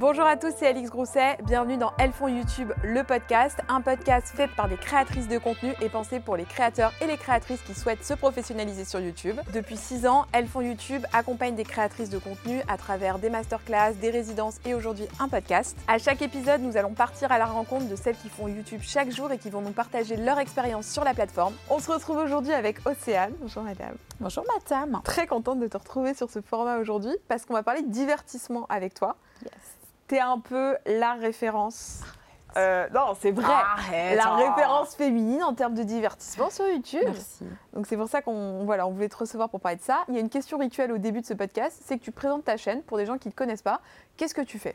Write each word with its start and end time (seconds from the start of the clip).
Bonjour 0.00 0.26
à 0.26 0.36
tous, 0.36 0.52
c'est 0.56 0.68
Alix 0.68 0.90
Grousset. 0.90 1.38
Bienvenue 1.42 1.76
dans 1.76 1.92
Elles 1.98 2.12
font 2.12 2.28
YouTube, 2.28 2.70
le 2.84 3.02
podcast, 3.02 3.58
un 3.68 3.80
podcast 3.80 4.28
fait 4.28 4.46
par 4.46 4.68
des 4.68 4.76
créatrices 4.76 5.26
de 5.26 5.38
contenu 5.38 5.74
et 5.82 5.88
pensé 5.88 6.20
pour 6.20 6.36
les 6.36 6.44
créateurs 6.44 6.92
et 7.00 7.08
les 7.08 7.16
créatrices 7.16 7.62
qui 7.62 7.74
souhaitent 7.74 8.04
se 8.04 8.14
professionnaliser 8.14 8.84
sur 8.84 9.00
YouTube. 9.00 9.40
Depuis 9.52 9.76
6 9.76 10.06
ans, 10.06 10.26
Elles 10.30 10.46
font 10.46 10.60
YouTube 10.60 11.02
accompagne 11.12 11.56
des 11.56 11.64
créatrices 11.64 12.10
de 12.10 12.18
contenu 12.18 12.60
à 12.68 12.76
travers 12.76 13.18
des 13.18 13.28
masterclass, 13.28 13.94
des 13.94 14.10
résidences 14.10 14.60
et 14.64 14.72
aujourd'hui 14.72 15.08
un 15.18 15.28
podcast. 15.28 15.76
À 15.88 15.98
chaque 15.98 16.22
épisode, 16.22 16.60
nous 16.60 16.76
allons 16.76 16.94
partir 16.94 17.32
à 17.32 17.38
la 17.38 17.46
rencontre 17.46 17.88
de 17.88 17.96
celles 17.96 18.16
qui 18.16 18.28
font 18.28 18.46
YouTube 18.46 18.82
chaque 18.84 19.10
jour 19.10 19.32
et 19.32 19.38
qui 19.38 19.50
vont 19.50 19.62
nous 19.62 19.72
partager 19.72 20.16
leur 20.16 20.38
expérience 20.38 20.86
sur 20.86 21.02
la 21.02 21.12
plateforme. 21.12 21.54
On 21.70 21.80
se 21.80 21.90
retrouve 21.90 22.18
aujourd'hui 22.18 22.52
avec 22.52 22.86
Océane. 22.86 23.32
Bonjour 23.40 23.64
madame. 23.64 23.96
Bonjour 24.20 24.44
madame. 24.46 25.00
Très 25.02 25.26
contente 25.26 25.58
de 25.58 25.66
te 25.66 25.76
retrouver 25.76 26.14
sur 26.14 26.30
ce 26.30 26.40
format 26.40 26.78
aujourd'hui 26.78 27.16
parce 27.26 27.44
qu'on 27.44 27.54
va 27.54 27.64
parler 27.64 27.82
de 27.82 27.90
divertissement 27.90 28.64
avec 28.68 28.94
toi. 28.94 29.16
Yes. 29.42 29.77
T'es 30.08 30.20
un 30.20 30.38
peu 30.38 30.76
la 30.86 31.14
référence. 31.14 32.00
Euh, 32.56 32.88
non, 32.94 33.14
c'est 33.20 33.30
vrai. 33.30 33.44
Arrête, 33.52 34.16
la 34.16 34.32
oh. 34.32 34.36
référence 34.36 34.94
féminine 34.94 35.42
en 35.44 35.54
termes 35.54 35.74
de 35.74 35.82
divertissement 35.82 36.48
sur 36.48 36.66
YouTube. 36.66 37.02
Merci. 37.04 37.44
Donc 37.74 37.86
c'est 37.86 37.96
pour 37.96 38.08
ça 38.08 38.22
qu'on 38.22 38.64
voilà, 38.64 38.86
on 38.86 38.90
voulait 38.90 39.10
te 39.10 39.16
recevoir 39.16 39.50
pour 39.50 39.60
parler 39.60 39.76
de 39.76 39.82
ça. 39.82 40.04
Il 40.08 40.14
y 40.14 40.16
a 40.16 40.20
une 40.20 40.30
question 40.30 40.58
rituelle 40.58 40.90
au 40.92 40.98
début 40.98 41.20
de 41.20 41.26
ce 41.26 41.34
podcast, 41.34 41.80
c'est 41.84 41.98
que 41.98 42.02
tu 42.02 42.10
présentes 42.10 42.44
ta 42.44 42.56
chaîne 42.56 42.82
pour 42.82 42.96
des 42.96 43.06
gens 43.06 43.18
qui 43.18 43.28
ne 43.28 43.32
te 43.32 43.36
connaissent 43.36 43.62
pas. 43.62 43.80
Qu'est-ce 44.16 44.34
que 44.34 44.40
tu 44.40 44.58
fais? 44.58 44.74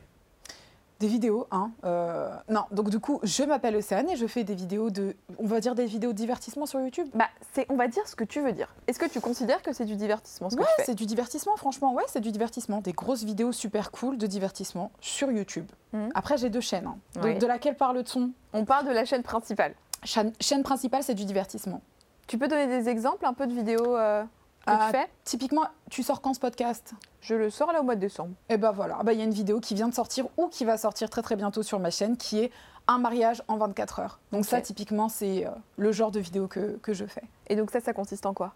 Des 1.04 1.10
vidéos, 1.10 1.48
hein. 1.52 1.70
euh, 1.84 2.30
non, 2.48 2.62
donc 2.72 2.90
du 2.90 2.98
coup, 2.98 3.20
je 3.24 3.44
m'appelle 3.44 3.76
Océane 3.76 4.10
et 4.10 4.16
je 4.16 4.26
fais 4.26 4.46
des 4.46 4.56
vidéos 4.56 4.90
de, 4.90 5.18
on 5.38 5.46
va 5.46 5.60
dire 5.60 5.76
des 5.76 5.86
vidéos 5.86 6.14
de 6.14 6.18
divertissement 6.18 6.66
sur 6.66 6.80
YouTube. 6.80 7.10
Bah, 7.14 7.28
c'est 7.52 7.66
on 7.70 7.76
va 7.76 7.90
dire 7.90 8.08
ce 8.08 8.16
que 8.16 8.24
tu 8.24 8.40
veux 8.40 8.54
dire. 8.54 8.74
Est-ce 8.88 9.00
que 9.00 9.10
tu 9.10 9.20
considères 9.20 9.62
que 9.62 9.74
c'est 9.74 9.84
du 9.84 9.98
divertissement 9.98 10.50
ce 10.50 10.56
que 10.56 10.64
fais? 10.64 10.84
c'est 10.86 10.96
du 10.96 11.06
divertissement, 11.06 11.58
franchement, 11.58 11.94
ouais, 11.94 12.06
c'est 12.08 12.22
du 12.22 12.32
divertissement. 12.32 12.80
Des 12.80 12.94
grosses 12.94 13.26
vidéos 13.26 13.52
super 13.52 13.92
cool 13.92 14.18
de 14.18 14.26
divertissement 14.28 14.92
sur 15.02 15.30
YouTube. 15.30 15.66
Mhm. 15.92 16.12
Après, 16.16 16.38
j'ai 16.38 16.50
deux 16.50 16.62
chaînes. 16.62 16.88
hein. 16.88 16.96
Donc, 17.16 17.26
Oui. 17.26 17.38
de 17.38 17.48
laquelle 17.48 17.76
parle-t-on 17.76 18.32
On 18.54 18.64
parle 18.64 18.88
de 18.88 18.92
la 18.94 19.04
chaîne 19.04 19.24
principale. 19.24 19.76
chaîne, 20.06 20.32
chaîne 20.40 20.64
principale, 20.64 21.04
c'est 21.04 21.16
du 21.16 21.26
divertissement. 21.26 21.82
Tu 22.28 22.38
peux 22.38 22.48
donner 22.48 22.68
des 22.68 22.88
exemples 22.88 23.26
un 23.26 23.34
peu 23.34 23.46
de 23.46 23.52
vidéos 23.54 23.98
euh, 23.98 24.24
Ah, 24.66 24.88
tu 24.92 24.98
fais 24.98 25.08
Typiquement, 25.24 25.64
tu 25.90 26.04
sors 26.04 26.22
quand 26.22 26.34
ce 26.34 26.40
podcast? 26.40 26.94
Je 27.22 27.36
le 27.36 27.50
sors 27.50 27.72
là 27.72 27.82
au 27.82 27.84
mois 27.84 27.96
de 27.96 28.00
décembre. 28.02 28.32
Et 28.50 28.58
ben 28.58 28.72
voilà, 28.72 28.98
Ah 29.00 29.04
bah, 29.04 29.14
il 29.14 29.20
y 29.20 29.22
a 29.22 29.26
une 29.26 29.32
vidéo 29.34 29.60
qui 29.60 29.76
vient 29.76 29.88
de 29.90 29.94
sortir 29.94 30.26
ou 30.38 30.48
qui 30.48 30.66
va 30.66 30.78
sortir 30.78 31.10
très 31.10 31.22
très 31.22 31.36
bientôt 31.36 31.64
sur 31.64 31.80
ma 31.80 31.90
chaîne 31.90 32.18
qui 32.18 32.40
est 32.40 32.52
un 32.88 32.98
mariage 32.98 33.42
en 33.48 33.56
24 33.58 34.00
heures. 34.00 34.20
Donc 34.32 34.46
ça, 34.46 34.60
typiquement, 34.62 35.08
c'est 35.10 35.46
euh, 35.46 35.50
le 35.78 35.92
genre 35.94 36.12
de 36.12 36.20
vidéo 36.20 36.48
que, 36.48 36.78
que 36.82 36.94
je 36.94 37.06
fais. 37.06 37.24
Et 37.48 37.56
donc 37.56 37.72
ça, 37.72 37.80
ça 37.80 37.94
consiste 37.94 38.26
en 38.26 38.34
quoi? 38.34 38.54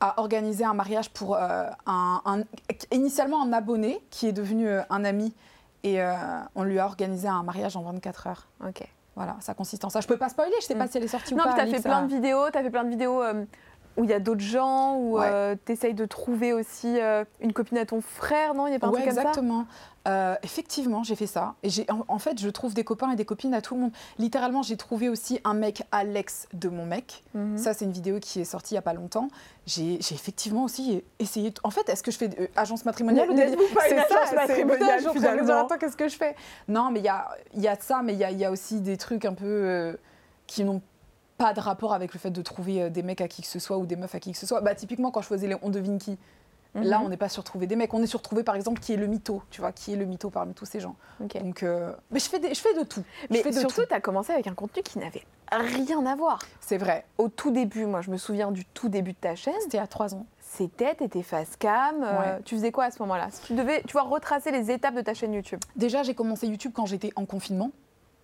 À 0.00 0.20
organiser 0.20 0.64
un 0.64 0.74
mariage 0.74 1.10
pour 1.10 1.36
euh, 1.36 1.68
un, 1.86 2.20
un- 2.24 2.42
initialement 2.90 3.42
un 3.42 3.52
abonné 3.52 4.00
qui 4.10 4.26
est 4.26 4.32
devenu 4.32 4.68
euh, 4.68 4.82
un 4.90 5.04
ami 5.04 5.32
et 5.82 5.98
on 6.56 6.62
lui 6.64 6.78
a 6.78 6.84
organisé 6.84 7.26
un 7.26 7.42
mariage 7.42 7.74
en 7.76 7.82
24 7.82 8.26
heures. 8.26 8.46
Ok. 8.66 8.86
Voilà, 9.16 9.36
ça 9.40 9.54
consiste 9.54 9.82
en 9.84 9.88
ça. 9.90 10.00
Je 10.02 10.06
peux 10.06 10.16
pas 10.18 10.28
spoiler, 10.28 10.52
je 10.60 10.66
sais 10.66 10.74
Mm. 10.74 10.78
pas 10.78 10.86
si 10.88 10.98
elle 10.98 11.04
est 11.04 11.08
sortie 11.08 11.34
Non, 11.34 11.44
ou 11.44 11.46
mais 11.46 11.52
pas. 11.52 11.56
t'as 11.58 11.64
fait 11.64 11.70
Alix, 11.72 11.82
plein 11.82 12.02
de 12.02 12.12
vidéos, 12.14 12.50
t'as 12.52 12.62
fait 12.62 12.70
plein 12.70 12.84
de 12.84 12.90
vidéos 12.90 13.22
où 13.96 14.04
il 14.04 14.10
y 14.10 14.12
a 14.14 14.20
d'autres 14.20 14.40
gens, 14.40 14.96
où 14.96 15.18
Ouais. 15.18 15.56
tu 15.66 15.72
essayes 15.72 15.94
de 15.94 16.04
trouver 16.06 16.52
aussi 16.52 16.98
euh, 17.00 17.24
une 17.40 17.52
copine 17.52 17.78
à 17.78 17.84
ton 17.86 18.00
frère, 18.00 18.54
non? 18.54 18.66
Il 18.66 18.72
y 18.72 18.76
a 18.76 18.78
pas 18.78 18.86
un 18.86 18.90
Ouais, 18.90 19.02
truc 19.02 19.14
comme 19.14 19.14
ça? 19.16 19.20
exactement. 19.22 19.66
Euh, 20.08 20.34
effectivement, 20.42 21.02
j'ai 21.02 21.14
fait 21.16 21.26
ça. 21.26 21.54
Et 21.62 21.68
j'ai, 21.68 21.84
en, 21.90 22.04
en 22.08 22.18
fait, 22.18 22.40
je 22.40 22.48
trouve 22.48 22.72
des 22.72 22.84
copains 22.84 23.10
et 23.10 23.16
des 23.16 23.26
copines 23.26 23.52
à 23.52 23.60
tout 23.60 23.74
le 23.74 23.80
monde. 23.82 23.90
Littéralement, 24.18 24.62
j'ai 24.62 24.78
trouvé 24.78 25.10
aussi 25.10 25.40
un 25.44 25.52
mec 25.52 25.82
à 25.92 26.04
l'ex 26.04 26.48
de 26.54 26.70
mon 26.70 26.86
mec. 26.86 27.22
Mhm. 27.34 27.58
Ça, 27.58 27.74
c'est 27.74 27.84
une 27.84 27.92
vidéo 27.92 28.18
qui 28.18 28.40
est 28.40 28.44
sortie 28.44 28.72
il 28.74 28.76
y 28.76 28.78
a 28.78 28.82
pas 28.82 28.94
longtemps. 28.94 29.28
J'ai, 29.66 29.98
j'ai 30.00 30.14
effectivement 30.14 30.64
aussi 30.64 31.04
essayé. 31.18 31.52
En 31.64 31.70
fait, 31.70 31.86
est-ce 31.90 32.02
que 32.02 32.10
je 32.10 32.16
fais 32.16 32.30
euh, 32.40 32.46
agence 32.56 32.86
matrimoniale 32.86 33.28
ou 33.30 33.34
des- 33.34 33.44
pas 33.44 33.50
une 33.50 33.58
C'est 33.98 34.08
ça, 34.08 34.20
agence 34.22 34.34
matrimoniale, 34.34 35.00
je 35.02 35.08
me 35.08 35.12
dire, 35.12 35.20
finalement 35.20 35.64
attends, 35.66 35.76
qu'est-ce 35.78 35.96
que 35.98 36.08
je 36.08 36.16
fais? 36.16 36.34
Non, 36.66 36.90
mais 36.90 37.00
il 37.00 37.04
y 37.04 37.08
a, 37.08 37.28
y 37.54 37.68
a 37.68 37.76
ça, 37.78 38.00
mais 38.02 38.14
il 38.14 38.18
y 38.18 38.24
a, 38.24 38.30
y 38.30 38.44
a 38.46 38.50
aussi 38.50 38.80
des 38.80 38.96
trucs 38.96 39.26
un 39.26 39.34
peu 39.34 39.44
euh, 39.44 39.92
qui 40.46 40.64
n'ont 40.64 40.80
pas 41.40 41.54
de 41.54 41.60
rapport 41.60 41.94
avec 41.94 42.12
le 42.12 42.18
fait 42.20 42.30
de 42.30 42.42
trouver 42.42 42.82
euh, 42.82 42.90
des 42.90 43.02
mecs 43.02 43.22
à 43.22 43.28
qui 43.28 43.40
que 43.40 43.48
ce 43.48 43.58
soit 43.58 43.78
ou 43.78 43.86
des 43.86 43.96
meufs 43.96 44.14
à 44.14 44.20
qui 44.20 44.32
que 44.32 44.38
ce 44.38 44.46
soit. 44.46 44.60
Bah, 44.60 44.74
typiquement, 44.74 45.10
quand 45.10 45.22
je 45.22 45.26
faisais 45.28 45.46
les 45.46 45.56
On 45.62 45.70
devine 45.70 45.98
qui, 45.98 46.18
là, 46.74 46.98
Mhm. 46.98 47.06
on 47.06 47.08
n'est 47.08 47.16
pas 47.16 47.30
sur 47.30 47.42
trouver 47.44 47.66
des 47.66 47.76
mecs. 47.76 47.94
On 47.94 48.02
est 48.02 48.06
sur 48.06 48.20
trouver, 48.20 48.42
par 48.44 48.54
exemple, 48.56 48.78
qui 48.80 48.92
est 48.92 48.96
le 48.96 49.06
mytho, 49.06 49.42
tu 49.50 49.62
vois, 49.62 49.72
qui 49.72 49.94
est 49.94 49.96
le 49.96 50.04
mytho 50.04 50.28
parmi 50.28 50.52
tous 50.52 50.66
ces 50.66 50.80
gens. 50.80 50.96
Donc, 51.18 51.62
euh, 51.62 51.92
mais 52.10 52.20
je 52.20 52.28
fais, 52.28 52.38
des- 52.38 52.52
je 52.54 52.60
fais 52.60 52.74
de 52.78 52.84
tout. 52.84 53.02
Mais 53.30 53.42
de 53.42 53.50
surtout, 53.52 53.80
tout. 53.80 53.86
tu 53.88 53.94
as 53.94 54.00
commencé 54.02 54.32
avec 54.34 54.46
un 54.48 54.54
contenu 54.54 54.82
qui 54.82 54.98
n'avait 54.98 55.24
rien 55.50 56.04
à 56.04 56.14
voir. 56.14 56.40
C'est 56.60 56.76
vrai. 56.78 57.06
Au 57.16 57.28
tout 57.30 57.50
début, 57.50 57.86
moi, 57.86 58.02
je 58.02 58.10
me 58.10 58.18
souviens 58.18 58.52
du 58.52 58.66
tout 58.66 58.88
début 58.90 59.12
de 59.12 59.18
ta 59.18 59.34
chaîne. 59.34 59.54
C'était 59.62 59.78
à 59.78 59.86
trois 59.86 60.14
ans. 60.14 60.26
C'était, 60.40 60.94
t'étais 60.96 61.22
face 61.22 61.56
cam. 61.56 62.02
euh. 62.02 62.38
Tu 62.44 62.56
faisais 62.56 62.70
quoi 62.72 62.84
à 62.84 62.90
ce 62.90 62.98
moment-là? 63.02 63.28
Tu 63.46 63.54
devais, 63.54 63.82
tu 63.86 63.92
vois, 63.92 64.02
retracer 64.02 64.50
les 64.50 64.70
étapes 64.70 64.94
de 64.94 65.00
ta 65.00 65.14
chaîne 65.14 65.32
YouTube. 65.32 65.60
Déjà, 65.76 66.02
j'ai 66.02 66.14
commencé 66.14 66.46
YouTube 66.48 66.72
quand 66.74 66.86
j'étais 66.86 67.12
en 67.16 67.24
confinement. 67.24 67.70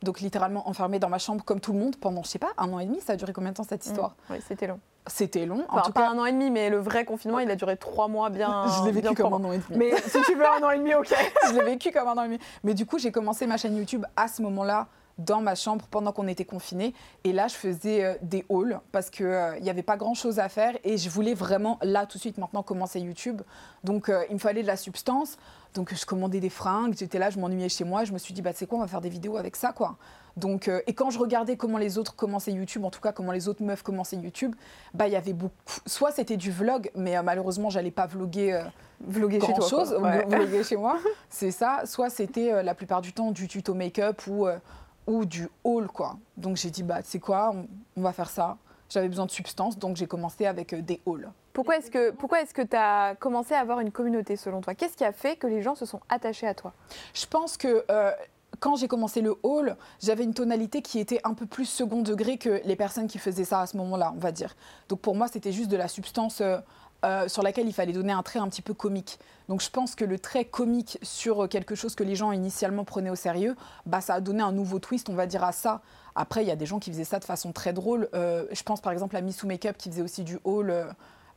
Donc, 0.07 0.21
littéralement 0.21 0.69
enfermée 0.69 1.01
dans 1.01 1.09
ma 1.09 1.19
chambre 1.19 1.45
comme 1.45 1.59
tout 1.59 1.73
le 1.73 1.81
monde 1.81 1.97
pendant, 1.97 2.23
je 2.23 2.29
sais 2.29 2.39
pas, 2.39 2.53
un 2.59 2.73
an 2.73 2.79
et 2.79 2.87
demi. 2.87 3.01
Ça 3.01 3.15
a 3.15 3.17
duré 3.17 3.33
combien 3.33 3.51
de 3.51 3.57
temps 3.57 3.65
cette 3.69 3.85
histoire? 3.85 4.15
Oui, 4.31 4.37
c'était 4.47 4.69
long. 4.69 4.79
C'était 5.09 5.47
long. 5.47 5.65
En 5.69 5.83
tout 5.83 5.91
pas 5.91 6.03
cas, 6.03 6.11
un 6.11 6.19
an 6.19 6.27
et 6.27 6.33
demi, 6.33 6.49
mais 6.49 6.71
le 6.71 6.79
vrai 6.79 7.05
confinement, 7.05 7.41
il 7.41 7.51
a 7.51 7.57
duré 7.57 7.77
trois 7.77 8.07
mois 8.07 8.31
bien. 8.31 8.67
je 8.79 8.85
l'ai 8.85 8.93
vécu 8.93 9.15
comme 9.15 9.35
un 9.35 9.45
an 9.45 9.53
et 9.53 9.59
demi. 9.59 9.79
Mais 9.79 9.97
si 10.01 10.23
tu 10.23 10.37
veux 10.37 10.47
un 10.47 10.63
an 10.63 10.71
et 10.71 10.79
demi, 10.79 10.95
ok. 10.95 11.13
je 11.49 11.55
l'ai 11.55 11.65
vécu 11.65 11.91
comme 11.91 12.07
un 12.07 12.17
an 12.17 12.23
et 12.23 12.29
demi. 12.29 12.39
Mais 12.63 12.73
du 12.73 12.87
coup, 12.87 12.99
j'ai 13.01 13.11
commencé 13.11 13.49
ma 13.49 13.57
chaîne 13.57 13.77
YouTube 13.77 14.05
à 14.15 14.29
ce 14.29 14.43
moment-là, 14.43 14.87
dans 15.19 15.41
ma 15.41 15.55
chambre, 15.55 15.87
pendant 15.91 16.13
qu'on 16.13 16.29
était 16.29 16.45
confinés. 16.45 16.95
Et 17.25 17.33
là, 17.33 17.49
je 17.49 17.55
faisais 17.55 18.05
euh, 18.05 18.15
des 18.23 18.45
hauls 18.49 18.81
parce 18.93 19.11
qu'il 19.11 19.59
n'y 19.63 19.71
avait 19.71 19.83
pas 19.83 19.97
grand-chose 19.97 20.39
à 20.39 20.49
faire. 20.49 20.77
Et 20.85 20.99
je 20.99 21.09
voulais 21.09 21.35
vraiment, 21.35 21.79
là, 21.83 22.07
tout 22.07 22.19
de 22.19 22.21
suite, 22.21 22.39
maintenant, 22.39 22.63
commencer 22.63 23.01
YouTube. 23.01 23.43
Donc, 23.85 24.09
euh, 24.09 24.25
il 24.29 24.35
me 24.35 24.39
fallait 24.41 24.63
de 24.63 24.67
la 24.67 24.77
substance. 24.77 25.37
Donc, 25.75 25.95
je 25.95 26.05
commandais 26.07 26.41
des 26.41 26.51
fringues. 26.51 26.95
J'étais 26.99 27.19
là, 27.19 27.31
je 27.31 27.39
m'ennuyais 27.39 27.69
chez 27.69 27.85
moi. 27.85 28.05
Je 28.05 28.13
me 28.13 28.19
suis 28.19 28.35
dit, 28.35 28.43
bah, 28.43 28.53
c'est 28.55 28.67
quoi, 28.67 28.79
on 28.79 28.83
va 28.83 28.89
faire 28.89 29.01
des 29.01 29.09
vidéos 29.09 29.37
avec 29.37 29.57
ça, 29.57 29.73
quoi. 29.73 29.97
Donc, 30.37 30.69
euh, 30.69 30.83
et 30.87 30.93
quand 30.93 31.09
je 31.09 31.19
regardais 31.19 31.57
comment 31.57 31.79
les 31.79 31.97
autres 31.97 32.15
commençaient 32.15 32.53
YouTube, 32.53 32.85
en 32.85 32.91
tout 32.91 33.01
cas 33.01 33.13
comment 33.13 33.33
les 33.33 33.49
autres 33.49 33.63
meufs 33.63 33.83
commençaient 33.83 34.17
YouTube, 34.17 34.55
bah 34.93 35.07
il 35.07 35.15
y 35.15 35.17
avait 35.17 35.33
beaucoup. 35.33 35.55
Soit 35.87 36.13
c'était 36.13 36.37
du 36.37 36.51
vlog, 36.51 36.91
mais 36.95 37.17
euh, 37.17 37.23
malheureusement 37.23 37.71
j'allais 37.71 37.91
pas 37.91 38.07
vlogger 38.07 38.53
euh, 38.53 38.61
Vloguer 39.01 39.41
chez 39.41 39.53
toi. 39.53 39.69
chose. 39.69 39.93
Ouais. 39.95 40.25
vloguer 40.27 40.63
chez 40.65 40.77
moi, 40.77 40.99
c'est 41.29 41.51
ça. 41.51 41.83
Soit 41.85 42.11
c'était 42.11 42.53
euh, 42.53 42.63
la 42.63 42.75
plupart 42.75 43.03
du 43.03 43.13
temps 43.13 43.31
du 43.31 43.47
tuto 43.49 43.75
make-up 43.75 44.23
ou, 44.27 44.47
euh, 44.47 44.59
ou 45.07 45.25
du 45.25 45.49
haul, 45.65 45.89
quoi. 45.89 46.17
Donc 46.37 46.57
j'ai 46.57 46.71
dit, 46.71 46.83
bah, 46.83 47.01
sais 47.03 47.19
quoi, 47.19 47.53
on, 47.55 47.67
on 47.97 48.03
va 48.03 48.13
faire 48.13 48.31
ça. 48.31 48.57
J'avais 48.89 49.09
besoin 49.09 49.27
de 49.27 49.31
substance, 49.31 49.79
donc 49.79 49.97
j'ai 49.97 50.07
commencé 50.07 50.47
avec 50.47 50.73
euh, 50.73 50.81
des 50.81 51.01
hauls. 51.07 51.29
Pourquoi 51.53 51.79
est-ce 51.79 51.91
que 51.91 52.11
pourquoi 52.11 52.43
est-ce 52.43 52.53
que 52.53 52.63
tu 52.63 52.77
as 52.77 53.15
commencé 53.17 53.55
à 53.55 53.61
avoir 53.61 53.81
une 53.81 53.91
communauté 53.91 54.37
selon 54.37 54.61
toi? 54.61 54.75
Qu'est-ce 54.75 54.97
qui 54.97 55.05
a 55.05 55.13
fait 55.13 55.37
que 55.37 55.47
les 55.47 55.63
gens 55.63 55.75
se 55.75 55.87
sont 55.87 56.01
attachés 56.09 56.47
à 56.47 56.55
toi? 56.55 56.73
Je 57.15 57.27
pense 57.27 57.57
que 57.57 57.85
euh, 57.91 58.13
quand 58.61 58.77
j'ai 58.77 58.89
commencé 58.89 59.23
le 59.23 59.35
haul, 59.43 59.77
j'avais 60.03 60.25
une 60.25 60.35
tonalité 60.35 60.83
qui 60.83 60.99
était 60.99 61.21
un 61.25 61.35
peu 61.35 61.47
plus 61.47 61.65
second 61.65 62.03
degré 62.03 62.37
que 62.39 62.61
les 62.65 62.77
personnes 62.77 63.07
qui 63.07 63.19
faisaient 63.19 63.45
ça 63.45 63.61
à 63.61 63.67
ce 63.67 63.77
moment-là, 63.79 64.13
on 64.15 64.21
va 64.21 64.33
dire. 64.33 64.55
Donc 64.89 65.01
pour 65.01 65.15
moi, 65.15 65.29
c'était 65.29 65.53
juste 65.53 65.71
de 65.71 65.77
la 65.77 65.89
substance 65.89 66.41
euh, 66.41 66.59
euh, 67.05 67.29
sur 67.29 67.43
laquelle 67.43 67.67
il 67.67 67.73
fallait 67.73 67.93
donner 67.93 68.13
un 68.13 68.23
trait 68.23 68.39
un 68.39 68.49
petit 68.49 68.63
peu 68.63 68.75
comique. 68.75 69.19
Donc 69.49 69.61
je 69.61 69.71
pense 69.71 69.95
que 69.95 70.05
le 70.05 70.19
trait 70.19 70.45
comique 70.45 70.99
sur 71.03 71.49
quelque 71.49 71.75
chose 71.75 71.95
que 71.95 72.03
les 72.03 72.17
gens 72.17 72.33
initialement 72.33 72.85
prenaient 72.85 73.11
au 73.11 73.15
sérieux, 73.17 73.55
bah, 73.85 74.01
ça 74.01 74.15
a 74.15 74.21
donné 74.21 74.43
un 74.43 74.53
nouveau 74.53 74.79
twist, 74.79 75.09
on 75.09 75.15
va 75.15 75.27
dire, 75.27 75.45
à 75.45 75.53
ça. 75.53 75.83
Après, 76.15 76.43
il 76.43 76.49
y 76.49 76.51
a 76.51 76.57
des 76.57 76.67
gens 76.67 76.79
qui 76.79 76.91
faisaient 76.91 77.05
ça 77.05 77.19
de 77.19 77.25
façon 77.25 77.53
très 77.53 77.73
drôle. 77.73 78.09
Euh, 78.15 78.47
je 78.51 78.63
pense 78.63 78.81
par 78.81 78.93
exemple 78.93 79.17
à 79.17 79.21
Missou 79.21 79.47
Makeup 79.47 79.77
qui 79.77 79.91
faisait 79.91 80.03
aussi 80.03 80.25
du 80.25 80.39
haul 80.45 80.71
euh, 80.71 80.85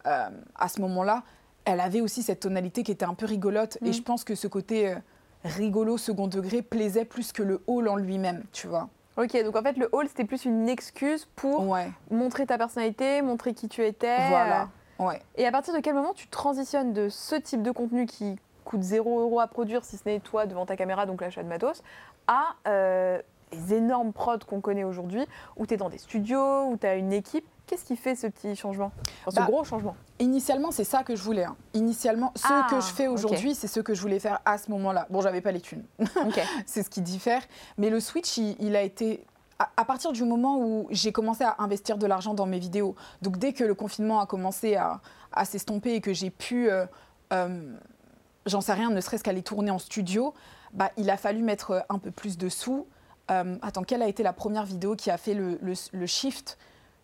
euh, 0.08 0.30
à 0.56 0.70
ce 0.70 0.82
moment-là. 0.82 1.24
Elle 1.66 1.82
avait 1.82 2.02
aussi 2.02 2.24
cette 2.24 2.40
tonalité 2.40 2.82
qui 2.84 2.92
était 2.92 3.06
un 3.06 3.14
peu 3.14 3.26
rigolote. 3.26 3.78
Et 3.86 3.94
je 3.94 4.02
pense 4.02 4.24
que 4.24 4.34
ce 4.34 4.48
côté 4.48 4.88
euh, 4.88 4.96
rigolo 5.44 5.98
second 5.98 6.28
degré 6.28 6.62
plaisait 6.62 7.06
plus 7.06 7.32
que 7.32 7.44
le 7.44 7.62
haul 7.68 7.88
en 7.90 7.96
lui-même, 7.98 8.44
tu 8.54 8.68
vois. 8.68 8.90
Ok, 9.18 9.36
donc 9.44 9.56
en 9.58 9.62
fait 9.62 9.76
le 9.78 9.90
haul 9.92 10.08
c'était 10.08 10.24
plus 10.24 10.46
une 10.46 10.70
excuse 10.70 11.28
pour 11.36 11.68
Ouais, 11.68 11.92
montrer 12.10 12.46
ta 12.46 12.58
personnalité, 12.58 13.22
montrer 13.22 13.54
qui 13.54 13.68
tu 13.68 13.86
étais. 13.86 14.30
voilà. 14.30 14.70
Ouais. 15.00 15.22
Et 15.36 15.46
à 15.48 15.52
partir 15.52 15.74
de 15.74 15.80
quel 15.80 15.94
moment 15.96 16.14
tu 16.14 16.28
transitionnes 16.28 16.94
de 16.94 17.10
ce 17.10 17.36
type 17.36 17.62
de 17.64 17.72
contenu 17.72 18.06
qui 18.06 18.38
coûte 18.66 18.84
0 18.84 19.22
euros 19.22 19.40
à 19.40 19.48
produire, 19.48 19.84
si 19.84 19.98
ce 19.98 20.04
n'est 20.06 20.20
toi 20.20 20.46
devant 20.46 20.66
ta 20.66 20.76
caméra, 20.76 21.06
donc 21.06 21.22
l'achat 21.22 21.42
de 21.42 21.48
matos, 21.48 21.82
à 22.28 22.56
euh, 22.68 23.20
les 23.52 23.74
énormes 23.76 24.14
prods 24.14 24.40
qu'on 24.48 24.62
connaît 24.62 24.84
aujourd'hui, 24.84 25.26
où 25.58 25.66
tu 25.66 25.74
es 25.74 25.78
dans 25.78 25.90
des 25.90 25.98
studios, 25.98 26.66
où 26.66 26.78
tu 26.78 26.86
as 26.86 26.96
une 26.96 27.14
équipe 27.14 27.46
Qu'est-ce 27.66 27.86
qui 27.86 27.98
fait 27.98 28.16
ce 28.16 28.26
petit 28.26 28.56
changement? 28.56 28.92
Enfin, 29.28 29.32
Ce 29.32 29.36
Bah, 29.36 29.46
gros 29.46 29.64
changement 29.64 29.96
Initialement, 30.18 30.72
c'est 30.72 30.84
ça 30.84 31.04
que 31.04 31.16
je 31.16 31.22
voulais. 31.22 31.44
hein. 31.44 31.56
Initialement, 31.76 32.32
ce 32.36 32.48
Ah, 32.50 32.66
que 32.68 32.78
je 32.82 32.88
fais 32.88 33.06
aujourd'hui, 33.08 33.54
c'est 33.54 33.68
ce 33.68 33.80
que 33.80 33.94
je 33.94 34.02
voulais 34.02 34.18
faire 34.18 34.40
à 34.44 34.58
ce 34.58 34.72
moment-là. 34.72 35.06
Bon, 35.12 35.22
j'avais 35.22 35.40
pas 35.42 35.52
les 35.52 35.62
thunes. 35.62 35.84
Ok. 36.00 36.42
c'est 36.66 36.82
ce 36.82 36.90
qui 36.90 37.02
diffère. 37.02 37.44
Mais 37.78 37.92
le 37.92 38.00
switch, 38.00 38.38
il, 38.38 38.56
il 38.60 38.76
a 38.76 38.82
été. 38.82 39.24
À, 39.60 39.84
partir 39.84 40.14
du 40.14 40.24
moment 40.24 40.58
où 40.58 40.88
j'ai 40.90 41.12
commencé 41.12 41.44
à 41.44 41.56
investir 41.60 41.98
de 41.98 42.08
l'argent 42.08 42.34
dans 42.34 42.46
mes 42.46 42.60
vidéos, 42.60 42.96
donc 43.22 43.38
dès 43.38 43.52
que 43.52 43.66
le 43.66 43.76
confinement 43.76 44.22
a 44.22 44.26
commencé 44.26 44.78
à, 44.78 45.02
s'estomper 45.44 45.96
et 45.96 46.02
que 46.02 46.14
j'ai 46.14 46.30
pu, 46.30 46.70
euh, 46.70 46.86
euh, 47.34 47.76
j'en 48.46 48.62
sais 48.62 48.72
rien, 48.72 48.90
ne 48.90 49.02
serait-ce 49.02 49.24
qu'aller 49.24 49.44
tourner 49.44 49.70
en 49.70 49.80
studio, 49.80 50.34
bah, 50.74 50.92
il 50.96 51.10
a 51.10 51.18
fallu 51.18 51.42
mettre 51.42 51.86
un 51.90 52.00
peu 52.00 52.10
plus 52.10 52.38
de 52.38 52.48
sous. 52.48 52.88
Euh, 53.32 53.58
attends, 53.62 53.84
quelle 53.84 54.02
a 54.02 54.08
été 54.08 54.24
la 54.24 54.32
première 54.32 54.64
vidéo 54.64 54.96
qui 54.96 55.12
a 55.12 55.18
fait 55.18 55.34
le 55.34 56.06
shift? 56.06 56.58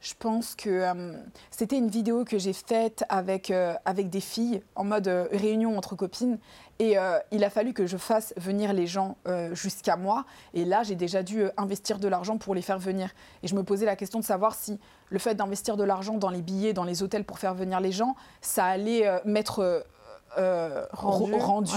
Je 0.06 0.14
pense 0.20 0.54
que 0.54 0.70
euh, 0.70 1.14
c'était 1.50 1.80
une 1.80 1.90
vidéo 1.90 2.26
que 2.26 2.38
j'ai 2.38 2.54
faite 2.54 3.04
avec, 3.10 3.50
euh, 3.50 3.74
avec 3.86 4.12
des 4.12 4.20
filles 4.20 4.62
en 4.76 4.84
mode 4.84 5.08
euh, 5.08 5.28
réunion 5.32 5.76
entre 5.80 5.96
copines. 5.96 6.38
Et 6.78 6.98
il 7.32 7.44
a 7.46 7.50
fallu 7.50 7.72
que 7.72 7.88
je 7.88 7.96
fasse 7.96 8.34
venir 8.36 8.74
les 8.74 8.86
gens 8.86 9.16
jusqu'à 9.54 9.96
moi. 9.96 10.26
Et 10.54 10.66
là, 10.66 10.84
j'ai 10.84 10.96
déjà 10.96 11.24
dû 11.24 11.46
investir 11.56 12.00
de 12.00 12.10
l'argent 12.10 12.38
pour 12.38 12.54
les 12.54 12.62
faire 12.62 12.80
venir. 12.80 13.12
Et 13.44 13.48
je 13.48 13.56
me 13.56 13.64
posais 13.64 13.86
la 13.86 13.96
question 13.96 14.20
de 14.20 14.26
savoir 14.26 14.56
si 14.56 14.78
le 15.08 15.18
fait 15.18 15.36
d'investir 15.36 15.78
de 15.78 15.86
l'argent 15.86 16.18
dans 16.18 16.30
les 16.30 16.42
billets, 16.42 16.74
dans 16.74 16.84
les 16.84 17.02
hôtels 17.02 17.24
pour 17.24 17.40
faire 17.40 17.54
venir 17.54 17.80
les 17.80 17.94
gens, 17.94 18.18
ça 18.42 18.66
allait 18.66 19.10
mettre 19.24 19.86
rendu, 20.92 21.74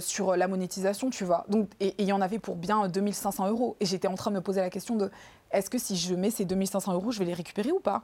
sur 0.00 0.36
la 0.36 0.48
monétisation, 0.48 1.10
tu 1.10 1.24
vois. 1.24 1.44
Donc, 1.48 1.68
et 1.80 1.94
il 1.98 2.06
y 2.06 2.12
en 2.12 2.20
avait 2.20 2.38
pour 2.38 2.56
bien 2.56 2.88
2500 2.88 3.48
euros. 3.48 3.76
Et 3.80 3.86
j'étais 3.86 4.08
en 4.08 4.14
train 4.14 4.30
de 4.30 4.36
me 4.36 4.40
poser 4.40 4.60
la 4.60 4.70
question 4.70 4.96
de 4.96 5.10
est-ce 5.50 5.70
que 5.70 5.78
si 5.78 5.96
je 5.96 6.14
mets 6.14 6.30
ces 6.30 6.44
2500 6.44 6.92
euros, 6.94 7.10
je 7.10 7.18
vais 7.18 7.24
les 7.24 7.34
récupérer 7.34 7.72
ou 7.72 7.80
pas? 7.80 8.02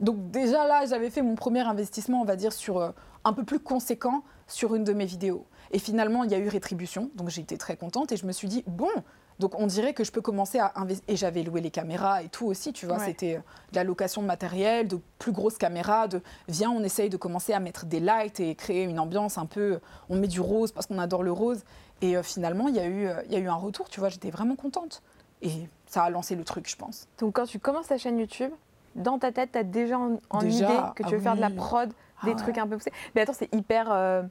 Donc 0.00 0.30
déjà 0.30 0.66
là, 0.66 0.84
j'avais 0.86 1.10
fait 1.10 1.22
mon 1.22 1.34
premier 1.34 1.60
investissement, 1.60 2.20
on 2.20 2.24
va 2.24 2.36
dire, 2.36 2.52
sur 2.52 2.78
euh, 2.78 2.90
un 3.24 3.32
peu 3.32 3.44
plus 3.44 3.60
conséquent 3.60 4.22
sur 4.46 4.74
une 4.74 4.84
de 4.84 4.92
mes 4.92 5.06
vidéos. 5.06 5.46
Et 5.70 5.78
finalement, 5.78 6.24
il 6.24 6.30
y 6.30 6.34
a 6.34 6.38
eu 6.38 6.48
rétribution, 6.48 7.10
donc 7.14 7.30
j'ai 7.30 7.40
été 7.40 7.58
très 7.58 7.76
contente 7.76 8.12
et 8.12 8.16
je 8.16 8.26
me 8.26 8.32
suis 8.32 8.48
dit, 8.48 8.62
bon, 8.66 8.90
donc 9.38 9.58
on 9.58 9.66
dirait 9.66 9.92
que 9.92 10.04
je 10.04 10.12
peux 10.12 10.20
commencer 10.20 10.58
à 10.58 10.72
investir. 10.76 11.04
Et 11.08 11.16
j'avais 11.16 11.42
loué 11.42 11.60
les 11.60 11.70
caméras 11.70 12.22
et 12.22 12.28
tout 12.28 12.46
aussi, 12.46 12.72
tu 12.72 12.86
vois, 12.86 12.98
c'était 12.98 13.36
euh, 13.36 13.40
de 13.72 13.76
la 13.76 13.84
location 13.84 14.22
de 14.22 14.26
matériel, 14.26 14.88
de 14.88 14.98
plus 15.18 15.32
grosses 15.32 15.58
caméras, 15.58 16.08
de 16.08 16.20
viens, 16.48 16.70
on 16.70 16.82
essaye 16.82 17.10
de 17.10 17.16
commencer 17.16 17.52
à 17.52 17.60
mettre 17.60 17.86
des 17.86 18.00
lights 18.00 18.40
et 18.40 18.54
créer 18.54 18.84
une 18.84 18.98
ambiance 18.98 19.38
un 19.38 19.46
peu, 19.46 19.80
on 20.08 20.16
met 20.16 20.28
du 20.28 20.40
rose 20.40 20.72
parce 20.72 20.86
qu'on 20.86 20.98
adore 20.98 21.22
le 21.22 21.32
rose. 21.32 21.64
Et 22.02 22.16
euh, 22.16 22.22
finalement, 22.22 22.68
il 22.68 22.76
y, 22.76 22.80
a 22.80 22.86
eu, 22.86 23.08
il 23.26 23.32
y 23.32 23.36
a 23.36 23.38
eu 23.38 23.48
un 23.48 23.54
retour, 23.54 23.88
tu 23.88 24.00
vois, 24.00 24.08
j'étais 24.08 24.30
vraiment 24.30 24.56
contente. 24.56 25.02
Et 25.42 25.68
ça 25.86 26.02
a 26.04 26.10
lancé 26.10 26.34
le 26.34 26.44
truc, 26.44 26.68
je 26.68 26.76
pense. 26.76 27.06
Donc 27.18 27.34
quand 27.34 27.46
tu 27.46 27.58
commences 27.58 27.88
ta 27.88 27.98
chaîne 27.98 28.18
YouTube, 28.18 28.50
dans 28.94 29.18
ta 29.18 29.32
tête, 29.32 29.52
tu 29.52 29.58
as 29.58 29.64
déjà 29.64 29.98
en, 29.98 30.40
idée 30.40 30.66
que 30.94 31.02
tu 31.02 31.10
veux 31.10 31.18
ah 31.18 31.22
faire 31.22 31.36
de 31.36 31.40
la 31.40 31.50
prod, 31.50 31.90
des 32.24 32.32
ah 32.32 32.34
trucs 32.34 32.58
un 32.58 32.66
peu 32.66 32.76
poussés. 32.76 32.92
Mais 33.14 33.20
attends, 33.20 33.34
c'est 33.34 33.54
hyper 33.54 33.92
euh, 33.92 34.22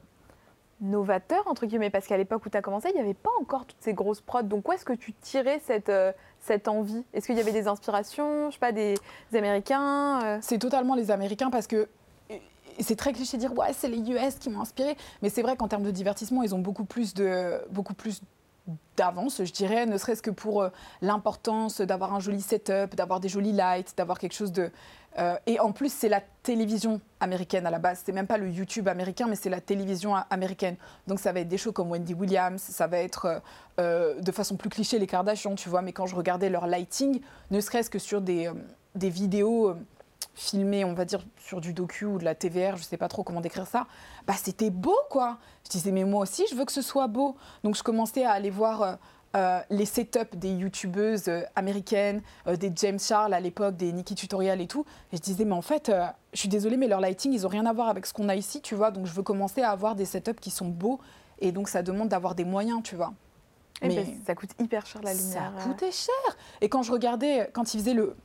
novateur, 0.80 1.42
entre 1.46 1.66
guillemets, 1.66 1.90
parce 1.90 2.06
qu'à 2.06 2.16
l'époque 2.16 2.44
où 2.44 2.50
tu 2.50 2.56
as 2.56 2.62
commencé, 2.62 2.88
il 2.90 2.94
n'y 2.94 3.00
avait 3.00 3.14
pas 3.14 3.30
encore 3.40 3.64
toutes 3.64 3.80
ces 3.80 3.94
grosses 3.94 4.20
prods. 4.20 4.42
Donc 4.42 4.68
où 4.68 4.72
est-ce 4.72 4.84
que 4.84 4.92
tu 4.92 5.12
tirais 5.12 5.60
cette, 5.64 5.88
euh, 5.88 6.12
envie? 6.66 7.04
Est-ce 7.12 7.26
qu'il 7.26 7.36
y 7.36 7.40
avait 7.40 7.52
des 7.52 7.66
inspirations, 7.68 8.50
je 8.50 8.54
sais 8.54 8.60
pas, 8.60 8.72
des, 8.72 8.94
Américains 9.34 10.20
euh? 10.24 10.38
C'est 10.42 10.58
totalement 10.58 10.94
les 10.94 11.10
Américains 11.10 11.50
parce 11.50 11.66
que 11.66 11.88
c'est 12.78 12.96
très 12.96 13.14
cliché 13.14 13.38
de 13.38 13.40
dire 13.40 13.56
ouais 13.56 13.72
c'est 13.72 13.88
les 13.88 13.98
US 14.10 14.34
qui 14.34 14.50
m'ont 14.50 14.60
inspiré 14.60 14.98
mais 15.22 15.30
c'est 15.30 15.40
vrai 15.40 15.56
qu'en 15.56 15.66
termes 15.66 15.82
de 15.82 15.90
divertissement 15.90 16.42
ils 16.42 16.54
ont 16.54 16.58
beaucoup 16.58 16.84
plus 16.84 17.14
de 17.14 17.58
beaucoup 17.70 17.94
plus 17.94 18.20
d'avance, 18.96 19.44
je 19.44 19.52
dirais, 19.52 19.86
ne 19.86 19.96
serait-ce 19.98 20.22
que 20.22 20.30
pour 20.30 20.62
euh, 20.62 20.70
l'importance 21.02 21.80
d'avoir 21.80 22.14
un 22.14 22.20
joli 22.20 22.40
setup, 22.40 22.94
d'avoir 22.96 23.20
des 23.20 23.28
jolis 23.28 23.52
lights, 23.52 23.94
d'avoir 23.96 24.18
quelque 24.18 24.34
chose 24.34 24.52
de... 24.52 24.70
Euh, 25.18 25.36
et 25.46 25.58
en 25.60 25.72
plus, 25.72 25.92
c'est 25.92 26.08
la 26.08 26.20
télévision 26.42 27.00
américaine 27.20 27.66
à 27.66 27.70
la 27.70 27.78
base. 27.78 28.02
C'est 28.04 28.12
même 28.12 28.26
pas 28.26 28.38
le 28.38 28.48
YouTube 28.50 28.88
américain, 28.88 29.26
mais 29.28 29.36
c'est 29.36 29.50
la 29.50 29.60
télévision 29.60 30.14
américaine. 30.30 30.76
Donc 31.06 31.20
ça 31.20 31.32
va 31.32 31.40
être 31.40 31.48
des 31.48 31.58
shows 31.58 31.72
comme 31.72 31.90
Wendy 31.90 32.14
Williams, 32.14 32.60
ça 32.60 32.86
va 32.86 32.98
être 32.98 33.42
euh, 33.80 34.20
de 34.20 34.32
façon 34.32 34.56
plus 34.56 34.70
cliché 34.70 34.98
les 34.98 35.06
Kardashians, 35.06 35.54
tu 35.54 35.68
vois. 35.68 35.82
Mais 35.82 35.92
quand 35.92 36.06
je 36.06 36.16
regardais 36.16 36.50
leur 36.50 36.66
lighting, 36.66 37.20
ne 37.50 37.60
serait-ce 37.60 37.90
que 37.90 37.98
sur 37.98 38.20
des, 38.20 38.50
des 38.94 39.10
vidéos 39.10 39.74
filmé, 40.34 40.84
on 40.84 40.92
va 40.92 41.06
dire, 41.06 41.24
sur 41.38 41.62
du 41.62 41.72
docu 41.72 42.04
ou 42.04 42.18
de 42.18 42.24
la 42.24 42.34
TVR, 42.34 42.76
je 42.76 42.82
sais 42.82 42.98
pas 42.98 43.08
trop 43.08 43.22
comment 43.22 43.40
décrire 43.40 43.66
ça, 43.66 43.86
bah 44.26 44.34
c'était 44.36 44.68
beau 44.68 44.98
quoi. 45.08 45.38
Je 45.64 45.70
disais, 45.70 45.92
mais 45.92 46.04
moi 46.04 46.20
aussi, 46.20 46.44
je 46.50 46.54
veux 46.54 46.66
que 46.66 46.72
ce 46.72 46.82
soit 46.82 47.06
beau. 47.06 47.36
Donc 47.64 47.74
je 47.74 47.82
commençais 47.82 48.24
à 48.24 48.32
aller 48.32 48.50
voir 48.50 48.98
euh, 49.34 49.38
euh, 49.38 49.60
les 49.70 49.84
setups 49.84 50.36
des 50.36 50.50
youtubeuses 50.50 51.28
euh, 51.28 51.42
américaines, 51.54 52.22
des 52.58 52.72
James 52.76 52.98
Charles 52.98 53.34
à 53.34 53.40
l'époque, 53.40 53.76
des 53.76 53.92
Nikki 53.92 54.14
Tutorial 54.14 54.60
et 54.60 54.66
tout. 54.66 54.84
Et 55.12 55.16
je 55.16 55.22
disais, 55.22 55.44
mais 55.44 55.54
en 55.54 55.62
fait, 55.62 55.92
je 56.32 56.38
suis 56.38 56.48
désolée, 56.48 56.76
mais 56.76 56.88
leur 56.88 57.00
lighting, 57.00 57.32
ils 57.32 57.46
ont 57.46 57.50
rien 57.50 57.66
à 57.66 57.72
voir 57.72 57.88
avec 57.88 58.06
ce 58.06 58.12
qu'on 58.12 58.28
a 58.28 58.34
ici, 58.34 58.60
tu 58.60 58.74
vois. 58.74 58.90
Donc 58.90 59.06
je 59.06 59.12
veux 59.12 59.22
commencer 59.22 59.62
à 59.62 59.70
avoir 59.70 59.94
des 59.94 60.04
setups 60.04 60.40
qui 60.40 60.50
sont 60.50 60.68
beaux. 60.68 61.00
Et 61.38 61.52
donc 61.52 61.68
ça 61.68 61.82
demande 61.82 62.08
d'avoir 62.08 62.34
des 62.34 62.44
moyens, 62.44 62.82
tu 62.82 62.96
vois. 62.96 63.12
Eh 63.82 63.88
ben, 63.88 64.06
mais 64.06 64.16
ça 64.26 64.34
coûte 64.34 64.50
hyper 64.58 64.86
cher 64.86 65.02
la 65.02 65.12
lumière. 65.12 65.52
Ça 65.58 65.64
coûtait 65.64 65.92
cher. 65.92 66.36
Et 66.60 66.68
quand 66.68 66.82
je 66.82 66.92
regardais, 66.92 67.50
quand 67.52 67.74
ils 67.74 67.80
faisaient 67.80 67.94
le, 67.94 68.16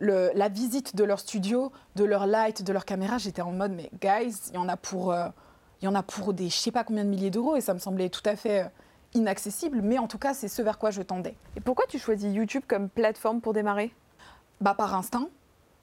la 0.00 0.48
visite 0.48 0.96
de 0.96 1.04
leur 1.04 1.20
studio, 1.20 1.72
de 1.96 2.04
leur 2.04 2.26
light, 2.26 2.62
de 2.62 2.72
leur 2.72 2.84
caméra, 2.84 3.18
j'étais 3.18 3.42
en 3.42 3.52
mode, 3.52 3.72
mais 3.72 3.90
guys, 4.00 4.34
il 4.50 4.54
y 4.54 4.58
en 4.58 4.68
a 4.68 4.76
pour, 4.76 5.12
euh, 5.12 5.28
il 5.80 5.86
y 5.86 5.88
en 5.88 5.94
a 5.94 6.02
pour 6.02 6.34
des 6.34 6.50
je 6.50 6.56
sais 6.56 6.72
pas 6.72 6.84
combien 6.84 7.04
de 7.04 7.10
milliers 7.10 7.30
d'euros 7.30 7.56
et 7.56 7.60
ça 7.60 7.74
me 7.74 7.78
semblait 7.78 8.10
tout 8.10 8.22
à 8.24 8.36
fait 8.36 8.60
euh, 8.60 8.68
inaccessible, 9.14 9.80
mais 9.82 9.98
en 9.98 10.06
tout 10.06 10.18
cas, 10.18 10.34
c'est 10.34 10.48
ce 10.48 10.62
vers 10.62 10.78
quoi 10.78 10.90
je 10.90 11.02
tendais. 11.02 11.34
Et 11.56 11.60
pourquoi 11.60 11.86
tu 11.88 11.98
choisis 11.98 12.32
YouTube 12.32 12.62
comme 12.66 12.88
plateforme 12.88 13.40
pour 13.40 13.52
démarrer? 13.52 13.92
Bah 14.60 14.74
par 14.74 14.94
instinct. 14.94 15.28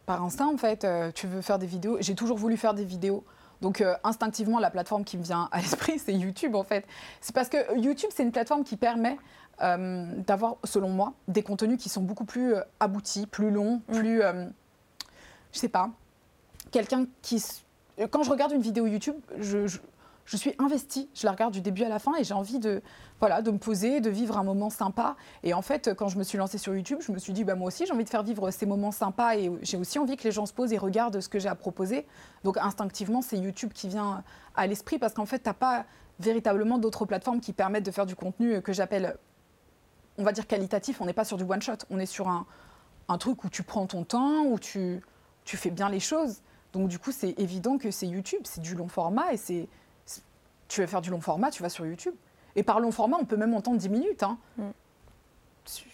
Par 0.06 0.24
instinct, 0.24 0.48
en 0.48 0.58
fait, 0.58 0.84
euh, 0.84 1.12
tu 1.12 1.28
veux 1.28 1.42
faire 1.42 1.58
des 1.58 1.66
vidéos. 1.66 1.98
J'ai 2.00 2.16
toujours 2.16 2.38
voulu 2.38 2.58
faire 2.58 2.74
des 2.74 2.86
vidéos. 2.86 3.24
Donc 3.62 3.84
instinctivement, 4.04 4.60
la 4.60 4.70
plateforme 4.70 5.06
qui 5.06 5.18
me 5.18 5.24
vient 5.24 5.48
à 5.52 5.58
l'esprit, 5.62 5.98
c'est 5.98 6.14
YouTube 6.14 6.56
en 6.56 6.64
fait. 6.64 6.86
C'est 7.22 7.34
parce 7.34 7.50
que 7.50 7.80
YouTube, 7.80 8.10
c'est 8.14 8.24
une 8.24 8.32
plateforme 8.32 8.64
qui 8.64 8.78
permet 8.78 9.18
euh, 9.62 10.06
d'avoir, 10.28 10.58
selon 10.66 10.90
moi, 10.90 11.14
des 11.30 11.42
contenus 11.42 11.78
qui 11.82 11.88
sont 11.88 12.02
beaucoup 12.02 12.26
plus 12.26 12.56
euh, 12.56 12.62
aboutis, 12.82 13.26
plus 13.26 13.52
longs, 13.52 13.82
mm. 13.88 13.96
plus. 13.96 14.22
Euh, 14.22 14.46
je 15.54 15.60
sais 15.60 15.70
pas. 15.70 15.90
Quelqu'un 16.72 17.06
qui. 17.22 17.44
Quand 18.12 18.24
je 18.24 18.30
regarde 18.30 18.52
une 18.52 18.62
vidéo 18.62 18.86
YouTube, 18.88 19.16
je, 19.40 19.68
je, 19.68 19.80
suis 20.38 20.54
investie. 20.60 21.10
Je 21.14 21.26
la 21.26 21.32
regarde 21.32 21.54
du 21.54 21.62
début 21.62 21.84
à 21.84 21.90
la 21.90 22.00
fin 22.00 22.16
et 22.16 22.24
j'ai 22.24 22.34
envie 22.34 22.60
de, 22.60 22.82
voilà, 23.20 23.42
de 23.42 23.52
me 23.52 23.58
poser, 23.58 24.02
de 24.02 24.10
vivre 24.10 24.38
un 24.38 24.44
moment 24.44 24.70
sympa. 24.70 25.16
Et 25.44 25.54
en 25.54 25.62
fait, 25.62 25.94
quand 25.94 26.08
je 26.08 26.18
me 26.18 26.24
suis 26.24 26.38
lancée 26.38 26.58
sur 26.58 26.76
YouTube, 26.76 27.00
je 27.02 27.12
me 27.12 27.20
suis 27.20 27.34
dit, 27.34 27.44
bah, 27.44 27.56
moi 27.56 27.68
aussi, 27.68 27.86
j'ai 27.86 27.94
envie 27.94 28.04
de 28.04 28.10
faire 28.10 28.24
vivre 28.24 28.50
ces 28.52 28.66
moments 28.66 28.92
sympas 28.92 29.36
et 29.36 29.52
j'ai 29.62 29.78
aussi 29.78 30.00
envie 30.00 30.18
que 30.18 30.24
les 30.24 30.32
gens 30.32 30.46
se 30.46 30.54
posent 30.54 30.74
et 30.74 30.78
regardent 30.78 31.22
ce 31.22 31.30
que 31.30 31.40
j'ai 31.40 31.50
à 31.50 31.56
proposer. 31.56 32.08
Donc, 32.44 32.58
instinctivement, 32.58 33.22
c'est 33.22 33.38
YouTube 33.38 33.72
qui 33.74 33.88
vient 33.88 34.24
à 34.56 34.68
l'esprit 34.68 34.98
parce 34.98 35.14
qu'en 35.14 35.26
fait, 35.26 35.40
tu 35.40 35.50
n'as 35.50 35.54
pas 35.54 35.86
véritablement 36.20 36.78
d'autres 36.78 37.06
plateformes 37.06 37.42
qui 37.42 37.54
permettent 37.54 37.86
de 37.86 37.92
faire 37.92 38.06
du 38.06 38.16
contenu 38.16 38.62
que 38.62 38.74
j'appelle 38.74 39.18
on 40.18 40.24
va 40.24 40.32
dire 40.32 40.48
qualitatif, 40.48 41.02
on 41.02 41.06
n'est 41.06 41.14
pas 41.14 41.26
sur 41.26 41.38
du 41.38 41.44
one 41.44 41.62
shot, 41.62 41.74
on 41.90 42.00
est 42.00 42.06
sur 42.06 42.28
un, 42.28 42.46
truc 43.18 43.44
où 43.44 43.50
tu 43.50 43.64
prends 43.64 43.86
ton 43.86 44.04
temps, 44.04 44.46
où 44.46 44.60
tu, 44.60 45.02
tu 45.44 45.58
fais 45.58 45.72
bien 45.72 45.90
les 45.90 46.00
choses. 46.00 46.42
Donc 46.74 46.88
du 46.88 47.00
coup, 47.00 47.12
c'est 47.12 47.38
évident 47.38 47.78
que 47.78 47.92
c'est 47.92 48.08
YouTube, 48.08 48.42
c'est 48.44 48.62
du 48.62 48.76
long 48.76 48.88
format 48.88 49.34
et 49.34 49.38
c'est 49.38 49.68
tu 50.68 50.82
veux 50.82 50.88
faire 50.88 51.02
du 51.02 51.10
long 51.10 51.22
format, 51.22 51.52
tu 51.52 51.64
vas 51.64 51.70
sur 51.70 51.86
YouTube. 51.86 52.16
Et 52.56 52.64
par 52.64 52.80
long 52.80 52.92
format, 52.92 53.18
on 53.20 53.26
peut 53.26 53.38
même 53.38 53.54
entendre 53.54 53.78
10 53.78 53.90
minutes. 53.90 54.24
Hein. 54.24 54.38
Mm. 54.58 54.70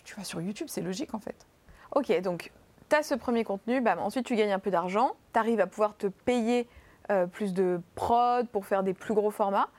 Tu 0.03 0.15
vas 0.15 0.23
sur 0.23 0.41
YouTube, 0.41 0.67
c'est 0.69 0.81
logique 0.81 1.13
en 1.13 1.19
fait. 1.19 1.47
Ok, 1.95 2.11
donc 2.21 2.51
tu 2.89 2.95
as 2.95 3.03
ce 3.03 3.15
premier 3.15 3.43
contenu, 3.43 3.79
bah, 3.81 3.95
ensuite 3.99 4.25
tu 4.25 4.35
gagnes 4.35 4.51
un 4.51 4.59
peu 4.59 4.71
d'argent, 4.71 5.15
tu 5.33 5.39
arrives 5.39 5.61
à 5.61 5.67
pouvoir 5.67 5.95
te 5.95 6.07
payer 6.07 6.67
euh, 7.09 7.25
plus 7.25 7.53
de 7.53 7.81
prod 7.95 8.47
pour 8.49 8.65
faire 8.65 8.83
des 8.83 8.93
plus 8.93 9.13
gros 9.13 9.31
formats. 9.31 9.69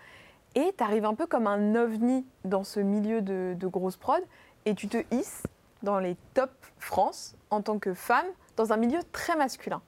Et 0.55 0.75
tu 0.77 0.85
arrives 0.85 1.05
un 1.05 1.15
peu 1.15 1.27
comme 1.27 1.47
un 1.47 1.75
ovni 1.75 2.27
dans 2.45 2.65
ce 2.65 2.81
milieu 2.81 3.23
de, 3.23 3.55
de 3.59 3.67
grosses 3.67 3.97
prod 3.97 4.23
et 4.65 4.75
tu 4.75 4.89
te 4.89 4.99
hisses 5.15 5.43
dans 5.83 5.99
les 5.99 6.17
top 6.35 6.51
France 6.79 7.35
en 7.51 7.63
tant 7.63 7.79
que 7.79 7.95
femme 7.95 8.27
dans 8.57 8.73
un 8.73 8.77
milieu 8.77 9.01
très 9.13 9.37
masculin. 9.37 9.81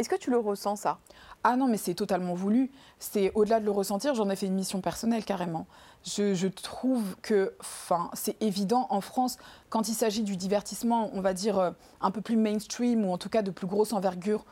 Est-ce 0.00 0.08
que 0.08 0.16
tu 0.16 0.30
le 0.30 0.38
ressens 0.38 0.76
ça? 0.76 0.98
Ah 1.44 1.56
non, 1.56 1.68
mais 1.68 1.76
c'est 1.76 1.92
totalement 1.92 2.32
voulu. 2.32 2.70
C'est 2.98 3.32
au-delà 3.34 3.60
de 3.60 3.66
le 3.66 3.70
ressentir, 3.70 4.14
j'en 4.14 4.30
ai 4.30 4.36
fait 4.36 4.46
une 4.46 4.54
mission 4.54 4.80
personnelle 4.80 5.26
carrément. 5.26 5.66
Je, 6.06 6.46
trouve 6.46 7.16
que, 7.20 7.52
enfin, 7.60 8.10
c'est 8.14 8.42
évident 8.42 8.86
en 8.88 9.02
France 9.02 9.36
quand 9.68 9.88
il 9.88 9.94
s'agit 9.94 10.22
du 10.22 10.38
divertissement, 10.38 11.10
on 11.12 11.20
va 11.20 11.34
dire 11.34 11.58
euh, 11.58 11.70
un 12.00 12.10
peu 12.10 12.22
plus 12.22 12.36
mainstream 12.36 13.04
ou 13.04 13.12
en 13.12 13.18
tout 13.18 13.28
cas 13.28 13.42
de 13.42 13.50
plus 13.50 13.66
grosse 13.66 13.92
envergure 13.92 14.46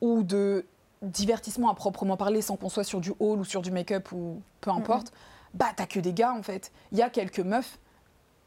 ou 0.00 0.22
de 0.22 0.64
divertissement 1.02 1.68
à 1.68 1.74
proprement 1.74 2.16
parler, 2.16 2.40
sans 2.40 2.56
qu'on 2.56 2.70
soit 2.70 2.84
sur 2.84 3.02
du 3.02 3.12
haul 3.20 3.40
ou 3.40 3.44
sur 3.44 3.60
du 3.60 3.70
make-up 3.70 4.10
ou 4.12 4.40
peu 4.62 4.70
importe, 4.70 5.12
bah 5.52 5.66
t'as 5.76 5.84
que 5.84 6.00
des 6.00 6.14
gars 6.14 6.32
en 6.32 6.42
fait. 6.42 6.72
Il 6.92 6.98
y 6.98 7.02
a 7.02 7.10
quelques 7.10 7.40
meufs 7.40 7.78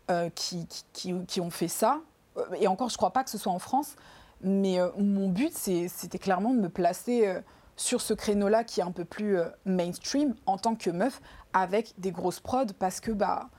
euh, 0.10 0.32
qui, 0.34 0.68
qui, 0.92 1.40
ont 1.40 1.52
fait 1.52 1.68
ça, 1.68 2.02
euh, 2.38 2.42
et 2.60 2.68
encore 2.68 2.90
je 2.90 2.98
crois 2.98 3.12
pas 3.12 3.24
que 3.24 3.30
ce 3.30 3.38
soit 3.38 3.52
en 3.52 3.60
France, 3.60 3.96
mais 4.41 4.79
euh, 4.79 4.89
mon 4.98 5.29
but 5.29 5.53
c'était 5.53 6.20
clairement 6.20 6.53
de 6.53 6.60
me 6.60 6.70
placer 6.70 7.38
sur 7.75 8.01
ce 8.01 8.13
créneau-là 8.13 8.63
qui 8.63 8.79
est 8.79 8.84
un 8.84 8.91
peu 8.91 9.06
plus 9.06 9.38
mainstream 9.65 10.36
en 10.46 10.58
tant 10.58 10.75
que 10.75 10.89
meuf 10.89 11.22
avec 11.53 11.94
des 11.98 12.12
grosses 12.12 12.39
prods 12.39 12.74
parce 12.79 13.00
que 13.00 13.12
bah 13.12 13.50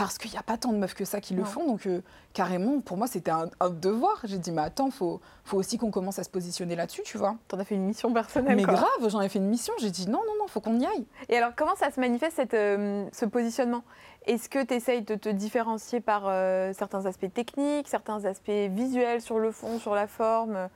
parce 0.00 0.16
qu'il 0.16 0.30
n'y 0.30 0.38
a 0.38 0.42
pas 0.42 0.56
tant 0.56 0.72
de 0.72 0.78
meufs 0.78 0.94
que 0.94 1.04
ça 1.04 1.20
qui 1.20 1.34
le 1.34 1.44
font. 1.44 1.66
Donc, 1.66 1.86
euh, 1.86 2.00
carrément, 2.32 2.80
pour 2.80 2.96
moi, 2.96 3.06
c'était 3.06 3.30
un, 3.30 3.50
devoir. 3.68 4.18
J'ai 4.24 4.38
dit, 4.38 4.50
mais 4.50 4.62
attends, 4.62 4.90
faut, 4.90 5.20
faut 5.44 5.58
aussi 5.58 5.76
qu'on 5.76 5.90
commence 5.90 6.18
à 6.18 6.24
se 6.24 6.30
positionner 6.30 6.74
là-dessus, 6.74 7.02
tu 7.04 7.18
vois. 7.18 7.36
T'en 7.48 7.58
as 7.58 7.66
fait 7.66 7.74
une 7.74 7.84
mission 7.84 8.10
personnelle. 8.10 8.56
Mais 8.56 8.62
grave, 8.62 9.08
j'en 9.08 9.20
ai 9.20 9.28
fait 9.28 9.40
une 9.40 9.48
mission. 9.48 9.74
J'ai 9.78 9.90
dit, 9.90 10.08
non, 10.08 10.20
non, 10.26 10.32
non, 10.38 10.46
faut 10.48 10.62
qu'on 10.62 10.80
y 10.80 10.86
aille. 10.86 11.04
Et 11.28 11.36
alors, 11.36 11.50
comment 11.54 11.76
ça 11.76 11.90
se 11.90 12.00
manifeste, 12.00 12.36
cette, 12.36 12.54
euh, 12.54 13.06
ce 13.12 13.26
positionnement? 13.26 13.84
Est-ce 14.24 14.48
que 14.48 14.64
tu 14.64 14.72
essayes 14.72 15.02
de 15.02 15.16
te 15.16 15.28
différencier 15.28 16.00
par 16.00 16.22
euh, 16.28 16.72
certains 16.72 17.04
aspects 17.04 17.30
techniques, 17.34 17.86
certains 17.86 18.24
aspects 18.24 18.48
visuels 18.70 19.20
sur 19.20 19.38
le 19.38 19.52
fond, 19.52 19.78
sur 19.78 19.94
la 19.94 20.06
forme? 20.06 20.70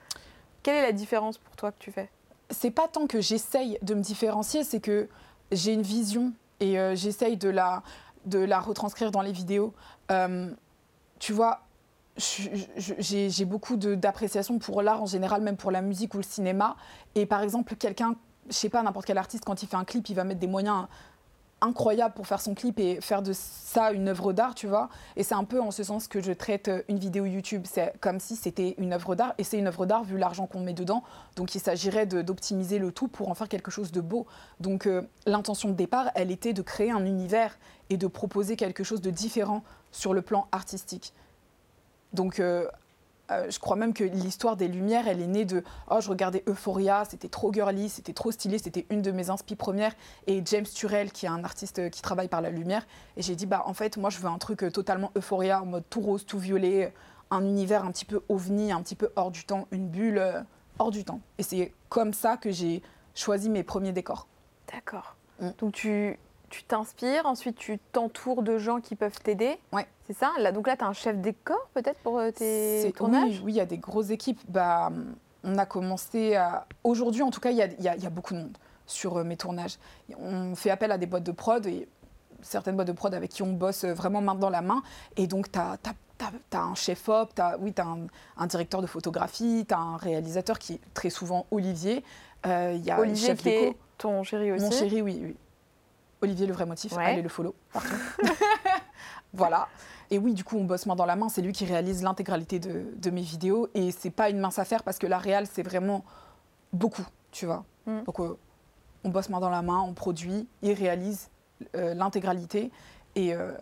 Quelle 0.62 0.76
est 0.76 0.82
la 0.82 0.92
différence 0.92 1.38
pour 1.38 1.56
toi 1.56 1.72
que 1.72 1.78
tu 1.78 1.92
fais? 1.92 2.10
C'est 2.50 2.70
pas 2.70 2.88
tant 2.88 3.06
que 3.06 3.22
j'essaye 3.22 3.78
de 3.80 3.94
me 3.94 4.02
différencier, 4.02 4.64
c'est 4.64 4.80
que 4.80 5.08
j'ai 5.50 5.72
une 5.72 5.80
vision 5.80 6.34
et 6.60 6.76
j'essaye 6.94 7.36
de 7.36 7.48
la 7.48 7.82
de 8.24 8.38
la 8.38 8.60
retranscrire 8.60 9.10
dans 9.10 9.22
les 9.22 9.32
vidéos. 9.32 9.74
Euh, 10.10 10.50
tu 11.18 11.32
vois, 11.32 11.62
j'ai 12.16 13.44
beaucoup 13.44 13.76
d'appréciation 13.76 14.58
pour 14.58 14.82
l'art 14.82 15.02
en 15.02 15.06
général, 15.06 15.42
même 15.42 15.56
pour 15.56 15.70
la 15.70 15.82
musique 15.82 16.14
ou 16.14 16.18
le 16.18 16.22
cinéma. 16.22 16.76
Et 17.14 17.26
par 17.26 17.42
exemple, 17.42 17.74
quelqu'un, 17.76 18.14
je 18.48 18.54
sais 18.54 18.68
pas, 18.68 18.82
n'importe 18.82 19.06
quel 19.06 19.18
artiste, 19.18 19.44
quand 19.44 19.62
il 19.62 19.68
fait 19.68 19.76
un 19.76 19.84
clip, 19.84 20.08
il 20.08 20.14
va 20.14 20.24
mettre 20.24 20.40
des 20.40 20.46
moyens 20.46 20.86
incroyable 21.64 22.14
pour 22.14 22.26
faire 22.26 22.40
son 22.40 22.54
clip 22.54 22.78
et 22.78 23.00
faire 23.00 23.22
de 23.22 23.32
ça 23.34 23.92
une 23.92 24.08
œuvre 24.08 24.32
d'art, 24.32 24.54
tu 24.54 24.66
vois. 24.66 24.88
Et 25.16 25.22
c'est 25.22 25.34
un 25.34 25.44
peu 25.44 25.60
en 25.60 25.70
ce 25.70 25.82
sens 25.82 26.06
que 26.06 26.20
je 26.20 26.32
traite 26.32 26.68
euh, 26.68 26.82
une 26.88 26.98
vidéo 26.98 27.24
YouTube. 27.24 27.64
C'est 27.64 27.92
comme 28.00 28.20
si 28.20 28.36
c'était 28.36 28.74
une 28.78 28.92
œuvre 28.92 29.14
d'art 29.14 29.34
et 29.38 29.44
c'est 29.44 29.58
une 29.58 29.66
œuvre 29.66 29.86
d'art 29.86 30.04
vu 30.04 30.18
l'argent 30.18 30.46
qu'on 30.46 30.60
met 30.60 30.74
dedans. 30.74 31.02
Donc 31.36 31.54
il 31.54 31.60
s'agirait 31.60 32.06
d'optimiser 32.06 32.78
le 32.78 32.92
tout 32.92 33.08
pour 33.08 33.28
en 33.30 33.34
faire 33.34 33.48
quelque 33.48 33.70
chose 33.70 33.90
de 33.90 34.00
beau. 34.00 34.26
Donc 34.60 34.86
euh, 34.86 35.02
l'intention 35.26 35.68
de 35.70 35.74
départ, 35.74 36.10
elle 36.14 36.30
était 36.30 36.52
de 36.52 36.62
créer 36.62 36.90
un 36.90 37.04
univers 37.04 37.58
et 37.90 37.96
de 37.96 38.06
proposer 38.06 38.56
quelque 38.56 38.84
chose 38.84 39.00
de 39.00 39.10
différent 39.10 39.62
sur 39.90 40.14
le 40.14 40.22
plan 40.22 40.46
artistique. 40.52 41.12
Donc 42.12 42.38
euh, 42.38 42.66
euh, 43.30 43.50
je 43.50 43.58
crois 43.58 43.76
même 43.76 43.94
que 43.94 44.04
l'histoire 44.04 44.56
des 44.56 44.68
Lumières, 44.68 45.08
elle 45.08 45.22
est 45.22 45.26
née 45.26 45.44
de 45.44 45.64
oh 45.90 46.00
je 46.00 46.10
regardais 46.10 46.44
Euphoria, 46.46 47.04
c'était 47.08 47.28
trop 47.28 47.52
girly, 47.52 47.88
c'était 47.88 48.12
trop 48.12 48.30
stylé, 48.30 48.58
c'était 48.58 48.86
une 48.90 49.00
de 49.00 49.10
mes 49.12 49.30
inspi 49.30 49.56
premières 49.56 49.94
et 50.26 50.42
James 50.44 50.66
Turrell 50.66 51.10
qui 51.10 51.26
est 51.26 51.30
un 51.30 51.42
artiste 51.42 51.88
qui 51.90 52.02
travaille 52.02 52.28
par 52.28 52.42
la 52.42 52.50
lumière 52.50 52.86
et 53.16 53.22
j'ai 53.22 53.34
dit 53.34 53.46
bah 53.46 53.62
en 53.66 53.72
fait 53.72 53.96
moi 53.96 54.10
je 54.10 54.18
veux 54.18 54.28
un 54.28 54.38
truc 54.38 54.62
euh, 54.62 54.70
totalement 54.70 55.10
Euphoria 55.16 55.62
en 55.62 55.66
mode 55.66 55.84
tout 55.88 56.00
rose, 56.00 56.26
tout 56.26 56.38
violet, 56.38 56.92
un 57.30 57.44
univers 57.44 57.84
un 57.84 57.92
petit 57.92 58.04
peu 58.04 58.22
ovni, 58.28 58.72
un 58.72 58.82
petit 58.82 58.94
peu 58.94 59.10
hors 59.16 59.30
du 59.30 59.44
temps, 59.44 59.66
une 59.70 59.88
bulle 59.88 60.18
euh, 60.18 60.40
hors 60.78 60.90
du 60.90 61.04
temps. 61.04 61.20
Et 61.38 61.42
c'est 61.42 61.72
comme 61.88 62.12
ça 62.12 62.36
que 62.36 62.50
j'ai 62.50 62.82
choisi 63.14 63.48
mes 63.48 63.62
premiers 63.62 63.92
décors. 63.92 64.26
D'accord. 64.72 65.16
Mm. 65.40 65.50
Donc 65.58 65.72
tu 65.72 66.18
tu 66.54 66.62
t'inspires, 66.62 67.26
ensuite 67.26 67.56
tu 67.56 67.78
t'entoures 67.92 68.42
de 68.42 68.58
gens 68.58 68.80
qui 68.80 68.94
peuvent 68.94 69.18
t'aider. 69.20 69.58
Ouais. 69.72 69.86
C'est 70.06 70.16
ça? 70.16 70.30
Là, 70.38 70.52
Donc 70.52 70.66
là, 70.66 70.76
tu 70.76 70.84
as 70.84 70.86
un 70.86 70.92
chef 70.92 71.16
décor 71.16 71.68
peut-être 71.74 71.98
pour 72.00 72.18
euh, 72.18 72.30
tes 72.30 72.92
tournages 72.96 73.40
Oui, 73.44 73.52
il 73.52 73.56
y 73.56 73.60
a 73.60 73.66
des 73.66 73.78
grosses 73.78 74.10
équipes. 74.10 74.40
Bah, 74.48 74.92
on 75.42 75.58
a 75.58 75.66
commencé 75.66 76.36
à... 76.36 76.66
Aujourd'hui, 76.84 77.22
en 77.22 77.30
tout 77.30 77.40
cas, 77.40 77.50
il 77.50 77.56
y 77.56 77.62
a, 77.62 77.96
y 77.96 78.06
a, 78.06 78.10
beaucoup 78.10 78.34
de 78.34 78.38
monde 78.38 78.56
sur 78.86 79.16
euh, 79.16 79.24
mes 79.24 79.36
tournages. 79.36 79.78
On 80.18 80.54
fait 80.54 80.70
appel 80.70 80.92
à 80.92 80.98
des 80.98 81.06
boîtes 81.06 81.24
de 81.24 81.32
prod 81.32 81.66
et 81.66 81.88
certaines 82.42 82.76
boîtes 82.76 82.88
de 82.88 82.92
prod 82.92 83.12
avec 83.12 83.30
qui 83.30 83.42
on 83.42 83.52
bosse 83.52 83.84
vraiment 83.84 84.20
main 84.20 84.34
dans 84.34 84.50
la 84.50 84.62
main. 84.62 84.82
Et 85.16 85.26
donc, 85.26 85.50
tu 85.50 85.58
as, 85.58 85.76
as, 86.52 86.58
un 86.58 86.74
chef-op, 86.74 87.32
oui, 87.60 87.72
tu 87.72 87.82
as 87.82 87.96
un, 88.36 88.46
directeur 88.46 88.80
de 88.80 88.86
photographie, 88.86 89.64
tu 89.66 89.74
as 89.74 89.78
un 89.78 89.96
réalisateur 89.96 90.58
qui 90.58 90.74
est 90.74 90.80
très 90.94 91.10
souvent 91.10 91.46
Olivier. 91.50 92.04
Euh, 92.46 92.78
y 92.80 92.90
a 92.90 93.00
Olivier 93.00 93.28
chef 93.28 93.38
qui 93.38 93.48
est 93.48 93.76
ton 93.98 94.22
chéri 94.22 94.52
aussi? 94.52 94.64
Mon 94.64 94.70
chéri, 94.70 95.02
oui. 95.02 95.20
oui. 95.22 95.36
Olivier, 96.24 96.46
le 96.46 96.52
vrai 96.52 96.66
motif, 96.66 96.92
allez 96.98 97.22
le 97.22 97.28
follow 97.28 97.54
partout. 97.72 97.94
voilà. 99.32 99.68
Et 100.10 100.18
oui, 100.18 100.34
du 100.34 100.44
coup, 100.44 100.56
on 100.56 100.64
bosse 100.64 100.86
main 100.86 100.96
dans 100.96 101.06
la 101.06 101.16
main. 101.16 101.28
C'est 101.28 101.42
lui 101.42 101.52
qui 101.52 101.64
réalise 101.64 102.02
l'intégralité 102.02 102.58
de, 102.58 103.10
mes 103.10 103.22
vidéos. 103.22 103.68
Et 103.74 103.90
c'est 103.90 104.10
pas 104.10 104.30
une 104.30 104.38
mince 104.38 104.58
affaire 104.58 104.82
parce 104.82 104.98
que 104.98 105.06
la 105.06 105.18
réal, 105.18 105.46
c'est 105.50 105.62
vraiment 105.62 106.04
beaucoup, 106.72 107.06
tu 107.30 107.46
vois. 107.46 107.64
Mm. 107.86 108.02
Donc, 108.04 108.20
euh, 108.20 108.38
on 109.04 109.08
bosse 109.10 109.28
main 109.28 109.40
dans 109.40 109.50
la 109.50 109.62
main, 109.62 109.80
on 109.80 109.92
produit, 109.92 110.48
il 110.62 110.72
réalise 110.72 111.30
euh, 111.74 111.94
l'intégralité. 111.94 112.70
Euh, 113.16 113.56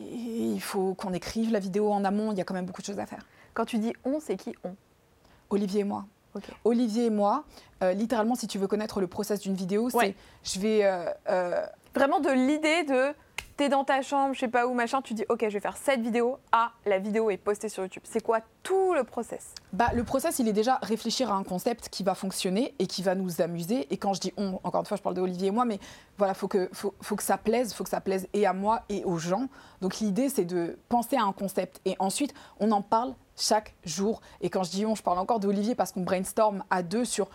et, 0.00 0.04
il 0.04 0.60
faut 0.60 0.94
qu'on 0.94 1.12
écrive 1.12 1.52
la 1.52 1.60
vidéo 1.60 1.92
en 1.92 2.04
amont. 2.04 2.32
Il 2.32 2.38
y 2.38 2.40
a 2.40 2.44
quand 2.44 2.54
même 2.54 2.66
beaucoup 2.66 2.82
de 2.82 2.86
choses 2.86 2.98
à 2.98 3.06
faire. 3.06 3.26
Quand 3.52 3.64
tu 3.64 3.78
dis 3.78 3.92
on, 4.04 4.20
c'est 4.20 4.36
qui 4.36 4.54
on? 4.64 4.74
Olivier 5.50 5.80
et 5.80 5.84
moi. 5.84 6.06
Olivier 6.64 7.06
et 7.06 7.10
moi, 7.10 7.44
littéralement, 7.82 8.34
si 8.34 8.46
tu 8.46 8.58
veux 8.58 8.66
connaître 8.66 9.00
le 9.00 9.06
process 9.06 9.40
d'une 9.40 9.54
vidéo, 9.54 9.90
c'est 9.90 10.14
je 10.42 10.60
vais. 10.60 11.14
Vraiment 11.94 12.18
de 12.18 12.30
l'idée 12.30 12.82
de 12.82 13.14
t'es 13.56 13.68
dans 13.68 13.84
ta 13.84 14.02
chambre, 14.02 14.34
je 14.34 14.40
sais 14.40 14.48
pas 14.48 14.66
où, 14.66 14.74
machin, 14.74 15.00
tu 15.00 15.14
dis 15.14 15.24
ok, 15.28 15.42
je 15.42 15.54
vais 15.54 15.60
faire 15.60 15.76
cette 15.76 16.00
vidéo. 16.00 16.38
Ah, 16.50 16.72
la 16.86 16.98
vidéo 16.98 17.30
est 17.30 17.36
postée 17.36 17.68
sur 17.68 17.84
YouTube. 17.84 18.02
C'est 18.04 18.20
quoi 18.20 18.40
tout 18.64 18.94
le 18.94 19.04
process? 19.04 19.54
Bah, 19.72 19.90
le 19.94 20.02
process, 20.02 20.40
il 20.40 20.48
est 20.48 20.52
déjà 20.52 20.80
réfléchir 20.82 21.30
à 21.32 21.36
un 21.36 21.44
concept 21.44 21.88
qui 21.88 22.02
va 22.02 22.16
fonctionner 22.16 22.74
et 22.80 22.88
qui 22.88 23.02
va 23.02 23.14
nous 23.14 23.40
amuser. 23.40 23.86
Et 23.92 23.96
quand 23.96 24.12
je 24.12 24.20
dis 24.20 24.32
on, 24.36 24.58
encore 24.64 24.80
une 24.80 24.86
fois, 24.86 24.96
je 24.96 25.02
parle 25.02 25.14
d'Olivier 25.14 25.48
et 25.48 25.52
moi, 25.52 25.64
mais 25.64 25.78
voilà, 26.18 26.34
faut 26.34 26.48
que 26.48 26.68
faut, 26.72 26.94
faut 27.00 27.14
que 27.14 27.22
ça 27.22 27.38
plaise, 27.38 27.72
faut 27.74 27.84
que 27.84 27.90
ça 27.90 28.00
plaise 28.00 28.26
et 28.32 28.44
à 28.44 28.52
moi 28.52 28.82
et 28.88 29.04
aux 29.04 29.18
gens. 29.18 29.46
Donc 29.80 29.98
l'idée, 29.98 30.28
c'est 30.28 30.44
de 30.44 30.76
penser 30.88 31.16
à 31.16 31.22
un 31.22 31.32
concept 31.32 31.80
et 31.84 31.94
ensuite 32.00 32.34
on 32.58 32.72
en 32.72 32.82
parle 32.82 33.14
chaque 33.36 33.74
jour. 33.84 34.20
Et 34.40 34.50
quand 34.50 34.62
je 34.62 34.70
dis 34.70 34.86
on, 34.86 34.94
je 34.94 35.02
parle 35.02 35.18
encore 35.18 35.40
d'Olivier 35.40 35.74
parce 35.74 35.92
qu'on 35.92 36.02
brainstorm 36.02 36.64
à 36.70 36.82
deux 36.82 37.04
sur 37.04 37.28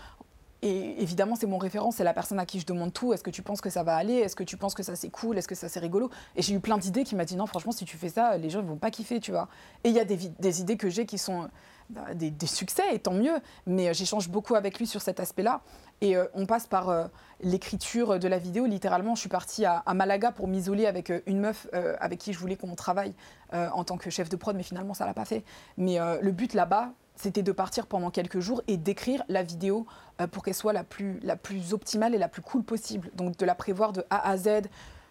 et 0.61 1.01
évidemment, 1.01 1.35
c'est 1.35 1.47
mon 1.47 1.57
référent, 1.57 1.91
c'est 1.91 2.03
la 2.03 2.13
personne 2.13 2.39
à 2.39 2.45
qui 2.45 2.59
je 2.59 2.65
demande 2.65 2.91
tout. 2.91 3.13
Est-ce 3.13 3.23
que 3.23 3.29
tu 3.29 3.41
penses 3.41 3.61
que 3.61 3.69
ça 3.69 3.83
va 3.83 3.95
aller? 3.95 4.15
Est-ce 4.15 4.35
que 4.35 4.43
tu 4.43 4.57
penses 4.57 4.73
que 4.73 4.83
ça 4.83 4.95
c'est 4.95 5.09
cool? 5.09 5.37
Est-ce 5.37 5.47
que 5.47 5.55
ça 5.55 5.69
c'est 5.69 5.79
rigolo? 5.79 6.09
Et 6.35 6.41
j'ai 6.41 6.53
eu 6.53 6.59
plein 6.59 6.77
d'idées 6.77 7.05
qui 7.05 7.15
m'a 7.15 7.23
dit 7.23 7.37
non, 7.37 7.45
franchement, 7.45 7.71
si 7.71 7.85
tu 7.85 7.95
fais 7.95 8.09
ça, 8.09 8.37
les 8.37 8.49
gens 8.49 8.61
ne 8.61 8.67
vont 8.67 8.75
pas 8.75 8.91
kiffer, 8.91 9.21
tu 9.21 9.31
vois. 9.31 9.47
Et 9.85 9.89
il 9.89 9.95
y 9.95 9.99
a 9.99 10.05
des, 10.05 10.61
idées 10.61 10.75
que 10.75 10.89
j'ai 10.89 11.05
qui 11.05 11.17
sont 11.17 11.47
bah, 11.89 12.13
des, 12.13 12.33
succès, 12.45 12.83
et 12.91 12.99
tant 12.99 13.13
mieux. 13.13 13.39
Mais 13.67 13.87
euh, 13.87 13.93
j'échange 13.93 14.27
beaucoup 14.27 14.55
avec 14.55 14.79
lui 14.79 14.85
sur 14.85 15.01
cet 15.01 15.21
aspect-là. 15.21 15.61
Et 16.01 16.17
euh, 16.17 16.25
on 16.33 16.45
passe 16.45 16.67
par 16.67 16.89
euh, 16.89 17.05
l'écriture 17.39 18.19
de 18.19 18.27
la 18.27 18.37
vidéo. 18.37 18.65
Littéralement, 18.65 19.15
je 19.15 19.21
suis 19.21 19.29
partie 19.29 19.63
à, 19.63 19.81
Malaga 19.93 20.33
pour 20.33 20.49
m'isoler 20.49 20.87
avec 20.87 21.11
une 21.25 21.39
meuf 21.39 21.67
avec 21.99 22.19
qui 22.19 22.33
je 22.33 22.39
voulais 22.39 22.55
qu'on 22.55 22.75
travaille 22.75 23.13
en 23.51 23.83
tant 23.83 23.97
que 23.97 24.09
chef 24.09 24.29
de 24.29 24.35
prod, 24.35 24.55
mais 24.55 24.63
finalement, 24.63 24.93
ça 24.93 25.05
l'a 25.05 25.13
pas 25.13 25.25
fait. 25.25 25.43
Mais 25.77 25.97
le 26.21 26.31
but 26.31 26.53
là-bas, 26.53 26.93
c'était 27.19 27.43
de 27.43 27.51
partir 27.51 27.85
pendant 27.85 28.11
quelques 28.11 28.39
jours 28.39 28.61
et 28.67 28.77
d'écrire 28.77 29.23
la 29.27 29.43
vidéo 29.43 29.85
euh, 30.21 30.27
pour 30.27 30.41
qu'elle 30.41 30.53
soit 30.53 30.71
la 30.71 30.85
plus, 30.85 31.19
la 31.21 31.35
plus 31.35 31.73
optimale 31.73 32.15
et 32.15 32.17
la 32.17 32.29
plus 32.29 32.41
cool 32.41 32.63
possible. 32.63 33.11
Donc 33.13 33.37
de 33.37 33.45
la 33.45 33.55
prévoir 33.55 33.91
de 33.91 34.05
A 34.09 34.27
à 34.27 34.37
Z 34.37 34.61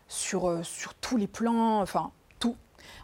sur, 0.08 0.48
euh, 0.48 0.62
sur 0.62 0.94
tous 0.94 1.18
les 1.18 1.26
plans, 1.26 1.82
enfin 1.82 2.10
tout. 2.38 2.56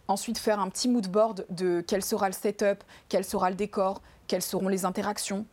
Ensuite, 0.09 0.39
faire 0.39 0.59
un 0.59 0.71
petit 0.71 0.89
mood 0.89 1.07
board 1.07 1.45
de 1.51 1.85
quel 1.87 2.03
sera 2.03 2.29
le 2.29 2.33
setup, 2.33 2.83
quel 3.11 3.25
sera 3.27 3.51
le 3.51 3.57
décor, 3.57 4.01
quelles 4.27 4.43
seront 4.43 4.69
les 4.69 4.87
interactions. 4.87 5.45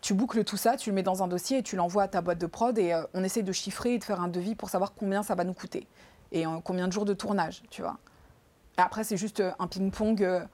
Tu 0.00 0.12
boucles 0.12 0.42
tout 0.42 0.56
ça, 0.56 0.76
tu 0.76 0.90
le 0.90 0.94
mets 0.96 1.04
dans 1.04 1.22
un 1.22 1.28
dossier 1.28 1.58
et 1.58 1.62
tu 1.62 1.76
l'envoies 1.76 2.02
à 2.02 2.08
ta 2.08 2.20
boîte 2.20 2.38
de 2.38 2.46
prod 2.46 2.76
et 2.78 2.92
euh, 2.92 3.04
on 3.14 3.22
essaie 3.22 3.42
de 3.42 3.52
chiffrer 3.52 3.94
et 3.94 3.98
de 3.98 4.04
faire 4.04 4.20
un 4.20 4.28
devis 4.28 4.56
pour 4.56 4.70
savoir 4.70 4.94
combien 4.94 5.22
ça 5.22 5.36
va 5.36 5.44
nous 5.44 5.54
coûter 5.54 5.86
et 6.32 6.44
combien 6.62 6.88
de 6.88 6.92
jours 6.92 7.06
de 7.06 7.14
tournage, 7.14 7.62
tu 7.70 7.80
vois. 7.80 7.96
après, 8.76 9.02
c'est 9.02 9.16
juste 9.16 9.42
un 9.58 9.66
ping-pong 9.66 10.46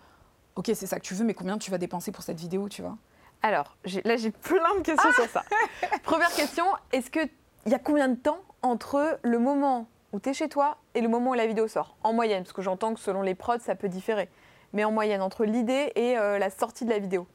ok, 0.57 0.71
c'est 0.75 0.87
ça 0.87 0.99
que 0.99 1.05
tu 1.05 1.15
veux, 1.15 1.25
mais 1.25 1.35
combien 1.35 1.59
tu 1.59 1.71
vas 1.71 1.79
dépenser 1.79 2.13
pour 2.13 2.23
cette 2.23 2.39
vidéo, 2.39 2.69
tu 2.69 2.83
vois? 2.83 2.97
Alors, 3.43 3.77
là, 4.05 4.17
j'ai 4.17 4.31
plein 4.31 4.75
de 4.77 4.83
questions 4.83 5.13
sur 5.13 5.29
ça. 5.29 5.43
Première 6.03 6.33
question, 6.33 6.65
est-ce 6.93 7.11
qu'il 7.11 7.29
y 7.67 7.75
a 7.75 7.79
combien 7.79 8.09
de 8.09 8.15
temps 8.15 8.41
entre 8.63 9.19
le 9.23 9.39
moment 9.39 9.87
où 10.13 10.21
tu 10.21 10.31
es 10.31 10.35
chez 10.35 10.49
toi 10.49 10.79
et 10.95 11.01
le 11.01 11.09
moment 11.09 11.33
où 11.33 11.35
la 11.35 11.47
vidéo 11.47 11.69
sort? 11.69 11.97
En 12.03 12.13
moyenne, 12.13 12.45
parce 12.45 12.55
que 12.55 12.63
j'entends 12.63 12.95
que 12.95 13.01
selon 13.01 13.23
les 13.23 13.35
prods, 13.35 13.59
ça 13.59 13.75
peut 13.75 13.89
différer. 13.89 14.31
Mais 14.73 14.85
en 14.85 14.93
moyenne, 14.93 15.21
entre 15.21 15.45
l'idée 15.45 15.93
et 15.95 16.17
euh, 16.19 16.39
la 16.39 16.51
sortie 16.51 16.85
de 16.85 16.91
la 16.91 16.99
vidéo 16.99 17.27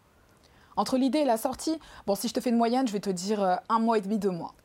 Entre 0.75 0.97
l'idée 0.97 1.19
et 1.19 1.25
la 1.25 1.37
sortie, 1.37 1.79
bon, 2.07 2.15
si 2.15 2.27
je 2.27 2.33
te 2.33 2.39
fais 2.39 2.49
une 2.49 2.57
moyenne, 2.57 2.87
je 2.87 2.93
vais 2.93 2.99
te 2.99 3.09
dire 3.09 3.43
euh, 3.43 3.55
un 3.69 3.79
mois 3.79 3.97
et 3.97 4.01
demi, 4.01 4.17
deux 4.17 4.31
mois. 4.31 4.55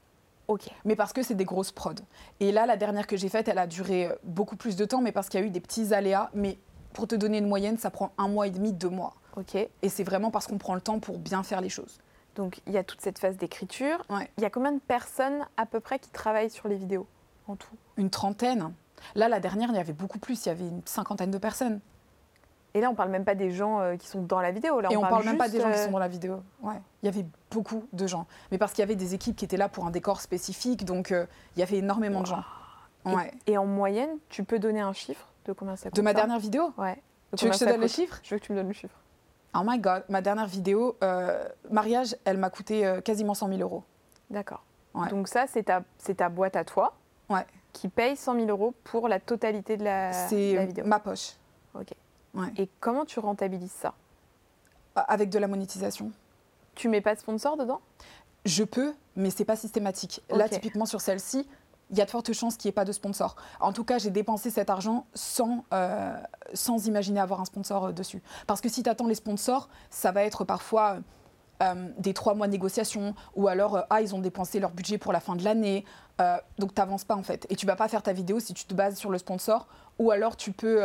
Ok. 0.48 0.70
Mais 0.84 0.96
parce 0.96 1.12
que 1.12 1.22
c'est 1.22 1.34
des 1.34 1.44
grosses 1.44 1.72
prods. 1.72 1.92
Et 2.40 2.52
là, 2.52 2.66
la 2.66 2.76
dernière 2.76 3.06
que 3.06 3.16
j'ai 3.16 3.28
faite, 3.28 3.48
elle 3.48 3.58
a 3.58 3.66
duré 3.66 4.06
euh, 4.06 4.14
beaucoup 4.22 4.56
plus 4.56 4.76
de 4.76 4.84
temps, 4.84 5.00
mais 5.00 5.12
parce 5.12 5.28
qu'il 5.28 5.40
y 5.40 5.42
a 5.42 5.46
eu 5.46 5.50
des 5.50 5.60
petits 5.60 5.92
aléas. 5.92 6.30
Mais 6.34 6.58
pour 6.94 7.06
te 7.06 7.14
donner 7.14 7.38
une 7.38 7.48
moyenne, 7.48 7.76
ça 7.76 7.90
prend 7.90 8.12
un 8.16 8.28
mois 8.28 8.46
et 8.46 8.50
demi, 8.50 8.72
deux 8.72 8.88
mois. 8.88 9.14
Ok. 9.36 9.54
Et 9.54 9.88
c'est 9.88 10.04
vraiment 10.04 10.30
parce 10.30 10.46
qu'on 10.46 10.58
prend 10.58 10.74
le 10.74 10.80
temps 10.80 11.00
pour 11.00 11.18
bien 11.18 11.42
faire 11.42 11.60
les 11.60 11.68
choses. 11.68 11.98
Donc 12.36 12.60
il 12.66 12.72
y 12.72 12.78
a 12.78 12.84
toute 12.84 13.02
cette 13.02 13.18
phase 13.18 13.36
d'écriture. 13.36 14.04
Ouais. 14.08 14.30
Il 14.38 14.42
y 14.42 14.46
a 14.46 14.50
combien 14.50 14.72
de 14.72 14.80
personnes 14.80 15.46
à 15.56 15.66
peu 15.66 15.80
près 15.80 15.98
qui 15.98 16.10
travaillent 16.10 16.50
sur 16.50 16.68
les 16.68 16.76
vidéos 16.76 17.06
en 17.46 17.56
tout? 17.56 17.76
Une 17.96 18.10
trentaine. 18.10 18.72
Là, 19.14 19.28
la 19.28 19.40
dernière, 19.40 19.68
il 19.70 19.76
y 19.76 19.80
avait 19.80 19.92
beaucoup 19.92 20.18
plus. 20.18 20.46
Il 20.46 20.48
y 20.48 20.52
avait 20.52 20.66
une 20.66 20.82
cinquantaine 20.86 21.30
de 21.30 21.38
personnes. 21.38 21.80
Et 22.72 22.80
là, 22.80 22.90
on 22.90 22.94
parle 22.94 23.10
même 23.10 23.24
pas 23.24 23.36
des 23.36 23.52
gens 23.52 23.80
euh, 23.80 23.96
qui 23.96 24.08
sont 24.08 24.22
dans 24.22 24.40
la 24.40 24.50
vidéo. 24.50 24.80
Là, 24.80 24.88
et 24.90 24.96
on, 24.96 25.00
parle, 25.00 25.12
parle 25.12 25.24
même 25.26 25.38
pas 25.38 25.48
des 25.48 25.60
gens 25.60 25.70
qui 25.70 25.78
euh, 25.78 25.84
sont 25.84 25.92
dans 25.92 25.98
la 25.98 26.08
vidéo. 26.08 26.42
Ouais. 26.60 26.80
Il 27.02 27.06
y 27.06 27.08
avait 27.08 27.24
beaucoup 27.50 27.86
de 27.92 28.06
gens. 28.06 28.26
Mais 28.50 28.58
parce 28.58 28.72
qu'il 28.72 28.80
y 28.80 28.82
avait 28.82 28.96
des 28.96 29.14
équipes 29.14 29.36
qui 29.36 29.44
étaient 29.44 29.56
là 29.56 29.68
pour 29.68 29.86
un 29.86 29.90
décor 29.90 30.20
spécifique. 30.20 30.84
Donc, 30.84 31.12
euh, 31.12 31.26
il 31.56 31.60
y 31.60 31.62
avait 31.62 31.78
énormément 31.78 32.22
de 32.22 32.26
gens. 32.26 32.42
Ouais. 33.04 33.32
Et, 33.46 33.58
en 33.58 33.66
moyenne, 33.66 34.18
tu 34.28 34.42
peux 34.42 34.58
donner 34.58 34.80
un 34.80 34.92
chiffre? 34.92 35.28
De 35.44 35.52
combien 35.52 35.76
ça 35.76 35.90
coûte 35.90 35.96
De 35.96 36.02
ma 36.02 36.14
dernière 36.14 36.38
vidéo? 36.38 36.72
Ouais 36.76 37.02
tu 37.36 37.44
veux 37.44 37.50
que 37.50 37.56
je 37.56 37.64
te 37.64 37.70
donne 37.70 37.80
le 37.80 37.88
chiffre? 37.88 38.20
Je 38.22 38.34
veux 38.34 38.38
que 38.38 38.44
tu 38.44 38.52
me 38.52 38.58
donnes 38.58 38.68
le 38.68 38.72
chiffre. 38.72 38.96
Oh 39.56 39.62
my 39.64 39.78
god, 39.78 40.02
ma 40.08 40.20
dernière 40.20 40.46
vidéo, 40.46 40.96
euh, 41.02 41.46
mariage, 41.70 42.16
elle 42.24 42.38
m'a 42.38 42.50
coûté 42.50 42.84
euh, 42.84 43.00
quasiment 43.00 43.34
100 43.34 43.48
000 43.48 43.60
euros. 43.60 43.84
D'accord. 44.30 44.64
Donc 45.10 45.28
ça, 45.28 45.46
c'est 45.48 45.64
ta, 45.64 45.82
ta 46.16 46.28
boîte 46.28 46.54
à 46.54 46.64
toi 46.64 46.94
ouais. 47.28 47.44
qui 47.72 47.88
paye 47.88 48.16
100 48.16 48.34
000 48.36 48.46
euros 48.46 48.74
pour 48.84 49.08
la 49.08 49.18
totalité 49.18 49.76
de 49.76 49.84
la, 49.84 50.26
vidéo. 50.28 50.84
ma 50.84 51.00
poche. 51.00 51.32
Ok. 51.74 51.92
Et 52.56 52.68
comment 52.80 53.04
tu 53.04 53.18
rentabilises 53.20 53.72
ça? 53.72 53.94
Avec 54.94 55.30
de 55.30 55.38
la 55.38 55.48
monétisation. 55.48 56.12
Tu 56.74 56.88
mets 56.88 57.00
pas 57.00 57.14
de 57.14 57.20
sponsor 57.20 57.56
dedans? 57.56 57.80
Je 58.44 58.62
peux, 58.62 58.94
mais 59.16 59.30
c'est 59.30 59.44
pas 59.44 59.56
systématique. 59.56 60.22
Là, 60.30 60.48
typiquement 60.48 60.86
sur 60.86 61.00
celle-ci, 61.00 61.48
il 61.90 61.98
y 61.98 62.00
a 62.00 62.04
de 62.04 62.10
fortes 62.10 62.32
chances 62.32 62.56
qu'il 62.56 62.68
n'y 62.68 62.70
ait 62.70 62.72
pas 62.72 62.84
de 62.84 62.92
sponsor. 62.92 63.36
En 63.60 63.72
tout 63.72 63.84
cas, 63.84 63.98
j'ai 63.98 64.10
dépensé 64.10 64.50
cet 64.50 64.70
argent 64.70 65.06
sans, 65.14 65.64
euh, 65.72 66.16
sans 66.52 66.86
imaginer 66.86 67.20
avoir 67.20 67.40
un 67.40 67.44
sponsor 67.44 67.86
euh, 67.86 67.92
dessus. 67.92 68.22
Parce 68.46 68.60
que 68.60 68.68
si 68.68 68.82
tu 68.82 68.90
attends 68.90 69.06
les 69.06 69.14
sponsors, 69.14 69.68
ça 69.90 70.12
va 70.12 70.24
être 70.24 70.44
parfois 70.44 70.98
euh, 71.62 71.88
des 71.98 72.14
trois 72.14 72.34
mois 72.34 72.46
de 72.46 72.52
négociation, 72.52 73.14
ou 73.36 73.48
alors, 73.48 73.84
ah, 73.90 74.00
ils 74.00 74.14
ont 74.14 74.18
dépensé 74.18 74.60
leur 74.60 74.70
budget 74.70 74.98
pour 74.98 75.12
la 75.12 75.20
fin 75.20 75.36
de 75.36 75.44
l'année. 75.44 75.84
donc, 76.58 76.74
tu 76.74 76.80
n'avances 76.80 77.04
pas, 77.04 77.16
en 77.16 77.22
fait. 77.22 77.46
Et 77.50 77.56
tu 77.56 77.66
vas 77.66 77.76
pas 77.76 77.88
faire 77.88 78.02
ta 78.02 78.12
vidéo 78.12 78.40
si 78.40 78.54
tu 78.54 78.64
te 78.64 78.74
bases 78.74 78.96
sur 78.96 79.10
le 79.10 79.18
sponsor, 79.18 79.66
ou 79.98 80.10
alors 80.10 80.36
tu 80.36 80.52
peux 80.52 80.84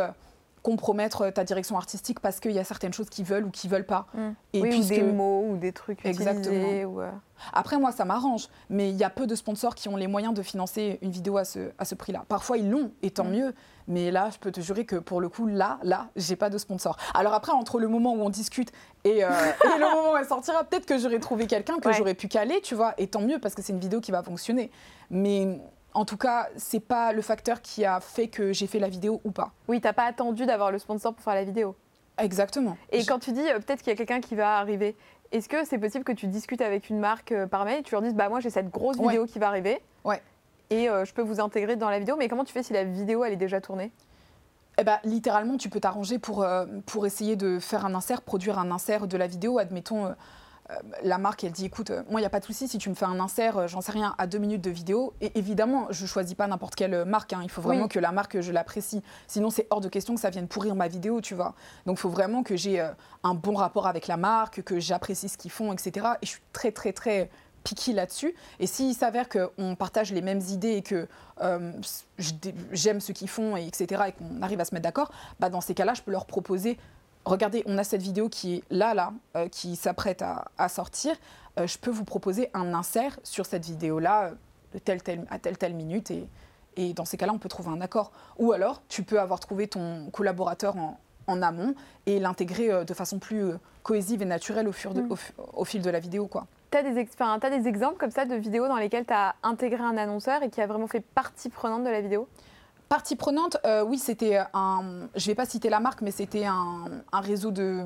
compromettre 0.62 1.30
ta 1.30 1.44
direction 1.44 1.76
artistique 1.76 2.20
parce 2.20 2.40
qu'il 2.40 2.52
y 2.52 2.58
a 2.58 2.64
certaines 2.64 2.92
choses 2.92 3.08
qu'ils 3.08 3.24
veulent 3.24 3.44
ou 3.44 3.50
qu'ils 3.50 3.70
veulent 3.70 3.86
pas. 3.86 4.06
Mm. 4.14 4.28
Et 4.52 4.62
oui, 4.62 4.80
ou 4.80 4.84
des 4.84 5.02
mots 5.02 5.46
ou 5.48 5.56
des 5.56 5.72
trucs 5.72 6.04
Exactement. 6.04 6.82
Ou 6.84 7.00
euh, 7.00 7.10
Après, 7.52 7.78
moi, 7.78 7.92
ça 7.92 8.04
m'arrange, 8.04 8.48
mais 8.68 8.90
il 8.90 8.96
y 8.96 9.04
a 9.04 9.10
peu 9.10 9.26
de 9.26 9.34
sponsors 9.34 9.74
qui 9.74 9.88
ont 9.88 9.96
les 9.96 10.06
moyens 10.06 10.34
de 10.34 10.42
financer 10.42 10.98
une 11.02 11.10
vidéo 11.10 11.38
à 11.38 11.44
ce, 11.44 11.70
à 11.78 11.84
ce 11.84 11.94
prix-là. 11.94 12.24
Parfois, 12.28 12.58
ils 12.58 12.70
l'ont, 12.70 12.92
et 13.02 13.10
tant 13.10 13.24
mm. 13.24 13.30
mieux, 13.30 13.54
mais 13.88 14.10
là, 14.10 14.28
je 14.32 14.38
peux 14.38 14.52
te 14.52 14.60
jurer 14.60 14.84
que 14.84 14.96
pour 14.96 15.20
le 15.20 15.28
coup, 15.28 15.46
là, 15.46 15.78
là, 15.82 16.08
j'ai 16.16 16.36
pas 16.36 16.50
de 16.50 16.58
sponsor. 16.58 16.96
Alors 17.14 17.32
après, 17.32 17.52
entre 17.52 17.78
le 17.78 17.88
moment 17.88 18.12
où 18.12 18.20
on 18.20 18.30
discute 18.30 18.70
et, 19.04 19.24
euh, 19.24 19.28
et 19.64 19.78
le 19.78 19.94
moment 19.94 20.12
où 20.12 20.16
elle 20.16 20.26
sortira, 20.26 20.64
peut-être 20.64 20.86
que 20.86 20.98
j'aurais 20.98 21.20
trouvé 21.20 21.46
quelqu'un 21.46 21.78
que 21.78 21.92
j'aurais 21.92 22.14
pu 22.14 22.28
caler, 22.28 22.60
tu 22.62 22.74
vois, 22.74 22.94
et 22.98 23.06
tant 23.06 23.22
mieux, 23.22 23.38
parce 23.38 23.54
que 23.54 23.62
c'est 23.62 23.72
une 23.72 23.80
vidéo 23.80 24.00
qui 24.00 24.10
va 24.10 24.22
fonctionner. 24.22 24.70
Mais 25.10 25.58
en 25.94 26.04
tout 26.04 26.16
cas, 26.16 26.48
c'est 26.56 26.80
pas 26.80 27.12
le 27.12 27.22
facteur 27.22 27.60
qui 27.62 27.84
a 27.84 28.00
fait 28.00 28.28
que 28.28 28.52
j'ai 28.52 28.66
fait 28.66 28.78
la 28.78 28.88
vidéo 28.88 29.20
ou 29.24 29.30
pas. 29.30 29.52
Oui, 29.68 29.80
t'as 29.80 29.92
pas 29.92 30.04
attendu 30.04 30.46
d'avoir 30.46 30.70
le 30.70 30.78
sponsor 30.78 31.14
pour 31.14 31.22
faire 31.22 31.34
la 31.34 31.44
vidéo. 31.44 31.74
Exactement. 32.18 32.76
Et 32.92 33.04
quand 33.04 33.18
tu 33.18 33.32
dis 33.32 33.40
euh, 33.40 33.58
peut-être 33.58 33.82
qu'il 33.82 33.90
y 33.90 33.94
a 33.94 33.96
quelqu'un 33.96 34.20
qui 34.20 34.34
va 34.34 34.58
arriver, 34.58 34.94
est-ce 35.32 35.48
que 35.48 35.64
c'est 35.64 35.78
possible 35.78 36.04
que 36.04 36.12
tu 36.12 36.26
discutes 36.26 36.60
avec 36.60 36.90
une 36.90 36.98
marque 36.98 37.32
euh, 37.32 37.46
par 37.46 37.64
mail 37.64 37.80
et 37.80 37.82
tu 37.82 37.92
leur 37.92 38.02
dises 38.02 38.14
bah 38.14 38.28
moi 38.28 38.40
j'ai 38.40 38.50
cette 38.50 38.70
grosse 38.70 38.98
vidéo 38.98 39.26
qui 39.26 39.38
va 39.38 39.48
arriver. 39.48 39.80
Ouais. 40.04 40.22
Et 40.68 40.88
euh, 40.88 41.04
je 41.04 41.12
peux 41.14 41.22
vous 41.22 41.40
intégrer 41.40 41.76
dans 41.76 41.90
la 41.90 41.98
vidéo, 41.98 42.16
mais 42.16 42.28
comment 42.28 42.44
tu 42.44 42.52
fais 42.52 42.62
si 42.62 42.72
la 42.72 42.84
vidéo 42.84 43.24
elle 43.24 43.32
est 43.32 43.36
déjà 43.36 43.60
tournée? 43.60 43.90
Eh 44.78 44.84
ben, 44.84 44.98
littéralement, 45.04 45.58
tu 45.58 45.68
peux 45.68 45.80
t'arranger 45.80 46.18
pour, 46.18 46.46
pour 46.86 47.04
essayer 47.04 47.36
de 47.36 47.58
faire 47.58 47.84
un 47.84 47.94
insert, 47.94 48.22
produire 48.22 48.58
un 48.58 48.70
insert 48.70 49.06
de 49.06 49.16
la 49.18 49.26
vidéo. 49.26 49.58
Admettons, 49.58 50.14
la 51.02 51.18
marque, 51.18 51.44
elle 51.44 51.52
dit 51.52 51.66
écoute, 51.66 51.90
euh, 51.90 52.02
moi, 52.10 52.20
il 52.20 52.22
n'y 52.22 52.26
a 52.26 52.30
pas 52.30 52.40
de 52.40 52.44
souci 52.44 52.68
si 52.68 52.78
tu 52.78 52.90
me 52.90 52.94
fais 52.94 53.04
un 53.04 53.20
insert, 53.20 53.58
euh, 53.58 53.66
j'en 53.66 53.80
sais 53.80 53.92
rien, 53.92 54.14
à 54.18 54.26
deux 54.26 54.38
minutes 54.38 54.62
de 54.62 54.70
vidéo. 54.70 55.12
Et 55.20 55.36
évidemment, 55.38 55.86
je 55.90 56.06
choisis 56.06 56.34
pas 56.34 56.46
n'importe 56.46 56.74
quelle 56.74 57.04
marque. 57.04 57.32
Hein. 57.32 57.40
Il 57.42 57.50
faut 57.50 57.62
vraiment 57.62 57.88
que 57.88 57.98
la 57.98 58.12
marque, 58.12 58.40
je 58.40 58.52
l'apprécie. 58.52 59.02
Sinon, 59.26 59.50
c'est 59.50 59.66
hors 59.70 59.80
de 59.80 59.88
question 59.88 60.14
que 60.14 60.20
ça 60.20 60.30
vienne 60.30 60.48
pourrir 60.48 60.74
ma 60.74 60.88
vidéo, 60.88 61.20
tu 61.20 61.34
vois. 61.34 61.54
Donc, 61.86 61.98
il 61.98 62.00
faut 62.00 62.08
vraiment 62.08 62.42
que 62.42 62.56
j'ai 62.56 62.80
un 63.22 63.34
bon 63.34 63.54
rapport 63.54 63.86
avec 63.86 64.06
la 64.06 64.16
marque, 64.16 64.62
que 64.62 64.80
j'apprécie 64.80 65.28
ce 65.28 65.38
qu'ils 65.38 65.50
font, 65.50 65.72
etc. 65.72 66.06
Et 66.22 66.26
je 66.26 66.30
suis 66.30 66.42
très, 66.52 66.72
très, 66.72 66.92
très 66.92 67.30
piquée 67.64 67.92
là-dessus. 67.92 68.34
Et 68.58 68.66
s'il 68.66 68.94
s'avère 68.94 69.28
qu'on 69.28 69.74
partage 69.76 70.12
les 70.12 70.22
mêmes 70.22 70.40
idées 70.40 70.72
et 70.76 70.82
que 70.82 71.08
j'aime 72.72 73.00
ce 73.00 73.12
qu'ils 73.12 73.28
font, 73.28 73.56
et 73.56 73.66
etc., 73.66 74.02
et 74.08 74.12
qu'on 74.12 74.42
arrive 74.42 74.60
à 74.60 74.64
se 74.64 74.74
mettre 74.74 74.84
d'accord, 74.84 75.10
bah, 75.38 75.50
dans 75.50 75.60
ces 75.60 75.74
cas-là, 75.74 75.94
je 75.94 76.02
peux 76.02 76.10
leur 76.10 76.26
proposer 76.26 76.78
regardez, 77.24 77.62
on 77.66 77.78
a 77.78 77.84
cette 77.84 78.02
vidéo 78.02 78.28
qui 78.28 78.56
est 78.56 78.62
là, 78.70 78.94
là, 78.94 79.12
euh, 79.36 79.48
qui 79.48 79.76
s'apprête 79.76 80.22
à, 80.22 80.68
sortir. 80.68 81.14
Euh, 81.58 81.66
je 81.66 81.78
peux 81.78 81.90
vous 81.90 82.04
proposer 82.04 82.50
un 82.54 82.74
insert 82.74 83.18
sur 83.22 83.46
cette 83.46 83.64
vidéo-là, 83.64 84.32
de 84.72 84.78
telle, 84.78 85.02
telle, 85.02 85.26
à 85.30 85.38
telle, 85.38 85.58
telle 85.58 85.74
minute. 85.74 86.10
Et, 86.10 86.26
et 86.76 86.92
dans 86.92 87.04
ces 87.04 87.16
cas-là, 87.16 87.32
on 87.32 87.38
peut 87.38 87.48
trouver 87.48 87.70
un 87.70 87.80
accord. 87.80 88.12
Ou 88.38 88.52
alors, 88.52 88.82
tu 88.88 89.02
peux 89.02 89.20
avoir 89.20 89.40
trouvé 89.40 89.68
ton 89.68 90.10
collaborateur 90.10 90.76
en, 90.76 90.96
amont 91.42 91.76
et 92.06 92.18
l'intégrer 92.18 92.72
euh, 92.72 92.84
de 92.84 92.92
façon 92.92 93.20
plus 93.20 93.52
cohésive 93.84 94.20
et 94.20 94.24
naturelle 94.24 94.66
au, 94.66 94.72
fur 94.72 94.94
de, 94.94 95.00
mm. 95.00 95.16
au, 95.54 95.64
fil 95.64 95.80
de 95.80 95.90
la 95.90 96.00
vidéo. 96.00 96.26
quoi. 96.26 96.46
Tu 96.72 96.78
as, 96.78 96.80
as, 96.80 97.50
des 97.50 97.68
exemples 97.68 97.98
comme 97.98 98.10
ça 98.10 98.24
de 98.24 98.34
vidéos 98.34 98.66
dans 98.66 98.76
lesquelles 98.76 99.06
tu 99.06 99.12
as 99.12 99.36
intégré 99.44 99.80
un 99.80 99.96
annonceur 99.96 100.42
et 100.42 100.50
qui 100.50 100.60
a 100.60 100.66
vraiment 100.66 100.88
fait 100.88 101.00
partie 101.00 101.48
prenante 101.48 101.84
de 101.84 101.90
la 101.90 102.00
vidéo? 102.00 102.26
Partie 102.90 103.14
prenante, 103.14 103.56
euh, 103.64 103.84
oui, 103.84 103.98
c'était 103.98 104.40
un. 104.52 105.08
Je 105.14 105.26
vais 105.26 105.36
pas 105.36 105.46
citer 105.46 105.70
la 105.70 105.78
marque, 105.78 106.02
mais 106.02 106.10
c'était 106.10 106.44
un, 106.44 106.90
réseau 107.12 107.52
de 107.52 107.84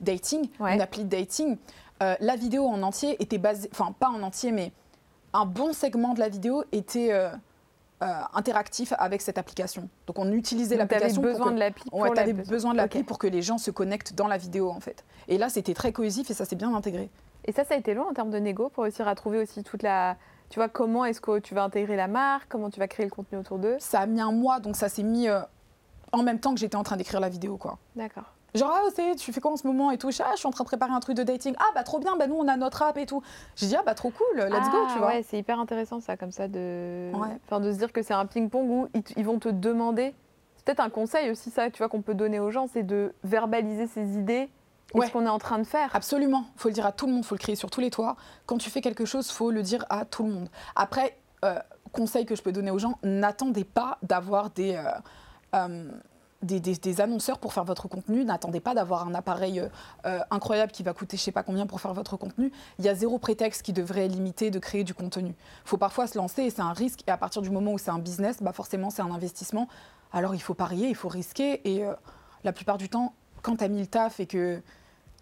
dating, 0.00 0.48
une 0.60 0.80
appli 0.80 1.02
de 1.02 1.08
dating. 1.08 1.56
Euh, 2.04 2.14
la 2.20 2.36
vidéo 2.36 2.64
en 2.64 2.80
entier 2.84 3.20
était 3.20 3.38
basée, 3.38 3.68
enfin 3.72 3.92
pas 3.98 4.06
en 4.06 4.22
entier, 4.22 4.52
mais 4.52 4.70
un 5.32 5.44
bon 5.44 5.72
segment 5.72 6.14
de 6.14 6.20
la 6.20 6.28
vidéo 6.28 6.62
était 6.70 7.08
euh, 7.10 7.30
interactif 8.32 8.92
avec 8.96 9.22
cette 9.22 9.38
application. 9.38 9.88
Donc 10.06 10.20
on 10.20 10.30
utilisait 10.30 10.76
l'application. 10.76 11.20
Tu 11.20 11.26
besoin. 11.26 11.52
Ouais, 11.90 12.16
avais 12.16 12.32
besoin 12.32 12.74
de 12.74 12.76
l'appli 12.76 13.02
pour 13.02 13.18
que 13.18 13.26
les 13.26 13.42
gens 13.42 13.58
se 13.58 13.72
connectent 13.72 14.14
dans 14.14 14.28
la 14.28 14.36
vidéo 14.36 14.70
en 14.70 14.78
fait. 14.78 15.04
Et 15.26 15.36
là, 15.36 15.48
c'était 15.48 15.74
très 15.74 15.90
cohésif 15.90 16.30
et 16.30 16.34
ça 16.34 16.44
s'est 16.44 16.54
bien 16.54 16.72
intégré. 16.72 17.10
Et 17.44 17.50
ça, 17.50 17.64
ça 17.64 17.74
a 17.74 17.76
été 17.76 17.92
long 17.92 18.08
en 18.08 18.14
termes 18.14 18.30
de 18.30 18.38
négo 18.38 18.68
pour 18.68 18.84
réussir 18.84 19.08
à 19.08 19.16
trouver 19.16 19.40
aussi 19.40 19.64
toute 19.64 19.82
la 19.82 20.16
tu 20.54 20.60
vois, 20.60 20.68
comment 20.68 21.04
est-ce 21.04 21.20
que 21.20 21.40
tu 21.40 21.52
vas 21.52 21.64
intégrer 21.64 21.96
la 21.96 22.06
marque 22.06 22.46
Comment 22.48 22.70
tu 22.70 22.78
vas 22.78 22.86
créer 22.86 23.04
le 23.04 23.10
contenu 23.10 23.36
autour 23.38 23.58
d'eux 23.58 23.74
Ça 23.80 23.98
a 23.98 24.06
mis 24.06 24.20
un 24.20 24.30
mois, 24.30 24.60
donc 24.60 24.76
ça 24.76 24.88
s'est 24.88 25.02
mis 25.02 25.28
euh, 25.28 25.40
en 26.12 26.22
même 26.22 26.38
temps 26.38 26.54
que 26.54 26.60
j'étais 26.60 26.76
en 26.76 26.84
train 26.84 26.96
d'écrire 26.96 27.18
la 27.18 27.28
vidéo, 27.28 27.56
quoi. 27.56 27.78
D'accord. 27.96 28.22
Genre, 28.54 28.72
ah, 28.72 29.02
tu 29.18 29.32
fais 29.32 29.40
quoi 29.40 29.50
en 29.50 29.56
ce 29.56 29.66
moment 29.66 29.90
et 29.90 29.98
tout 29.98 30.10
ah, 30.20 30.30
je 30.34 30.36
suis 30.36 30.46
en 30.46 30.52
train 30.52 30.62
de 30.62 30.68
préparer 30.68 30.92
un 30.92 31.00
truc 31.00 31.16
de 31.16 31.24
dating. 31.24 31.56
Ah, 31.58 31.72
bah 31.74 31.82
trop 31.82 31.98
bien, 31.98 32.14
bah 32.16 32.28
nous 32.28 32.36
on 32.36 32.46
a 32.46 32.56
notre 32.56 32.82
app 32.82 32.96
et 32.98 33.04
tout. 33.04 33.20
J'ai 33.56 33.66
dit, 33.66 33.74
ah, 33.74 33.82
bah 33.84 33.94
trop 33.94 34.10
cool, 34.10 34.42
let's 34.42 34.70
go, 34.70 34.78
tu 34.86 34.92
ah, 34.94 34.98
vois. 34.98 35.06
Ouais, 35.08 35.24
c'est 35.28 35.38
hyper 35.38 35.58
intéressant 35.58 35.98
ça, 35.98 36.16
comme 36.16 36.30
ça, 36.30 36.46
de, 36.46 37.10
enfin, 37.48 37.58
de 37.58 37.72
se 37.72 37.78
dire 37.78 37.92
que 37.92 38.02
c'est 38.02 38.14
un 38.14 38.26
ping-pong 38.26 38.70
où 38.70 38.88
ils, 39.16 39.24
vont 39.24 39.40
te 39.40 39.48
demander. 39.48 40.14
C'est 40.54 40.66
peut-être 40.66 40.78
un 40.78 40.90
conseil 40.90 41.32
aussi, 41.32 41.50
ça, 41.50 41.68
tu 41.68 41.78
vois, 41.78 41.88
qu'on 41.88 42.00
peut 42.00 42.14
donner 42.14 42.38
aux 42.38 42.52
gens, 42.52 42.68
c'est 42.68 42.84
de 42.84 43.12
verbaliser 43.24 43.88
ses 43.88 44.16
idées 44.16 44.48
ce 45.02 45.10
qu'on 45.10 45.26
est 45.26 45.30
en 45.30 45.38
train 45.38 45.58
de 45.58 45.64
faire. 45.64 45.90
Absolument. 45.94 46.44
Il 46.56 46.60
faut 46.60 46.68
le 46.68 46.74
dire 46.74 46.86
à 46.86 46.92
tout 46.92 47.06
le 47.06 47.12
monde, 47.12 47.24
il 47.24 47.26
faut 47.26 47.34
le 47.34 47.40
crier 47.40 47.56
sur 47.56 47.70
tous 47.70 47.80
les 47.80 47.90
toits. 47.90 48.16
Quand 48.46 48.58
tu 48.58 48.70
fais 48.70 48.80
quelque 48.80 49.04
chose, 49.04 49.28
il 49.28 49.32
faut 49.32 49.50
le 49.50 49.62
dire 49.62 49.84
à 49.90 50.04
tout 50.04 50.24
le 50.24 50.32
monde. 50.32 50.48
Après, 50.76 51.16
euh, 51.44 51.58
conseil 51.92 52.26
que 52.26 52.34
je 52.34 52.42
peux 52.42 52.52
donner 52.52 52.70
aux 52.70 52.78
gens, 52.78 52.98
n'attendez 53.04 53.64
pas 53.64 53.98
d'avoir 54.02 54.50
des, 54.50 54.74
euh, 54.74 54.90
euh, 55.54 55.90
des, 56.42 57.00
annonceurs 57.00 57.38
pour 57.38 57.52
faire 57.52 57.64
votre 57.64 57.86
contenu. 57.86 58.24
N'attendez 58.24 58.60
pas 58.60 58.74
d'avoir 58.74 59.06
un 59.06 59.14
appareil 59.14 59.62
incroyable 60.30 60.72
qui 60.72 60.82
va 60.82 60.92
coûter 60.92 61.16
je 61.16 61.22
sais 61.22 61.32
pas 61.32 61.42
combien 61.42 61.66
pour 61.66 61.80
faire 61.80 61.94
votre 61.94 62.16
contenu. 62.16 62.52
Il 62.78 62.84
y 62.84 62.88
a 62.88 62.94
zéro 62.94 63.18
prétexte 63.18 63.62
qui 63.62 63.72
devrait 63.72 64.08
limiter 64.08 64.50
de 64.50 64.58
créer 64.58 64.84
du 64.84 64.94
contenu. 64.94 65.30
Il 65.30 65.68
faut 65.68 65.76
parfois 65.76 66.06
se 66.06 66.18
lancer 66.18 66.42
et 66.42 66.50
c'est 66.50 66.62
un 66.62 66.72
risque. 66.72 67.00
Et 67.06 67.10
à 67.10 67.16
partir 67.16 67.42
du 67.42 67.50
moment 67.50 67.72
où 67.72 67.78
c'est 67.78 67.90
un 67.90 67.98
business, 67.98 68.42
bah 68.42 68.52
forcément 68.52 68.90
c'est 68.90 69.02
un 69.02 69.12
investissement. 69.12 69.68
Alors 70.12 70.34
il 70.34 70.42
faut 70.42 70.54
parier, 70.54 70.88
il 70.88 70.96
faut 70.96 71.08
risquer. 71.08 71.60
Et 71.68 71.84
la 72.42 72.52
plupart 72.52 72.76
du 72.76 72.88
temps, 72.88 73.14
quand 73.42 73.56
tu 73.56 73.64
as 73.64 73.68
mis 73.68 73.80
le 73.80 73.86
taf 73.86 74.18
et 74.18 74.26
que 74.26 74.60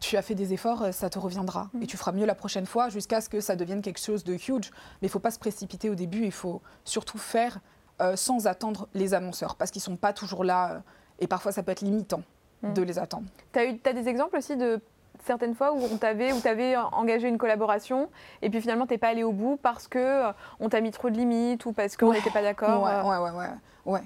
tu 0.03 0.17
as 0.17 0.23
fait 0.23 0.35
des 0.35 0.53
efforts, 0.53 0.83
euh, 0.83 0.93
ça 0.93 1.09
te 1.09 1.19
reviendra. 1.19 1.71
Mm. 1.73 1.83
Et 1.83 1.87
tu 1.87 1.97
feras 1.97 2.13
mieux 2.13 2.27
la 2.27 2.35
prochaine 2.35 2.67
fois 2.67 2.89
jusqu'à 2.89 3.21
ce 3.21 3.29
que 3.29 3.41
ça 3.41 3.57
devienne 3.57 3.81
quelque 3.81 4.01
chose 4.01 4.25
de 4.25 4.35
huge. 4.35 4.71
Mais 5.01 5.03
il 5.03 5.07
ne 5.07 5.11
faut 5.11 5.21
pas 5.21 5.31
se 5.31 5.39
précipiter 5.39 5.89
au 5.89 5.95
début, 5.95 6.25
il 6.25 6.33
faut 6.33 6.61
surtout 6.85 7.19
faire 7.19 7.61
euh, 8.01 8.17
sans 8.17 8.47
attendre 8.47 8.89
les 8.95 9.15
annonceurs, 9.15 9.55
parce 9.55 9.71
qu'ils 9.71 9.81
ne 9.81 9.85
sont 9.85 9.97
pas 9.97 10.13
toujours 10.13 10.45
là. 10.45 10.73
Euh, 10.73 10.79
et 11.21 11.27
parfois, 11.29 11.53
ça 11.53 11.63
peut 11.63 11.71
être 11.71 11.83
limitant 11.83 12.23
mm. 12.63 12.73
de 12.75 12.83
les 12.83 12.99
attendre. 12.99 13.27
Tu 13.53 13.61
as, 13.61 13.63
as, 13.89 13.93
des 13.93 14.09
exemples 14.09 14.37
aussi 14.37 14.57
de 14.57 14.81
certaines 15.25 15.55
fois 15.55 15.73
où 15.73 15.79
on 15.81 15.97
t'avait 15.99 16.33
avais 16.49 16.77
engagé 16.77 17.29
une 17.29 17.39
collaboration 17.39 18.09
et 18.41 18.51
puis 18.51 18.61
finalement 18.61 18.87
tu 18.87 18.95
n'es 18.95 18.99
pas 18.99 19.09
allé 19.09 19.23
au 19.23 19.31
bout 19.31 19.57
parce 19.63 19.87
que 19.87 20.33
on 20.59 20.69
t'a 20.69 20.81
mis 20.81 20.91
trop 20.91 21.11
de 21.11 21.17
limites 21.17 21.65
ou 21.65 21.73
parce 21.73 21.97
qu'on 21.97 22.13
n'était 22.13 22.31
pas 22.31 22.43
d'accord 22.43 22.83
ouais, 22.83 23.19
ouais, 23.21 23.31
ouais, 23.31 23.49
ouais, 23.85 24.01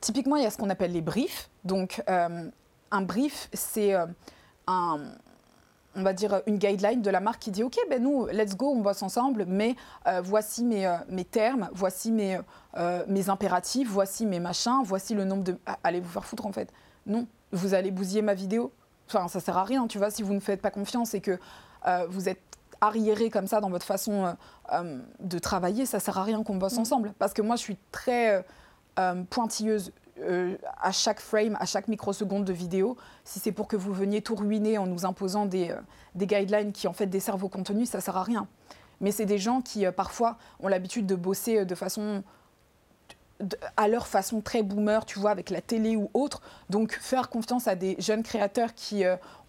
Typiquement, 0.00 0.36
il 0.36 0.44
y 0.44 0.46
a 0.46 0.50
ce 0.50 0.58
qu'on 0.58 0.70
appelle 0.70 0.92
les 0.92 1.00
briefs. 1.00 1.50
Donc, 1.64 2.00
un 2.06 3.02
brief, 3.02 3.48
c'est 3.52 3.94
un 4.68 4.98
on 5.96 6.02
va 6.02 6.12
dire, 6.12 6.42
une 6.46 6.58
guideline 6.58 7.02
de 7.02 7.10
la 7.10 7.20
marque 7.20 7.40
qui 7.40 7.50
dit 7.50 7.64
Ok, 7.64 7.76
ben 7.88 8.02
nous, 8.02 8.26
let's 8.26 8.56
go, 8.56 8.70
on 8.70 8.80
bosse 8.80 9.02
ensemble, 9.02 9.44
mais 9.46 9.74
euh, 10.06 10.20
voici 10.22 10.64
mes, 10.64 10.86
euh, 10.86 10.96
mes, 11.08 11.24
termes, 11.24 11.68
voici 11.72 12.12
mes, 12.12 12.38
euh, 12.76 13.04
mes 13.08 13.28
impératifs, 13.28 13.88
voici 13.90 14.26
mes 14.26 14.40
machins, 14.40 14.82
voici 14.84 15.14
le 15.14 15.24
nombre 15.24 15.42
de. 15.42 15.58
Ah, 15.66 15.78
allez 15.82 16.00
vous 16.00 16.08
faire 16.08 16.24
foutre 16.24 16.46
en 16.46 16.52
fait. 16.52 16.72
Non, 17.06 17.26
vous 17.52 17.74
allez 17.74 17.90
bousiller 17.90 18.22
ma 18.22 18.34
vidéo. 18.34 18.72
Enfin, 19.08 19.26
ça 19.26 19.40
sert 19.40 19.56
à 19.56 19.64
rien, 19.64 19.86
tu 19.88 19.98
vois, 19.98 20.10
si 20.10 20.22
vous 20.22 20.34
ne 20.34 20.40
faites 20.40 20.62
pas 20.62 20.70
confiance 20.70 21.14
et 21.14 21.20
que 21.20 21.38
vous 22.10 22.28
êtes 22.28 22.40
arriéré 22.80 23.28
comme 23.28 23.48
ça 23.48 23.60
dans 23.60 23.70
votre 23.70 23.84
façon 23.84 24.36
de 25.18 25.38
travailler, 25.40 25.84
ça 25.84 25.98
sert 25.98 26.16
à 26.16 26.22
rien 26.22 26.44
qu'on 26.44 26.54
bosse 26.54 26.76
mmh. 26.76 26.80
ensemble. 26.80 27.12
Parce 27.18 27.34
que 27.34 27.42
moi, 27.42 27.56
je 27.56 27.62
suis 27.62 27.78
très 27.90 28.46
pointilleuse 29.30 29.90
euh, 30.22 30.56
à 30.80 30.92
chaque 30.92 31.20
frame, 31.20 31.56
à 31.60 31.66
chaque 31.66 31.88
microseconde 31.88 32.44
de 32.44 32.52
vidéo, 32.52 32.96
si 33.24 33.38
c'est 33.38 33.52
pour 33.52 33.68
que 33.68 33.76
vous 33.76 33.92
veniez 33.92 34.22
tout 34.22 34.34
ruiner 34.34 34.78
en 34.78 34.86
nous 34.86 35.06
imposant 35.06 35.46
des, 35.46 35.70
euh, 35.70 35.80
des 36.14 36.26
guidelines 36.26 36.72
qui 36.72 36.88
en 36.88 36.92
fait 36.92 37.06
desservent 37.06 37.40
vos 37.40 37.48
contenus, 37.48 37.90
ça 37.90 38.00
sert 38.00 38.16
à 38.16 38.22
rien. 38.22 38.46
Mais 39.00 39.12
c'est 39.12 39.26
des 39.26 39.38
gens 39.38 39.60
qui 39.60 39.86
euh, 39.86 39.92
parfois 39.92 40.36
ont 40.60 40.68
l'habitude 40.68 41.06
de 41.06 41.14
bosser 41.14 41.64
de 41.64 41.74
façon 41.74 42.22
à 43.78 43.88
leur 43.88 44.06
façon 44.06 44.42
très 44.42 44.62
boomer, 44.62 45.06
tu 45.06 45.18
vois, 45.18 45.30
avec 45.30 45.48
la 45.48 45.62
télé 45.62 45.96
ou 45.96 46.10
autre. 46.12 46.42
Donc 46.68 46.98
faire 47.00 47.30
confiance 47.30 47.68
à 47.68 47.74
des 47.74 47.96
jeunes 47.98 48.22
créateurs 48.22 48.74
qui 48.74 49.02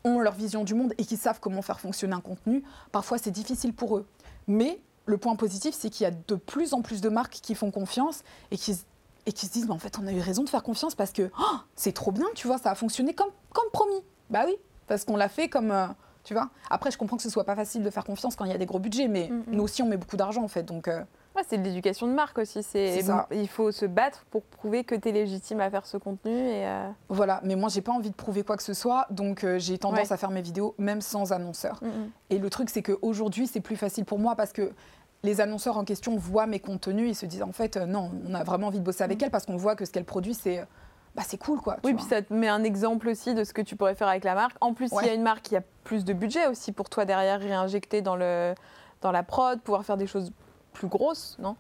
ont 0.06 0.20
leur 0.20 0.34
vision 0.34 0.64
du 0.64 0.74
monde 0.74 0.94
et 0.98 1.04
qui 1.04 1.18
savent 1.18 1.42
comment 1.42 1.62
faire 1.62 1.82
fonctionner 1.82 2.14
un 2.14 2.22
contenu, 2.22 2.64
parfois 2.94 3.18
c'est 3.18 3.32
difficile 3.32 3.74
pour 3.74 3.98
eux. 3.98 4.08
Mais 4.48 4.80
le 5.06 5.18
point 5.18 5.36
positif, 5.36 5.76
c'est 5.78 5.90
qu'il 5.90 6.06
y 6.06 6.08
a 6.08 6.12
de 6.12 6.36
plus 6.36 6.74
en 6.74 6.82
plus 6.82 7.02
de 7.02 7.10
marques 7.10 7.40
qui 7.42 7.54
font 7.54 7.70
confiance 7.70 8.24
et 8.50 8.58
qui 8.58 8.78
et 9.26 9.34
qui 9.34 9.46
se 9.46 9.52
disent, 9.52 9.70
en 9.70 9.78
fait, 9.78 9.98
on 10.02 10.08
a 10.08 10.12
eu 10.12 10.20
raison 10.20 10.44
de 10.44 10.50
faire 10.50 10.64
confiance 10.64 10.96
parce 10.96 11.12
que 11.12 11.30
oh, 11.40 11.58
c'est 11.76 11.92
trop 11.94 12.12
bien, 12.12 12.26
tu 12.36 12.48
vois, 12.48 12.58
ça 12.58 12.72
a 12.72 12.76
fonctionné 12.76 13.14
comme, 13.14 13.30
comme 13.54 13.70
promis. 13.72 14.04
Bah 14.30 14.44
oui, 14.46 14.56
parce 14.88 15.06
qu'on 15.06 15.16
l'a 15.16 15.30
fait 15.30 15.50
comme, 15.50 15.72
euh, 15.72 15.88
tu 16.24 16.34
vois. 16.34 16.50
Après, 16.70 16.92
je 16.92 16.98
comprends 16.98 17.18
que 17.18 17.24
ce 17.24 17.30
soit 17.30 17.44
pas 17.44 17.56
facile 17.56 17.84
de 17.84 17.90
faire 17.90 18.06
confiance 18.06 18.36
quand 18.36 18.46
il 18.46 18.52
y 18.52 18.54
a 18.54 18.58
des 18.58 18.66
gros 18.66 18.80
budgets, 18.80 19.08
mais 19.08 19.30
mm, 19.30 19.44
nous 19.48 19.64
aussi, 19.64 19.82
on 19.82 19.88
met 19.88 19.98
beaucoup 19.98 20.18
d'argent, 20.18 20.44
en 20.44 20.48
fait. 20.48 20.64
Donc, 20.64 20.88
euh, 20.88 21.02
ouais, 21.36 21.44
c'est 21.48 21.58
de 21.58 21.64
l'éducation 21.64 22.08
de 22.08 22.14
marque 22.14 22.38
aussi. 22.40 22.64
C'est 22.64 23.04
Il 23.32 23.48
faut 23.48 23.72
se 23.72 23.86
battre 23.86 24.26
pour 24.32 24.44
prouver 24.44 24.84
que 24.84 24.96
tu 24.96 25.10
es 25.10 25.12
légitime 25.12 25.60
à 25.60 25.70
faire 25.70 25.86
ce 25.86 25.98
contenu. 25.98 26.32
Et 26.32 26.66
euh, 26.66 26.90
Voilà, 27.10 27.42
mais 27.44 27.56
moi, 27.56 27.70
j'ai 27.70 27.82
pas 27.82 27.92
envie 27.92 28.10
de 28.10 28.16
prouver 28.16 28.44
quoi 28.44 28.58
que 28.58 28.64
ce 28.64 28.74
soit, 28.74 29.08
donc 29.10 29.46
j'ai 29.58 29.78
tendance 29.78 30.12
à 30.12 30.18
faire 30.18 30.32
mes 30.32 30.42
vidéos 30.42 30.76
même 30.78 31.02
sans 31.02 31.34
annonceur. 31.34 31.80
Mm, 31.84 31.90
et 32.30 32.38
le 32.38 32.50
truc, 32.50 32.70
c'est 32.70 32.82
qu'aujourd'hui, 32.84 33.48
c'est 33.48 33.62
plus 33.62 33.76
facile 33.76 34.06
pour 34.06 34.20
moi 34.20 34.36
parce 34.36 34.54
que 34.54 34.72
les 35.24 35.42
annonceurs 35.42 35.78
en 35.78 35.84
question 35.84 36.16
voient 36.16 36.48
mes 36.48 36.60
contenus, 36.60 37.10
ils 37.10 37.16
se 37.16 37.26
disent 37.26 37.44
en 37.44 37.52
fait 37.52 37.78
euh, 37.78 37.86
non, 37.86 38.12
on 38.28 38.34
a 38.34 38.44
vraiment 38.44 38.68
envie 38.68 38.80
de 38.80 38.84
bosser 38.84 39.04
avec 39.04 39.22
mm. 39.22 39.26
elle 39.26 39.32
parce 39.32 39.46
qu'on 39.46 39.58
voit 39.58 39.76
que 39.76 39.86
ce 39.86 39.92
qu'elle 39.92 40.06
produit 40.06 40.34
c'est 40.34 40.66
bah 41.16 41.24
c'est 41.26 41.38
cool 41.38 41.60
quoi. 41.60 41.78
Oui, 41.84 41.94
puis 41.94 42.06
ça 42.06 42.22
te 42.22 42.34
met 42.34 42.48
un 42.48 42.64
exemple 42.64 43.10
aussi 43.10 43.34
de 43.34 43.44
ce 43.44 43.54
que 43.54 43.62
tu 43.62 43.76
pourrais 43.76 43.96
faire 43.96 44.08
avec 44.08 44.24
la 44.24 44.34
marque. 44.34 44.56
En 44.62 44.74
plus, 44.74 44.88
il 44.92 44.96
y 44.96 45.00
a 45.00 45.02
Ouais. 45.02 45.16
une 45.16 45.24
marque 45.24 45.42
qui 45.44 45.58
a 45.58 45.62
plus 45.84 46.06
de 46.06 46.14
budget 46.14 46.48
aussi 46.48 46.72
pour 46.72 46.90
toi 46.90 47.04
derrière, 47.04 47.42
réinjecter 47.42 48.02
dans, 48.02 48.16
le, 48.16 48.56
dans 49.02 49.12
la 49.12 49.22
prod, 49.22 49.60
pouvoir 49.60 49.84
faire 49.84 49.98
des 49.98 50.08
choses 50.08 50.32
plus 50.72 50.88
grosses, 50.88 51.36
non? 51.38 51.58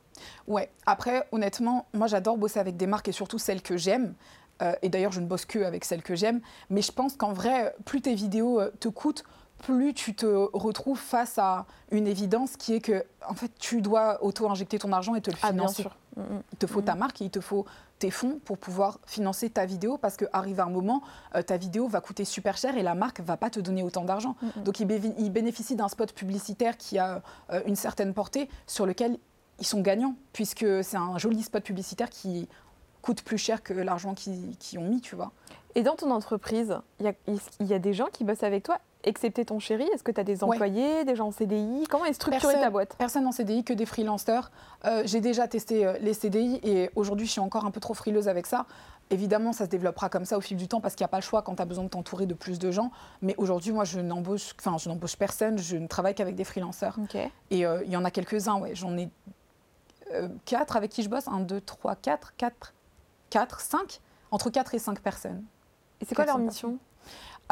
Ouais. 0.47 0.71
Après, 0.86 1.28
honnêtement, 1.34 1.86
moi 1.93 2.08
j'adore 2.08 2.38
bosser 2.38 2.60
avec 2.60 2.78
des 2.78 2.88
marques 2.88 3.10
et 3.10 3.12
surtout 3.12 3.39
celles 3.39 3.62
que 3.62 3.76
j'aime. 3.76 4.13
Euh, 4.62 4.74
et 4.84 4.89
d'ailleurs, 4.89 5.12
je 5.12 5.19
ne 5.19 5.26
bosse 5.26 5.45
que 5.45 5.60
avec 5.60 5.84
celles 5.84 6.04
que 6.04 6.15
j'aime. 6.15 6.39
Mais 6.69 6.82
je 6.82 6.91
pense 6.93 7.17
qu'en 7.17 7.34
vrai, 7.34 7.76
plus 7.84 8.02
tes 8.02 8.13
vidéos 8.13 8.62
euh, 8.62 8.71
te 8.80 8.88
coûtent, 8.88 9.26
plus 9.62 9.93
tu 9.93 10.15
te 10.15 10.26
retrouves 10.26 11.00
face 11.00 11.38
à 11.38 11.65
une 11.91 12.08
évidence 12.08 12.58
qui 12.58 12.74
est 12.74 12.82
que, 12.82 13.06
en 13.28 13.34
fait, 13.34 13.52
tu 13.60 13.82
dois 13.82 14.24
auto-injecter 14.24 14.80
ton 14.80 14.91
argent 14.91 15.15
et 15.15 15.21
te 15.21 15.30
le 15.32 15.38
Ah, 15.41 15.52
bien 15.52 15.62
financer. 15.67 15.84
sûr. 15.84 15.95
Mm, 16.17 16.21
mm. 16.21 16.43
Il 16.52 16.58
te 16.58 16.67
faut 16.67 16.82
ta 16.82 16.95
marque 16.95 17.21
et 17.21 17.26
il 17.26 17.32
te 17.32 17.39
faut 17.39 17.65
tes 18.00 18.12
fonds 18.12 18.39
pour 18.43 18.58
pouvoir 18.58 19.00
financer 19.06 19.50
ta 19.50 19.65
vidéo 19.65 19.97
parce 19.97 20.17
qu'arrive 20.17 20.60
un 20.60 20.69
moment, 20.69 21.04
euh, 21.36 21.43
ta 21.43 21.58
vidéo 21.58 21.88
va 21.88 22.02
coûter 22.02 22.26
super 22.26 22.58
cher 22.58 22.76
et 22.76 22.82
la 22.82 22.95
marque 22.95 23.21
va 23.21 23.38
pas 23.38 23.50
te 23.50 23.60
donner 23.60 23.84
autant 23.84 24.04
d'argent. 24.04 24.36
Donc, 24.65 24.80
ils, 24.80 24.86
bénéficient 25.32 25.76
d'un 25.76 25.88
spot 25.88 26.12
publicitaire 26.13 26.78
qui 26.78 26.97
a 26.97 27.21
euh, 27.52 27.62
une 27.67 27.76
certaine 27.76 28.13
portée 28.13 28.50
sur 28.65 28.86
lequel 28.86 29.17
ils 29.60 29.67
sont 29.67 29.82
gagnants 29.82 30.15
puisque 30.34 30.65
c'est 30.84 30.97
un 30.97 31.17
joli 31.19 31.43
spot 31.43 31.63
publicitaire 31.63 32.10
qui 32.10 32.50
coûte 33.04 33.21
plus 33.21 33.38
cher 33.38 33.63
que 33.63 33.74
l'argent 33.74 34.15
qu'ils 34.15 34.58
ont 34.78 34.88
mis, 34.88 35.02
tu 35.02 35.15
vois. 35.15 35.32
Et 35.76 35.84
dans 35.84 35.95
ton 35.95 36.12
entreprise, 36.12 36.78
il 37.00 37.06
y 37.06 37.10
a, 37.10 37.13
il 37.60 37.67
y 37.67 37.74
a 37.74 37.80
des 37.80 37.93
gens 37.93 38.08
qui 38.12 38.24
bossent 38.24 38.43
avec 38.43 38.63
toi, 38.63 38.80
excepté 39.04 39.46
ton 39.46 39.60
chéri 39.60 39.84
Est-ce 39.94 40.04
que 40.04 40.12
tu 40.12 40.20
as 40.20 40.24
des 40.24 40.44
Ouais. 40.44 40.50
employés, 40.56 41.04
des 41.06 41.16
gens 41.16 41.28
en 41.28 41.32
CDI 41.32 41.86
Comment 41.90 42.06
est 42.06 42.14
structurée 42.14 42.54
ta 42.56 42.70
boîte? 42.70 42.96
Personne 42.98 43.26
en 43.28 43.32
CDI, 43.32 43.64
que 43.64 43.74
des 43.74 43.86
freelancers. 43.86 44.52
Euh, 44.86 45.04
J'ai 45.06 45.22
déjà 45.22 45.48
testé 45.48 45.86
euh, 45.86 45.94
les 46.02 46.14
CDI 46.14 46.60
et 46.64 46.90
aujourd'hui, 46.96 47.26
je 47.26 47.32
suis 47.32 47.40
encore 47.42 47.66
un 47.66 47.72
peu 47.72 47.80
trop 47.80 47.94
frileuse 47.94 48.28
avec 48.28 48.48
ça. 48.48 48.66
Évidemment, 49.10 49.52
ça 49.54 49.66
se 49.66 49.70
développera 49.70 50.10
comme 50.10 50.26
ça 50.26 50.38
au 50.38 50.42
fil 50.42 50.56
du 50.58 50.68
temps 50.68 50.80
parce 50.82 50.96
qu'il 50.96 51.04
n'y 51.04 51.10
a 51.10 51.10
pas 51.10 51.18
le 51.18 51.24
choix 51.24 51.42
quand 51.42 51.56
tu 51.56 51.62
as 51.62 51.66
besoin 51.66 51.84
de 51.84 51.90
t'entourer 51.90 52.26
de 52.26 52.34
plus 52.34 52.60
de 52.60 52.72
gens. 52.72 52.92
Mais 53.22 53.36
aujourd'hui, 53.38 53.72
moi, 53.74 53.84
je 53.84 54.00
n'embauche, 54.00 54.54
enfin, 54.60 54.78
je 54.78 54.88
n'embauche 54.88 55.18
personne. 55.18 55.58
Je 55.58 55.76
ne 55.76 55.88
travaille 55.88 56.16
qu'avec 56.16 56.36
des 56.36 56.46
freelancers. 56.46 56.98
Et 57.50 57.66
euh, 57.66 57.84
il 57.86 57.92
y 57.92 57.98
en 57.98 58.06
a 58.06 58.12
quelques-uns, 58.12 58.60
ouais. 58.60 58.74
J'en 58.76 58.98
ai 58.98 59.10
quatre 60.46 60.76
avec 60.78 60.92
qui 60.92 61.04
je 61.04 61.10
bosse. 61.10 61.28
Un, 61.28 61.40
deux, 61.42 61.62
trois, 61.62 61.96
quatre, 61.96 62.34
quatre, 62.38 62.74
quatre, 63.30 63.60
cinq. 63.62 64.00
Entre 64.32 64.50
quatre 64.50 64.74
et 64.74 64.80
cinq 64.80 65.02
personnes. 65.02 65.44
Et 66.00 66.06
c'est 66.06 66.16
quoi 66.16 66.26
leur 66.26 66.36
400 66.36 66.46
mission? 66.48 66.78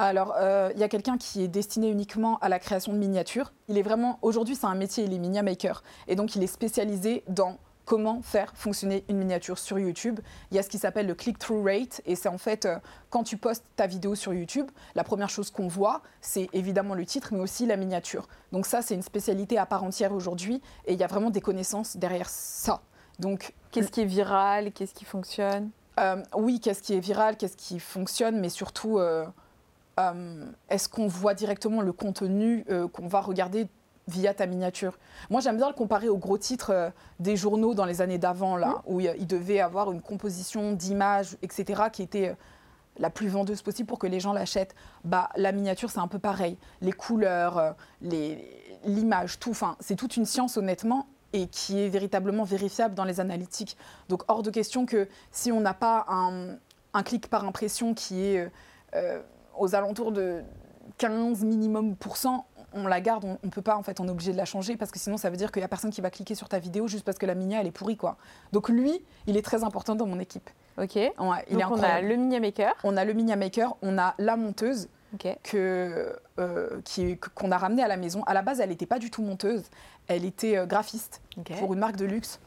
Alors, 0.02 0.34
euh, 0.38 0.72
il 0.76 0.80
y 0.80 0.84
a 0.84 0.88
quelqu'un 0.88 1.18
qui 1.18 1.44
est 1.44 1.50
destiné 1.50 1.90
uniquement 1.90 2.38
à 2.40 2.48
la 2.48 2.58
création 2.58 2.94
de 2.94 2.98
miniatures. 2.98 3.52
Il 3.68 3.78
est 3.78 3.82
vraiment, 3.82 4.18
aujourd'hui, 4.22 4.56
c'est 4.56 4.66
un 4.66 4.74
métier, 4.76 5.04
il 5.04 5.14
est 5.14 5.20
minia 5.20 5.44
maker. 5.44 5.84
Et 6.08 6.16
donc, 6.16 6.38
il 6.38 6.44
est 6.44 6.48
spécialisé 6.48 7.26
dans 7.28 7.58
comment 7.84 8.22
faire 8.22 8.54
fonctionner 8.56 9.04
une 9.10 9.18
miniature 9.18 9.60
sur 9.60 9.78
YouTube. 9.78 10.22
Il 10.52 10.56
y 10.56 10.60
a 10.60 10.64
ce 10.64 10.70
qui 10.70 10.78
s'appelle 10.78 11.06
le 11.06 11.16
click-through 11.16 11.66
rate. 11.66 12.02
Et 12.06 12.16
c'est 12.16 12.30
en 12.30 12.38
fait, 12.38 12.66
euh, 12.66 12.78
quand 13.10 13.24
tu 13.24 13.36
postes 13.36 13.66
ta 13.76 13.88
vidéo 13.88 14.16
sur 14.16 14.34
YouTube, 14.34 14.72
la 14.96 15.04
première 15.04 15.30
chose 15.30 15.52
qu'on 15.52 15.68
voit, 15.68 16.02
c'est 16.22 16.48
évidemment 16.54 16.94
le 16.96 17.06
titre, 17.06 17.34
mais 17.34 17.42
aussi 17.42 17.66
la 17.66 17.76
miniature. 17.76 18.30
Donc, 18.54 18.68
ça, 18.68 18.82
c'est 18.82 18.96
une 18.96 19.02
spécialité 19.02 19.58
à 19.58 19.66
part 19.66 19.84
entière 19.84 20.14
aujourd'hui. 20.14 20.62
Et 20.86 20.94
il 20.94 21.00
y 21.00 21.04
a 21.04 21.08
vraiment 21.08 21.30
des 21.30 21.42
connaissances 21.42 21.98
derrière 21.98 22.30
ça. 22.30 22.80
Donc, 23.20 23.54
Qu'est-ce 23.72 23.92
qui 23.92 24.00
est 24.00 24.06
viral? 24.06 24.72
Qu'est-ce 24.72 24.94
qui 24.94 25.04
fonctionne? 25.04 25.72
Euh, 26.00 26.24
oui, 26.38 26.62
qu'est-ce 26.62 26.82
qui 26.82 26.94
est 26.94 27.02
viral, 27.02 27.36
qu'est-ce 27.36 27.58
qui 27.58 27.82
fonctionne, 27.82 28.40
mais 28.40 28.48
surtout, 28.48 29.00
euh, 29.00 29.26
est-ce 30.70 30.90
qu'on 30.90 31.08
voit 31.08 31.34
directement 31.34 31.82
le 31.82 31.92
contenu 31.94 32.66
euh, 32.70 32.88
qu'on 32.88 33.08
va 33.08 33.22
regarder 33.22 33.68
via 34.08 34.34
ta 34.34 34.46
miniature? 34.46 34.98
Moi, 35.30 35.42
j'aime 35.42 35.58
bien 35.58 35.68
le 35.68 35.74
comparer 35.76 36.10
aux 36.10 36.18
gros 36.18 36.38
titres 36.38 36.72
euh, 36.74 36.90
des 37.20 37.36
journaux 37.36 37.74
dans 37.74 37.86
les 37.86 38.02
années 38.02 38.18
d'avant, 38.18 38.56
là, 38.58 38.82
où 38.86 39.00
il 39.00 39.28
devait 39.28 39.60
avoir 39.60 39.92
une 39.92 40.02
composition 40.02 40.74
d'images, 40.74 41.38
etc., 41.42 41.84
qui 41.92 42.02
était 42.02 42.30
euh, 42.30 42.34
la 42.98 43.10
plus 43.10 43.28
vendeuse 43.30 43.62
possible 43.62 43.88
pour 43.88 44.00
que 44.00 44.08
les 44.08 44.20
gens 44.20 44.34
l'achètent. 44.34 44.76
Bah, 45.04 45.30
la 45.36 45.52
miniature, 45.52 45.90
c'est 45.90 46.00
un 46.00 46.08
peu 46.08 46.20
pareil. 46.20 46.58
Les 46.82 46.92
couleurs, 46.92 47.58
euh, 47.58 47.72
les- 48.02 48.44
l'image, 48.86 49.40
tout. 49.40 49.52
Enfin, 49.52 49.76
c'est 49.80 49.96
toute 49.96 50.18
une 50.18 50.26
science, 50.26 50.58
honnêtement, 50.58 51.08
et 51.34 51.48
qui 51.48 51.80
est 51.80 51.90
véritablement 51.90 52.44
vérifiable 52.44 52.96
dans 52.96 53.04
les 53.04 53.20
analytiques. 53.20 53.78
Donc, 54.10 54.24
hors 54.28 54.42
de 54.42 54.50
question 54.50 54.86
que 54.86 55.08
si 55.32 55.52
on 55.52 55.60
n'a 55.62 55.74
pas 55.76 56.06
un, 56.10 56.56
un 56.94 57.04
clic 57.04 57.30
par 57.30 57.46
impression 57.46 57.94
qui 57.94 58.26
est 58.26 58.40
euh, 58.40 58.50
euh, 58.96 59.22
aux 59.60 59.76
alentours 59.76 60.12
de 60.12 60.42
15 60.98 61.44
minimum 61.44 61.96
pour 61.96 62.18
cent, 62.18 62.46
on 62.74 62.86
la 62.88 63.02
garde, 63.02 63.26
on 63.26 63.38
ne 63.44 63.50
peut 63.50 63.62
pas, 63.62 63.76
en 63.78 63.84
fait, 63.84 64.00
on 64.00 64.08
est 64.08 64.12
obligé 64.12 64.32
de 64.32 64.38
la 64.38 64.46
changer 64.46 64.78
parce 64.78 64.92
que 64.92 65.00
sinon, 65.00 65.18
ça 65.18 65.30
veut 65.30 65.38
dire 65.38 65.52
qu'il 65.52 65.62
n'y 65.62 65.66
a 65.66 65.68
personne 65.68 65.90
qui 65.92 66.02
va 66.02 66.10
cliquer 66.12 66.36
sur 66.36 66.50
ta 66.50 66.60
vidéo 66.60 66.88
juste 66.88 67.04
parce 67.04 67.18
que 67.18 67.26
la 67.26 67.34
minia, 67.36 67.62
elle 67.62 67.68
est 67.68 67.72
pourrie, 67.72 67.98
quoi. 67.98 68.18
Donc, 68.52 68.70
lui, 68.70 69.02
il 69.28 69.38
est 69.38 69.42
très 69.42 69.64
important 69.64 69.96
dans 69.96 70.06
mon 70.06 70.20
équipe. 70.20 70.50
Ok. 70.78 70.96
Ouais, 70.96 71.12
il 71.50 71.54
Donc 71.58 71.62
est 71.62 71.66
on 71.66 71.84
a 71.84 72.02
le 72.02 72.16
Minia 72.16 72.40
Maker. 72.40 72.74
On 72.84 72.96
a 72.96 73.04
le 73.06 73.14
Minia 73.14 73.36
Maker, 73.36 73.76
on 73.82 73.98
a 73.98 74.14
la 74.20 74.38
monteuse 74.38 74.88
Ok. 75.16 75.28
que, 75.44 76.16
euh, 76.40 76.80
qui- 76.86 77.18
qu'on 77.18 77.52
a 77.52 77.58
ramenée 77.58 77.82
à 77.84 77.88
la 77.88 77.98
maison. 77.98 78.24
À 78.28 78.34
la 78.36 78.44
base, 78.44 78.60
elle 78.62 78.70
n'était 78.70 78.86
pas 78.86 79.00
du 79.00 79.10
tout 79.10 79.24
monteuse, 79.24 79.64
elle 80.08 80.24
était 80.24 80.56
euh, 80.58 80.66
graphiste 80.68 81.22
pour 81.60 81.74
une 81.74 81.80
marque 81.80 81.96
de 81.98 82.06
luxe. 82.06 82.40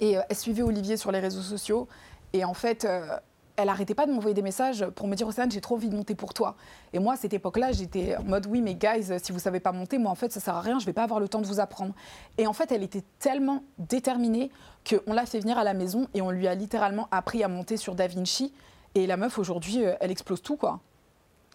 Et 0.00 0.18
euh, 0.18 0.22
elle 0.28 0.36
suivait 0.36 0.62
Olivier 0.62 0.96
sur 0.98 1.10
les 1.12 1.18
réseaux 1.18 1.40
sociaux. 1.42 1.88
Et 2.34 2.44
en 2.44 2.54
fait, 2.54 2.84
euh, 2.84 3.16
elle 3.62 3.68
arrêtait 3.68 3.94
pas 3.94 4.06
de 4.06 4.12
m'envoyer 4.12 4.34
des 4.34 4.42
messages 4.42 4.86
pour 4.94 5.06
me 5.06 5.14
dire 5.14 5.26
Océane, 5.28 5.50
j'ai 5.50 5.60
trop 5.60 5.76
envie 5.76 5.88
de 5.88 5.96
monter 5.96 6.14
pour 6.14 6.34
toi. 6.34 6.56
Et 6.92 6.98
moi, 6.98 7.14
à 7.14 7.16
cette 7.16 7.32
époque-là, 7.34 7.72
j'étais 7.72 8.16
en 8.16 8.24
mode 8.24 8.46
oui, 8.46 8.60
mais 8.60 8.74
guys, 8.74 9.18
si 9.22 9.32
vous 9.32 9.38
savez 9.38 9.60
pas 9.60 9.72
monter, 9.72 9.98
moi 9.98 10.10
en 10.10 10.14
fait, 10.14 10.32
ça 10.32 10.40
sert 10.40 10.54
à 10.56 10.60
rien, 10.60 10.78
je 10.78 10.86
vais 10.86 10.92
pas 10.92 11.02
avoir 11.04 11.20
le 11.20 11.28
temps 11.28 11.40
de 11.40 11.46
vous 11.46 11.60
apprendre. 11.60 11.94
Et 12.38 12.46
en 12.46 12.52
fait, 12.52 12.72
elle 12.72 12.82
était 12.82 13.04
tellement 13.18 13.62
déterminée 13.78 14.50
qu'on 14.88 15.12
l'a 15.12 15.26
fait 15.26 15.40
venir 15.40 15.58
à 15.58 15.64
la 15.64 15.74
maison 15.74 16.08
et 16.14 16.22
on 16.22 16.30
lui 16.30 16.48
a 16.48 16.54
littéralement 16.54 17.08
appris 17.10 17.42
à 17.44 17.48
monter 17.48 17.76
sur 17.76 17.94
DaVinci. 17.94 18.52
Et 18.94 19.06
la 19.06 19.16
meuf, 19.16 19.38
aujourd'hui, 19.38 19.84
euh, 19.84 19.94
elle 20.00 20.10
explose 20.10 20.42
tout, 20.42 20.56
quoi. 20.56 20.80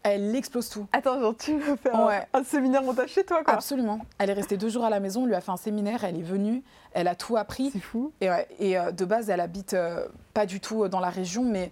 Elle 0.04 0.36
explose 0.36 0.70
tout. 0.70 0.86
Attends, 0.94 1.20
genre, 1.20 1.36
tu 1.36 1.58
veux 1.58 1.76
faire 1.76 1.96
un- 1.96 2.06
Ouais. 2.06 2.28
un, 2.34 2.44
séminaire 2.44 2.84
montage 2.84 3.10
chez 3.10 3.24
toi, 3.24 3.44
quoi 3.44 3.56
Absolument. 3.56 4.00
Elle 4.20 4.30
est 4.30 4.34
restée 4.34 4.56
deux 4.56 4.70
jours 4.70 4.86
à 4.86 4.92
la 4.92 5.00
maison, 5.00 5.24
on 5.24 5.26
lui 5.26 5.34
a 5.34 5.42
fait 5.42 5.52
un 5.52 5.58
séminaire, 5.58 6.04
elle 6.04 6.16
est 6.18 6.22
venue, 6.22 6.64
elle 6.94 7.08
a 7.08 7.16
tout 7.16 7.38
appris. 7.38 7.72
C'est 7.72 7.80
fou. 7.80 8.12
Et, 8.22 8.30
ouais, 8.30 8.48
et, 8.60 8.78
euh, 8.78 8.92
de 8.92 9.04
base, 9.04 9.32
elle 9.32 9.40
habite 9.42 9.74
euh, 9.74 10.08
pas 10.36 10.46
du 10.46 10.60
tout 10.60 10.88
dans 10.88 11.00
la 11.00 11.10
région, 11.10 11.44
mais 11.44 11.72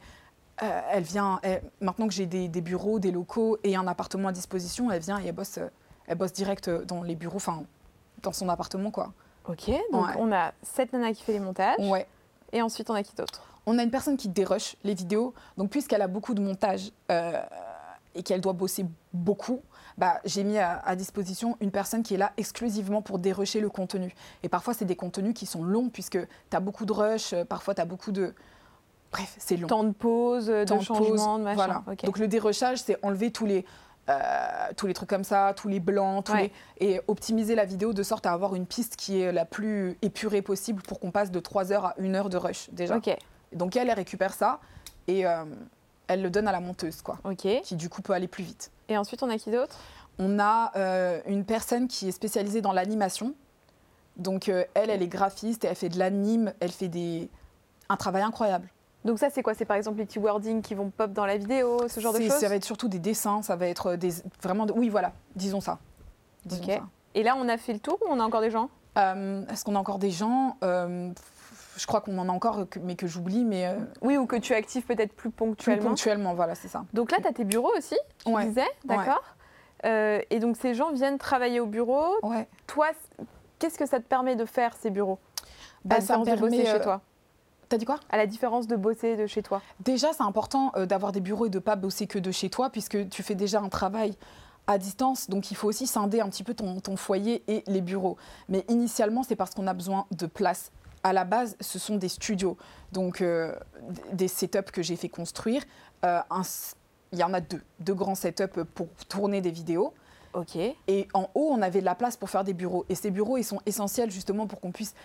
euh, 0.61 0.81
elle 0.91 1.03
vient. 1.03 1.39
elle- 1.41 1.63
maintenant 1.81 2.07
que 2.07 2.13
j'ai 2.13 2.25
des, 2.25 2.47
des 2.47 2.61
bureaux, 2.61 2.99
des 2.99 3.11
locaux 3.11 3.57
et 3.63 3.75
un 3.75 3.87
appartement 3.87 4.27
à 4.27 4.31
disposition, 4.31 4.91
elle 4.91 5.01
vient 5.01 5.19
et 5.19 5.27
elle 5.27 5.35
bosse, 5.35 5.57
euh, 5.57 5.67
elle 6.07 6.17
bosse 6.17 6.33
direct 6.33 6.67
euh, 6.67 6.85
dans 6.85 7.01
les 7.03 7.15
bureaux, 7.15 7.37
enfin 7.37 7.63
dans 8.21 8.31
son 8.33 8.49
appartement, 8.49 8.91
quoi. 8.91 9.13
Ok, 9.47 9.69
donc 9.91 10.07
Ouais. 10.07 10.13
on 10.17 10.31
a 10.31 10.53
cette 10.61 10.93
nana 10.93 11.11
qui 11.13 11.23
fait 11.23 11.33
les 11.33 11.39
montages. 11.39 11.75
Ouais. 11.79 12.07
Et 12.53 12.61
ensuite, 12.61 12.89
on 12.89 12.93
a 12.93 13.03
qui 13.03 13.15
d'autre? 13.15 13.41
On 13.65 13.77
a 13.79 13.83
une 13.83 13.91
personne 13.91 14.15
qui 14.17 14.29
dérush 14.29 14.75
les 14.83 14.93
vidéos, 14.93 15.33
donc 15.57 15.69
puisqu'elle 15.69 16.01
a 16.01 16.07
beaucoup 16.07 16.33
de 16.33 16.41
montage 16.41 16.91
euh, 17.11 17.41
et 18.15 18.21
qu'elle 18.23 18.41
doit 18.41 18.53
bosser 18.53 18.85
beaucoup, 19.11 19.61
bah, 19.97 20.19
j'ai 20.25 20.43
mis 20.43 20.57
à, 20.59 20.79
à 20.85 20.95
disposition 20.95 21.57
une 21.61 21.71
personne 21.71 22.03
qui 22.03 22.13
est 22.13 22.17
là 22.17 22.31
exclusivement 22.37 23.01
pour 23.01 23.19
dérusher 23.19 23.59
le 23.59 23.69
contenu. 23.69 24.13
Et 24.43 24.49
parfois, 24.49 24.73
c'est 24.73 24.85
des 24.85 24.95
contenus 24.95 25.33
qui 25.33 25.45
sont 25.45 25.63
longs, 25.63 25.89
puisque 25.89 26.19
tu 26.49 26.55
as 26.57 26.59
beaucoup 26.59 26.85
de 26.85 26.93
rush, 26.93 27.33
parfois 27.49 27.73
tu 27.75 27.81
as 27.81 27.85
beaucoup 27.85 28.11
de... 28.11 28.33
Bref, 29.13 29.35
c'est 29.37 29.55
long. 29.57 29.67
Temps 29.67 29.83
de 29.85 29.91
pause, 29.93 30.51
Temps 30.67 30.77
de 30.77 30.81
changement, 30.83 31.07
pause, 31.07 31.39
de 31.39 31.43
machin. 31.43 31.55
Voilà. 31.55 31.83
Donc 32.03 32.17
le 32.19 32.27
dérushage, 32.27 32.79
c'est 32.79 32.97
enlever 33.05 33.31
tous 33.31 33.45
les, 33.45 33.65
euh, 34.09 34.13
tous 34.75 34.87
les 34.87 34.93
trucs 34.93 35.09
comme 35.09 35.23
ça, 35.23 35.53
tous 35.55 35.67
les 35.69 35.79
blancs, 35.79 36.25
tous 36.25 36.33
Ouais. 36.33 36.51
les... 36.81 36.87
et 36.87 37.01
optimiser 37.07 37.55
la 37.55 37.63
vidéo 37.65 37.93
de 37.93 38.03
sorte 38.03 38.25
à 38.25 38.33
avoir 38.33 38.55
une 38.55 38.65
piste 38.65 38.95
qui 38.97 39.21
est 39.21 39.31
la 39.31 39.45
plus 39.45 39.97
épurée 40.01 40.41
possible 40.41 40.81
pour 40.81 40.99
qu'on 40.99 41.11
passe 41.11 41.31
de 41.31 41.39
3 41.39 41.71
heures 41.71 41.85
à 41.85 41.95
1 41.99 42.13
heure 42.15 42.29
de 42.29 42.37
rush 42.37 42.69
déjà. 42.71 42.99
Donc 43.53 43.75
elle, 43.75 43.87
elle 43.89 43.95
récupère 43.95 44.33
ça 44.33 44.59
et 45.07 45.25
euh, 45.25 45.45
elle 46.07 46.21
le 46.21 46.29
donne 46.29 46.47
à 46.47 46.51
la 46.51 46.59
monteuse, 46.59 47.01
quoi, 47.01 47.19
qui 47.63 47.75
du 47.75 47.87
coup 47.89 48.01
peut 48.01 48.13
aller 48.13 48.27
plus 48.27 48.43
vite. 48.43 48.71
Et 48.89 48.97
ensuite, 48.97 49.23
on 49.23 49.29
a 49.29 49.37
qui 49.37 49.51
d'autre? 49.51 49.77
On 50.19 50.37
a 50.39 50.71
euh, 50.75 51.21
une 51.27 51.45
personne 51.45 51.87
qui 51.87 52.09
est 52.09 52.11
spécialisée 52.11 52.61
dans 52.61 52.73
l'animation. 52.73 53.33
Donc 54.17 54.47
elle, 54.49 54.67
elle 54.75 55.01
est 55.01 55.07
graphiste 55.07 55.65
et 55.65 55.67
elle 55.67 55.75
fait 55.75 55.89
de 55.89 55.97
l'anime, 55.97 56.53
elle 56.59 56.71
fait 56.71 56.87
des... 56.87 57.29
un 57.89 57.95
travail 57.95 58.21
incroyable. 58.23 58.67
Donc 59.05 59.19
ça, 59.19 59.29
c'est 59.29 59.43
quoi? 59.43 59.53
C'est 59.53 59.65
par 59.65 59.77
exemple 59.77 59.97
les 59.97 60.05
petits 60.05 60.19
wordings 60.19 60.61
qui 60.61 60.75
vont 60.75 60.89
pop 60.89 61.11
dans 61.11 61.25
la 61.25 61.37
vidéo, 61.37 61.87
ce 61.87 61.99
genre 61.99 62.13
de 62.13 62.19
choses? 62.21 62.31
Ça 62.31 62.47
va 62.47 62.55
être 62.55 62.63
surtout 62.63 62.87
des 62.87 62.99
dessins, 62.99 63.41
ça 63.41 63.55
va 63.55 63.67
être 63.67 63.95
des 63.95 64.13
vraiment 64.41 64.65
de... 64.65 64.73
oui 64.73 64.89
voilà, 64.89 65.11
disons 65.35 65.59
ça. 65.61 65.79
Disons 66.45 66.63
ça. 66.63 66.81
Et 67.15 67.23
là, 67.23 67.35
on 67.37 67.47
a 67.49 67.57
fait 67.57 67.73
le 67.73 67.79
tour 67.79 67.99
ou 68.01 68.05
on 68.09 68.19
a 68.19 68.23
encore 68.23 68.41
des 68.41 68.51
gens? 68.51 68.69
Euh, 68.97 69.45
Est-ce 69.47 69.65
qu'on 69.65 69.75
a 69.75 69.79
encore 69.79 69.99
des 69.99 70.11
gens? 70.11 70.57
Euh, 70.63 71.11
Je 71.75 71.85
crois 71.87 72.01
qu'on 72.01 72.17
en 72.17 72.29
a 72.29 72.31
encore, 72.31 72.65
mais 72.81 72.95
que 72.95 73.07
j'oublie, 73.07 73.43
mais 73.43 73.65
euh, 73.67 73.75
Oui, 74.01 74.15
ou 74.17 74.25
que 74.25 74.35
tu 74.35 74.53
actives 74.53 74.83
peut-être 74.83 75.13
plus 75.13 75.29
plus 75.29 75.31
ponctuellement. 75.31 75.89
ponctuellement, 75.89 76.33
voilà, 76.33 76.55
c'est 76.55 76.67
ça. 76.67 76.85
Donc 76.93 77.11
là, 77.11 77.17
tu 77.21 77.27
as 77.27 77.33
tes 77.33 77.43
bureaux 77.43 77.71
aussi, 77.77 77.97
tu 78.25 78.31
Ouais. 78.31 78.45
disais, 78.45 78.67
d'accord? 78.85 79.23
Et 79.83 80.39
donc 80.39 80.55
ces 80.55 80.73
gens 80.75 80.91
viennent 80.91 81.17
travailler 81.17 81.59
au 81.59 81.65
bureau. 81.65 82.05
Ouais. 82.23 82.47
Toi, 82.67 82.87
qu'est-ce 83.59 83.77
que 83.77 83.85
ça 83.85 83.99
te 83.99 84.05
permet 84.05 84.35
de 84.37 84.45
faire 84.45 84.73
ces 84.79 84.89
bureaux? 84.89 85.19
Bah, 85.83 85.99
ça 85.99 86.17
me 86.17 86.23
différence 86.23 86.39
de 86.41 86.45
bosser 86.45 86.63
permet, 86.63 86.77
chez 86.79 86.83
toi. 86.83 87.01
T'as 87.69 87.77
dit 87.77 87.85
quoi? 87.85 87.99
À 88.09 88.17
la 88.17 88.27
différence 88.27 88.67
de 88.67 88.75
bosser 88.75 89.15
de 89.15 89.27
chez 89.27 89.43
toi. 89.43 89.61
Déjà, 89.79 90.13
c'est 90.13 90.23
important 90.23 90.71
euh, 90.75 90.85
d'avoir 90.85 91.11
des 91.11 91.21
bureaux 91.21 91.45
et 91.45 91.49
de 91.49 91.59
pas 91.59 91.75
bosser 91.75 92.07
que 92.07 92.19
de 92.19 92.31
chez 92.31 92.49
toi, 92.49 92.69
puisque 92.69 93.09
tu 93.09 93.23
fais 93.23 93.35
déjà 93.35 93.59
un 93.59 93.69
travail 93.69 94.15
à 94.67 94.77
distance. 94.77 95.29
Donc, 95.29 95.51
il 95.51 95.55
faut 95.55 95.67
aussi 95.67 95.87
scinder 95.87 96.21
un 96.21 96.29
petit 96.29 96.43
peu 96.43 96.53
ton, 96.53 96.79
ton 96.79 96.95
foyer 96.95 97.43
et 97.47 97.63
les 97.67 97.81
bureaux. 97.81 98.17
Mais 98.49 98.65
initialement, 98.69 99.23
c'est 99.23 99.35
parce 99.35 99.53
qu'on 99.53 99.67
a 99.67 99.73
besoin 99.73 100.05
de 100.11 100.25
place 100.25 100.71
à 101.03 101.13
la 101.13 101.25
base, 101.25 101.57
ce 101.59 101.77
sont 101.79 101.97
des 101.97 102.07
studios, 102.07 102.57
donc 102.91 103.21
euh, 103.21 103.53
des 104.13 104.29
setups 104.29 104.71
que 104.71 104.81
j'ai 104.81 104.95
fait 104.95 105.09
construire. 105.09 105.61
Euh, 106.05 106.21
il 107.11 107.19
y 107.19 107.23
en 107.23 107.33
a 107.33 107.41
deux, 107.41 107.61
deux 107.79 107.93
grands 107.93 108.15
setups 108.15 108.63
pour 108.73 108.87
tourner 109.09 109.41
des 109.41 109.51
vidéos. 109.51 109.93
Ok. 110.33 110.55
Et 110.55 111.07
en 111.13 111.29
haut, 111.35 111.49
on 111.51 111.61
avait 111.61 111.81
de 111.81 111.85
la 111.85 111.93
place 111.93 112.17
pour 112.17 112.29
faire 112.29 112.43
des 112.43 112.53
bureaux. 112.53 112.85
Et 112.89 112.95
ces 112.95 113.11
bureaux, 113.11 113.37
ils 113.37 113.43
sont 113.43 113.59
essentiels 113.67 114.09
justement 114.09 114.47
pour 114.47 114.59
qu'on 114.59 114.71
puisse 114.71 114.95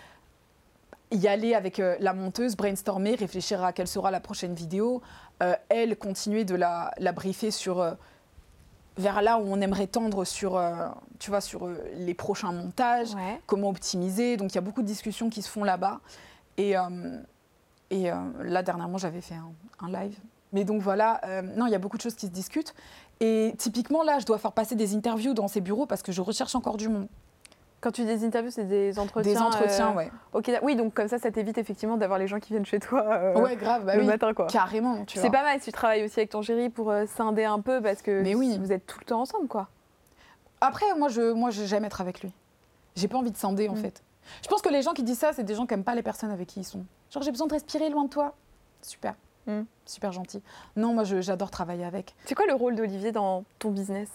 y 1.11 1.27
aller 1.27 1.55
avec 1.55 1.79
euh, 1.79 1.95
la 1.99 2.13
monteuse, 2.13 2.55
brainstormer, 2.55 3.15
réfléchir 3.15 3.63
à 3.63 3.73
quelle 3.73 3.87
sera 3.87 4.11
la 4.11 4.19
prochaine 4.19 4.53
vidéo. 4.53 5.01
elle, 5.69 5.97
continuer 5.97 6.43
de 6.43 6.55
la, 6.55 6.91
la 6.97 7.11
briefer 7.11 7.51
sur 7.51 7.95
vers 8.99 9.21
là 9.21 9.39
où 9.39 9.43
on 9.45 9.61
aimerait 9.61 9.87
tendre 9.87 10.25
sur, 10.25 10.57
euh, 10.57 10.87
tu 11.17 11.31
vois, 11.31 11.41
sur 11.41 11.65
euh, 11.65 11.77
les 11.95 12.13
prochains 12.13 12.51
montages, 12.51 13.15
comment 13.47 13.69
optimiser. 13.69 14.37
Donc 14.37 14.51
il 14.51 14.55
y 14.55 14.57
a 14.57 14.61
beaucoup 14.61 14.81
de 14.81 14.87
discussions 14.87 15.29
qui 15.29 15.41
se 15.41 15.49
font 15.49 15.63
là-bas. 15.63 16.01
Et, 16.57 16.77
euh, 16.77 17.17
et 17.89 18.11
là, 18.43 18.61
dernièrement, 18.61 18.97
j'avais 18.97 19.21
fait 19.21 19.37
un, 19.79 19.89
live. 19.89 20.15
Mais 20.51 20.63
donc 20.63 20.81
voilà, 20.81 21.21
non, 21.55 21.65
il 21.65 21.71
y 21.71 21.75
a 21.75 21.79
beaucoup 21.79 21.97
de 21.97 22.01
choses 22.01 22.15
qui 22.15 22.27
se 22.27 22.31
discutent. 22.31 22.75
Et 23.19 23.55
typiquement, 23.57 24.03
là, 24.03 24.19
je 24.19 24.25
dois 24.25 24.37
faire 24.37 24.51
passer 24.51 24.75
des 24.75 24.93
interviews 24.95 25.33
dans 25.33 25.47
ces 25.47 25.61
bureaux 25.61 25.85
parce 25.85 26.03
que 26.03 26.11
je 26.11 26.21
recherche 26.21 26.53
encore 26.53 26.77
du 26.77 26.89
monde. 26.89 27.07
Quand 27.81 27.91
tu 27.91 28.01
dis 28.01 28.07
des 28.07 28.25
interviews, 28.25 28.51
c'est 28.51 28.65
des 28.65 28.99
entretiens. 28.99 29.31
Des 29.31 29.39
entretiens, 29.39 29.97
euh, 29.97 30.05
Ok, 30.33 30.51
oui, 30.63 30.75
donc 30.75 30.93
comme 30.93 31.07
ça, 31.07 31.17
ça 31.17 31.31
t'évite 31.31 31.57
effectivement 31.57 31.95
d'avoir 31.95 32.19
les 32.19 32.27
gens 32.27 32.39
qui 32.39 32.51
viennent 32.51 32.65
chez 32.65 32.79
toi 32.79 33.05
euh, 33.07 33.39
ouais, 33.39 33.55
grave, 33.55 33.85
bah 33.85 33.95
le 33.95 34.03
matin, 34.03 34.33
quoi. 34.33 34.47
Carrément, 34.47 35.05
tu 35.05 35.17
C'est 35.17 35.29
pas 35.29 35.43
mal 35.43 35.59
si 35.59 35.65
tu 35.65 35.71
travailles 35.71 36.03
aussi 36.03 36.19
avec 36.19 36.29
ton 36.29 36.41
chéri 36.41 36.69
pour 36.69 36.91
euh, 36.91 37.05
scinder 37.05 37.45
un 37.45 37.61
peu 37.61 37.81
parce 37.81 38.01
que 38.01 38.21
Mais 38.21 38.35
oui. 38.35 38.57
vous 38.59 38.73
êtes 38.73 38.85
tout 38.85 38.99
le 38.99 39.05
temps 39.05 39.21
ensemble, 39.21 39.47
quoi. 39.47 39.69
Après, 40.59 40.85
moi, 40.97 41.07
je, 41.07 41.31
moi, 41.31 41.51
j'aime 41.51 41.85
être 41.85 42.01
avec 42.01 42.21
lui. 42.21 42.33
J'ai 42.95 43.07
pas 43.07 43.17
envie 43.17 43.31
de 43.31 43.37
scinder, 43.37 43.69
en 43.69 43.75
mm. 43.75 43.77
fait. 43.77 44.03
Je 44.43 44.49
pense 44.49 44.61
que 44.61 44.69
les 44.69 44.81
gens 44.81 44.93
qui 44.93 45.03
disent 45.03 45.19
ça, 45.19 45.31
c'est 45.31 45.43
des 45.43 45.55
gens 45.55 45.65
qui 45.65 45.73
aiment 45.73 45.85
pas 45.85 45.95
les 45.95 46.03
personnes 46.03 46.31
avec 46.31 46.47
qui 46.47 46.59
ils 46.59 46.65
sont. 46.65 46.85
Genre, 47.11 47.23
j'ai 47.23 47.31
besoin 47.31 47.47
de 47.47 47.53
respirer 47.53 47.89
loin 47.89 48.03
de 48.03 48.09
toi. 48.09 48.35
Super. 48.81 49.15
Mm. 49.47 49.61
Super 49.85 50.11
gentil. 50.11 50.43
Non, 50.75 50.93
moi, 50.93 51.05
j'adore 51.05 51.49
travailler 51.49 51.85
avec. 51.85 52.13
C'est 52.25 52.35
quoi 52.35 52.45
le 52.45 52.53
rôle 52.53 52.75
d'Olivier 52.75 53.13
dans 53.13 53.45
ton 53.57 53.71
business? 53.71 54.09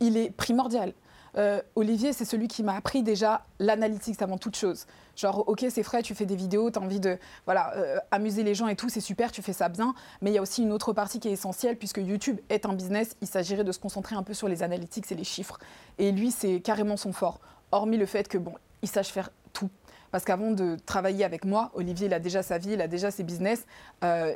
Il 0.00 0.18
est 0.18 0.30
primordial. 0.30 0.92
Euh, 1.36 1.60
Olivier, 1.74 2.12
c'est 2.12 2.24
celui 2.24 2.48
qui 2.48 2.62
m'a 2.62 2.74
appris 2.74 3.02
déjà 3.02 3.44
l'analytique 3.58 4.20
avant 4.22 4.38
toute 4.38 4.56
chose. 4.56 4.86
Genre, 5.16 5.44
ok, 5.46 5.66
c'est 5.68 5.82
frais, 5.82 6.02
tu 6.02 6.14
fais 6.14 6.26
des 6.26 6.36
vidéos, 6.36 6.70
tu 6.70 6.78
as 6.78 6.82
envie 6.82 7.00
de 7.00 7.18
voilà, 7.44 7.74
euh, 7.76 7.98
amuser 8.10 8.42
les 8.42 8.54
gens 8.54 8.68
et 8.68 8.76
tout, 8.76 8.88
c'est 8.88 9.00
super, 9.00 9.32
tu 9.32 9.42
fais 9.42 9.52
ça 9.52 9.68
bien. 9.68 9.94
Mais 10.22 10.30
il 10.30 10.34
y 10.34 10.38
a 10.38 10.42
aussi 10.42 10.62
une 10.62 10.72
autre 10.72 10.92
partie 10.92 11.20
qui 11.20 11.28
est 11.28 11.32
essentielle, 11.32 11.76
puisque 11.76 11.98
YouTube 11.98 12.38
est 12.48 12.64
un 12.66 12.72
business, 12.72 13.16
il 13.20 13.28
s'agirait 13.28 13.64
de 13.64 13.72
se 13.72 13.78
concentrer 13.78 14.16
un 14.16 14.22
peu 14.22 14.34
sur 14.34 14.48
les 14.48 14.62
analytiques 14.62 15.10
et 15.12 15.14
les 15.14 15.24
chiffres. 15.24 15.58
Et 15.98 16.12
lui, 16.12 16.30
c'est 16.30 16.60
carrément 16.60 16.96
son 16.96 17.12
fort. 17.12 17.40
Hormis 17.72 17.98
le 17.98 18.06
fait 18.06 18.28
que, 18.28 18.38
bon, 18.38 18.54
il 18.82 18.88
sache 18.88 19.08
faire 19.08 19.30
tout. 19.52 19.70
Parce 20.10 20.24
qu'avant 20.24 20.52
de 20.52 20.76
travailler 20.86 21.24
avec 21.24 21.44
moi, 21.44 21.70
Olivier, 21.74 22.06
il 22.06 22.14
a 22.14 22.20
déjà 22.20 22.42
sa 22.42 22.58
vie, 22.58 22.72
il 22.72 22.80
a 22.80 22.88
déjà 22.88 23.10
ses 23.10 23.24
business. 23.24 23.66
Euh, 24.04 24.34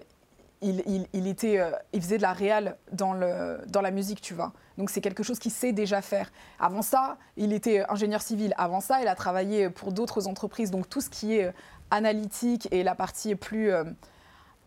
il, 0.62 1.26
était, 1.26 1.58
euh, 1.58 1.70
il 1.92 2.02
faisait 2.02 2.18
de 2.18 2.22
la 2.22 2.32
réal 2.32 2.76
dans, 2.92 3.14
le, 3.14 3.60
dans 3.68 3.80
la 3.80 3.90
musique, 3.90 4.20
tu 4.20 4.34
vois. 4.34 4.52
Donc 4.76 4.90
c'est 4.90 5.00
quelque 5.00 5.22
chose 5.22 5.38
qu'il 5.38 5.50
sait 5.50 5.72
déjà 5.72 6.02
faire. 6.02 6.30
Avant 6.58 6.82
ça, 6.82 7.16
il 7.36 7.52
était 7.52 7.84
ingénieur 7.90 8.20
civil. 8.20 8.54
Avant 8.56 8.80
ça, 8.80 9.00
il 9.00 9.08
a 9.08 9.14
travaillé 9.14 9.70
pour 9.70 9.92
d'autres 9.92 10.26
entreprises. 10.26 10.70
Donc 10.70 10.88
tout 10.88 11.00
ce 11.00 11.08
qui 11.08 11.36
est 11.36 11.46
euh, 11.46 11.52
analytique 11.90 12.68
et 12.70 12.82
la 12.82 12.94
partie 12.94 13.34
plus, 13.34 13.72
euh, 13.72 13.84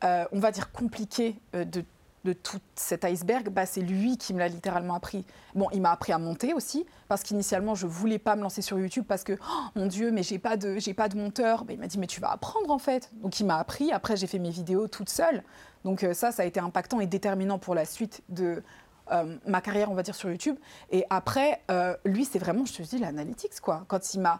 on 0.01 0.39
va 0.39 0.51
dire, 0.51 0.71
compliquée 0.71 1.39
de, 1.53 1.85
de 2.23 2.33
tout 2.33 2.59
cet 2.75 3.03
iceberg, 3.03 3.49
bah, 3.49 3.65
c'est 3.65 3.81
lui 3.81 4.17
qui 4.17 4.33
me 4.33 4.39
l'a 4.39 4.47
littéralement 4.47 4.93
appris. 4.95 5.25
Bon, 5.55 5.67
il 5.73 5.81
m'a 5.81 5.91
appris 5.91 6.13
à 6.13 6.17
monter 6.17 6.53
aussi, 6.53 6.85
parce 7.09 7.21
qu'initialement, 7.23 7.75
je 7.75 7.85
voulais 7.85 8.19
pas 8.19 8.35
me 8.35 8.41
lancer 8.41 8.61
sur 8.61 8.79
YouTube 8.79 9.03
parce 9.07 9.23
que, 9.23 9.33
oh, 9.33 9.61
mon 9.75 9.87
Dieu, 9.87 10.11
mais 10.11 10.23
j'ai 10.23 10.39
pas 10.39 10.55
de, 10.55 10.77
j'ai 10.77 10.93
pas 10.93 11.09
de 11.09 11.17
monteur. 11.17 11.65
Bah, 11.65 11.73
il 11.73 11.79
m'a 11.79 11.87
dit, 11.87 11.99
mais 11.99 12.07
tu 12.07 12.21
vas 12.21 12.31
apprendre 12.31 12.71
en 12.71 12.79
fait. 12.79 13.11
Donc 13.15 13.39
il 13.39 13.45
m'a 13.45 13.57
appris. 13.57 13.91
Après, 13.91 14.15
j'ai 14.15 14.27
fait 14.27 14.39
mes 14.39 14.51
vidéos 14.51 14.87
toute 14.87 15.09
seule. 15.09 15.43
Donc 15.83 16.03
euh, 16.03 16.13
ça, 16.13 16.31
ça 16.31 16.43
a 16.43 16.45
été 16.45 16.59
impactant 16.59 17.01
et 17.01 17.07
déterminant 17.07 17.59
pour 17.59 17.75
la 17.75 17.83
suite 17.83 18.21
de 18.29 18.63
euh, 19.11 19.35
ma 19.45 19.59
carrière, 19.59 19.91
on 19.91 19.95
va 19.95 20.03
dire, 20.03 20.15
sur 20.15 20.29
YouTube. 20.29 20.55
Et 20.91 21.05
après, 21.09 21.61
euh, 21.71 21.95
lui, 22.05 22.23
c'est 22.23 22.39
vraiment, 22.39 22.65
je 22.65 22.73
te 22.73 22.81
dis, 22.83 22.99
l'analytics, 22.99 23.59
quoi. 23.59 23.83
Quand 23.87 24.13
il 24.13 24.21
m'a... 24.21 24.39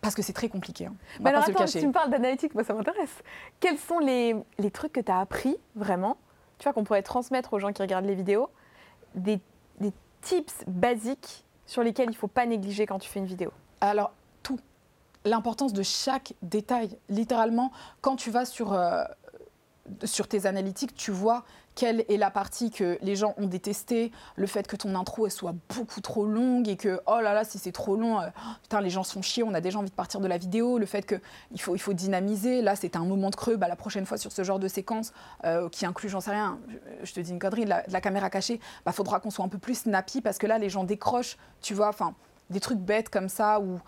Parce 0.00 0.14
que 0.14 0.22
c'est 0.22 0.32
très 0.32 0.48
compliqué. 0.48 0.86
Hein. 0.86 0.94
On 1.20 1.26
alors 1.26 1.42
attends, 1.42 1.66
si 1.66 1.80
tu 1.80 1.86
me 1.86 1.92
parles 1.92 2.08
d'analytique, 2.08 2.54
moi 2.54 2.64
ça 2.64 2.72
m'intéresse. 2.72 3.10
Quels 3.60 3.76
sont 3.76 3.98
les, 3.98 4.34
les 4.58 4.70
trucs 4.70 4.94
que 4.94 5.00
tu 5.00 5.12
as 5.12 5.20
appris 5.20 5.58
vraiment, 5.76 6.16
tu 6.60 6.64
vois, 6.64 6.72
qu'on 6.74 6.84
pourrait 6.84 7.02
transmettre 7.02 7.54
aux 7.54 7.58
gens 7.58 7.72
qui 7.72 7.82
regardent 7.82 8.04
les 8.04 8.14
vidéos, 8.14 8.50
des, 9.14 9.40
des 9.80 9.92
tips 10.20 10.62
basiques 10.68 11.44
sur 11.66 11.82
lesquels 11.82 12.06
il 12.06 12.12
ne 12.12 12.16
faut 12.16 12.28
pas 12.28 12.46
négliger 12.46 12.86
quand 12.86 12.98
tu 12.98 13.08
fais 13.08 13.18
une 13.18 13.26
vidéo 13.26 13.50
Alors, 13.80 14.12
tout. 14.42 14.60
L'importance 15.24 15.72
de 15.72 15.82
chaque 15.82 16.34
détail. 16.42 16.98
Littéralement, 17.08 17.72
quand 18.00 18.16
tu 18.16 18.30
vas 18.30 18.44
sur 18.44 18.72
sur 20.04 20.28
tes 20.28 20.46
analytiques, 20.46 20.94
tu 20.94 21.10
vois 21.10 21.44
quelle 21.74 22.04
est 22.08 22.16
la 22.16 22.30
partie 22.30 22.70
que 22.70 22.98
les 23.00 23.16
gens 23.16 23.34
ont 23.36 23.46
détestée, 23.46 24.12
le 24.36 24.46
fait 24.46 24.66
que 24.66 24.76
ton 24.76 24.94
intro 24.94 25.28
soit 25.28 25.54
beaucoup 25.74 26.00
trop 26.00 26.26
longue 26.26 26.68
et 26.68 26.76
que 26.76 27.00
oh 27.06 27.20
là 27.22 27.32
là 27.32 27.44
si 27.44 27.58
c'est 27.58 27.72
trop 27.72 27.96
long, 27.96 28.20
euh, 28.20 28.28
putain 28.62 28.80
les 28.80 28.90
gens 28.90 29.04
sont 29.04 29.22
chiés, 29.22 29.42
on 29.42 29.54
a 29.54 29.60
déjà 29.60 29.78
envie 29.78 29.90
de 29.90 29.94
partir 29.94 30.20
de 30.20 30.26
la 30.26 30.36
vidéo, 30.36 30.78
le 30.78 30.86
fait 30.86 31.06
qu'il 31.06 31.60
faut, 31.60 31.74
il 31.74 31.78
faut 31.78 31.92
dynamiser, 31.92 32.60
là 32.60 32.76
c'était 32.76 32.98
un 32.98 33.04
moment 33.04 33.30
de 33.30 33.36
creux, 33.36 33.56
bah, 33.56 33.68
la 33.68 33.76
prochaine 33.76 34.04
fois 34.04 34.18
sur 34.18 34.32
ce 34.32 34.42
genre 34.42 34.58
de 34.58 34.68
séquence 34.68 35.12
euh, 35.44 35.68
qui 35.68 35.86
inclut 35.86 36.08
j'en 36.08 36.20
sais 36.20 36.32
rien, 36.32 36.58
je, 37.02 37.12
te 37.12 37.20
dis 37.20 37.30
une 37.30 37.38
connerie, 37.38 37.64
de 37.64 37.70
la, 37.70 38.00
caméra 38.00 38.30
cachée, 38.30 38.60
bah 38.84 38.92
faudra 38.92 39.20
qu'on 39.20 39.30
soit 39.30 39.44
un 39.44 39.48
peu 39.48 39.58
plus 39.58 39.80
snappy 39.80 40.20
parce 40.20 40.38
que 40.38 40.46
là 40.46 40.58
les 40.58 40.68
gens 40.68 40.84
décrochent, 40.84 41.36
tu 41.62 41.74
vois, 41.74 41.88
enfin 41.88 42.14
des 42.50 42.60
trucs 42.60 42.80
bêtes 42.80 43.10
comme 43.10 43.28
ça 43.28 43.60
ou 43.60 43.80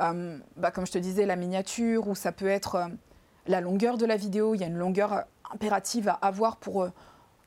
euh, 0.00 0.38
bah, 0.56 0.70
comme 0.70 0.86
je 0.86 0.92
te 0.92 0.98
disais 0.98 1.26
la 1.26 1.36
miniature 1.36 2.08
ou 2.08 2.14
ça 2.14 2.32
peut 2.32 2.48
être 2.48 2.88
la 3.46 3.60
longueur 3.60 3.96
de 3.96 4.06
la 4.06 4.16
vidéo, 4.16 4.54
il 4.54 4.60
y 4.60 4.64
a 4.64 4.66
une 4.66 4.76
longueur 4.76 5.24
impérative 5.52 6.08
à 6.08 6.14
avoir 6.14 6.56
pour 6.56 6.82
euh, 6.82 6.90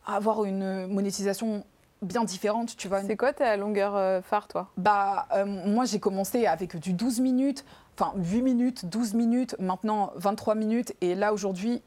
avoir 0.05 0.45
une 0.45 0.87
monétisation 0.87 1.63
bien 2.01 2.23
différente, 2.23 2.77
tu 2.77 2.87
vois. 2.87 3.01
C'est 3.03 3.17
quoi 3.17 3.33
ta 3.33 3.57
longueur 3.57 3.95
euh, 3.95 4.21
phare, 4.21 4.47
toi? 4.47 4.69
Bah, 4.77 5.27
euh, 5.33 5.45
moi, 5.45 5.85
j'ai 5.85 5.99
commencé 5.99 6.45
avec 6.45 6.77
du 6.77 6.93
12 6.93 7.19
minutes, 7.19 7.65
enfin 7.97 8.13
8 8.17 8.41
minutes, 8.41 8.85
12 8.85 9.13
minutes, 9.13 9.55
maintenant 9.59 10.11
23 10.15 10.55
minutes. 10.55 10.93
Et 11.01 11.15
là, 11.15 11.33
aujourd'hui, 11.33 11.81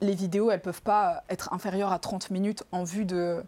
les 0.00 0.14
vidéos, 0.14 0.50
elles 0.50 0.62
peuvent 0.62 0.82
pas 0.82 1.22
être 1.28 1.52
inférieures 1.52 1.92
à 1.92 1.98
30 1.98 2.30
minutes 2.30 2.64
en 2.72 2.82
vue 2.82 3.04
de, 3.04 3.42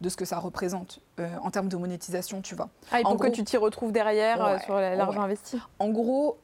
de 0.00 0.08
ce 0.08 0.16
que 0.16 0.24
ça 0.24 0.38
représente 0.38 1.00
en 1.42 1.50
termes 1.50 1.68
de 1.68 1.76
monétisation, 1.76 2.42
tu 2.42 2.54
vois. 2.54 2.68
Ah, 2.90 3.00
et 3.00 3.02
pour 3.04 3.16
que 3.16 3.28
tu 3.28 3.44
t'y 3.44 3.56
retrouves 3.56 3.92
derrière 3.92 4.60
sur 4.64 4.74
l'argent 4.74 5.22
investi? 5.22 5.58
En 5.78 5.88
gros, 5.90 6.38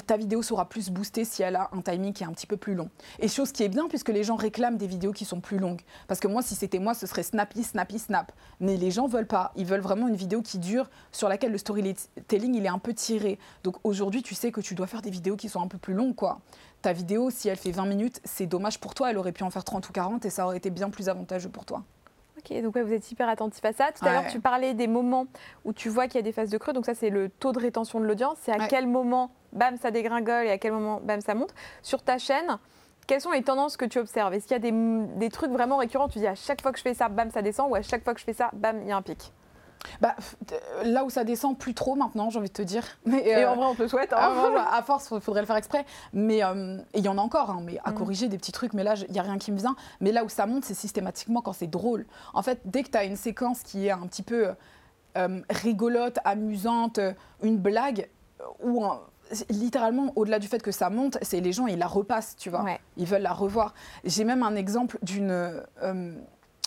ta 0.00 0.16
vidéo 0.16 0.42
sera 0.42 0.68
plus 0.68 0.90
boostée 0.90 1.24
si 1.24 1.42
elle 1.42 1.56
a 1.56 1.70
un 1.72 1.80
timing 1.80 2.12
qui 2.12 2.22
est 2.22 2.26
un 2.26 2.32
petit 2.32 2.46
peu 2.46 2.56
plus 2.56 2.74
long. 2.74 2.90
Et 3.18 3.28
chose 3.28 3.52
qui 3.52 3.62
est 3.62 3.68
bien 3.68 3.88
puisque 3.88 4.08
les 4.08 4.24
gens 4.24 4.36
réclament 4.36 4.76
des 4.76 4.86
vidéos 4.86 5.12
qui 5.12 5.24
sont 5.24 5.40
plus 5.40 5.58
longues. 5.58 5.82
Parce 6.08 6.20
que 6.20 6.28
moi, 6.28 6.42
si 6.42 6.54
c'était 6.54 6.78
moi, 6.78 6.94
ce 6.94 7.06
serait 7.06 7.22
snappy, 7.22 7.62
snappy, 7.62 7.98
snap. 7.98 8.32
Mais 8.60 8.76
les 8.76 8.90
gens 8.90 9.06
veulent 9.06 9.26
pas. 9.26 9.52
Ils 9.56 9.66
veulent 9.66 9.80
vraiment 9.80 10.08
une 10.08 10.16
vidéo 10.16 10.42
qui 10.42 10.58
dure, 10.58 10.90
sur 11.12 11.28
laquelle 11.28 11.52
le 11.52 11.58
storytelling 11.58 12.54
il 12.54 12.64
est 12.64 12.68
un 12.68 12.78
peu 12.78 12.94
tiré. 12.94 13.38
Donc 13.62 13.76
aujourd'hui, 13.84 14.22
tu 14.22 14.34
sais 14.34 14.52
que 14.52 14.60
tu 14.60 14.74
dois 14.74 14.86
faire 14.86 15.02
des 15.02 15.10
vidéos 15.10 15.36
qui 15.36 15.48
sont 15.48 15.60
un 15.60 15.68
peu 15.68 15.78
plus 15.78 15.94
longues, 15.94 16.14
quoi. 16.14 16.40
Ta 16.82 16.92
vidéo, 16.92 17.30
si 17.30 17.48
elle 17.48 17.56
fait 17.56 17.70
20 17.72 17.86
minutes, 17.86 18.20
c'est 18.24 18.46
dommage 18.46 18.78
pour 18.78 18.94
toi. 18.94 19.10
Elle 19.10 19.18
aurait 19.18 19.32
pu 19.32 19.42
en 19.42 19.50
faire 19.50 19.64
30 19.64 19.88
ou 19.88 19.92
40 19.92 20.24
et 20.24 20.30
ça 20.30 20.44
aurait 20.46 20.58
été 20.58 20.70
bien 20.70 20.90
plus 20.90 21.08
avantageux 21.08 21.48
pour 21.48 21.64
toi. 21.64 21.82
Ok, 22.44 22.60
donc 22.62 22.76
vous 22.76 22.92
êtes 22.92 23.10
hyper 23.10 23.28
attentif 23.28 23.64
à 23.64 23.72
ça. 23.72 23.90
Tout 23.92 24.04
à 24.04 24.12
l'heure, 24.12 24.26
tu 24.30 24.40
parlais 24.40 24.74
des 24.74 24.86
moments 24.86 25.26
où 25.64 25.72
tu 25.72 25.88
vois 25.88 26.06
qu'il 26.06 26.16
y 26.16 26.18
a 26.18 26.22
des 26.22 26.32
phases 26.32 26.50
de 26.50 26.58
creux. 26.58 26.72
Donc 26.72 26.84
ça, 26.84 26.94
c'est 26.94 27.10
le 27.10 27.28
taux 27.28 27.52
de 27.52 27.58
rétention 27.58 28.00
de 28.00 28.04
l'audience. 28.04 28.36
C'est 28.42 28.52
à 28.52 28.66
quel 28.68 28.86
moment 28.86 29.30
bam, 29.54 29.76
ça 29.76 29.90
dégringole 29.90 30.46
et 30.46 30.50
à 30.50 30.58
quel 30.58 30.72
moment, 30.72 31.00
bam, 31.02 31.20
ça 31.20 31.34
monte. 31.34 31.54
Sur 31.82 32.02
ta 32.02 32.18
chaîne, 32.18 32.58
quelles 33.06 33.20
sont 33.20 33.30
les 33.30 33.42
tendances 33.42 33.76
que 33.76 33.84
tu 33.84 33.98
observes? 33.98 34.34
Est-ce 34.34 34.46
qu'il 34.46 34.56
y 34.56 34.68
a 34.68 35.16
des, 35.16 35.30
trucs 35.30 35.50
vraiment 35.50 35.78
récurrents? 35.78 36.08
Tu 36.08 36.18
dis 36.18 36.26
à 36.26 36.34
chaque 36.34 36.60
fois 36.60 36.72
que 36.72 36.78
je 36.78 36.82
fais 36.82 36.94
ça, 36.94 37.08
bam, 37.08 37.30
ça 37.30 37.42
descend 37.42 37.70
ou 37.70 37.74
à 37.74 37.82
chaque 37.82 38.04
fois 38.04 38.14
que 38.14 38.20
je 38.20 38.24
fais 38.24 38.32
ça, 38.32 38.50
bam, 38.52 38.80
il 38.82 38.88
y 38.88 38.92
a 38.92 38.96
un 38.96 39.02
pic? 39.02 39.32
Bah, 40.00 40.14
là 40.84 41.04
où 41.04 41.10
ça 41.10 41.24
descend 41.24 41.58
plus 41.58 41.74
trop 41.74 41.94
maintenant, 41.94 42.30
j'ai 42.30 42.38
envie 42.38 42.48
de 42.48 42.54
te 42.54 42.62
dire. 42.62 42.84
Mais, 43.06 43.26
et 43.26 43.44
en 43.44 43.52
euh, 43.52 43.54
vrai, 43.54 43.66
on 43.66 43.74
te 43.74 43.86
souhaite. 43.86 44.12
Hein. 44.12 44.32
à 44.70 44.82
force, 44.82 45.08
il 45.12 45.20
faudrait 45.20 45.40
le 45.40 45.46
faire 45.46 45.56
exprès. 45.56 45.84
Mais 46.12 46.44
euh, 46.44 46.78
il 46.94 47.04
y 47.04 47.08
en 47.08 47.18
a 47.18 47.20
encore, 47.20 47.50
hein, 47.50 47.60
mais 47.62 47.78
à 47.84 47.92
mm. 47.92 47.94
corriger 47.94 48.28
des 48.28 48.38
petits 48.38 48.52
trucs. 48.52 48.72
Mais 48.72 48.84
là, 48.84 48.94
il 49.08 49.12
n'y 49.12 49.18
a 49.18 49.22
rien 49.22 49.38
qui 49.38 49.52
me 49.52 49.58
vient. 49.58 49.76
Mais 50.00 50.12
là 50.12 50.24
où 50.24 50.28
ça 50.28 50.46
monte, 50.46 50.64
c'est 50.64 50.74
systématiquement 50.74 51.40
quand 51.40 51.52
c'est 51.52 51.66
drôle. 51.66 52.06
En 52.32 52.42
fait, 52.42 52.60
dès 52.64 52.82
que 52.82 52.90
tu 52.90 52.98
as 52.98 53.04
une 53.04 53.16
séquence 53.16 53.62
qui 53.62 53.86
est 53.86 53.90
un 53.90 54.06
petit 54.06 54.22
peu 54.22 54.50
euh, 55.16 55.40
rigolote, 55.50 56.18
amusante, 56.24 57.00
une 57.42 57.58
blague, 57.58 58.08
ou 58.62 58.84
un, 58.84 59.00
littéralement, 59.50 60.12
au-delà 60.16 60.38
du 60.38 60.48
fait 60.48 60.62
que 60.62 60.72
ça 60.72 60.90
monte, 60.90 61.18
c'est 61.22 61.40
les 61.40 61.52
gens, 61.52 61.66
ils 61.66 61.78
la 61.78 61.86
repassent, 61.86 62.36
tu 62.36 62.50
vois. 62.50 62.64
Ils 62.96 63.06
veulent 63.06 63.22
la 63.22 63.32
revoir. 63.32 63.74
J'ai 64.04 64.24
même 64.24 64.42
un 64.42 64.56
exemple 64.56 64.98
d'une 65.02 65.62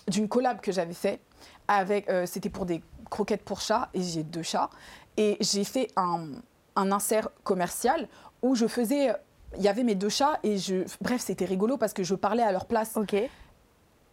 d'une 0.08 0.30
collab 0.30 0.62
que 0.62 0.72
j'avais 0.72 0.94
fait. 0.94 1.20
Avec, 1.68 2.10
c'était 2.26 2.50
pour 2.50 2.66
des 2.66 2.82
croquettes 3.10 3.44
pour 3.44 3.62
chats, 3.62 3.90
et 3.94 4.02
j'ai 4.02 4.24
deux 4.24 4.44
chats. 4.44 4.70
Et 5.18 5.38
j'ai 5.40 5.64
fait 5.64 5.88
un, 5.96 6.28
un 6.76 6.92
insert 6.92 7.30
commercial 7.44 8.08
où 8.42 8.56
je 8.56 8.68
faisais... 8.68 9.14
Il 9.58 9.64
y 9.64 9.68
avait 9.70 9.84
mes 9.84 9.96
deux 9.96 10.10
chats, 10.10 10.40
et 10.44 10.58
je... 10.58 10.86
Bref, 11.02 11.22
c'était 11.22 11.46
rigolo 11.46 11.78
parce 11.78 11.94
que 11.94 12.04
je 12.04 12.16
parlais 12.16 12.44
à 12.44 12.52
leur 12.52 12.66
place. 12.66 12.98
Ok. 12.98 13.16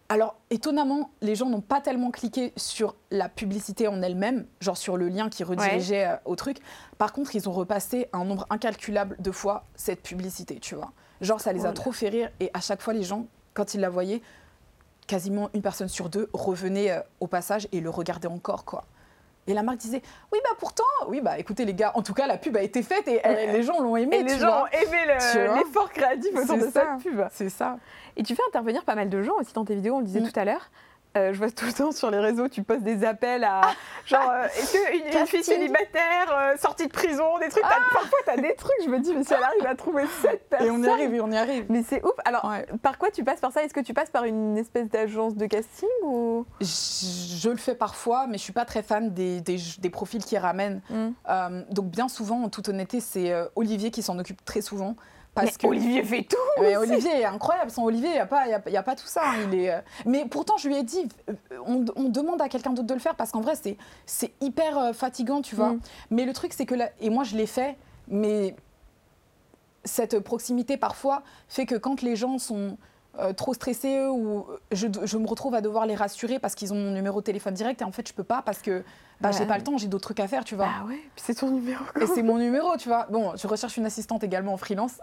alors, 0.08 0.36
étonnamment, 0.50 1.10
les 1.22 1.34
gens 1.34 1.48
n'ont 1.48 1.60
pas 1.60 1.80
tellement 1.80 2.10
cliqué 2.10 2.52
sur 2.56 2.94
la 3.10 3.28
publicité 3.28 3.88
en 3.88 4.00
elle-même, 4.02 4.46
genre 4.60 4.76
sur 4.76 4.96
le 4.96 5.08
lien 5.08 5.28
qui 5.28 5.42
redirigeait 5.44 6.06
euh, 6.06 6.16
au 6.24 6.36
truc. 6.36 6.58
Par 6.98 7.12
contre, 7.12 7.34
ils 7.34 7.48
ont 7.48 7.52
repassé 7.52 8.08
un 8.12 8.24
nombre 8.24 8.46
incalculable 8.50 9.16
de 9.18 9.30
fois 9.30 9.64
cette 9.74 10.02
publicité, 10.02 10.60
tu 10.60 10.74
vois. 10.74 10.92
Genre, 11.20 11.40
ça 11.40 11.52
les 11.52 11.64
a 11.66 11.72
trop 11.72 11.90
fait 11.90 12.10
rire 12.10 12.30
et 12.38 12.50
à 12.54 12.60
chaque 12.60 12.82
fois, 12.82 12.92
les 12.92 13.02
gens, 13.02 13.26
quand 13.54 13.74
ils 13.74 13.80
la 13.80 13.88
voyaient, 13.88 14.20
quasiment 15.06 15.50
une 15.54 15.62
personne 15.62 15.88
sur 15.88 16.08
deux 16.08 16.28
revenait 16.32 16.90
euh, 16.90 17.00
au 17.20 17.26
passage 17.26 17.68
et 17.72 17.80
le 17.80 17.90
regardait 17.90 18.28
encore, 18.28 18.64
quoi. 18.64 18.84
Et 19.46 19.52
la 19.52 19.62
marque 19.62 19.78
disait 19.78 20.02
Oui, 20.32 20.38
bah 20.42 20.56
pourtant, 20.58 20.84
oui, 21.08 21.20
bah 21.20 21.38
écoutez, 21.38 21.64
les 21.64 21.74
gars, 21.74 21.92
en 21.94 22.02
tout 22.02 22.14
cas, 22.14 22.26
la 22.26 22.38
pub 22.38 22.56
a 22.56 22.62
été 22.62 22.82
faite 22.82 23.06
et 23.08 23.20
les 23.52 23.62
gens 23.62 23.80
l'ont 23.80 23.96
aimé. 23.96 24.16
Et 24.16 24.22
les 24.22 24.38
gens 24.38 24.62
ont 24.62 24.66
aimé 24.66 24.96
l'effort 25.56 25.90
créatif 25.90 26.34
autour 26.34 26.56
de 26.56 26.70
cette 26.70 26.98
pub. 27.02 27.20
C'est 27.30 27.50
ça. 27.50 27.76
Et 28.16 28.22
tu 28.22 28.34
fais 28.34 28.42
intervenir 28.48 28.84
pas 28.84 28.94
mal 28.94 29.10
de 29.10 29.22
gens 29.22 29.34
aussi 29.38 29.52
dans 29.52 29.64
tes 29.64 29.74
vidéos, 29.74 29.96
on 29.96 29.98
le 29.98 30.06
disait 30.06 30.20
mm. 30.20 30.30
tout 30.30 30.40
à 30.40 30.44
l'heure. 30.44 30.70
Euh, 31.16 31.32
je 31.32 31.38
vois 31.38 31.50
tout 31.50 31.64
le 31.64 31.72
temps 31.72 31.92
sur 31.92 32.10
les 32.10 32.18
réseaux, 32.18 32.48
tu 32.48 32.64
postes 32.64 32.82
des 32.82 33.04
appels 33.04 33.44
à 33.44 33.60
genre 34.04 34.28
euh, 34.30 34.46
est-ce 34.46 34.72
qu'une 34.72 35.20
une 35.20 35.26
fille 35.28 35.44
célibataire 35.44 36.26
euh, 36.32 36.56
sortie 36.56 36.88
de 36.88 36.92
prison, 36.92 37.38
des 37.38 37.48
trucs. 37.50 37.62
Ah 37.64 37.76
parfois, 37.92 38.18
tu 38.24 38.30
as 38.30 38.36
des 38.36 38.54
trucs, 38.56 38.72
je 38.84 38.88
me 38.88 38.98
dis, 38.98 39.14
mais 39.14 39.22
si 39.22 39.32
elle 39.32 39.42
arrive 39.44 39.64
à 39.64 39.76
trouver 39.76 40.04
cette 40.22 40.48
personne. 40.48 40.66
Et 40.66 40.70
on 40.72 40.82
y 40.82 40.88
arrive, 40.88 41.22
on 41.22 41.30
y 41.30 41.36
arrive. 41.36 41.66
Mais 41.68 41.84
c'est 41.88 42.04
ouf. 42.04 42.14
Alors, 42.24 42.52
par 42.82 42.98
quoi 42.98 43.10
tu 43.12 43.22
passes 43.22 43.40
par 43.40 43.52
ça? 43.52 43.62
Est-ce 43.62 43.74
que 43.74 43.80
tu 43.80 43.94
passes 43.94 44.10
par 44.10 44.24
une 44.24 44.58
espèce 44.58 44.88
d'agence 44.88 45.36
de 45.36 45.46
casting 45.46 45.88
ou? 46.02 46.46
Je, 46.60 47.48
le 47.48 47.58
fais 47.58 47.76
parfois, 47.76 48.26
mais 48.26 48.36
je 48.36 48.42
suis 48.42 48.52
pas 48.52 48.64
très 48.64 48.82
fan 48.82 49.14
des, 49.14 49.40
des, 49.40 49.90
profils 49.90 50.24
qui 50.24 50.36
ramènent. 50.36 50.80
Mm. 50.90 51.62
donc, 51.70 51.86
bien 51.86 52.08
souvent, 52.08 52.42
en 52.42 52.48
toute 52.48 52.68
honnêteté, 52.68 52.98
c'est 52.98 53.32
Olivier 53.54 53.92
qui 53.92 54.02
s'en 54.02 54.18
occupe 54.18 54.44
très 54.44 54.62
souvent. 54.62 54.96
Parce 55.34 55.56
que 55.56 55.66
Olivier 55.66 56.02
fait 56.04 56.22
tout. 56.22 56.36
Mais 56.60 56.76
Olivier 56.76 57.20
est 57.20 57.24
incroyable. 57.24 57.70
Sans 57.70 57.84
Olivier, 57.84 58.10
il 58.10 58.12
n'y 58.12 58.18
a, 58.18 58.26
pas, 58.26 58.46
y 58.46 58.76
a, 58.76 58.82
pas 58.82 58.94
tout 58.94 59.06
ça. 59.06 59.22
Hein. 59.26 59.48
Il 59.50 59.58
est, 59.58 59.72
euh, 59.72 59.80
Mais 60.06 60.24
pourtant, 60.26 60.56
je 60.56 60.68
lui 60.68 60.76
ai 60.76 60.82
dit, 60.82 61.08
euh, 61.28 61.34
on, 61.66 62.08
demande 62.08 62.40
à 62.40 62.48
quelqu'un 62.48 62.70
d'autre 62.70 62.86
de 62.86 62.94
le 62.94 63.00
faire 63.00 63.16
parce 63.16 63.32
qu'en 63.32 63.40
vrai, 63.40 63.54
c'est 64.06 64.32
hyper 64.40 64.78
euh, 64.78 64.92
fatigant, 64.92 65.42
tu 65.42 65.56
vois. 65.56 65.70
Mm. 65.70 65.80
Mais 66.10 66.24
le 66.24 66.32
truc, 66.32 66.52
c'est 66.52 66.66
que 66.66 66.74
là, 66.74 66.90
et 67.00 67.10
moi, 67.10 67.24
je 67.24 67.36
l'ai 67.36 67.46
fait, 67.46 67.76
mais 68.08 68.54
cette 69.84 70.20
proximité 70.20 70.76
parfois 70.76 71.22
fait 71.48 71.66
que 71.66 71.74
quand 71.74 72.00
les 72.00 72.16
gens 72.16 72.38
sont 72.38 72.78
euh, 73.18 73.32
trop 73.32 73.54
stressés 73.54 74.06
ou 74.06 74.46
je, 74.72 74.88
je, 75.04 75.18
me 75.18 75.26
retrouve 75.26 75.54
à 75.54 75.60
devoir 75.60 75.86
les 75.86 75.94
rassurer 75.94 76.38
parce 76.38 76.54
qu'ils 76.54 76.72
ont 76.72 76.76
mon 76.76 76.90
numéro 76.90 77.20
de 77.20 77.24
téléphone 77.24 77.54
direct 77.54 77.80
et 77.80 77.84
en 77.84 77.92
fait 77.92 78.08
je 78.08 78.12
peux 78.12 78.24
pas 78.24 78.42
parce 78.42 78.58
que 78.58 78.82
bah, 79.20 79.30
j'ai 79.30 79.46
pas 79.46 79.56
le 79.56 79.62
temps, 79.62 79.78
j'ai 79.78 79.86
d'autres 79.86 80.04
trucs 80.04 80.20
à 80.20 80.28
faire, 80.28 80.44
tu 80.44 80.54
vois. 80.54 80.68
Ah 80.68 80.84
ouais, 80.84 81.00
c'est 81.16 81.34
ton 81.34 81.50
numéro. 81.50 81.82
Et 82.00 82.06
c'est 82.06 82.22
mon 82.22 82.38
numéro, 82.38 82.76
tu 82.76 82.88
vois. 82.88 83.06
Bon, 83.10 83.32
je 83.36 83.46
recherche 83.46 83.76
une 83.76 83.86
assistante 83.86 84.24
également 84.24 84.52
en 84.52 84.56
freelance. 84.56 84.98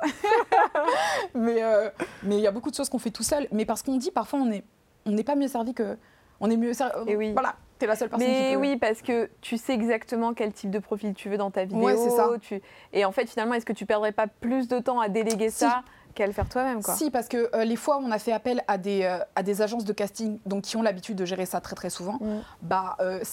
mais 1.33 1.63
euh, 1.63 1.89
mais 2.23 2.37
il 2.37 2.41
y 2.41 2.47
a 2.47 2.51
beaucoup 2.51 2.69
de 2.69 2.75
choses 2.75 2.89
qu'on 2.89 2.99
fait 2.99 3.11
tout 3.11 3.23
seul. 3.23 3.47
Mais 3.51 3.65
parce 3.65 3.81
qu'on 3.81 3.97
dit 3.97 4.11
parfois 4.11 4.39
on 4.39 4.51
est 4.51 4.63
on 5.05 5.11
n'est 5.11 5.23
pas 5.23 5.35
mieux 5.35 5.47
servi 5.47 5.73
que 5.73 5.97
on 6.39 6.49
est 6.49 6.57
mieux 6.57 6.73
servi. 6.73 7.11
Et 7.11 7.15
oui. 7.15 7.31
Voilà. 7.31 7.55
es 7.79 7.85
la 7.85 7.95
seule 7.95 8.09
personne 8.09 8.27
mais 8.27 8.49
qui 8.49 8.53
peut... 8.53 8.59
oui, 8.59 8.77
parce 8.77 9.01
que 9.01 9.29
tu 9.41 9.57
sais 9.57 9.73
exactement 9.73 10.33
quel 10.33 10.51
type 10.51 10.71
de 10.71 10.79
profil 10.79 11.13
tu 11.13 11.29
veux 11.29 11.37
dans 11.37 11.51
ta 11.51 11.63
vidéo. 11.65 11.83
Ouais, 11.83 11.95
c'est 11.95 12.09
ça. 12.09 12.29
Tu... 12.41 12.61
Et 12.93 13.05
en 13.05 13.11
fait, 13.11 13.27
finalement, 13.29 13.53
est-ce 13.53 13.65
que 13.65 13.73
tu 13.73 13.85
perdrais 13.85 14.11
pas 14.11 14.27
plus 14.27 14.67
de 14.67 14.79
temps 14.79 14.99
à 14.99 15.07
déléguer 15.07 15.49
ça 15.49 15.83
qu'à 16.13 16.27
le 16.27 16.33
faire 16.33 16.49
toi-même. 16.49 16.81
Quoi. 16.81 16.95
Si, 16.95 17.11
parce 17.11 17.27
que 17.27 17.49
euh, 17.55 17.63
les 17.63 17.75
fois 17.75 17.97
où 17.97 18.01
on 18.01 18.11
a 18.11 18.19
fait 18.19 18.31
appel 18.31 18.63
à 18.67 18.77
des, 18.77 19.03
euh, 19.03 19.19
à 19.35 19.43
des 19.43 19.61
agences 19.61 19.85
de 19.85 19.93
casting 19.93 20.39
donc, 20.45 20.63
qui 20.63 20.77
ont 20.77 20.81
l'habitude 20.81 21.17
de 21.17 21.25
gérer 21.25 21.45
ça 21.45 21.61
très 21.61 21.75
très 21.75 21.89
souvent, 21.89 22.17
mm. 22.21 22.41
bah, 22.61 22.95
euh, 22.99 23.23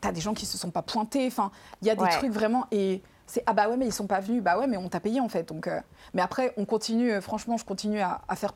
t'as 0.00 0.12
des 0.12 0.20
gens 0.20 0.34
qui 0.34 0.46
se 0.46 0.58
sont 0.58 0.70
pas 0.70 0.82
pointés. 0.82 1.26
Enfin, 1.26 1.50
il 1.80 1.88
y 1.88 1.90
a 1.90 1.94
des 1.94 2.08
trucs 2.08 2.32
vraiment. 2.32 2.66
Et 2.70 3.02
c'est 3.26 3.42
ah 3.46 3.52
bah 3.52 3.68
ouais, 3.68 3.76
mais 3.76 3.86
ils 3.86 3.92
sont 3.92 4.06
pas 4.06 4.20
venus. 4.20 4.42
Bah 4.42 4.58
ouais, 4.58 4.66
mais 4.66 4.76
on 4.76 4.88
t'a 4.88 5.00
payé 5.00 5.20
en 5.20 5.28
fait. 5.28 5.48
Donc, 5.48 5.68
mais 6.14 6.22
après, 6.22 6.52
on 6.56 6.64
continue, 6.64 7.20
franchement, 7.20 7.56
je 7.56 7.64
continue 7.64 8.00
à, 8.00 8.20
faire 8.34 8.52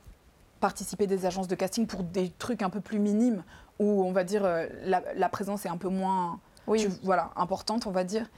participer 0.61 1.07
des 1.07 1.27
agences 1.27 1.49
de 1.49 1.55
casting 1.55 1.87
pour 1.87 2.03
des 2.03 2.31
trucs 2.31 2.63
un 2.63 2.71
peu 2.71 2.81
plus 2.81 2.99
minimes 2.99 3.45
où 3.79 4.05
on 4.05 4.13
va 4.13 4.25
dire 4.25 4.49
la, 4.83 5.29
présence 5.29 5.67
est 5.67 5.69
un 5.69 5.77
peu 5.77 5.89
moins 5.89 6.41
oui. 6.67 6.89
voilà, 7.03 7.31
importante, 7.37 7.87
on 7.87 7.93
va 7.93 8.05
dire. 8.05 8.29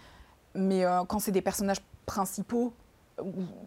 Mais 0.55 0.85
quand 1.09 1.19
c'est 1.19 1.33
des 1.33 1.43
personnages 1.43 1.81
principaux, 2.07 2.73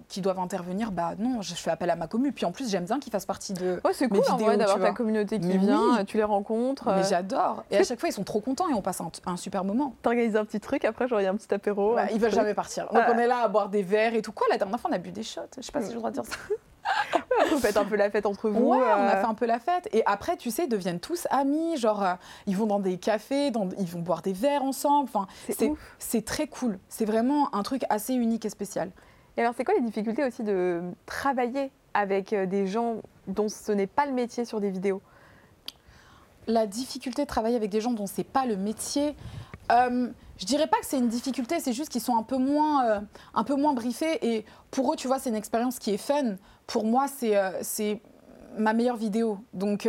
qui 0.07 0.21
doivent 0.21 0.39
intervenir, 0.39 0.91
bah 0.91 1.13
non, 1.17 1.41
je 1.41 1.53
fais 1.53 1.71
appel 1.71 1.89
à 1.89 1.95
ma 1.95 2.07
commu. 2.07 2.31
Puis 2.31 2.45
en 2.45 2.51
plus, 2.51 2.69
j'aime 2.69 2.85
bien 2.85 2.99
qu'ils 2.99 3.11
fassent 3.11 3.25
partie 3.25 3.53
de 3.53 3.81
ouais, 3.83 3.93
c'est 3.93 4.07
cool, 4.07 4.21
en 4.29 4.37
vrai 4.37 4.57
d'avoir 4.57 4.79
ta 4.79 4.91
communauté 4.91 5.39
qui 5.39 5.57
vient, 5.57 6.03
tu 6.05 6.17
les 6.17 6.23
rencontres. 6.23 6.85
Mais 6.87 7.03
j'adore. 7.03 7.63
Et 7.71 7.77
à 7.77 7.83
chaque 7.83 7.99
fois, 7.99 8.09
ils 8.09 8.13
sont 8.13 8.23
trop 8.23 8.41
contents 8.41 8.69
et 8.69 8.73
on 8.73 8.81
passe 8.81 9.01
un, 9.25 9.37
super 9.37 9.63
moment. 9.63 9.95
T'organises 10.01 10.35
un 10.35 10.45
petit 10.45 10.59
truc, 10.59 10.85
après, 10.85 11.07
genre, 11.07 11.21
il 11.21 11.23
y 11.23 11.27
a 11.27 11.31
un 11.31 11.35
petit 11.35 11.53
apéro. 11.53 11.95
Bah, 11.95 12.05
ils 12.13 12.19
veulent 12.19 12.33
jamais 12.33 12.53
partir. 12.53 12.87
Donc 12.93 13.03
on 13.13 13.17
est 13.17 13.27
là 13.27 13.43
à 13.43 13.47
boire 13.47 13.69
des 13.69 13.83
verres 13.83 14.15
et 14.15 14.21
tout. 14.21 14.31
Quoi, 14.31 14.47
la 14.49 14.57
dernière 14.57 14.79
fois, 14.79 14.89
on 14.91 14.95
a 14.95 14.99
bu 14.99 15.11
des 15.11 15.23
shots. 15.23 15.41
Je 15.57 15.61
sais 15.61 15.71
pas 15.71 15.81
si 15.81 15.93
je 15.93 15.99
dois 15.99 16.11
dire 16.11 16.25
ça. 16.25 16.35
vous 17.49 17.59
faites 17.59 17.77
un 17.77 17.85
peu 17.85 17.95
la 17.95 18.09
fête 18.09 18.25
entre 18.25 18.49
vous. 18.49 18.69
Ouais, 18.69 18.77
on 18.77 18.81
a 18.81 19.15
euh. 19.15 19.21
fait 19.21 19.27
un 19.27 19.33
peu 19.33 19.45
la 19.45 19.59
fête. 19.59 19.89
Et 19.93 20.03
après, 20.05 20.37
tu 20.37 20.51
sais, 20.51 20.65
ils 20.65 20.69
deviennent 20.69 20.99
tous 20.99 21.27
amis. 21.29 21.77
Genre, 21.77 22.03
euh, 22.03 22.13
ils 22.47 22.55
vont 22.55 22.65
dans 22.65 22.79
des 22.79 22.97
cafés, 22.97 23.51
dans, 23.51 23.69
ils 23.77 23.87
vont 23.87 23.99
boire 23.99 24.21
des 24.21 24.33
verres 24.33 24.63
ensemble. 24.63 25.09
Enfin, 25.13 25.27
c'est 25.99 26.25
très 26.25 26.47
cool. 26.47 26.79
C'est 26.89 27.05
vraiment 27.05 27.53
un 27.53 27.63
truc 27.63 27.83
assez 27.89 28.13
unique 28.13 28.45
et 28.45 28.49
spécial. 28.49 28.91
Et 29.37 29.41
alors, 29.41 29.53
c'est 29.55 29.63
quoi 29.63 29.73
les 29.73 29.81
difficultés 29.81 30.23
aussi 30.23 30.43
de 30.43 30.81
travailler 31.05 31.71
avec 31.93 32.33
euh, 32.33 32.45
des 32.45 32.67
gens 32.67 32.97
dont 33.27 33.49
ce 33.49 33.71
n'est 33.71 33.87
pas 33.87 34.05
le 34.05 34.11
métier 34.11 34.45
sur 34.45 34.59
des 34.59 34.69
vidéos? 34.69 35.01
La 36.47 36.67
difficulté 36.67 37.23
de 37.23 37.27
travailler 37.27 37.55
avec 37.55 37.69
des 37.69 37.81
gens 37.81 37.93
dont 37.93 38.07
c'est 38.07 38.23
pas 38.23 38.45
le 38.45 38.57
métier, 38.57 39.15
euh, 39.71 40.09
je 40.37 40.45
dirais 40.45 40.67
pas 40.67 40.77
que 40.79 40.85
c'est 40.85 40.97
une 40.97 41.07
difficulté, 41.07 41.59
c'est 41.59 41.71
juste 41.71 41.89
qu'ils 41.89 42.01
sont 42.01 42.17
un 42.17 42.23
peu 42.23 42.37
moins, 42.37 42.85
euh, 42.85 42.99
un 43.33 43.43
peu 43.43 43.55
moins 43.55 43.73
briefés. 43.73 44.19
Et 44.25 44.45
pour 44.69 44.91
eux, 44.91 44.95
tu 44.95 45.07
vois, 45.07 45.19
c'est 45.19 45.29
une 45.29 45.35
expérience 45.35 45.79
qui 45.79 45.91
est 45.91 45.97
fun. 45.97 46.35
Pour 46.67 46.83
moi, 46.83 47.07
c'est 47.07 47.35
c'est 47.61 48.01
ma 48.57 48.73
meilleure 48.73 48.97
vidéo. 48.97 49.39
Donc, 49.53 49.87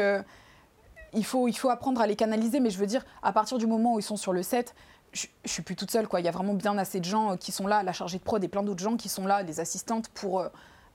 il, 1.15 1.25
faut, 1.25 1.49
il 1.49 1.57
faut 1.57 1.71
apprendre 1.71 2.01
à 2.01 2.07
les 2.07 2.17
canaliser. 2.17 2.61
Mais 2.61 2.71
je 2.71 2.79
veux 2.79 2.87
dire, 2.87 3.05
à 3.23 3.33
partir 3.33 3.59
du 3.59 3.67
moment 3.67 3.95
où 3.95 3.99
ils 3.99 4.05
sont 4.05 4.17
sur 4.17 4.33
le 4.33 4.43
set, 4.43 4.75
je, 5.13 5.27
ne 5.45 5.49
suis 5.49 5.63
plus 5.63 5.77
toute 5.77 5.91
seule. 5.91 6.09
Quoi. 6.09 6.21
Il 6.21 6.25
y 6.25 6.29
a 6.29 6.33
vraiment 6.33 6.55
bien 6.55 6.77
assez 6.79 7.01
de 7.01 7.05
gens 7.05 7.33
euh, 7.33 7.37
qui 7.37 7.53
sont 7.53 7.67
là, 7.67 7.83
la 7.83 7.93
chargée 7.93 8.19
de 8.19 8.23
prod 8.23 8.43
et 8.43 8.49
plein 8.49 8.63
d'autres 8.63 8.83
gens 8.83 8.97
qui 8.97 9.09
sont 9.09 9.27
là, 9.27 9.45
des 9.45 9.61
assistantes 9.61 10.09
pour 10.09 10.41
euh, 10.41 10.49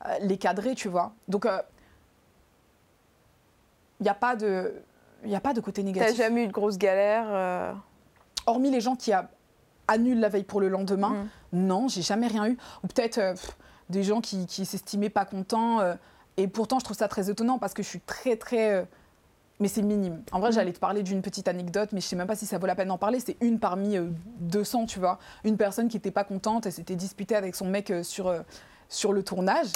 euh, 0.06 0.17
les 0.21 0.38
cadrer, 0.38 0.75
tu 0.75 0.88
vois. 0.88 1.13
Donc, 1.27 1.47
il 3.99 4.03
n'y 4.03 4.10
a 4.10 4.13
pas 4.13 4.36
de... 4.36 4.73
Il 5.25 5.34
a 5.34 5.39
pas 5.39 5.53
de 5.53 5.62
côté 5.62 5.82
négatif. 5.82 6.15
T'as 6.15 6.23
jamais 6.23 6.43
eu 6.43 6.47
de 6.47 6.51
grosse 6.51 6.77
galère 6.77 7.75
Hormis 8.45 8.69
les 8.69 8.82
gens 8.82 8.95
qui 8.95 9.12
annulent 9.88 10.19
la 10.19 10.30
veille 10.30 10.43
pour 10.43 10.62
le 10.62 10.69
lendemain, 10.69 11.10
mm. 11.10 11.27
non, 11.53 11.88
j'ai 11.88 12.03
jamais 12.03 12.27
rien 12.27 12.47
eu. 12.47 12.58
Ou 12.84 12.88
peut-être 12.88 13.36
des 13.89 14.03
gens 14.03 14.21
qui, 14.21 14.45
qui 14.45 14.63
s'estimaient 14.65 15.10
pas 15.10 15.25
contents. 15.25 15.80
et 16.38 16.47
pourtant, 16.47 16.77
je 16.77 16.86
trouve 16.86 16.95
ça 16.95 17.08
très 17.08 17.32
étonnant 17.32 17.58
parce 17.58 17.73
que 17.73 17.82
je 17.82 17.88
suis 17.88 17.99
très, 17.99 18.36
très 18.36 18.88
mais 19.60 19.67
c'est 19.67 19.82
minime. 19.82 20.22
En 20.32 20.39
vrai, 20.39 20.50
mm. 20.50 20.54
j'allais 20.54 20.74
te 20.74 20.80
parler 20.80 21.04
d'une 21.04 21.22
petite 21.22 21.48
anecdote, 21.48 21.89
mais 21.91 22.02
je 22.02 22.08
sais 22.08 22.15
même 22.15 22.28
pas 22.28 22.36
si 22.36 22.46
ça 22.46 22.58
vaut 22.58 22.67
la 22.67 22.76
peine 22.76 22.89
d'en 22.89 22.98
parler. 22.98 23.20
C'est 23.20 23.38
une 23.41 23.60
parmi 23.60 23.98
200, 24.39 24.82
euh, 24.82 24.86
tu 24.86 25.00
vois. 25.00 25.20
Une 25.43 25.58
personne 25.58 25.88
qui 25.88 25.98
n'était 25.98 26.12
pas 26.12 26.24
contente, 26.24 26.65
elle 26.65 26.72
s'était 26.72 26.96
disputée 26.96 27.36
avec 27.36 27.56
son 27.56 27.65
mec 27.65 27.89
euh, 27.91 28.04
sur, 28.04 28.28
euh, 28.28 28.41
sur 28.89 29.13
le 29.13 29.24
tournage. 29.24 29.67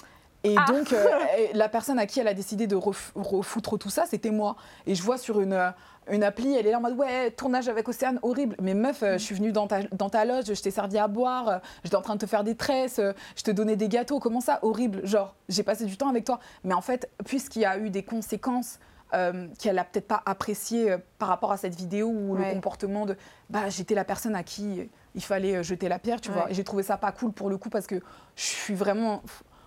Et 0.43 0.55
ah. 0.57 0.65
donc, 0.67 0.93
la 1.53 1.69
personne 1.69 1.99
à 1.99 2.05
qui 2.05 2.19
elle 2.19 2.27
a 2.27 2.33
décidé 2.33 2.67
de 2.67 2.75
refoutre 2.75 3.77
tout 3.77 3.89
ça, 3.89 4.05
c'était 4.07 4.31
moi. 4.31 4.55
Et 4.87 4.95
je 4.95 5.03
vois 5.03 5.19
sur 5.19 5.39
une, 5.39 5.73
une 6.09 6.23
appli, 6.23 6.55
elle 6.55 6.65
est 6.65 6.71
là 6.71 6.77
en 6.77 6.81
mode 6.81 6.97
Ouais, 6.97 7.29
tournage 7.29 7.69
avec 7.69 7.87
Océane, 7.87 8.19
horrible. 8.23 8.55
Mais 8.59 8.73
meuf, 8.73 9.03
je 9.03 9.17
suis 9.17 9.35
venue 9.35 9.51
dans 9.51 9.67
ta, 9.67 9.83
dans 9.83 10.09
ta 10.09 10.25
loge, 10.25 10.45
je 10.45 10.59
t'ai 10.59 10.71
servi 10.71 10.97
à 10.97 11.07
boire, 11.07 11.61
j'étais 11.83 11.95
en 11.95 12.01
train 12.01 12.15
de 12.15 12.19
te 12.19 12.25
faire 12.25 12.43
des 12.43 12.55
tresses, 12.55 12.99
je 13.35 13.43
te 13.43 13.51
donnais 13.51 13.75
des 13.75 13.87
gâteaux. 13.87 14.19
Comment 14.19 14.41
ça 14.41 14.57
Horrible. 14.63 15.05
Genre, 15.05 15.35
j'ai 15.47 15.61
passé 15.61 15.85
du 15.85 15.95
temps 15.95 16.09
avec 16.09 16.25
toi. 16.25 16.39
Mais 16.63 16.73
en 16.73 16.81
fait, 16.81 17.07
puisqu'il 17.23 17.61
y 17.61 17.65
a 17.65 17.77
eu 17.77 17.91
des 17.91 18.01
conséquences 18.01 18.79
euh, 19.13 19.47
qu'elle 19.59 19.77
a 19.77 19.83
peut-être 19.83 20.07
pas 20.07 20.23
apprécié 20.25 20.91
euh, 20.91 20.97
par 21.19 21.27
rapport 21.27 21.51
à 21.51 21.57
cette 21.57 21.75
vidéo 21.75 22.07
ou 22.07 22.35
le 22.35 22.45
comportement 22.53 23.05
de 23.05 23.17
bah 23.49 23.67
j'étais 23.67 23.93
la 23.93 24.05
personne 24.05 24.35
à 24.35 24.43
qui 24.43 24.89
il 25.15 25.23
fallait 25.23 25.57
euh, 25.57 25.63
jeter 25.63 25.89
la 25.89 25.99
pierre, 25.99 26.21
tu 26.21 26.31
vois. 26.31 26.49
Et 26.49 26.53
j'ai 26.53 26.63
trouvé 26.63 26.81
ça 26.81 26.95
pas 26.95 27.11
cool 27.11 27.33
pour 27.33 27.49
le 27.49 27.57
coup 27.57 27.69
parce 27.69 27.87
que 27.87 27.95
je 27.95 28.43
suis 28.43 28.73
vraiment 28.73 29.21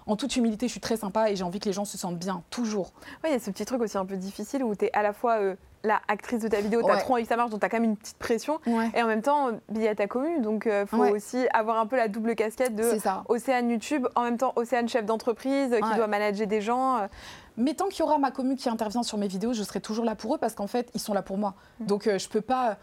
en 0.07 0.17
toute 0.17 0.35
humilité, 0.37 0.67
je 0.67 0.73
suis 0.73 0.81
très 0.81 0.97
sympa 0.97 1.31
et 1.31 1.37
j'ai 1.37 1.45
envie 1.45 1.61
que 1.61 1.67
les 1.67 1.75
gens 1.75 1.85
se 1.85 1.99
sentent 1.99 2.19
bien, 2.19 2.43
toujours. 2.49 2.95
Oui, 3.23 3.31
il 3.31 3.33
y 3.33 3.37
a 3.37 3.39
ce 3.39 3.51
petit 3.51 3.67
truc 3.67 3.83
aussi 3.83 3.99
un 3.99 4.07
peu 4.07 4.17
difficile 4.17 4.65
où 4.65 4.75
tu 4.75 4.87
es 4.87 4.91
à 4.95 5.03
la 5.03 5.13
fois 5.13 5.39
la 5.83 6.01
actrice 6.09 6.41
de 6.41 6.49
ta 6.49 6.63
vidéo, 6.63 6.83
tu 6.83 6.91
as 6.91 6.97
trop 6.97 7.15
envie 7.15 7.25
que 7.25 7.29
ça 7.29 7.37
marche, 7.37 7.51
donc 7.51 7.61
tu 7.61 7.67
as 7.67 7.69
quand 7.69 7.77
même 7.81 7.91
une 7.91 7.97
petite 7.99 8.17
pression. 8.17 8.61
Et 8.95 9.03
en 9.03 9.07
même 9.07 9.21
temps, 9.21 9.51
il 9.75 9.83
y 9.83 9.89
a 9.89 9.95
ta 9.95 10.07
commune, 10.07 10.41
donc 10.41 10.67
il 10.67 10.87
faut 10.87 11.05
aussi 11.05 11.47
avoir 11.53 11.79
un 11.79 11.87
peu 11.87 11.97
la 11.97 12.09
double 12.09 12.35
casquette 12.35 12.75
de 12.75 12.93
Océane 13.29 13.71
YouTube, 13.71 14.07
en 14.15 14.23
même 14.23 14.39
temps 14.39 14.55
Océane 14.57 14.89
chef 14.89 15.05
d'entreprise 15.05 15.71
qui 15.71 15.97
doit 15.97 16.07
manager 16.07 16.47
des 16.47 16.63
gens. 16.63 17.07
Mais 17.57 17.75
tant 17.75 17.89
qu'il 17.89 18.01
y 18.01 18.03
aura 18.03 18.19
ma 18.19 18.31
commune 18.31 18.57
qui 18.57 18.69
intervient 18.69 19.03
sur 19.03 19.19
mes 19.19 19.29
vidéos, 19.29 19.53
je 19.53 19.63
serai 19.63 19.81
toujours 19.81 20.05
là 20.05 20.15
pour 20.15 20.35
eux 20.35 20.39
parce 20.39 20.55
qu'en 20.55 20.67
fait, 20.67 20.91
ils 20.95 21.01
sont 21.01 21.15
là 21.15 21.23
pour 21.23 21.39
moi. 21.39 21.55
Mm. 21.81 21.87
Donc, 21.87 22.05
je 22.05 22.11
euh, 22.11 22.19
je 22.19 22.29
peux 22.29 22.41
pas. 22.41 22.79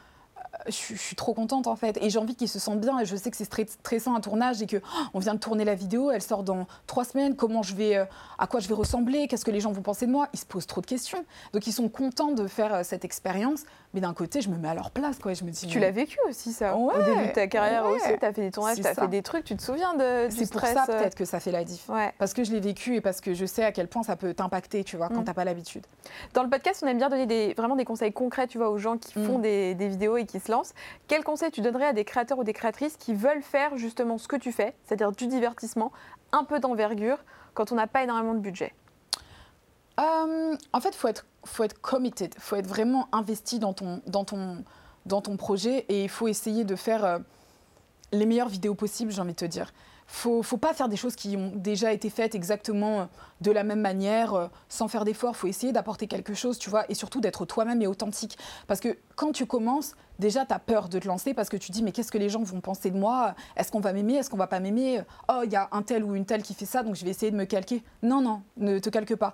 Je, 0.67 0.95
suis 0.95 1.15
trop 1.15 1.33
contente 1.33 1.67
en 1.67 1.75
fait. 1.75 1.97
Et 2.01 2.09
j'ai 2.09 2.19
envie 2.19 2.35
qu'ils 2.35 2.49
se 2.49 2.59
sentent 2.59 2.79
bien. 2.79 2.99
Et 2.99 3.05
je 3.05 3.15
sais 3.15 3.31
que 3.31 3.37
c'est 3.37 3.45
stressant 3.45 4.15
un 4.15 4.21
tournage 4.21 4.61
et 4.61 4.67
que 4.67 4.77
oh, 4.77 5.05
on 5.13 5.19
vient 5.19 5.33
de 5.33 5.39
tourner 5.39 5.65
la 5.65 5.75
vidéo, 5.75 6.11
elle 6.11 6.21
sort 6.21 6.43
dans 6.43 6.67
trois 6.87 7.05
semaines. 7.05 7.35
Comment 7.35 7.63
je 7.63 7.75
vais, 7.75 7.97
euh, 7.97 8.05
à 8.37 8.47
quoi 8.47 8.59
je 8.59 8.67
vais 8.67 8.73
ressembler? 8.73 9.27
Qu'est-ce 9.27 9.45
que 9.45 9.51
les 9.51 9.59
gens 9.59 9.71
vont 9.71 9.81
penser 9.81 10.05
de 10.05 10.11
moi? 10.11 10.27
Ils 10.33 10.39
se 10.39 10.45
posent 10.45 10.67
trop 10.67 10.81
de 10.81 10.85
questions. 10.85 11.25
Donc 11.53 11.67
ils 11.67 11.73
sont 11.73 11.89
contents 11.89 12.31
de 12.31 12.47
faire 12.47 12.73
euh, 12.73 12.81
cette 12.83 13.05
expérience. 13.05 13.63
Mais 13.93 13.99
d'un 13.99 14.13
côté, 14.13 14.41
je 14.41 14.49
me 14.49 14.57
mets 14.57 14.69
à 14.69 14.73
leur 14.73 14.91
place. 14.91 15.19
Quoi. 15.19 15.33
Je 15.33 15.43
me 15.43 15.51
dis, 15.51 15.67
tu 15.67 15.79
l'as 15.79 15.91
vécu 15.91 16.17
aussi 16.29 16.53
ça 16.53 16.77
Au 16.77 16.91
début 17.03 17.27
de 17.27 17.33
ta 17.33 17.47
carrière 17.47 17.85
aussi, 17.85 18.07
tu 18.17 18.25
as 18.25 18.33
fait 18.33 18.41
des 18.41 18.51
tournages, 18.51 18.77
tu 18.79 18.87
as 18.87 18.95
fait 18.95 19.07
des 19.07 19.21
trucs, 19.21 19.43
tu 19.43 19.55
te 19.55 19.61
souviens 19.61 19.93
de 19.95 20.27
C'est 20.29 20.49
pour 20.49 20.61
ça 20.61 20.85
peut-être 20.87 21.15
que 21.15 21.25
ça 21.25 21.39
fait 21.39 21.51
la 21.51 21.63
diff. 21.63 21.89
Parce 22.17 22.33
que 22.33 22.43
je 22.43 22.51
l'ai 22.51 22.59
vécu 22.59 22.95
et 22.95 23.01
parce 23.01 23.21
que 23.21 23.33
je 23.33 23.45
sais 23.45 23.63
à 23.63 23.71
quel 23.71 23.87
point 23.87 24.03
ça 24.03 24.15
peut 24.15 24.33
t'impacter, 24.33 24.83
tu 24.83 24.97
vois, 24.97 25.09
quand 25.09 25.15
tu 25.15 25.21
mm. 25.21 25.25
t'as 25.25 25.33
pas 25.33 25.45
l'habitude. 25.45 25.85
Dans 26.33 26.43
le 26.43 26.49
podcast, 26.49 26.81
on 26.83 26.87
aime 26.87 26.97
bien 26.97 27.09
donner 27.09 27.25
des, 27.25 27.53
vraiment 27.53 27.75
des 27.75 27.85
conseils 27.85 28.13
concrets, 28.13 28.47
tu 28.47 28.57
vois, 28.57 28.69
aux 28.69 28.77
gens 28.77 28.97
qui 28.97 29.19
mm. 29.19 29.25
font 29.25 29.39
des, 29.39 29.75
des 29.75 29.87
vidéos 29.87 30.17
et 30.17 30.25
qui 30.25 30.39
Quel 31.07 31.23
conseil 31.23 31.51
tu 31.51 31.61
donnerais 31.61 31.87
à 31.87 31.93
des 31.93 32.05
créateurs 32.05 32.39
ou 32.39 32.43
des 32.43 32.53
créatrices 32.53 32.97
qui 32.97 33.13
veulent 33.13 33.43
faire 33.43 33.77
justement 33.77 34.17
ce 34.17 34.27
que 34.27 34.35
tu 34.35 34.51
fais, 34.51 34.75
c'est-à-dire 34.85 35.11
du 35.11 35.27
divertissement, 35.27 35.91
un 36.31 36.43
peu 36.43 36.59
d'envergure, 36.59 37.17
quand 37.53 37.71
on 37.71 37.75
n'a 37.75 37.87
pas 37.87 38.03
énormément 38.03 38.33
de 38.33 38.39
budget? 38.39 38.73
Euh, 39.99 40.55
En 40.73 40.81
fait, 40.81 40.89
il 40.89 40.97
faut 40.97 41.07
être, 41.07 41.25
faut 41.45 41.65
committed, 41.81 42.33
il 42.35 42.41
faut 42.41 42.55
être 42.55 42.67
vraiment 42.67 43.07
investi 43.11 43.59
dans 43.59 43.73
ton 43.73 45.37
projet 45.37 45.85
et 45.89 46.03
il 46.03 46.09
faut 46.09 46.27
essayer 46.27 46.63
de 46.63 46.75
faire 46.75 47.05
euh, 47.05 47.19
les 48.11 48.25
meilleures 48.25 48.49
vidéos 48.49 48.75
possibles, 48.75 49.11
j'ai 49.11 49.21
envie 49.21 49.33
de 49.33 49.37
te 49.37 49.45
dire 49.45 49.73
faut, 50.11 50.43
faut 50.43 50.57
pas 50.57 50.73
faire 50.73 50.89
des 50.89 50.97
choses 50.97 51.15
qui 51.15 51.37
ont 51.37 51.53
déjà 51.55 51.93
été 51.93 52.09
faites 52.09 52.35
exactement 52.35 53.07
de 53.39 53.49
la 53.49 53.63
même 53.63 53.79
manière, 53.79 54.33
euh, 54.33 54.47
sans 54.67 54.87
faire 54.87 55.05
d'efforts. 55.05 55.35
faut 55.35 55.47
essayer 55.47 55.71
d'apporter 55.71 56.07
quelque 56.07 56.33
chose, 56.33 56.59
tu 56.59 56.69
vois, 56.69 56.83
et 56.89 56.95
surtout 56.95 57.21
d'être 57.21 57.45
toi-même 57.45 57.81
et 57.81 57.87
authentique. 57.87 58.37
Parce 58.67 58.81
que 58.81 58.97
quand 59.15 59.31
tu 59.31 59.45
commences, 59.45 59.95
déjà, 60.19 60.45
tu 60.45 60.53
as 60.53 60.59
peur 60.59 60.89
de 60.89 60.99
te 60.99 61.07
lancer 61.07 61.33
parce 61.33 61.49
que 61.49 61.57
tu 61.57 61.71
dis, 61.71 61.81
mais 61.81 61.91
qu'est-ce 61.91 62.11
que 62.11 62.17
les 62.17 62.29
gens 62.29 62.43
vont 62.43 62.61
penser 62.61 62.91
de 62.91 62.97
moi? 62.97 63.35
Est-ce 63.55 63.71
qu'on 63.71 63.79
va 63.79 63.93
m'aimer? 63.93 64.15
Est-ce 64.15 64.29
qu'on 64.29 64.37
va 64.37 64.47
pas 64.47 64.59
m'aimer? 64.59 65.01
Oh, 65.29 65.41
il 65.43 65.51
y 65.51 65.55
a 65.55 65.69
un 65.71 65.81
tel 65.81 66.03
ou 66.03 66.15
une 66.15 66.25
telle 66.25 66.43
qui 66.43 66.53
fait 66.53 66.65
ça, 66.65 66.83
donc 66.83 66.95
je 66.95 67.03
vais 67.03 67.11
essayer 67.11 67.31
de 67.31 67.37
me 67.37 67.45
calquer. 67.45 67.83
Non, 68.03 68.21
non, 68.21 68.43
ne 68.57 68.79
te 68.79 68.89
calque 68.89 69.15
pas. 69.15 69.33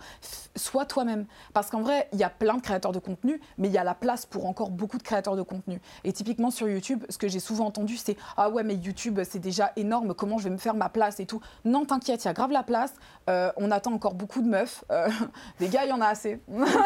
Sois 0.56 0.86
toi-même. 0.86 1.26
Parce 1.54 1.70
qu'en 1.70 1.82
vrai, 1.82 2.08
il 2.14 2.20
y 2.20 2.24
a 2.24 2.30
plein 2.30 2.56
de 2.56 2.62
créateurs 2.62 2.92
de 2.92 3.00
contenu, 3.00 3.42
mais 3.58 3.68
il 3.68 3.74
y 3.74 3.78
a 3.78 3.84
la 3.84 3.96
place 3.96 4.26
pour 4.26 4.46
encore 4.46 4.70
beaucoup 4.70 4.98
de 4.98 5.04
créateurs 5.04 5.36
de 5.36 5.42
contenu. 5.42 5.82
Et 6.04 6.14
typiquement 6.14 6.52
sur 6.52 6.70
YouTube, 6.70 7.04
ce 7.10 7.18
que 7.18 7.28
j'ai 7.28 7.40
souvent 7.40 7.66
entendu, 7.66 7.98
c'est 7.98 8.16
Ah 8.38 8.50
ouais, 8.50 8.64
mais 8.64 8.76
YouTube, 8.76 9.20
c'est 9.24 9.40
déjà 9.40 9.74
énorme, 9.76 10.14
comment 10.14 10.38
je 10.38 10.46
vais 10.46 10.50
me 10.50 10.58
faire 10.58 10.67
ma 10.76 10.90
place 10.90 11.20
et 11.20 11.26
tout. 11.26 11.42
Non, 11.66 11.86
t'inquiète, 11.86 12.24
il 12.24 12.28
y 12.28 12.30
a 12.30 12.34
grave 12.34 12.52
la 12.52 12.64
place. 12.64 12.94
Euh, 13.30 13.52
on 13.58 13.72
attend 13.72 13.94
encore 13.94 14.14
beaucoup 14.14 14.42
de 14.42 14.48
meufs. 14.48 14.84
Euh, 14.92 15.10
des 15.60 15.70
gars, 15.70 15.86
il 15.86 15.90
y 15.90 15.94
en 15.94 16.02
a 16.02 16.08
assez. 16.08 16.42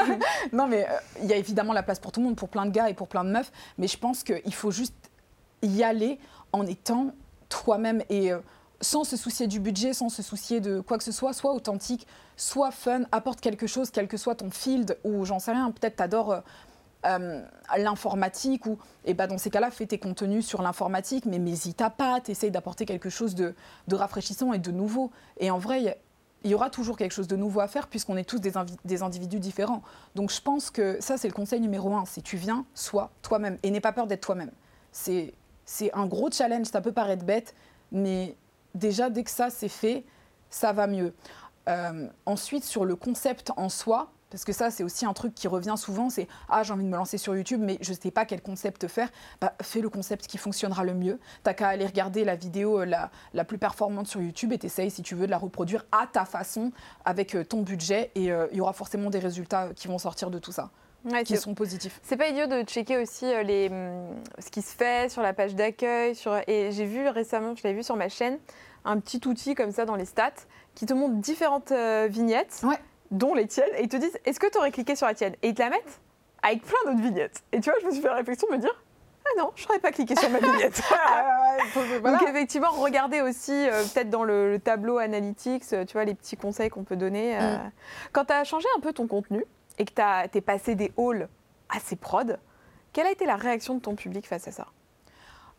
non, 0.54 0.68
mais 0.68 0.88
euh, 0.88 0.94
il 1.22 1.30
y 1.30 1.34
a 1.34 1.38
évidemment 1.38 1.74
la 1.74 1.84
place 1.84 2.00
pour 2.00 2.12
tout 2.12 2.20
le 2.20 2.28
monde, 2.28 2.36
pour 2.36 2.50
plein 2.50 2.66
de 2.66 2.72
gars 2.72 2.90
et 2.90 2.94
pour 2.94 3.08
plein 3.08 3.24
de 3.24 3.32
meufs. 3.32 3.52
Mais 3.78 3.88
je 3.88 3.98
pense 3.98 4.24
qu'il 4.24 4.54
faut 4.54 4.72
juste 4.72 4.96
y 5.62 5.84
aller 5.84 6.20
en 6.54 6.66
étant 6.66 7.12
toi-même 7.50 8.02
et 8.10 8.32
sans 8.80 9.04
se 9.04 9.16
soucier 9.16 9.46
du 9.46 9.60
budget, 9.60 9.94
sans 9.94 10.10
se 10.10 10.24
soucier 10.24 10.60
de 10.60 10.80
quoi 10.80 10.98
que 10.98 11.04
ce 11.04 11.12
soit, 11.12 11.34
soit 11.34 11.54
authentique, 11.54 12.08
soit 12.36 12.72
fun, 12.72 13.02
apporte 13.12 13.42
quelque 13.42 13.68
chose, 13.68 13.92
quel 13.92 14.08
que 14.08 14.18
soit 14.18 14.36
ton 14.36 14.50
field, 14.50 14.98
ou 15.04 15.24
j'en 15.26 15.40
sais 15.40 15.52
rien, 15.52 15.70
peut-être 15.72 15.98
t'adores 15.98 16.42
l'informatique, 17.04 18.66
ou 18.66 18.78
et 19.06 19.14
bah, 19.14 19.28
dans 19.28 19.38
ces 19.38 19.50
cas-là, 19.50 19.72
fais 19.72 19.86
tes 19.86 20.00
contenus 20.00 20.46
sur 20.46 20.62
l'informatique, 20.62 21.26
mais 21.26 21.40
n'hésite 21.40 21.84
pas, 21.98 22.22
t'essayes 22.22 22.52
d'apporter 22.52 22.86
quelque 22.86 23.10
chose 23.10 23.36
de, 23.36 23.56
de, 23.88 23.96
rafraîchissant 23.96 24.54
et 24.54 24.60
de 24.60 24.72
nouveau. 24.72 25.12
Et 25.40 25.50
en 25.50 25.58
vrai, 25.58 25.98
il 26.44 26.52
y 26.52 26.54
aura 26.54 26.70
toujours 26.70 26.98
quelque 26.98 27.14
chose 27.14 27.28
de 27.28 27.36
nouveau 27.36 27.60
à 27.60 27.68
faire 27.68 27.88
puisqu'on 27.88 28.18
est 28.18 28.24
tous 28.24 28.40
des, 28.40 28.54
des, 28.86 29.04
individus 29.04 29.40
différents. 29.40 29.82
Donc 30.16 30.32
je 30.32 30.42
pense 30.42 30.70
que 30.70 30.98
ça, 31.00 31.18
c'est 31.18 31.28
le 31.28 31.34
conseil 31.34 31.60
numéro 31.60 31.96
un. 31.96 32.06
Si 32.06 32.22
tu 32.22 32.38
viens, 32.38 32.66
sois 32.74 33.12
toi-même 33.22 33.58
et 33.64 33.72
n'aie 33.72 33.82
pas 33.82 33.94
peur 33.94 34.08
d'être 34.08 34.22
toi-même. 34.22 34.52
C'est 34.92 35.34
un 35.94 36.06
gros 36.06 36.30
challenge, 36.32 36.68
ça 36.68 36.82
peut 36.82 36.92
paraître 36.92 37.26
bête, 37.26 37.56
mais 37.92 38.36
déjà, 38.76 39.10
dès 39.10 39.24
que 39.24 39.30
ça, 39.30 39.50
c'est 39.50 39.70
fait, 39.70 40.04
ça 40.50 40.74
va 40.74 40.88
mieux. 40.88 41.14
Euh, 41.70 42.08
ensuite, 42.26 42.64
sur 42.64 42.86
le 42.86 42.96
concept 42.96 43.52
en 43.56 43.70
soi, 43.70 44.12
parce 44.32 44.46
que 44.46 44.54
ça, 44.54 44.72
c'est 44.72 44.84
aussi 44.84 45.06
un 45.06 45.14
truc 45.14 45.36
qui 45.36 45.48
revient 45.48 45.76
souvent, 45.78 46.10
c'est 46.10 46.28
ah 46.50 46.64
j'ai 46.64 46.72
envie 46.74 46.86
de 46.86 46.90
me 46.90 46.96
lancer 46.96 47.18
sur 47.18 47.36
YouTube, 47.36 47.60
mais 47.62 47.78
je 47.82 47.92
ne 47.92 47.98
sais 47.98 48.12
pas 48.12 48.26
quel 48.26 48.42
concept 48.42 48.88
faire. 48.88 49.10
Bah, 49.42 49.54
fais 49.62 49.82
le 49.82 49.90
concept 49.90 50.26
qui 50.26 50.38
fonctionnera 50.38 50.84
le 50.86 50.94
mieux. 50.94 51.20
T'as 51.44 51.54
qu'à 51.54 51.68
aller 51.68 51.86
regarder 51.86 52.24
la 52.24 52.36
vidéo 52.36 52.80
euh, 52.80 52.86
la, 52.86 53.12
la 53.34 53.44
plus 53.44 53.58
performante 53.58 54.08
sur 54.08 54.22
YouTube 54.22 54.54
et 54.54 54.58
t'essayes 54.58 54.90
si 54.90 55.04
tu 55.04 55.16
veux 55.16 55.26
de 55.26 55.32
la 55.32 55.38
reproduire 55.38 55.86
à 55.92 56.08
ta 56.08 56.24
façon 56.24 56.72
avec 57.04 57.36
euh, 57.36 57.44
ton 57.44 57.62
budget 57.62 58.12
et 58.16 58.32
euh, 58.32 58.48
il 58.52 58.58
y 58.58 58.62
aura 58.62 58.74
forcément 58.74 59.10
des 59.10 59.20
résultats 59.20 59.70
qui 59.76 59.90
vont 59.90 59.98
sortir 59.98 60.32
de 60.32 60.40
tout 60.40 60.54
ça. 60.54 60.72
qui 61.26 61.36
sont 61.36 61.54
positifs. 61.54 62.00
C'est 62.02 62.16
pas 62.16 62.30
idiot 62.30 62.48
de 62.48 62.64
checker 62.64 62.98
aussi 62.98 63.26
les, 63.44 63.68
hum, 63.70 64.16
ce 64.40 64.50
qui 64.50 64.62
se 64.62 64.74
fait 64.74 65.12
sur 65.12 65.22
la 65.22 65.34
page 65.34 65.56
d'accueil. 65.56 66.16
Sur... 66.16 66.38
Et 66.48 66.72
j'ai 66.72 66.86
vu 66.86 67.08
récemment, 67.10 67.54
je 67.56 67.64
l'ai 67.64 67.74
vu 67.74 67.84
sur 67.84 67.98
ma 67.98 68.08
chaîne, 68.08 68.40
un 68.86 68.98
petit 69.00 69.20
outil 69.28 69.56
comme 69.56 69.72
ça 69.72 69.84
dans 69.84 69.96
les 69.96 70.06
stats 70.06 70.32
qui 70.74 70.86
te 70.86 70.94
montre 70.94 71.16
différentes 71.16 71.74
vignettes. 72.10 72.62
Ouais 72.64 72.80
dont 73.12 73.34
les 73.34 73.48
tiennes, 73.48 73.70
et 73.78 73.84
ils 73.84 73.90
te 73.90 73.98
disent 73.98 74.18
est-ce 74.26 74.40
que 74.40 74.50
tu 74.50 74.58
aurais 74.58 74.72
cliqué 74.72 74.96
sur 74.96 75.08
la 75.08 75.14
tienne? 75.14 75.36
Et 75.42 75.50
ils 75.50 75.54
te 75.54 75.62
la 75.62 75.70
mettent 75.70 76.00
avec 76.42 76.64
plein 76.64 76.78
d'autres 76.86 77.04
vignettes. 77.04 77.44
Et 77.52 77.60
tu 77.60 77.70
vois, 77.70 77.80
je 77.82 77.86
me 77.86 77.92
suis 77.92 78.02
fait 78.02 78.08
la 78.08 78.16
réflexion 78.16 78.48
de 78.50 78.56
me 78.56 78.58
dire 78.60 78.76
ah 79.24 79.42
non, 79.42 79.52
je 79.56 79.66
n'aurais 79.66 79.80
pas 79.80 79.92
cliqué 79.92 80.16
sur 80.16 80.30
ma 80.30 80.40
vignette. 80.40 80.82
Donc 82.04 82.22
effectivement, 82.24 82.72
regardez 82.72 83.22
aussi 83.22 83.52
euh, 83.52 83.84
peut-être 83.84 84.10
dans 84.10 84.24
le, 84.24 84.60
tableau 84.64 84.98
analytics, 84.98 85.64
euh, 85.74 85.86
tu 85.86 85.94
vois, 85.94 86.06
les 86.06 86.16
petits 86.16 86.38
conseils 86.38 86.70
qu'on 86.70 86.84
peut 86.84 86.96
donner. 86.96 87.38
Euh. 87.38 87.58
Mm. 87.58 87.72
Quand 88.12 88.26
tu 88.26 88.34
as 88.34 88.44
changé 88.44 88.68
un 88.78 88.82
peu 88.82 88.94
ton 88.94 89.08
contenu 89.08 89.46
et 89.78 89.86
que 89.86 89.92
tu 89.94 90.38
es 90.38 90.42
passé 90.42 90.76
des 90.76 90.92
halls 90.98 91.30
assez 91.70 91.96
prod, 91.96 92.40
quelle 92.94 93.08
a 93.08 93.12
été 93.12 93.26
la 93.26 93.36
réaction 93.36 93.76
de 93.76 93.80
ton 93.80 93.96
public 93.96 94.28
face 94.28 94.48
à 94.48 94.52
ça? 94.52 94.68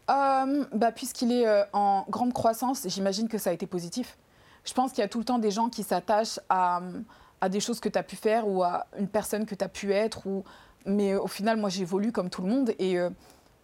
Bah, 0.09 0.93
Puisqu'il 0.93 1.33
est 1.33 1.47
en 1.73 2.05
grande 2.11 2.35
croissance, 2.35 2.87
j'imagine 2.87 3.29
que 3.29 3.39
ça 3.39 3.51
a 3.51 3.53
été 3.55 3.67
positif. 3.67 4.19
Je 4.65 4.75
pense 4.75 4.93
qu'il 4.93 5.01
y 5.01 5.05
a 5.05 5.09
tout 5.09 5.19
le 5.19 5.25
temps 5.25 5.39
des 5.39 5.51
gens 5.51 5.71
qui 5.71 5.83
s'attachent 5.83 6.39
à, 6.51 6.83
à 7.43 7.49
des 7.49 7.59
choses 7.59 7.81
que 7.81 7.89
tu 7.89 7.99
as 7.99 8.05
pu 8.05 8.15
faire 8.15 8.47
ou 8.47 8.63
à 8.63 8.87
une 8.97 9.09
personne 9.09 9.47
que 9.47 9.57
tu 9.57 9.65
as 9.65 9.69
pu 9.69 9.93
être. 9.93 10.27
Ou... 10.29 10.45
Mais 10.87 11.17
au 11.17 11.27
final, 11.27 11.57
moi, 11.57 11.69
j'évolue 11.69 12.13
comme 12.13 12.31
tout 12.31 12.41
le 12.41 12.49
monde. 12.49 12.73
Et 12.79 12.99
euh, 12.99 13.11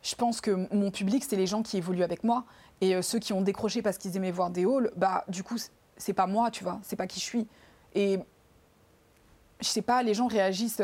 je 0.03 0.17
pense 0.17 0.41
que 0.41 0.51
mon 0.75 0.91
public, 0.91 1.25
c'est 1.25 1.37
les 1.37 1.47
gens 1.47 1.63
qui 1.63 1.77
évoluent 1.77 2.03
avec 2.03 2.25
moi. 2.25 2.45
Et 2.81 2.97
euh, 2.97 3.03
ceux 3.03 3.21
qui 3.21 3.33
ont 3.33 3.41
décroché 3.41 3.81
parce 3.81 3.97
qu'ils 3.97 4.17
aimaient 4.17 4.33
voir 4.33 4.51
des 4.51 4.65
halls, 4.65 4.91
bah, 4.97 5.25
du 5.29 5.45
coup, 5.45 5.57
c'est 5.97 6.13
pas 6.13 6.27
moi, 6.27 6.51
tu 6.51 6.65
vois. 6.65 6.81
C'est 6.83 6.97
pas 6.97 7.07
qui 7.07 7.21
je 7.21 7.25
suis. 7.25 7.47
Et 7.95 8.19
je 9.61 9.69
sais 9.69 9.83
pas, 9.83 10.03
les 10.03 10.13
gens 10.13 10.27
réagissent 10.27 10.83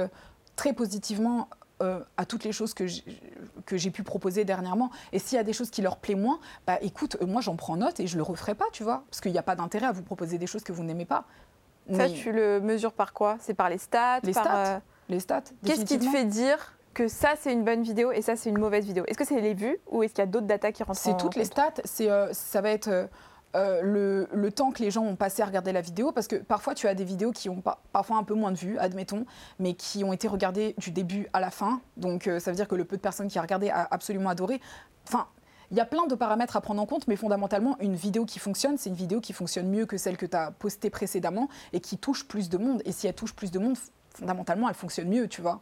très 0.55 0.73
positivement 0.73 1.49
euh, 1.83 1.99
à 2.17 2.25
toutes 2.27 2.45
les 2.45 2.53
choses 2.53 2.75
que 2.75 2.87
j'ai 2.87 3.91
pu 3.91 4.05
proposer 4.05 4.45
dernièrement. 4.45 4.91
Et 5.13 5.19
s'il 5.19 5.35
y 5.35 5.41
a 5.41 5.45
des 5.45 5.53
choses 5.53 5.71
qui 5.71 5.83
leur 5.83 5.97
plaisent 5.97 6.17
moins, 6.17 6.39
bah 6.65 6.79
écoute, 6.81 7.21
moi 7.23 7.41
j'en 7.41 7.57
prends 7.57 7.77
note 7.77 7.99
et 7.99 8.07
je 8.07 8.17
le 8.17 8.23
referai 8.23 8.55
pas, 8.55 8.67
tu 8.73 8.85
vois. 8.85 9.03
Parce 9.11 9.21
qu'il 9.21 9.33
n'y 9.33 9.39
a 9.39 9.43
pas 9.43 9.57
d'intérêt 9.57 9.87
à 9.87 9.93
vous 9.93 10.05
proposer 10.05 10.39
des 10.39 10.47
choses 10.47 10.63
que 10.63 10.73
vous 10.73 10.85
n'aimez 10.85 11.07
pas. 11.07 11.25
Ça, 11.93 12.09
tu 12.09 12.33
le 12.33 12.61
mesures 12.61 12.93
par 12.93 13.13
quoi? 13.13 13.37
C'est 13.41 13.55
par 13.55 13.69
les 13.69 13.79
stats 13.79 14.21
Les 14.23 14.33
stats. 14.33 14.57
Euh, 14.57 14.79
les 15.09 15.21
stats. 15.21 15.43
Qu'est-ce 15.65 15.85
qui 15.85 15.99
te 15.99 16.09
fait 16.09 16.25
dire 16.25 16.77
que 16.95 17.09
ça 17.09 17.35
c'est 17.39 17.53
une 17.53 17.65
bonne 17.65 17.83
vidéo 17.83 18.13
et 18.13 18.23
ça 18.23 18.37
c'est 18.37 18.51
une 18.51 18.59
mauvaise 18.59 18.85
vidéo? 18.87 19.05
Est-ce 19.07 19.19
que 19.19 19.25
c'est 19.25 19.41
les 19.41 19.55
vues 19.55 19.79
ou 19.91 20.03
est-ce 20.03 20.15
qu'il 20.15 20.23
y 20.23 20.27
a 20.27 20.31
d'autres 20.31 20.47
datas 20.47 20.73
qui 20.73 20.83
rentrent 20.83 20.99
C'est 20.99 21.17
toutes 21.17 21.37
les 21.37 21.45
stats. 21.45 21.75
C'est 21.85 22.11
euh, 22.11 22.33
ça 22.33 22.61
va 22.61 22.71
être 22.71 23.09
euh, 23.57 23.83
le, 23.83 24.29
le, 24.33 24.51
temps 24.51 24.71
que 24.71 24.83
les 24.83 24.91
gens 24.91 25.05
ont 25.05 25.17
passé 25.17 25.43
à 25.43 25.47
regarder 25.47 25.73
la 25.73 25.81
vidéo, 25.81 26.11
parce 26.11 26.27
que 26.27 26.37
parfois 26.37 26.75
tu 26.75 26.89
as 26.89 26.95
des 26.95 27.05
vidéos 27.05 27.31
qui 27.33 27.49
ont 27.49 27.61
pas, 27.61 27.83
parfois 27.93 28.17
un 28.17 28.25
peu 28.25 28.35
moins 28.35 28.51
de 28.51 28.59
vues, 28.59 28.79
admettons, 28.79 29.27
mais 29.59 29.75
qui 29.75 30.03
ont 30.05 30.13
été 30.13 30.27
regardées 30.27 30.75
du 30.79 30.91
début 30.91 31.29
à 31.33 31.41
la 31.41 31.51
fin. 31.51 31.81
Donc 31.97 32.25
ça 32.39 32.51
veut 32.51 32.57
dire 32.57 32.67
que 32.67 32.75
le 32.75 32.85
peu 32.85 32.97
de 32.97 33.03
personnes 33.03 33.29
qui 33.29 33.39
a 33.39 33.43
regardé 33.43 33.71
a 33.71 33.87
absolument 33.91 34.31
adoré. 34.31 34.61
Enfin, 35.07 35.27
il 35.71 35.77
y 35.77 35.81
a 35.81 35.85
plein 35.85 36.07
de 36.07 36.15
paramètres 36.15 36.57
à 36.57 36.61
prendre 36.61 36.81
en 36.81 36.87
compte, 36.87 37.09
mais 37.09 37.17
fondamentalement, 37.17 37.77
une 37.81 37.95
vidéo 37.95 38.25
qui 38.25 38.39
fonctionne, 38.39 38.77
c'est 38.79 38.91
une 38.91 38.97
vidéo 38.97 39.21
qui 39.21 39.33
fonctionne 39.33 39.69
mieux 39.69 39.87
que 39.87 39.97
celle 39.97 40.17
que 40.17 40.27
tu 40.27 40.37
as 40.37 40.51
postée 40.51 40.91
précédemment 40.91 41.49
et 41.73 41.81
qui 41.81 41.99
touche 41.99 42.27
plus 42.27 42.49
de 42.49 42.59
monde. 42.59 42.83
Et 42.85 42.93
si 42.93 43.07
elle 43.07 43.15
touche 43.15 43.35
plus 43.35 43.51
de 43.51 43.59
monde, 43.59 43.77
fondamentalement, 44.11 44.69
elle 44.69 44.75
fonctionne 44.75 45.09
mieux, 45.09 45.29
tu 45.29 45.41
vois. 45.41 45.61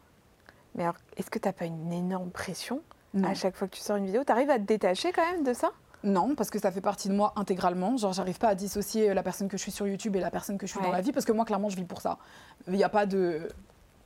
Mais 0.74 0.84
alors, 0.84 0.96
est-ce 1.16 1.30
que 1.30 1.38
tu 1.38 1.48
n'as 1.48 1.52
pas 1.52 1.66
une 1.66 1.92
énorme 1.92 2.30
pression 2.30 2.80
à 3.24 3.34
chaque 3.34 3.56
fois 3.56 3.68
que 3.68 3.76
tu 3.76 3.82
sors 3.82 3.96
une 3.96 4.06
vidéo? 4.06 4.24
Tu 4.24 4.32
arrives 4.32 4.50
à 4.50 4.58
te 4.58 4.64
détacher 4.64 5.12
quand 5.12 5.30
même 5.30 5.44
de 5.44 5.52
ça? 5.52 5.70
Non, 6.04 6.34
parce 6.34 6.50
que 6.50 6.58
ça 6.58 6.72
fait 6.72 6.80
partie 6.80 7.08
de 7.08 7.14
moi 7.14 7.32
intégralement. 7.36 7.96
Genre, 7.96 8.12
j'arrive 8.12 8.38
pas 8.38 8.48
à 8.48 8.54
dissocier 8.54 9.14
la 9.14 9.22
personne 9.22 9.48
que 9.48 9.56
je 9.56 9.62
suis 9.62 9.70
sur 9.70 9.86
YouTube 9.86 10.16
et 10.16 10.20
la 10.20 10.30
personne 10.30 10.58
que 10.58 10.66
je 10.66 10.72
suis 10.72 10.80
dans 10.80 10.90
la 10.90 11.00
vie, 11.00 11.12
parce 11.12 11.24
que 11.24 11.32
moi, 11.32 11.44
clairement, 11.44 11.68
je 11.68 11.76
vis 11.76 11.84
pour 11.84 12.00
ça. 12.00 12.18
Il 12.66 12.74
n'y 12.74 12.84
a 12.84 12.88
pas 12.88 13.06
de 13.06 13.48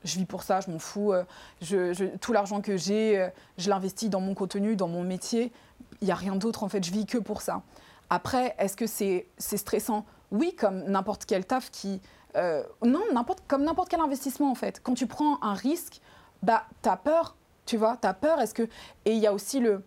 je 0.07 0.19
vis 0.19 0.25
pour 0.25 0.43
ça, 0.43 0.61
je 0.61 0.71
m'en 0.71 0.79
fous. 0.79 1.13
Euh, 1.13 1.25
je, 1.61 2.17
tout 2.17 2.33
l'argent 2.33 2.61
que 2.61 2.77
j'ai, 2.77 3.19
euh, 3.19 3.29
je 3.59 3.69
l'investis 3.69 4.09
dans 4.09 4.21
mon 4.21 4.35
contenu, 4.35 4.77
dans 4.77 4.89
mon 4.89 5.03
métier. 5.03 5.53
Il 6.01 6.07
n'y 6.07 6.13
a 6.13 6.17
rien 6.17 6.37
d'autre, 6.37 6.63
en 6.63 6.69
fait, 6.69 6.85
je 6.85 6.93
vis 6.93 7.07
que 7.07 7.19
pour 7.19 7.43
ça. 7.43 7.63
Après, 8.11 8.55
est-ce 8.59 8.77
que 8.77 8.87
c'est 8.87 9.27
stressant? 9.39 10.05
Oui, 10.31 10.55
comme 10.55 10.85
n'importe 10.85 11.25
quel 11.27 11.45
taf 11.45 11.71
qui... 11.71 12.01
Euh, 12.37 12.63
non, 12.85 13.01
comme 13.49 13.65
n'importe 13.65 13.89
quel 13.89 14.01
investissement, 14.01 14.51
en 14.51 14.55
fait. 14.55 14.81
Quand 14.83 14.95
tu 14.95 15.07
prends 15.07 15.43
un 15.43 15.55
risque, 15.55 16.01
bah, 16.43 16.65
tu 16.83 16.89
as 16.89 16.97
peur, 16.97 17.37
tu 17.65 17.77
vois, 17.77 17.97
tu 18.01 18.07
as 18.07 18.15
peur. 18.15 18.41
Est-ce 18.41 18.55
que... 18.55 18.65
Et 19.05 19.13
il 19.13 19.19
y 19.19 19.27
a 19.27 19.33
aussi 19.33 19.61
le... 19.61 19.83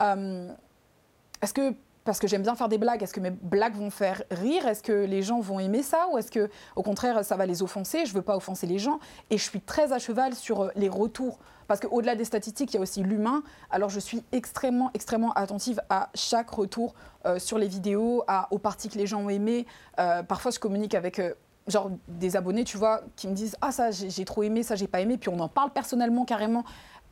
est-ce 0.00 1.52
que 1.52 1.74
parce 2.04 2.18
que 2.18 2.26
j'aime 2.28 2.42
bien 2.42 2.54
faire 2.54 2.68
des 2.68 2.78
blagues. 2.78 3.02
Est-ce 3.02 3.14
que 3.14 3.20
mes 3.20 3.30
blagues 3.30 3.74
vont 3.74 3.90
faire 3.90 4.22
rire? 4.30 4.66
Est-ce 4.66 4.82
que 4.82 4.92
les 4.92 5.22
gens 5.22 5.40
vont 5.40 5.58
aimer 5.58 5.82
ça? 5.82 6.06
Ou 6.12 6.18
est-ce 6.18 6.30
que, 6.30 6.50
au 6.76 6.82
contraire, 6.82 7.24
ça 7.24 7.36
va 7.36 7.46
les 7.46 7.62
offenser? 7.62 8.04
Je 8.04 8.12
veux 8.12 8.22
pas 8.22 8.36
offenser 8.36 8.66
les 8.66 8.78
gens. 8.78 9.00
Et 9.30 9.38
je 9.38 9.42
suis 9.42 9.60
très 9.60 9.92
à 9.92 9.98
cheval 9.98 10.34
sur 10.34 10.64
euh, 10.64 10.70
les 10.76 10.88
retours 10.88 11.38
Parce 11.66 11.80
qu'au-delà 11.80 12.14
des 12.14 12.24
statistiques, 12.24 12.72
il 12.72 12.76
y 12.76 12.78
a 12.78 12.82
aussi 12.82 13.02
l'humain. 13.02 13.42
Alors 13.70 13.88
je 13.90 14.00
suis 14.00 14.22
extrêmement, 14.32 14.90
extrêmement 14.94 15.32
attentive 15.32 15.80
à 15.88 16.10
chaque 16.14 16.50
retour 16.50 16.94
euh, 17.26 17.38
sur 17.38 17.58
les 17.58 17.68
vidéos, 17.68 18.22
à, 18.26 18.48
aux 18.50 18.58
parties 18.58 18.88
que 18.88 18.98
les 18.98 19.06
gens 19.06 19.20
ont 19.22 19.28
aimées. 19.30 19.66
Euh, 19.98 20.22
parfois, 20.22 20.50
je 20.50 20.58
communique 20.58 20.94
avec 20.94 21.18
euh, 21.18 21.34
genre 21.66 21.90
des 22.08 22.36
abonnés, 22.36 22.64
tu 22.64 22.76
vois, 22.76 23.00
qui 23.16 23.28
me 23.28 23.34
disent 23.34 23.56
Ah, 23.60 23.72
ça, 23.72 23.90
j'ai 23.90 24.24
trop 24.24 24.42
aimé, 24.42 24.62
ça, 24.62 24.74
j'ai 24.76 24.86
pas 24.88 25.00
aimé. 25.00 25.16
Puis 25.16 25.30
on 25.30 25.40
en 25.40 25.48
parle 25.48 25.70
personnellement, 25.70 26.24
carrément. 26.24 26.64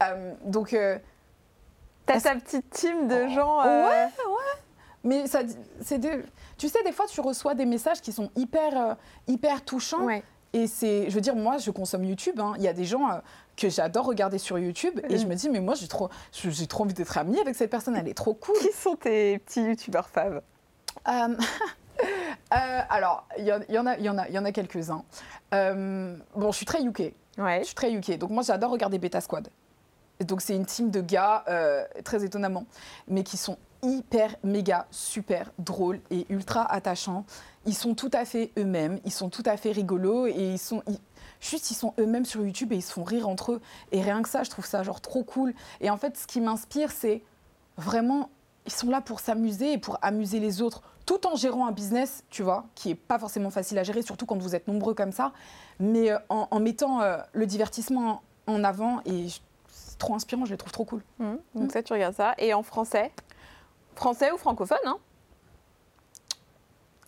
Euh, 0.03 0.34
donc. 0.44 0.74
euh, 0.74 0.98
T'as 2.05 2.20
ta 2.20 2.34
petite 2.34 2.68
team 2.70 3.07
de 3.07 3.26
Oh, 3.28 3.34
gens. 3.34 3.61
euh, 3.62 3.84
Ouais, 3.88 4.05
ouais. 4.05 4.61
Mais 5.05 5.26
ça, 5.26 5.40
c'est 5.80 5.98
des... 5.98 6.22
tu 6.59 6.68
sais, 6.68 6.82
des 6.84 6.92
fois, 6.92 7.07
tu 7.07 7.20
reçois 7.20 7.55
des 7.55 7.64
messages 7.66 8.00
qui 8.00 8.12
sont 8.12 8.30
hyper, 8.36 8.96
hyper 9.26 9.64
touchants. 9.64 10.05
ouais. 10.05 10.22
Et 10.55 10.66
c'est, 10.66 11.09
je 11.09 11.14
veux 11.14 11.20
dire, 11.20 11.34
moi, 11.34 11.57
je 11.59 11.70
consomme 11.70 12.05
YouTube. 12.05 12.38
hein. 12.38 12.53
Il 12.59 12.62
y 12.62 12.68
a 12.68 12.72
des 12.74 12.84
gens 12.84 13.11
euh, 13.11 13.18
que 13.57 13.68
j'adore 13.70 14.05
regarder 14.07 14.36
sur 14.38 14.59
YouTube. 14.59 15.00
Et 15.09 15.16
je 15.18 15.26
me 15.26 15.34
dis, 15.34 15.48
mais 15.48 15.61
moi, 15.61 15.74
j'ai 15.74 15.88
trop, 15.88 16.11
j'ai 16.32 16.66
trop 16.66 16.84
envie 16.84 16.92
d'être 16.94 17.16
amie 17.16 17.40
avec 17.40 17.55
cette 17.55 17.70
personne. 17.70 17.96
Elle 17.96 18.09
est 18.09 18.14
trop 18.14 18.34
cool. 18.34 18.55
Qui 18.61 18.72
sont 18.72 18.94
tes 18.96 19.38
petits 19.38 19.62
youtubeurs 19.62 20.09
faves? 20.09 20.42
Euh, 21.09 21.11
euh, 22.55 22.80
alors, 22.90 23.26
il 23.38 23.44
y, 23.46 23.53
en- 23.53 23.61
il 23.68 23.74
y 23.74 23.78
en 23.78 23.86
a, 23.86 23.96
il 23.96 24.05
y 24.05 24.09
en 24.11 24.18
a, 24.18 24.28
il 24.28 24.34
y 24.34 24.38
en 24.38 24.44
a 24.44 24.53
quelques-uns. 24.53 25.05
Bon, 25.53 26.50
je 26.53 26.57
suis 26.57 26.66
très 26.66 26.82
UK. 26.82 27.14
Ouais. 27.38 27.61
Je 27.61 27.64
suis 27.66 27.74
très 27.74 27.90
UK. 27.92 28.18
Donc 28.18 28.30
moi, 28.30 28.42
j'adore 28.42 28.70
regarder 28.70 28.98
Beta 28.98 29.20
Squad. 29.20 29.48
Et 30.20 30.24
donc 30.24 30.40
c'est 30.42 30.55
une 30.55 30.66
team 30.66 30.90
de 30.90 31.00
gars, 31.00 31.44
très 32.05 32.24
étonnamment, 32.24 32.64
mais 33.09 33.24
qui 33.24 33.36
sont 33.36 33.57
hyper, 33.82 34.36
méga, 34.44 34.86
super 34.92 35.50
drôles 35.59 36.00
et 36.11 36.26
ultra 36.28 36.70
attachants. 36.70 37.24
Ils 37.66 37.74
sont 37.74 37.94
tout 37.94 38.10
à 38.12 38.24
fait 38.24 38.50
eux-mêmes, 38.58 38.98
ils 39.04 39.12
sont 39.12 39.28
tout 39.28 39.42
à 39.46 39.56
fait 39.56 39.72
rigolos 39.72 40.26
et 40.26 40.52
ils 40.52 40.58
sont... 40.58 40.82
ils- 40.88 40.98
Juste, 41.40 41.72
ils 41.72 41.74
sont 41.74 41.92
eux-mêmes 41.98 42.24
sur 42.24 42.44
YouTube 42.44 42.72
et 42.72 42.76
ils 42.76 42.82
se 42.82 42.92
font 42.92 43.02
rire 43.02 43.28
entre 43.28 43.54
eux. 43.54 43.60
Et 43.90 44.00
rien 44.00 44.22
que 44.22 44.28
ça, 44.28 44.44
je 44.44 44.50
trouve 44.50 44.64
ça 44.64 44.84
genre 44.84 45.00
trop 45.00 45.24
cool. 45.24 45.54
Et 45.80 45.90
en 45.90 45.96
fait, 45.96 46.16
ce 46.16 46.28
qui 46.28 46.40
m'inspire, 46.40 46.92
c'est 46.92 47.20
vraiment, 47.76 48.30
ils 48.64 48.70
sont 48.72 48.88
là 48.88 49.00
pour 49.00 49.18
s'amuser 49.18 49.72
et 49.72 49.78
pour 49.78 49.98
amuser 50.02 50.38
les 50.38 50.62
autres, 50.62 50.82
tout 51.04 51.26
en 51.26 51.34
gérant 51.34 51.66
un 51.66 51.72
business, 51.72 52.22
tu 52.30 52.44
vois, 52.44 52.66
qui 52.76 52.90
est 52.90 52.94
pas 52.94 53.18
forcément 53.18 53.50
facile 53.50 53.76
à 53.78 53.82
gérer, 53.82 54.02
surtout 54.02 54.24
quand 54.24 54.38
vous 54.40 54.54
êtes 54.54 54.68
nombreux 54.68 54.94
comme 54.94 55.10
ça, 55.10 55.32
mais 55.80 56.12
euh, 56.12 56.18
en, 56.28 56.46
en 56.48 56.60
mettant 56.60 57.00
euh, 57.02 57.16
le 57.32 57.44
divertissement 57.46 58.22
en 58.46 58.62
avant. 58.62 59.00
Et 59.04 59.26
c'est 59.66 59.98
trop 59.98 60.14
inspirant, 60.14 60.44
je 60.44 60.52
les 60.52 60.56
trouve 60.56 60.70
trop 60.70 60.84
cool. 60.84 61.02
Mhm. 61.18 61.38
Donc 61.56 61.72
ça, 61.72 61.82
tu 61.82 61.92
regardes 61.92 62.14
ça. 62.14 62.34
Et 62.38 62.54
en 62.54 62.62
français? 62.62 63.10
Français 63.96 64.30
ou 64.30 64.36
francophone 64.38 64.78
hein? 64.86 64.98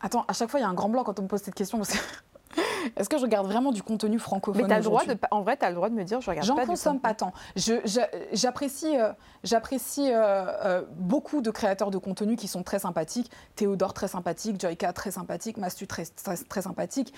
Attends, 0.04 0.26
à 0.28 0.34
chaque 0.34 0.50
fois, 0.50 0.60
il 0.60 0.62
y 0.62 0.66
a 0.66 0.68
un 0.68 0.74
grand 0.74 0.90
blanc 0.90 1.02
quand 1.02 1.18
on 1.18 1.22
me 1.22 1.28
pose 1.28 1.40
cette 1.40 1.54
question. 1.54 1.80
Est-ce 2.96 3.08
que 3.08 3.16
je 3.16 3.22
regarde 3.22 3.46
vraiment 3.46 3.72
du 3.72 3.82
contenu 3.82 4.18
francophone 4.18 4.66
Mais 4.68 4.76
le 4.76 4.82
droit 4.82 5.02
de, 5.06 5.16
en 5.30 5.40
vrai, 5.40 5.56
t'as 5.56 5.70
le 5.70 5.74
droit 5.74 5.88
de 5.88 5.94
me 5.94 6.04
dire, 6.04 6.20
je 6.20 6.28
regarde 6.28 6.46
J'en 6.46 6.56
consomme 6.56 7.00
pas 7.00 7.14
tant. 7.14 7.32
J'apprécie 7.56 8.98
euh, 8.98 9.12
j'apprécie 9.42 10.12
euh, 10.12 10.44
euh, 10.62 10.82
beaucoup 10.98 11.40
de 11.40 11.50
créateurs 11.50 11.90
de 11.90 11.96
contenu 11.96 12.36
qui 12.36 12.48
sont 12.48 12.62
très 12.62 12.80
sympathiques. 12.80 13.30
Théodore 13.56 13.94
très 13.94 14.08
sympathique, 14.08 14.60
Joyka 14.60 14.92
très 14.92 15.10
sympathique, 15.10 15.56
Mastu 15.56 15.86
très, 15.86 16.04
très, 16.04 16.36
très 16.36 16.60
sympathique, 16.60 17.14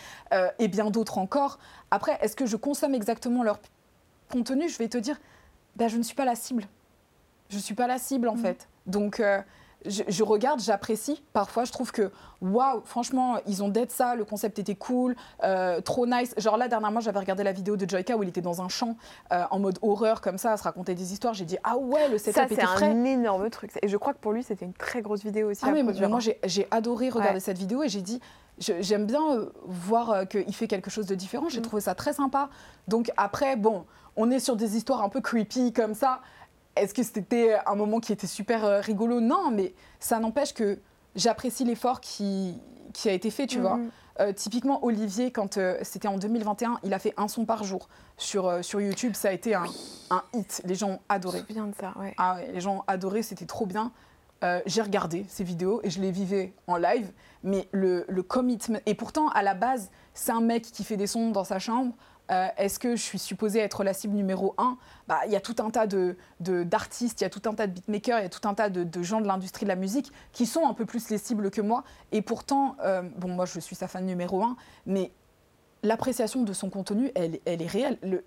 et 0.61 0.69
bien 0.69 0.91
d'autres 0.91 1.19
encore. 1.19 1.59
Après, 1.91 2.17
est-ce 2.23 2.37
que 2.37 2.47
je 2.47 2.57
consomme 2.57 2.95
exactement 2.95 3.43
leur 3.43 3.59
contenu? 4.31 4.69
Je 4.69 4.79
vais 4.79 4.89
te 4.89 4.99
dire, 4.99 5.19
ben, 5.75 5.89
je 5.89 5.97
ne 5.97 6.05
suis 6.05 6.15
pas 6.15 6.25
la 6.25 6.37
cible. 6.37 6.69
Je 7.51 7.57
ne 7.57 7.63
suis 7.63 7.75
pas 7.75 7.89
la 7.89 7.99
cible 7.99 8.29
en 8.29 8.37
fait. 8.37 8.69
Donc 8.87 9.21
je, 9.89 10.03
je 10.09 10.23
regarde, 10.25 10.61
j'apprécie. 10.61 11.23
Parfois, 11.33 11.65
je 11.65 11.73
trouve 11.73 11.93
que 11.93 12.11
waouh, 12.41 12.83
franchement, 12.85 13.37
ils 13.47 13.63
ont 13.63 13.69
d'être 13.69 13.91
ça. 13.91 14.15
Le 14.15 14.25
concept 14.25 14.59
était 14.59 14.75
cool, 14.75 15.17
euh, 15.45 15.81
trop 15.81 16.07
nice. 16.07 16.35
Genre 16.37 16.57
là, 16.57 16.69
dernièrement, 16.69 17.01
j'avais 17.01 17.19
regardé 17.19 17.43
la 17.43 17.53
vidéo 17.53 17.77
de 17.77 17.89
Joyka 17.89 18.17
où 18.17 18.23
il 18.23 18.29
était 18.29 18.41
dans 18.43 18.63
un 18.63 18.69
champ 18.69 18.97
euh, 19.33 19.45
en 19.51 19.59
mode 19.59 19.79
horreur 19.83 20.21
comme 20.21 20.39
ça, 20.39 20.53
à 20.53 20.57
se 20.57 20.63
raconter 20.65 20.95
des 20.95 21.13
histoires. 21.13 21.35
J'ai 21.35 21.45
dit 21.45 21.57
ah 21.65 21.77
ouais, 21.77 22.09
le 22.09 22.19
Ça, 22.19 22.33
setup 22.33 22.45
c'est 22.49 22.55
était 22.55 22.67
frais. 22.67 22.87
un 22.87 23.05
énorme 23.05 23.49
truc. 23.51 23.71
Et 23.83 23.89
je 23.89 23.97
crois 23.97 24.13
que 24.15 24.19
pour 24.19 24.33
lui, 24.33 24.43
c'était 24.43 24.65
une 24.65 24.75
très 24.75 25.03
grosse 25.03 25.23
vidéo 25.25 25.51
aussi 25.51 25.61
Ah 25.65 25.69
à 25.69 25.73
oui, 25.73 25.83
mais 25.83 26.09
moi 26.09 26.21
j'ai 26.45 26.69
adoré 26.71 27.09
regarder 27.09 27.35
Ouais. 27.35 27.41
cette 27.41 27.59
vidéo 27.59 27.83
et 27.83 27.89
j'ai 27.89 28.03
dit 28.03 28.21
j'aime 28.59 29.05
bien 29.07 29.21
euh, 29.33 29.51
voir 29.67 30.27
qu'il 30.29 30.55
fait 30.55 30.67
quelque 30.67 30.91
chose 30.91 31.07
de 31.07 31.15
différent. 31.15 31.49
J'ai 31.49 31.61
Mm. 31.61 31.65
trouvé 31.65 31.83
ça 31.83 31.95
très 31.95 32.13
sympa. 32.13 32.49
Donc 32.89 33.11
après, 33.17 33.57
bon, 33.57 33.85
on 34.17 34.31
est 34.31 34.39
sur 34.41 34.57
des 34.57 34.77
histoires 34.77 35.03
un 35.03 35.09
peu 35.11 35.21
creepy 35.21 35.73
comme 35.73 35.93
ça. 35.95 36.21
Est-ce 36.77 36.95
que 36.95 37.03
c'était 37.03 37.57
un 37.67 37.75
moment 37.75 38.01
qui 38.01 38.13
était 38.13 38.27
super 38.27 38.65
euh, 38.65 38.81
rigolo? 38.81 39.21
Non, 39.21 39.51
mais 39.51 39.75
ça 39.99 40.19
n'empêche 40.19 40.53
que 40.55 40.79
j'apprécie 41.15 41.65
l'effort 41.65 42.01
qui, 42.01 42.55
qui 42.93 43.09
a 43.09 43.13
été 43.13 43.31
fait, 43.31 43.47
tu 43.47 43.61
vois. 43.61 43.77
Mhm. 43.77 43.91
Euh, 44.21 44.33
typiquement, 44.33 44.85
Olivier, 44.85 45.31
quand 45.31 45.59
euh, 45.59 45.77
c'était 45.83 46.09
en 46.09 46.17
2021, 46.17 46.81
il 46.85 46.95
a 46.95 46.99
fait 46.99 47.13
un 47.17 47.29
son 47.29 47.45
par 47.45 47.65
jour 47.65 47.89
sur, 48.17 48.47
euh, 48.47 48.63
sur 48.63 48.81
YouTube. 48.81 49.15
Ça 49.15 49.29
a 49.29 49.33
été 49.33 49.55
un, 49.55 49.65
un 50.11 50.23
hit. 50.33 50.63
Les 50.65 50.75
gens 50.75 50.89
ont 50.89 50.99
Je 51.11 51.15
me 51.15 51.17
adoré. 51.17 51.41
de 51.43 51.75
ça, 51.79 51.93
ouais. 51.99 52.15
Ah 52.17 52.37
ouais, 52.37 52.51
les 52.53 52.61
gens 52.61 52.77
ont 52.77 52.85
adoré, 52.87 53.23
c'était 53.23 53.47
trop 53.47 53.67
bien. 53.67 53.93
J'ai 54.67 54.81
regardé 54.83 55.27
ces 55.29 55.43
vidéos 55.43 55.81
et 55.83 55.91
je 55.91 56.01
les 56.01 56.13
vivais 56.13 56.53
en 56.69 56.77
live, 56.77 57.11
mais 57.43 57.69
le, 57.73 58.05
le 58.07 58.23
commitment. 58.23 58.79
Et 58.87 58.95
pourtant, 58.95 59.29
à 59.31 59.43
la 59.43 59.55
base, 59.55 59.91
c'est 60.15 60.31
un 60.31 60.41
mec 60.41 60.63
qui 60.63 60.85
fait 60.85 60.97
des 60.97 61.09
sons 61.09 61.31
dans 61.31 61.43
sa 61.43 61.59
chambre. 61.59 61.93
Euh, 62.33 62.49
Est-ce 62.57 62.79
que 62.81 62.97
je 62.97 63.03
suis 63.03 63.19
supposée 63.21 63.61
être 63.61 63.85
la 63.85 63.93
cible 63.95 64.15
numéro 64.15 64.55
un? 64.59 64.79
Bah, 65.07 65.21
Il 65.27 65.33
y 65.33 65.37
a 65.37 65.41
tout 65.41 65.55
un 65.61 65.71
tas 65.71 65.87
de- 65.87 66.17
de- 66.41 66.65
d'artistes, 66.65 67.21
il 67.21 67.25
y 67.25 67.27
a 67.27 67.31
tout 67.31 67.43
un 67.49 67.55
tas 67.55 67.67
de 67.69 67.73
beatmakers, 67.73 68.19
il 68.19 68.23
y 68.23 68.27
a 68.27 68.29
tout 68.29 68.49
un 68.49 68.55
tas 68.55 68.69
de, 68.69 69.03
gens 69.03 69.21
de 69.21 69.27
l'industrie 69.29 69.65
de 69.65 69.69
la 69.69 69.77
musique 69.77 70.11
qui 70.33 70.45
sont 70.47 70.67
un 70.67 70.75
peu 70.75 70.87
plus 70.87 71.09
les 71.11 71.19
cibles 71.19 71.51
que 71.53 71.61
moi. 71.61 71.85
Et 72.11 72.23
pourtant, 72.23 72.77
euh, 72.83 73.03
bon, 73.17 73.29
moi, 73.29 73.47
je 73.47 73.61
suis 73.61 73.77
sa 73.77 73.87
fan 73.87 74.05
numéro 74.05 74.43
un, 74.43 74.57
mais 74.87 75.13
l'appréciation 75.85 76.43
de 76.43 76.53
son 76.53 76.69
contenu, 76.69 77.13
elle, 77.15 77.39
est 77.45 77.67
réelle. 77.67 77.99
Le- 78.03 78.25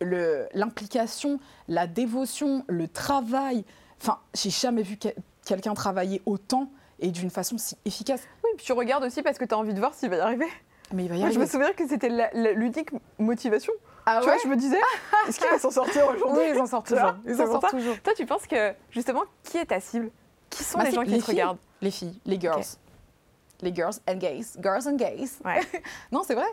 le- 0.00 0.48
L'implication, 0.54 1.38
la 1.68 1.86
dévotion, 1.86 2.64
le 2.68 2.88
travail. 2.88 3.64
Enfin, 4.00 4.18
j'ai 4.34 4.50
jamais 4.50 4.82
vu 4.82 4.96
quel- 4.96 5.16
quelqu'un 5.44 5.74
travailler 5.74 6.22
autant 6.24 6.70
et 7.00 7.10
d'une 7.10 7.30
façon 7.30 7.58
si 7.58 7.76
efficace. 7.84 8.22
Oui, 8.44 8.50
puis 8.56 8.64
tu 8.64 8.72
regardes 8.72 9.04
aussi 9.04 9.22
parce 9.22 9.36
que 9.38 9.44
tu 9.44 9.54
as 9.54 9.58
envie 9.58 9.74
de 9.74 9.78
voir 9.80 9.92
s'il 9.94 10.08
va 10.08 10.16
y 10.16 10.20
arriver. 10.20 10.46
Mais 10.92 11.04
il 11.04 11.08
va 11.08 11.16
y 11.16 11.20
Moi, 11.20 11.30
je 11.30 11.38
me 11.38 11.46
souviens 11.46 11.72
que 11.72 11.86
c'était 11.86 12.08
l'unique 12.54 12.90
motivation. 13.18 13.72
Ah 14.06 14.20
tu 14.22 14.28
vois, 14.28 14.38
je 14.42 14.48
me 14.48 14.56
disais, 14.56 14.78
est-ce 15.28 15.38
qu'il 15.38 15.48
va 15.50 15.58
s'en 15.58 15.70
sortir 15.70 16.08
aujourd'hui 16.08 16.38
Oui, 16.38 16.52
ils 16.54 16.60
en 16.60 16.66
sortent 16.66 16.86
toujours. 16.88 17.14
Ils 17.26 17.34
c'est 17.36 17.42
en 17.42 17.44
pour 17.44 17.60
sortent 17.60 17.70
toujours. 17.72 18.00
Toi, 18.00 18.14
tu 18.16 18.24
penses 18.24 18.46
que, 18.46 18.72
justement, 18.90 19.24
qui 19.44 19.58
est 19.58 19.66
ta 19.66 19.80
cible? 19.80 20.10
Qui 20.48 20.64
sont 20.64 20.78
Bah, 20.78 20.84
les 20.84 20.92
gens 20.92 21.02
qui 21.02 21.10
les 21.10 21.18
te 21.18 21.24
filles. 21.24 21.34
regardent? 21.34 21.58
Les 21.82 21.90
filles, 21.90 22.18
les 22.24 22.40
girls. 22.40 22.62
Les 23.60 23.74
girls 23.74 23.94
and 24.08 24.14
gays. 24.14 24.46
Girls 24.62 24.86
and 24.88 24.96
gays. 24.96 25.30
Ouais. 25.44 25.60
Non, 26.12 26.22
c'est 26.26 26.34
vrai. 26.34 26.46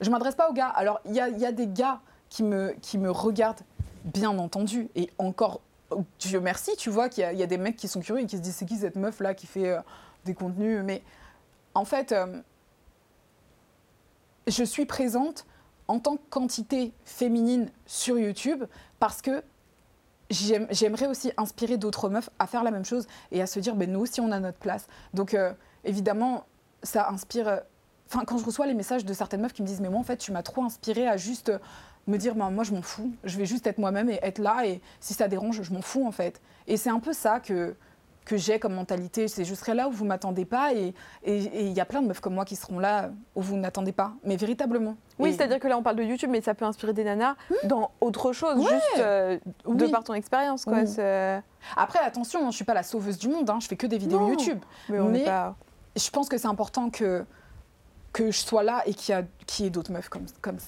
Je 0.00 0.10
m'adresse 0.10 0.34
pas 0.34 0.50
aux 0.50 0.52
gars. 0.52 0.68
Alors, 0.68 1.00
il 1.06 1.12
y 1.14 1.20
a, 1.20 1.28
il 1.28 1.38
y 1.38 1.46
a 1.46 1.52
des 1.52 1.66
gars 1.68 2.00
qui 2.28 2.42
me, 2.42 2.74
qui 2.82 2.98
me 2.98 3.10
regardent, 3.10 3.60
bien 4.04 4.36
entendu. 4.38 4.88
Et 4.94 5.08
encore, 5.18 5.60
oh, 5.90 6.04
Dieu 6.18 6.40
merci, 6.40 6.76
tu 6.76 6.90
vois 6.90 7.08
qu'il 7.08 7.22
y, 7.22 7.24
a- 7.24 7.32
il 7.32 7.38
y 7.38 7.42
a 7.42 7.46
des 7.46 7.58
mecs 7.58 7.76
qui 7.76 7.88
sont 7.88 8.00
curieux 8.00 8.22
et 8.24 8.26
qui 8.26 8.36
se 8.36 8.42
disent 8.42 8.56
c'est 8.56 8.66
qui 8.66 8.76
cette 8.76 8.96
meuf-là 8.96 9.32
qui 9.34 9.46
fait 9.46 9.70
euh, 9.70 9.80
des 10.26 10.34
contenus? 10.34 10.80
Mais 10.84 11.02
en 11.74 11.84
fait, 11.86 12.12
euh, 12.12 12.26
je 14.46 14.64
suis 14.64 14.86
présente 14.86 15.46
en 15.88 15.98
tant 15.98 16.16
que 16.16 16.22
quantité 16.30 16.92
féminine 17.04 17.70
sur 17.86 18.18
YouTube 18.18 18.64
parce 18.98 19.20
que 19.22 19.42
j'aime- 20.30 20.66
j'aimerais 20.70 21.06
aussi 21.06 21.32
inspirer 21.36 21.76
d'autres 21.76 22.08
meufs 22.08 22.30
à 22.38 22.46
faire 22.46 22.62
la 22.64 22.70
même 22.70 22.84
chose 22.84 23.06
et 23.30 23.42
à 23.42 23.46
se 23.46 23.60
dire, 23.60 23.74
ben, 23.74 23.90
nous 23.90 24.00
aussi, 24.00 24.20
on 24.20 24.32
a 24.32 24.40
notre 24.40 24.58
place. 24.58 24.86
Donc, 25.14 25.34
euh, 25.34 25.52
évidemment, 25.84 26.44
ça 26.82 27.08
inspire. 27.10 27.48
euh, 27.48 27.56
Enfin, 28.08 28.26
quand 28.26 28.36
je 28.36 28.44
reçois 28.44 28.66
les 28.66 28.74
messages 28.74 29.06
de 29.06 29.14
certaines 29.14 29.40
meufs 29.40 29.54
qui 29.54 29.62
me 29.62 29.66
disent, 29.66 29.80
mais 29.80 29.88
moi, 29.88 29.98
en 29.98 30.02
fait, 30.02 30.18
tu 30.18 30.32
m'as 30.32 30.42
trop 30.42 30.62
inspiré 30.62 31.08
à 31.08 31.16
juste 31.16 31.50
me 32.06 32.18
dire, 32.18 32.34
ben, 32.34 32.50
moi, 32.50 32.62
je 32.62 32.72
m'en 32.74 32.82
fous. 32.82 33.10
Je 33.24 33.38
vais 33.38 33.46
juste 33.46 33.66
être 33.66 33.78
moi-même 33.78 34.10
et 34.10 34.18
être 34.22 34.38
là. 34.38 34.66
Et 34.66 34.82
si 35.00 35.14
ça 35.14 35.28
dérange, 35.28 35.62
je 35.62 35.72
m'en 35.72 35.80
fous, 35.80 36.06
en 36.06 36.12
fait. 36.12 36.42
Et 36.66 36.76
c'est 36.76 36.90
un 36.90 37.00
peu 37.00 37.14
ça 37.14 37.40
que 37.40 37.74
que 38.24 38.36
j'ai 38.36 38.58
comme 38.60 38.74
mentalité. 38.74 39.26
C'est 39.28 39.44
je 39.44 39.54
serai 39.54 39.74
là 39.74 39.88
où 39.88 39.90
vous 39.90 40.04
m'attendez 40.04 40.44
pas 40.44 40.72
et 40.74 40.94
il 41.26 41.72
y 41.72 41.80
a 41.80 41.84
plein 41.84 42.02
de 42.02 42.06
meufs 42.08 42.20
comme 42.20 42.34
moi 42.34 42.44
qui 42.44 42.54
seront 42.56 42.78
là 42.78 43.10
où 43.34 43.42
vous 43.42 43.56
n'attendez 43.56 43.92
pas, 43.92 44.12
mais 44.24 44.36
véritablement. 44.36 44.96
Oui, 45.18 45.30
Et- 45.30 45.32
c'est-à-dire 45.32 45.58
que 45.58 45.66
là, 45.68 45.76
on 45.76 45.82
parle 45.82 45.96
de 45.96 46.02
YouTube, 46.04 46.30
mais 46.30 46.40
ça 46.40 46.54
peut 46.54 46.64
inspirer 46.64 46.92
des 46.92 47.04
nanas 47.04 47.34
dans 47.64 47.90
autre 48.00 48.32
chose, 48.32 48.58
Ouais. 48.58 48.70
juste 48.72 48.98
euh, 48.98 49.38
de 49.66 49.86
par 49.88 50.04
ton 50.04 50.14
expérience, 50.14 50.64
quoi. 50.64 50.86
C'est- 50.86 51.42
Après, 51.76 51.98
attention, 51.98 52.50
je 52.50 52.56
suis 52.56 52.64
pas 52.64 52.74
la 52.74 52.82
sauveuse 52.82 53.18
du 53.18 53.28
monde. 53.28 53.48
Hein, 53.50 53.58
je 53.60 53.66
fais 53.66 53.76
que 53.76 53.86
des 53.86 53.98
vidéos 53.98 54.20
Non. 54.20 54.28
YouTube. 54.30 54.60
Mais 54.88 55.00
on 55.00 55.08
Mais- 55.08 55.22
est 55.22 55.24
pas... 55.24 55.56
je 55.96 56.10
pense 56.10 56.28
que 56.28 56.38
c'est 56.38 56.48
important 56.48 56.90
que, 56.90 57.24
que 58.12 58.30
je 58.30 58.38
sois 58.38 58.62
là 58.62 58.82
et 58.86 58.94
qu'il 58.94 59.14
y, 59.14 59.64
ait 59.66 59.70
d'autres 59.70 59.90
meufs 59.92 60.08
comme, 60.08 60.26
comme, 60.40 60.58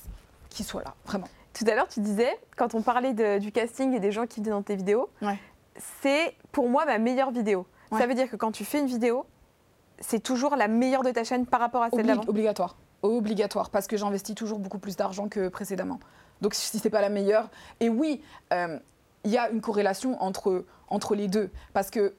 qui 0.50 0.64
soient 0.64 0.82
là, 0.82 0.94
vraiment. 1.06 1.28
Tout 1.52 1.64
à 1.68 1.74
l'heure, 1.76 1.86
tu 1.88 2.00
disais, 2.00 2.36
quand 2.56 2.74
on 2.74 2.82
parlait 2.82 3.14
de- 3.14 3.38
du 3.38 3.52
casting 3.52 3.92
et 3.94 4.00
des 4.00 4.10
gens 4.10 4.26
qui 4.26 4.40
venaient 4.40 4.50
dans 4.50 4.62
tes 4.62 4.74
vidéos, 4.76 5.08
Ouais. 5.22 5.38
C'est 5.76 6.34
pour 6.52 6.68
moi 6.68 6.84
ma 6.84 6.98
meilleure 6.98 7.30
vidéo. 7.30 7.66
Ouais. 7.90 8.00
Ça 8.00 8.06
veut 8.06 8.14
dire 8.14 8.30
que 8.30 8.36
quand 8.36 8.52
tu 8.52 8.64
fais 8.64 8.80
une 8.80 8.86
vidéo, 8.86 9.26
c'est 10.00 10.20
toujours 10.20 10.56
la 10.56 10.68
meilleure 10.68 11.02
de 11.02 11.10
ta 11.10 11.24
chaîne 11.24 11.46
par 11.46 11.60
rapport 11.60 11.82
à 11.82 11.90
celle 11.90 12.00
Obli- 12.00 12.06
d'avant. 12.08 12.24
obligatoire. 12.26 12.76
Obligatoire, 13.02 13.70
parce 13.70 13.86
que 13.86 13.96
j'investis 13.96 14.34
toujours 14.34 14.58
beaucoup 14.58 14.78
plus 14.78 14.96
d'argent 14.96 15.28
que 15.28 15.48
précédemment. 15.48 16.00
Donc 16.40 16.54
si 16.54 16.78
c'est 16.78 16.90
pas 16.90 17.00
la 17.00 17.10
meilleure. 17.10 17.48
Et 17.80 17.88
oui, 17.88 18.22
euh, 18.52 18.78
il 19.24 19.30
y 19.30 19.38
a 19.38 19.50
une 19.50 19.60
corrélation 19.60 20.20
entre, 20.22 20.64
entre 20.88 21.14
les 21.14 21.28
deux. 21.28 21.50
Parce 21.72 21.90
que, 21.90 22.14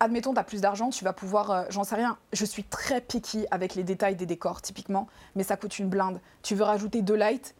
admettons, 0.00 0.34
tu 0.34 0.40
as 0.40 0.44
plus 0.44 0.60
d'argent, 0.60 0.90
tu 0.90 1.04
vas 1.04 1.12
pouvoir, 1.12 1.50
euh, 1.50 1.64
j'en 1.70 1.84
sais 1.84 1.94
rien, 1.94 2.18
je 2.32 2.44
suis 2.44 2.64
très 2.64 3.00
picky 3.00 3.46
avec 3.50 3.74
les 3.74 3.84
détails 3.84 4.16
des 4.16 4.26
décors, 4.26 4.60
typiquement, 4.62 5.06
mais 5.36 5.42
ça 5.42 5.56
coûte 5.56 5.78
une 5.78 5.88
blinde. 5.88 6.20
Tu 6.42 6.54
veux 6.54 6.64
rajouter 6.64 7.02
deux 7.02 7.14
lights, 7.16 7.54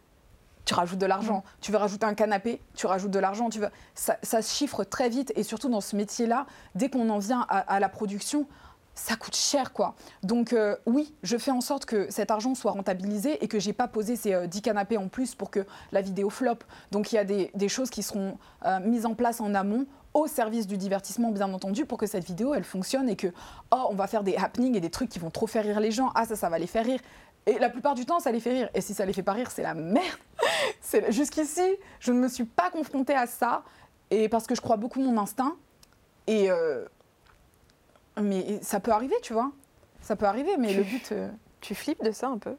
tu 0.65 0.73
rajoutes 0.73 0.99
de 0.99 1.05
l'argent. 1.05 1.43
Tu 1.61 1.71
veux 1.71 1.77
rajouter 1.77 2.05
un 2.05 2.15
canapé, 2.15 2.61
tu 2.73 2.87
rajoutes 2.87 3.11
de 3.11 3.19
l'argent. 3.19 3.49
Tu 3.49 3.59
veux... 3.59 3.69
ça, 3.93 4.17
ça 4.23 4.41
se 4.41 4.53
chiffre 4.53 4.83
très 4.83 5.09
vite 5.09 5.31
et 5.35 5.43
surtout 5.43 5.69
dans 5.69 5.81
ce 5.81 5.95
métier-là, 5.95 6.45
dès 6.73 6.89
qu'on 6.89 7.09
en 7.09 7.19
vient 7.19 7.45
à, 7.49 7.59
à 7.59 7.79
la 7.79 7.89
production, 7.89 8.47
ça 8.95 9.15
coûte 9.17 9.35
cher 9.35 9.73
quoi. 9.73 9.93
Donc 10.23 10.53
euh, 10.53 10.75
oui, 10.85 11.13
je 11.21 11.37
fais 11.37 11.51
en 11.51 11.61
sorte 11.61 11.85
que 11.85 12.09
cet 12.09 12.31
argent 12.31 12.55
soit 12.55 12.71
rentabilisé 12.71 13.43
et 13.43 13.47
que 13.47 13.59
j'ai 13.59 13.73
pas 13.73 13.87
posé 13.87 14.15
ces 14.15 14.33
euh, 14.33 14.47
10 14.47 14.61
canapés 14.61 14.97
en 14.97 15.09
plus 15.09 15.35
pour 15.35 15.51
que 15.51 15.65
la 15.91 16.01
vidéo 16.01 16.29
flop. 16.29 16.59
Donc 16.91 17.11
il 17.11 17.15
y 17.15 17.17
a 17.17 17.25
des, 17.25 17.51
des 17.53 17.69
choses 17.69 17.89
qui 17.89 18.01
seront 18.01 18.37
euh, 18.65 18.79
mises 18.79 19.05
en 19.05 19.13
place 19.13 19.41
en 19.41 19.53
amont 19.53 19.85
au 20.13 20.27
service 20.27 20.65
du 20.65 20.77
divertissement 20.77 21.31
bien 21.31 21.51
entendu 21.51 21.85
pour 21.85 21.97
que 21.97 22.07
cette 22.07 22.23
vidéo 22.23 22.53
elle 22.53 22.63
fonctionne 22.63 23.09
et 23.09 23.17
que 23.17 23.27
oh 23.71 23.87
on 23.89 23.95
va 23.95 24.07
faire 24.07 24.23
des 24.23 24.37
happenings 24.37 24.75
et 24.75 24.79
des 24.79 24.89
trucs 24.89 25.09
qui 25.09 25.19
vont 25.19 25.29
trop 25.29 25.45
faire 25.45 25.65
rire 25.65 25.81
les 25.81 25.91
gens. 25.91 26.11
Ah 26.15 26.25
ça 26.25 26.37
ça 26.37 26.47
va 26.47 26.57
les 26.57 26.67
faire 26.67 26.85
rire. 26.85 27.01
Et 27.47 27.59
la 27.59 27.69
plupart 27.69 27.93
du 27.93 28.05
temps, 28.05 28.19
ça 28.19 28.31
les 28.31 28.39
fait 28.39 28.53
rire. 28.53 28.69
Et 28.73 28.81
si 28.81 28.95
ça 28.95 29.05
les 29.05 29.13
fait 29.13 29.21
pas 29.21 29.33
rire, 29.33 29.51
c'est 29.51 29.61
la 29.61 29.75
merde. 29.75 30.17
Jusqu'ici, 31.09 31.75
je 31.99 32.11
ne 32.11 32.19
me 32.19 32.27
suis 32.27 32.45
pas 32.45 32.69
confrontée 32.69 33.15
à 33.15 33.27
ça. 33.27 33.63
Et 34.11 34.29
parce 34.29 34.45
que 34.47 34.55
je 34.55 34.61
crois 34.61 34.77
beaucoup 34.77 34.99
mon 35.01 35.17
instinct. 35.19 35.55
Et 36.27 36.49
euh, 36.51 36.85
mais 38.21 38.59
ça 38.61 38.79
peut 38.79 38.91
arriver, 38.91 39.15
tu 39.21 39.33
vois. 39.33 39.51
Ça 40.01 40.15
peut 40.15 40.25
arriver, 40.25 40.57
mais 40.57 40.73
le 40.73 40.83
but. 40.83 41.11
euh, 41.11 41.29
Tu 41.61 41.75
flippes 41.75 42.03
de 42.03 42.11
ça 42.11 42.27
un 42.27 42.37
peu? 42.37 42.55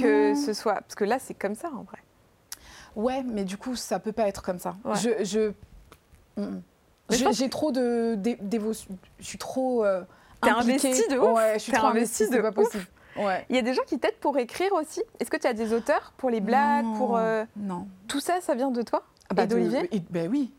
Que 0.00 0.34
ce 0.34 0.52
soit. 0.54 0.74
Parce 0.74 0.94
que 0.94 1.04
là, 1.04 1.18
c'est 1.18 1.34
comme 1.34 1.54
ça 1.54 1.68
en 1.68 1.82
vrai. 1.82 1.98
Ouais, 2.96 3.22
mais 3.22 3.44
du 3.44 3.56
coup, 3.58 3.76
ça 3.76 3.98
peut 3.98 4.12
pas 4.12 4.28
être 4.28 4.42
comme 4.42 4.58
ça. 4.58 4.76
Ouais. 4.84 4.96
Je, 4.96 5.24
je... 5.24 5.52
Mm. 6.40 6.60
Pense 7.08 7.36
j'ai 7.36 7.50
trop 7.50 7.70
de. 7.70 8.18
Je 9.18 9.24
suis 9.24 9.38
trop. 9.38 9.84
euh, 9.84 10.02
T'es 10.40 10.48
investie 10.50 11.08
de 11.08 11.18
ouf. 11.18 11.36
Ouais, 11.36 11.54
je 11.54 11.58
suis 11.58 11.72
trop 11.72 11.86
investie 11.86 12.22
investie, 12.22 12.30
de 12.30 12.36
c'est 12.36 12.42
pas 12.42 12.52
possible. 12.52 12.86
Ouais. 13.16 13.44
Il 13.50 13.56
y 13.56 13.58
a 13.58 13.62
des 13.62 13.74
gens 13.74 13.82
qui 13.86 13.98
t'aident 13.98 14.16
pour 14.20 14.36
écrire 14.38 14.72
aussi. 14.72 15.02
Est-ce 15.20 15.30
que 15.30 15.36
tu 15.36 15.46
as 15.46 15.52
des 15.54 15.72
auteurs 15.72 16.12
pour 16.16 16.30
les 16.30 16.40
blagues, 16.40 16.84
Non, 16.84 16.96
pour 16.96 17.16
euh, 17.16 17.44
Non. 17.56 17.86
tout 18.08 18.20
ça, 18.20 18.40
ça 18.40 18.54
vient 18.54 18.70
de 18.70 18.82
toi 18.82 19.04
Ah 19.30 19.34
bah, 19.34 19.44
Et 19.44 19.46
d'Olivier 19.46 19.88
Ben 20.10 20.28
oui. 20.30 20.52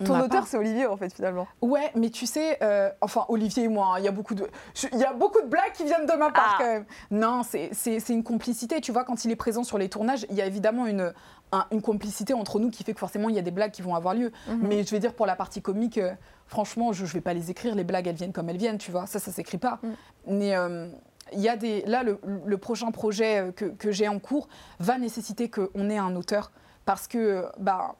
On 0.00 0.04
Ton 0.04 0.20
auteur, 0.20 0.48
c'est 0.48 0.56
Olivier 0.56 0.86
en 0.86 0.96
fait 0.96 1.14
finalement. 1.14 1.46
Ouais, 1.60 1.92
mais 1.94 2.10
tu 2.10 2.26
sais, 2.26 2.58
euh, 2.60 2.90
enfin 3.02 3.24
Olivier 3.28 3.64
et 3.64 3.68
moi, 3.68 3.92
hein, 3.94 3.98
il 3.98 4.04
y 4.04 4.08
a 4.08 4.10
beaucoup 4.10 4.34
de, 4.34 4.48
je- 4.74 4.88
y 4.96 5.04
a 5.04 5.12
beaucoup 5.12 5.40
de 5.40 5.46
blagues 5.46 5.70
qui 5.74 5.84
viennent 5.84 6.06
de 6.06 6.12
ma 6.14 6.32
part 6.32 6.54
Ah. 6.54 6.58
quand 6.58 6.66
même. 6.66 6.84
Non, 7.12 7.42
c'est 7.44 8.08
une 8.08 8.24
complicité. 8.24 8.80
Tu 8.80 8.90
vois, 8.90 9.04
quand 9.04 9.24
il 9.24 9.30
est 9.30 9.36
présent 9.36 9.62
sur 9.62 9.78
les 9.78 9.88
tournages, 9.88 10.26
il 10.28 10.34
y 10.34 10.42
a 10.42 10.46
évidemment 10.46 10.86
une 10.86 11.12
un- 11.54 11.66
une 11.70 11.82
complicité 11.82 12.32
entre 12.32 12.58
nous 12.58 12.70
qui 12.70 12.82
fait 12.82 12.94
que 12.94 12.98
forcément 12.98 13.28
il 13.28 13.34
y 13.36 13.38
a 13.38 13.42
des 13.42 13.50
blagues 13.50 13.72
qui 13.72 13.82
vont 13.82 13.94
avoir 13.94 14.14
lieu. 14.14 14.32
Mhm. 14.48 14.58
Mais 14.62 14.82
je 14.84 14.90
vais 14.90 14.98
dire 14.98 15.12
pour 15.14 15.26
la 15.26 15.36
partie 15.36 15.60
comique, 15.60 15.98
euh, 15.98 16.12
franchement, 16.46 16.92
je, 16.94 17.04
je 17.04 17.12
vais 17.12 17.20
pas 17.20 17.34
les 17.34 17.50
écrire. 17.50 17.74
Les 17.74 17.84
blagues, 17.84 18.06
elles 18.08 18.14
viennent 18.16 18.32
comme 18.32 18.48
elles 18.48 18.56
viennent, 18.56 18.78
tu 18.78 18.90
vois. 18.90 19.06
Ça, 19.06 19.18
ça 19.20 19.30
s'écrit 19.30 19.58
pas. 19.58 19.78
Mm. 19.82 19.88
Mais 20.28 20.56
euh, 20.56 20.88
il 21.32 21.40
y 21.40 21.48
a 21.48 21.56
des, 21.56 21.82
là, 21.82 22.02
le, 22.02 22.18
le 22.44 22.58
prochain 22.58 22.90
projet 22.90 23.40
euh, 23.40 23.52
que, 23.52 23.66
que 23.66 23.90
j'ai 23.90 24.08
en 24.08 24.18
cours 24.18 24.48
va 24.78 24.98
nécessiter 24.98 25.50
qu'on 25.50 25.90
ait 25.90 25.98
un 25.98 26.16
auteur 26.16 26.52
parce 26.84 27.06
que 27.06 27.44
bah 27.58 27.96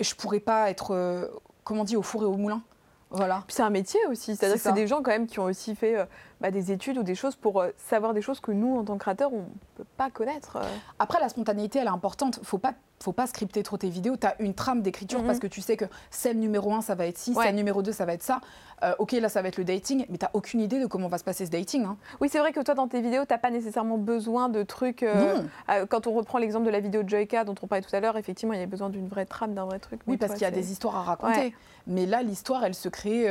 je 0.00 0.14
pourrais 0.14 0.40
pas 0.40 0.70
être, 0.70 0.94
euh, 0.94 1.26
comment 1.64 1.82
on 1.82 1.84
dit, 1.84 1.96
au 1.96 2.02
four 2.02 2.22
et 2.22 2.26
au 2.26 2.36
moulin. 2.36 2.62
Voilà. 3.10 3.44
Puis 3.46 3.54
c'est 3.54 3.62
un 3.62 3.70
métier 3.70 4.00
aussi, 4.10 4.36
c'est-à-dire 4.36 4.58
C'est 4.58 4.70
que 4.70 4.74
c'est 4.74 4.80
des 4.80 4.86
gens 4.86 5.00
quand 5.02 5.12
même 5.12 5.26
qui 5.26 5.38
ont 5.38 5.44
aussi 5.44 5.74
fait 5.74 5.96
euh, 5.96 6.04
bah, 6.40 6.50
des 6.50 6.70
études 6.72 6.98
ou 6.98 7.02
des 7.02 7.14
choses 7.14 7.34
pour 7.36 7.60
euh, 7.60 7.70
savoir 7.76 8.12
des 8.14 8.22
choses 8.22 8.40
que 8.40 8.52
nous, 8.52 8.76
en 8.76 8.84
tant 8.84 8.94
que 8.94 9.00
créateurs, 9.00 9.32
on 9.32 9.46
peut 9.76 9.84
pas 9.96 10.10
connaître. 10.10 10.56
euh. 10.56 10.62
Après, 10.98 11.18
la 11.20 11.28
spontanéité, 11.28 11.78
elle 11.78 11.86
est 11.86 11.90
importante. 11.90 12.40
Faut 12.42 12.58
pas, 12.58 12.74
faut 13.02 13.12
pas 13.12 13.26
scripter 13.26 13.62
trop 13.62 13.76
tes 13.78 13.88
vidéos. 13.88 14.16
Tu 14.16 14.26
as 14.26 14.34
une 14.40 14.52
trame 14.54 14.82
d'écriture 14.82 15.20
Mhm. 15.20 15.26
parce 15.26 15.38
que 15.38 15.46
tu 15.46 15.60
sais 15.62 15.76
que 15.78 15.86
scène 16.10 16.38
numéro 16.40 16.72
1, 16.74 16.82
ça 16.82 16.94
va 16.94 17.06
être 17.06 17.16
ci, 17.18 17.32
Ouais. 17.32 17.44
scène 17.46 17.56
numéro 17.56 17.80
2, 17.82 17.92
ça 17.92 18.04
va 18.04 18.12
être 18.12 18.22
ça. 18.22 18.40
Euh, 18.82 18.92
ok, 18.98 19.12
là, 19.12 19.30
ça 19.30 19.40
va 19.40 19.48
être 19.48 19.56
le 19.56 19.64
dating, 19.64 20.04
mais 20.10 20.18
tu 20.18 20.26
aucune 20.34 20.60
idée 20.60 20.78
de 20.78 20.84
comment 20.86 21.08
va 21.08 21.16
se 21.16 21.24
passer 21.24 21.46
ce 21.46 21.50
dating. 21.50 21.84
hein. 21.84 21.96
Oui, 22.20 22.28
c'est 22.30 22.38
vrai 22.38 22.52
que 22.52 22.60
toi, 22.60 22.74
dans 22.74 22.88
tes 22.88 23.00
vidéos, 23.00 23.24
t'as 23.24 23.38
pas 23.38 23.50
nécessairement 23.50 23.96
besoin 23.96 24.50
de 24.50 24.62
trucs. 24.62 25.02
euh, 25.02 25.40
euh, 25.70 25.86
quand 25.86 26.06
on 26.06 26.12
reprend 26.12 26.36
l'exemple 26.36 26.66
de 26.66 26.70
la 26.70 26.80
vidéo 26.80 27.02
de 27.02 27.08
Joyka 27.08 27.44
dont 27.44 27.54
on 27.62 27.66
parlait 27.66 27.82
tout 27.82 27.96
à 27.96 28.00
l'heure, 28.00 28.18
effectivement, 28.18 28.52
il 28.52 28.60
y 28.60 28.62
a 28.62 28.66
besoin 28.66 28.90
d'une 28.90 29.08
vraie 29.08 29.24
trame, 29.24 29.54
d'un 29.54 29.64
vrai 29.64 29.78
truc. 29.78 30.00
Oui, 30.06 30.18
parce 30.18 30.34
qu'il 30.34 30.42
y 30.42 30.44
a 30.44 30.50
des 30.50 30.70
histoires 30.72 30.96
à 30.96 31.02
raconter. 31.02 31.38
Ouais. 31.40 31.52
Mais 31.86 32.04
là, 32.04 32.22
l'histoire, 32.22 32.62
elle 32.64 32.74
se 32.74 32.88
crée 32.90 33.26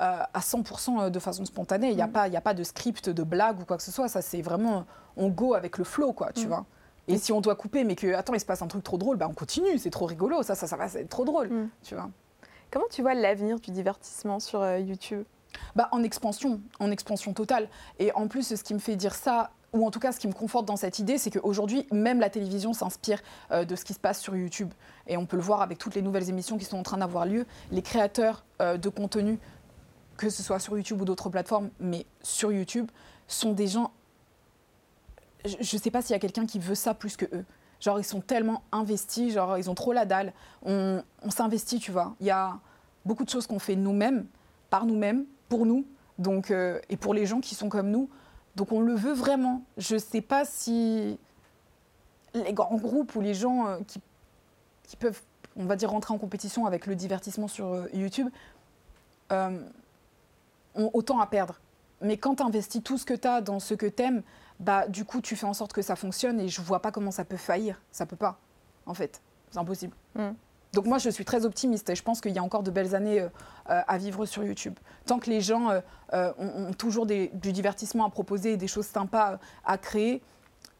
euh, 0.00 0.04
à 0.04 0.28
à 0.34 0.40
100% 0.40 1.10
de 1.10 1.18
façon 1.18 1.44
spontanée. 1.44 1.90
Il 1.90 1.96
n'y 1.96 2.02
a, 2.02 2.06
Mm. 2.06 2.12
pas- 2.12 2.28
il 2.28 2.34
y 2.34 2.36
a 2.36 2.40
pas 2.40 2.54
de 2.54 2.62
script, 2.62 3.08
de 3.10 3.22
blague 3.22 3.60
ou 3.60 3.64
quoi 3.64 3.76
que 3.76 3.82
ce 3.82 3.90
soit. 3.90 4.08
Ça, 4.08 4.22
c'est 4.22 4.42
vraiment, 4.42 4.84
on 5.16 5.28
go 5.28 5.54
avec 5.54 5.78
le 5.78 5.84
flow, 5.84 6.12
quoi, 6.12 6.32
tu 6.32 6.46
Mm. 6.46 6.48
vois. 6.48 6.64
Et 7.08 7.16
si 7.18 7.32
on 7.32 7.40
doit 7.40 7.54
couper, 7.56 7.84
mais 7.84 7.94
que, 7.96 8.12
attends, 8.14 8.34
il 8.34 8.40
se 8.40 8.44
passe 8.46 8.60
un 8.62 8.66
truc 8.66 8.84
trop 8.84 8.98
drôle, 8.98 9.16
bah, 9.16 9.26
on 9.30 9.34
continue, 9.34 9.78
c'est 9.78 9.90
trop 9.90 10.04
rigolo, 10.06 10.42
ça, 10.42 10.54
ça, 10.54 10.66
ça 10.66 10.76
va 10.76 10.86
être 10.86 11.08
trop 11.08 11.24
drôle, 11.24 11.48
Mm. 11.48 11.68
tu 11.82 11.94
vois. 11.94 12.10
Comment 12.70 12.84
tu 12.90 13.00
vois 13.02 13.14
l'avenir 13.14 13.58
du 13.60 13.70
divertissement 13.70 14.40
sur 14.40 14.60
euh, 14.60 14.78
YouTube? 14.78 15.24
Bah, 15.74 15.88
en 15.92 16.02
expansion, 16.02 16.60
en 16.78 16.90
expansion 16.90 17.32
totale. 17.32 17.68
Et 17.98 18.12
en 18.12 18.28
plus, 18.28 18.54
ce 18.54 18.62
qui 18.62 18.74
me 18.74 18.78
fait 18.78 18.94
dire 18.96 19.14
ça, 19.14 19.50
ou 19.72 19.86
en 19.86 19.90
tout 19.90 19.98
cas 20.00 20.12
ce 20.12 20.20
qui 20.20 20.28
me 20.28 20.32
conforte 20.34 20.66
dans 20.66 20.76
cette 20.76 20.98
idée, 20.98 21.16
c'est 21.18 21.30
qu'aujourd'hui, 21.30 21.86
même 21.90 22.20
la 22.20 22.28
télévision 22.30 22.72
s'inspire 22.74 23.20
euh, 23.52 23.64
de 23.64 23.74
ce 23.74 23.84
qui 23.86 23.94
se 23.94 23.98
passe 23.98 24.20
sur 24.20 24.36
YouTube. 24.36 24.72
Et 25.06 25.16
on 25.16 25.24
peut 25.26 25.36
le 25.36 25.42
voir 25.42 25.62
avec 25.62 25.78
toutes 25.78 25.94
les 25.94 26.02
nouvelles 26.02 26.28
émissions 26.28 26.58
qui 26.58 26.66
sont 26.66 26.78
en 26.78 26.82
train 26.82 26.98
d'avoir 26.98 27.24
lieu. 27.24 27.46
Les 27.70 27.82
créateurs 27.82 28.44
euh, 28.60 28.76
de 28.76 28.88
contenu, 28.90 29.38
que 30.18 30.28
ce 30.28 30.42
soit 30.42 30.58
sur 30.58 30.76
YouTube 30.76 31.00
ou 31.00 31.04
d'autres 31.06 31.30
plateformes, 31.30 31.70
mais 31.80 32.04
sur 32.20 32.52
YouTube, 32.52 32.90
sont 33.26 33.52
des 33.52 33.68
gens... 33.68 33.92
Je 35.44 35.76
ne 35.76 35.80
sais 35.80 35.90
pas 35.90 36.02
s'il 36.02 36.10
y 36.10 36.16
a 36.16 36.18
quelqu'un 36.18 36.44
qui 36.44 36.58
veut 36.58 36.74
ça 36.74 36.92
plus 36.92 37.16
que 37.16 37.24
eux. 37.34 37.44
Genre, 37.80 38.00
ils 38.00 38.04
sont 38.04 38.20
tellement 38.20 38.64
investis, 38.72 39.32
genre, 39.32 39.56
ils 39.56 39.70
ont 39.70 39.74
trop 39.74 39.92
la 39.92 40.04
dalle. 40.04 40.32
On, 40.64 41.02
s'investit, 41.30 41.78
tu 41.78 41.92
vois. 41.92 42.16
Il 42.20 42.26
y 42.26 42.30
a 42.30 42.58
beaucoup 43.06 43.24
de 43.24 43.30
choses 43.30 43.46
qu'on 43.46 43.60
fait 43.60 43.76
nous-mêmes, 43.76 44.26
par 44.68 44.84
nous-mêmes, 44.84 45.24
pour 45.48 45.64
nous, 45.64 45.86
donc, 46.18 46.50
euh, 46.50 46.80
et 46.90 46.96
pour 46.96 47.14
les 47.14 47.24
gens 47.24 47.40
qui 47.40 47.54
sont 47.54 47.68
comme 47.68 47.90
nous. 47.90 48.10
Donc, 48.56 48.72
on 48.72 48.80
le 48.80 48.94
veut 48.94 49.12
vraiment. 49.12 49.62
Je 49.76 49.94
ne 49.94 50.00
sais 50.00 50.20
pas 50.20 50.44
si 50.44 51.18
les 52.34 52.52
grands 52.52 52.76
groupes 52.76 53.14
ou 53.14 53.20
les 53.20 53.34
gens 53.34 53.68
euh, 53.68 53.78
qui, 53.86 54.96
peuvent, 54.96 55.22
on 55.54 55.66
va 55.66 55.76
dire, 55.76 55.90
rentrer 55.90 56.12
en 56.12 56.18
compétition 56.18 56.66
avec 56.66 56.86
le 56.86 56.96
divertissement 56.96 57.46
sur 57.46 57.72
euh, 57.72 57.86
YouTube 57.94 58.28
ont 60.78 60.90
autant 60.94 61.20
à 61.20 61.26
perdre. 61.26 61.60
Mais 62.00 62.16
quand 62.16 62.36
tu 62.36 62.42
investis 62.42 62.82
tout 62.82 62.96
ce 62.96 63.04
que 63.04 63.14
tu 63.14 63.28
as 63.28 63.40
dans 63.40 63.60
ce 63.60 63.74
que 63.74 63.86
tu 63.86 64.02
aimes, 64.02 64.22
bah, 64.60 64.88
du 64.88 65.04
coup, 65.04 65.20
tu 65.20 65.36
fais 65.36 65.46
en 65.46 65.54
sorte 65.54 65.72
que 65.72 65.82
ça 65.82 65.96
fonctionne 65.96 66.40
et 66.40 66.48
je 66.48 66.60
vois 66.62 66.80
pas 66.80 66.92
comment 66.92 67.10
ça 67.10 67.24
peut 67.24 67.36
faillir. 67.36 67.80
Ça 67.92 68.06
peut 68.06 68.16
pas, 68.16 68.38
en 68.86 68.94
fait. 68.94 69.20
C'est 69.50 69.58
impossible. 69.58 69.94
Mm. 70.14 70.30
Donc 70.74 70.86
moi, 70.86 70.98
je 70.98 71.10
suis 71.10 71.24
très 71.24 71.44
optimiste 71.44 71.88
et 71.90 71.94
je 71.94 72.02
pense 72.02 72.20
qu'il 72.20 72.32
y 72.32 72.38
a 72.38 72.42
encore 72.42 72.62
de 72.62 72.70
belles 72.70 72.94
années 72.94 73.20
euh, 73.20 73.28
euh, 73.70 73.80
à 73.86 73.98
vivre 73.98 74.26
sur 74.26 74.44
YouTube. 74.44 74.78
Tant 75.06 75.18
que 75.18 75.30
les 75.30 75.40
gens 75.40 75.70
euh, 75.70 75.80
euh, 76.12 76.32
ont, 76.38 76.68
ont 76.68 76.72
toujours 76.72 77.06
des- 77.06 77.28
du 77.34 77.52
divertissement 77.52 78.04
à 78.04 78.10
proposer 78.10 78.52
et 78.52 78.56
des 78.56 78.68
choses 78.68 78.86
sympas 78.86 79.38
à 79.64 79.78
créer 79.78 80.22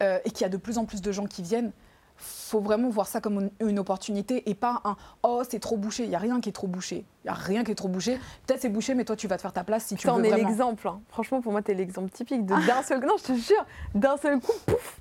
et 0.01 0.31
qu'il 0.31 0.43
y 0.43 0.45
a 0.45 0.49
de 0.49 0.57
plus 0.57 0.79
en 0.79 0.85
plus 0.85 1.03
de 1.03 1.11
gens 1.11 1.27
qui 1.27 1.43
viennent, 1.43 1.73
faut 2.19 2.61
vraiment 2.61 2.89
voir 2.91 3.07
ça 3.07 3.21
comme 3.21 3.51
une, 3.61 3.69
une 3.69 3.79
opportunité 3.79 4.49
et 4.51 4.55
pas 4.55 4.81
un 4.85 4.97
«oh, 5.23 5.43
c'est 5.49 5.61
trop 5.61 5.77
bouché». 5.77 6.03
Il 6.05 6.11
n'y 6.11 6.17
a 6.17 6.19
rien 6.19 6.41
qui 6.41 6.49
est 6.49 6.53
trop 6.53 6.67
bouché. 6.67 7.05
Il 7.25 7.29
n'y 7.29 7.31
a 7.31 7.35
rien 7.35 7.65
qui 7.65 7.71
est 7.71 7.75
trop 7.77 7.89
bouché. 7.89 8.19
Peut-être 8.47 8.61
c'est 8.61 8.69
bouché, 8.69 8.95
mais 8.95 9.05
toi, 9.05 9.17
tu 9.17 9.29
vas 9.29 9.37
te 9.37 9.43
faire 9.43 9.53
ta 9.53 9.65
place 9.65 9.85
si 9.87 9.95
tu 9.97 10.07
veux 10.07 10.25
est 10.25 10.29
vraiment. 10.29 10.49
l'exemple. 10.49 10.89
hein. 10.89 11.01
Franchement, 11.09 11.41
pour 11.41 11.53
moi, 11.53 11.63
t'es 11.63 11.75
l'exemple 11.75 12.11
typique 12.11 12.45
de 12.45 12.55
d'un 12.67 12.83
seul. 12.83 13.01
Non, 13.05 13.17
je 13.19 13.25
te 13.25 13.33
jure, 13.35 13.65
d'un 13.95 14.17
seul 14.17 14.41
coup, 14.41 14.53
pouf, 14.67 15.01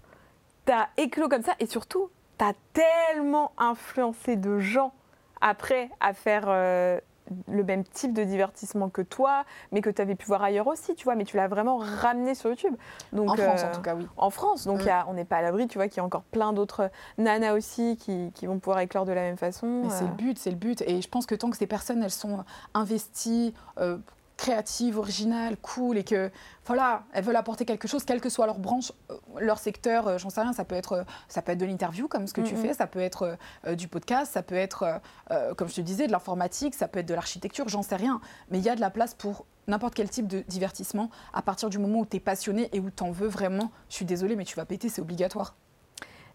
t'as 0.66 0.88
éclos 0.98 1.28
comme 1.30 1.44
ça. 1.44 1.54
Et 1.60 1.66
surtout, 1.66 2.10
t'as 2.38 2.54
tellement 2.74 3.52
influencé 3.58 4.36
de 4.36 4.60
gens 4.60 4.94
après 5.42 5.90
à 6.00 6.14
faire 6.14 6.46
euh, 6.48 7.00
le 7.48 7.64
même 7.64 7.84
type 7.84 8.14
de 8.14 8.24
divertissement 8.24 8.90
que 8.90 9.02
toi, 9.02 9.44
mais 9.72 9.82
que 9.82 9.90
tu 9.90 10.02
avais 10.02 10.16
pu 10.16 10.26
voir 10.26 10.42
ailleurs 10.44 10.68
aussi, 10.68 10.96
tu 10.96 11.04
vois. 11.04 11.16
Mais 11.16 11.24
tu 11.26 11.38
l'as 11.38 11.48
vraiment 11.48 11.78
ramené 11.78 12.36
sur 12.36 12.50
YouTube. 12.50 12.76
Donc, 13.14 13.30
En 13.32 13.36
France, 13.36 13.62
euh, 13.64 13.68
en 13.70 13.72
tout 13.76 13.82
cas, 13.82 13.96
oui. 13.96 14.08
en 14.18 14.30
France. 14.30 14.66
Donc, 14.68 14.82
Mm. 14.84 14.88
y 14.88 14.90
a- 14.90 15.06
on 15.10 15.14
n'est 15.14 15.26
pas 15.26 15.38
à 15.38 15.42
l'abri, 15.42 15.68
tu 15.68 15.78
vois, 15.78 15.88
qu'il 15.88 15.98
y 15.98 16.00
a 16.00 16.04
encore 16.06 16.24
plein 16.24 16.54
d'autres 16.54 16.90
nanas 17.18 17.54
aussi 17.54 17.98
qui, 17.98 18.32
qui 18.34 18.46
vont 18.48 18.60
pouvoir 18.60 18.80
éclore 18.80 19.06
de 19.06 19.12
la 19.14 19.22
même 19.22 19.38
façon. 19.38 19.82
Mais 19.84 19.90
c'est 19.90 20.04
euh. 20.06 20.08
le 20.08 20.14
but, 20.14 20.38
c'est 20.38 20.52
le 20.52 20.56
but. 20.58 20.82
Et 20.84 21.02
je 21.02 21.08
pense 21.10 21.26
que 21.26 21.36
tant 21.36 21.50
que 21.50 21.58
ces 21.58 21.68
personnes, 21.68 22.04
elles 22.04 22.12
sont 22.12 22.44
investies, 22.74 23.54
euh, 23.80 23.98
créatives, 24.38 24.98
originales, 24.98 25.58
cool, 25.58 25.98
et 25.98 26.04
que 26.04 26.32
voilà, 26.66 27.04
elles 27.12 27.24
veulent 27.24 27.36
apporter 27.36 27.66
quelque 27.66 27.88
chose, 27.88 28.06
quelle 28.06 28.22
que 28.22 28.30
soit 28.30 28.46
leur 28.46 28.60
branche, 28.60 28.92
euh, 29.10 29.16
leur 29.40 29.58
secteur, 29.58 30.08
euh, 30.08 30.18
j'en 30.18 30.30
sais 30.30 30.42
rien, 30.42 30.54
ça 30.54 30.64
peut 30.64 30.76
être, 30.76 30.94
euh, 30.94 31.04
ça 31.28 31.42
peut 31.42 31.52
être 31.52 31.58
de 31.58 31.66
l'interview 31.66 32.08
comme 32.08 32.28
ce 32.28 32.34
que 32.34 32.42
tu 32.42 32.56
fais, 32.56 32.74
ça 32.74 32.88
peut 32.88 33.00
être 33.00 33.38
euh, 33.66 33.76
du 33.76 33.88
podcast, 33.88 34.32
ça 34.32 34.44
peut 34.44 34.56
être, 34.56 35.02
euh, 35.32 35.54
comme 35.56 35.68
je 35.68 35.76
te 35.76 35.82
disais, 35.82 36.08
de 36.08 36.12
l'informatique, 36.12 36.76
ça 36.76 36.88
peut 36.88 37.00
être 37.00 37.08
de 37.08 37.16
l'architecture, 37.16 37.68
j'en 37.68 37.82
sais 37.82 37.96
rien. 37.96 38.22
Mais 38.52 38.60
il 38.60 38.64
y 38.64 38.70
a 38.70 38.76
de 38.76 38.82
la 38.82 38.92
place 38.92 39.14
pour 39.14 39.46
n'importe 39.68 39.96
quel 39.96 40.10
type 40.10 40.28
de 40.28 40.44
divertissement 40.48 41.10
à 41.34 41.42
partir 41.42 41.70
du 41.70 41.78
moment 41.80 42.00
où 42.00 42.06
tu 42.06 42.18
es 42.18 42.20
passionné 42.20 42.70
et 42.72 42.80
où 42.80 42.90
tu 42.90 43.04
en 43.04 43.12
veux 43.12 43.28
vraiment. 43.28 43.72
Je 43.90 43.96
suis 43.96 44.06
désolée, 44.06 44.36
mais 44.36 44.46
tu 44.46 44.56
vas 44.56 44.66
péter, 44.66 44.88
c'est 44.88 45.02
obligatoire. 45.02 45.56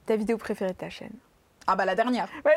Ta 0.06 0.16
vidéo 0.16 0.36
préférée 0.36 0.72
de 0.72 0.76
ta 0.76 0.90
chaîne? 0.90 1.14
Ah 1.66 1.76
bah 1.76 1.84
la 1.84 1.94
dernière. 1.94 2.28
Ouais, 2.44 2.54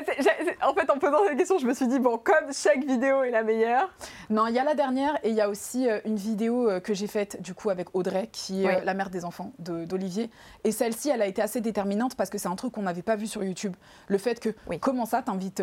en 0.63 0.73
fait, 0.73 0.89
en 0.89 0.97
posant 0.97 1.17
cette 1.27 1.37
question, 1.37 1.57
je 1.59 1.67
me 1.67 1.73
suis 1.73 1.87
dit, 1.87 1.99
bon, 1.99 2.17
comme 2.17 2.51
chaque 2.51 2.83
vidéo 2.83 3.21
est 3.23 3.29
la 3.29 3.43
meilleure, 3.43 3.89
Non, 4.31 4.47
il 4.47 4.55
y 4.55 4.59
a 4.59 4.63
la 4.63 4.73
dernière 4.73 5.15
et 5.23 5.29
il 5.29 5.35
y 5.35 5.41
a 5.41 5.49
aussi 5.49 5.87
euh, 5.87 5.99
une 6.05 6.15
vidéo 6.15 6.69
euh, 6.69 6.79
que 6.79 6.93
j'ai 6.95 7.05
faite 7.07 7.39
du 7.41 7.53
coup 7.53 7.69
avec 7.69 7.89
Audrey, 7.93 8.27
qui 8.31 8.63
est 8.63 8.67
Oui. 8.67 8.73
euh, 8.75 8.81
la 8.83 8.93
mère 8.95 9.11
des 9.11 9.23
enfants 9.23 9.51
de- 9.59 9.85
d'Olivier. 9.85 10.31
Et 10.63 10.71
celle-ci, 10.71 11.09
elle 11.09 11.21
a 11.21 11.27
été 11.27 11.41
assez 11.41 11.61
déterminante 11.61 12.15
parce 12.15 12.29
que 12.31 12.37
c'est 12.39 12.47
un 12.47 12.55
truc 12.55 12.73
qu'on 12.73 12.81
n'avait 12.81 13.03
pas 13.03 13.15
vu 13.15 13.27
sur 13.27 13.43
YouTube. 13.43 13.75
Le 14.07 14.17
fait 14.17 14.39
que, 14.39 14.49
Oui. 14.67 14.79
comment 14.79 15.05
ça, 15.05 15.21
t'invites 15.21 15.61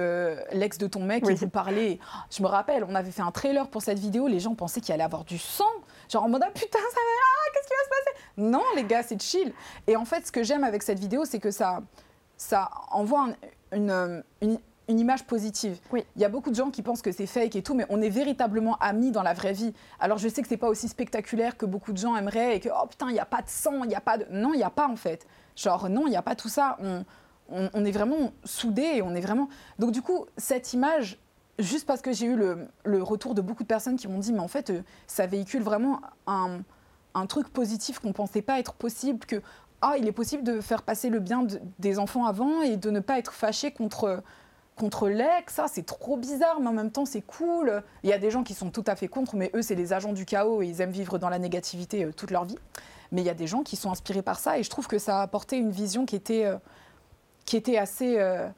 l'ex 0.52 0.78
de 0.78 0.86
ton 0.86 1.00
mec 1.02 1.24
Oui. 1.26 1.32
et 1.32 1.36
vous 1.36 1.48
parlez. 1.48 1.98
Je 2.30 2.42
me 2.42 2.48
rappelle, 2.48 2.84
on 2.88 2.94
avait 2.94 3.10
fait 3.10 3.22
un 3.22 3.32
trailer 3.32 3.68
pour 3.68 3.82
cette 3.82 3.98
vidéo, 3.98 4.28
les 4.28 4.38
gens 4.40 4.54
pensaient 4.54 4.80
qu'il 4.80 4.94
allait 4.94 5.02
avoir 5.02 5.24
du 5.24 5.38
sang. 5.38 5.64
Genre 6.08 6.22
en 6.22 6.28
mode, 6.28 6.42
ah 6.46 6.50
putain, 6.54 6.78
ça 6.78 6.84
va, 6.84 7.00
ah, 7.00 7.50
qu'est-ce 7.54 7.66
qui 7.68 7.74
va 7.74 7.84
se 7.84 7.88
passer? 7.88 8.26
Non, 8.36 8.62
les 8.76 8.84
gars, 8.84 9.02
c'est 9.02 9.20
chill. 9.20 9.52
Et 9.88 9.96
en 9.96 10.04
fait, 10.04 10.26
ce 10.26 10.32
que 10.32 10.42
j'aime 10.44 10.62
avec 10.64 10.82
cette 10.84 10.98
vidéo, 11.00 11.24
c'est 11.24 11.40
que 11.40 11.50
ça 11.50 11.80
ça 12.42 12.70
envoie 12.90 13.28
un- 13.28 13.76
une, 13.76 14.22
une- 14.42 14.58
une 14.88 14.98
image 14.98 15.24
positive. 15.26 15.78
Oui. 15.92 16.04
Il 16.16 16.22
y 16.22 16.24
a 16.24 16.28
beaucoup 16.28 16.50
de 16.50 16.56
gens 16.56 16.70
qui 16.70 16.82
pensent 16.82 17.02
que 17.02 17.12
c'est 17.12 17.26
fake 17.26 17.54
et 17.56 17.62
tout, 17.62 17.74
mais 17.74 17.86
on 17.88 18.02
est 18.02 18.08
véritablement 18.10 18.76
amis 18.78 19.12
dans 19.12 19.22
la 19.22 19.32
vraie 19.32 19.52
vie. 19.52 19.72
Alors 20.00 20.18
je 20.18 20.28
sais 20.28 20.42
que 20.42 20.48
c'est 20.48 20.56
pas 20.56 20.68
aussi 20.68 20.88
spectaculaire 20.88 21.56
que 21.56 21.66
beaucoup 21.66 21.92
de 21.92 21.98
gens 21.98 22.16
aimeraient 22.16 22.56
et 22.56 22.60
que 22.60 22.68
oh 22.68 22.86
putain, 22.88 23.08
il 23.08 23.12
n'y 23.12 23.20
a 23.20 23.24
pas 23.24 23.42
de 23.42 23.48
sang, 23.48 23.84
il 23.84 23.88
n'y 23.88 23.94
a 23.94 24.00
pas 24.00 24.18
de. 24.18 24.26
Non, 24.30 24.52
il 24.54 24.56
n'y 24.58 24.64
a 24.64 24.70
pas 24.70 24.88
en 24.88 24.96
fait. 24.96 25.24
Genre 25.56 25.88
non, 25.88 26.06
il 26.06 26.10
n'y 26.10 26.16
a 26.16 26.22
pas 26.22 26.34
tout 26.34 26.48
ça. 26.48 26.76
On, 26.80 27.04
on- 27.48 27.70
on 27.72 27.84
est 27.84 27.92
vraiment 27.92 28.32
soudés 28.44 28.90
et 28.96 29.02
on 29.02 29.14
est 29.14 29.20
vraiment. 29.20 29.48
Donc 29.78 29.92
du 29.92 30.02
coup, 30.02 30.26
cette 30.36 30.72
image, 30.72 31.18
juste 31.60 31.86
parce 31.86 32.02
que 32.02 32.12
j'ai 32.12 32.26
eu 32.26 32.34
le, 32.36 32.66
le 32.84 33.02
retour 33.02 33.34
de 33.34 33.40
beaucoup 33.40 33.62
de 33.62 33.68
personnes 33.68 33.96
qui 33.96 34.08
m'ont 34.08 34.18
dit, 34.18 34.32
mais 34.32 34.40
en 34.40 34.48
fait, 34.48 34.70
euh, 34.70 34.82
ça 35.06 35.26
véhicule 35.26 35.62
vraiment 35.62 36.00
un, 36.26 36.58
un 37.14 37.26
truc 37.26 37.48
positif 37.52 38.00
qu'on 38.00 38.12
pensait 38.12 38.42
pas 38.42 38.58
être 38.58 38.74
possible, 38.74 39.24
que 39.26 39.40
ah, 39.82 39.96
il 39.98 40.06
est 40.08 40.12
possible 40.12 40.42
de 40.44 40.60
faire 40.60 40.82
passer 40.82 41.10
le 41.10 41.18
bien 41.20 41.42
de- 41.42 41.60
des 41.78 41.98
enfants 41.98 42.24
avant 42.24 42.62
et 42.62 42.76
de 42.76 42.90
ne 42.90 43.00
pas 43.00 43.18
être 43.18 43.32
fâché 43.32 43.72
contre 43.72 44.22
contre 44.74 45.08
l'ex, 45.10 45.60
c'est 45.70 45.84
trop 45.84 46.16
bizarre, 46.16 46.58
mais 46.58 46.68
en 46.68 46.72
même 46.72 46.90
temps 46.90 47.04
c'est 47.04 47.20
cool. 47.20 47.82
Il 48.02 48.08
y 48.08 48.12
a 48.14 48.18
des 48.18 48.30
gens 48.30 48.42
qui 48.42 48.54
sont 48.54 48.70
tout 48.70 48.82
à 48.86 48.96
fait 48.96 49.06
contre, 49.06 49.36
mais 49.36 49.50
eux 49.54 49.60
c'est 49.60 49.74
les 49.74 49.92
agents 49.92 50.14
du 50.14 50.24
chaos 50.24 50.62
et 50.62 50.66
ils 50.66 50.80
aiment 50.80 50.90
vivre 50.92 51.18
dans 51.18 51.28
la 51.28 51.38
négativité 51.38 52.04
euh, 52.04 52.12
toute 52.12 52.30
leur 52.30 52.46
vie. 52.46 52.56
Mais 53.12 53.20
il 53.20 53.26
y 53.26 53.30
a 53.30 53.34
des 53.34 53.46
gens 53.46 53.62
qui 53.62 53.76
sont 53.76 53.90
inspirés 53.90 54.22
par 54.22 54.38
ça 54.38 54.58
et 54.58 54.62
je 54.62 54.70
trouve 54.70 54.88
que 54.88 54.98
ça 54.98 55.18
a 55.18 55.22
apporté 55.22 55.58
une 55.58 55.70
vision 55.70 56.06
qui 56.06 56.16
était, 56.16 56.46
euh, 56.46 56.56
qui 57.44 57.58
était 57.58 57.76
assez 57.76 58.18
euh, 58.18 58.48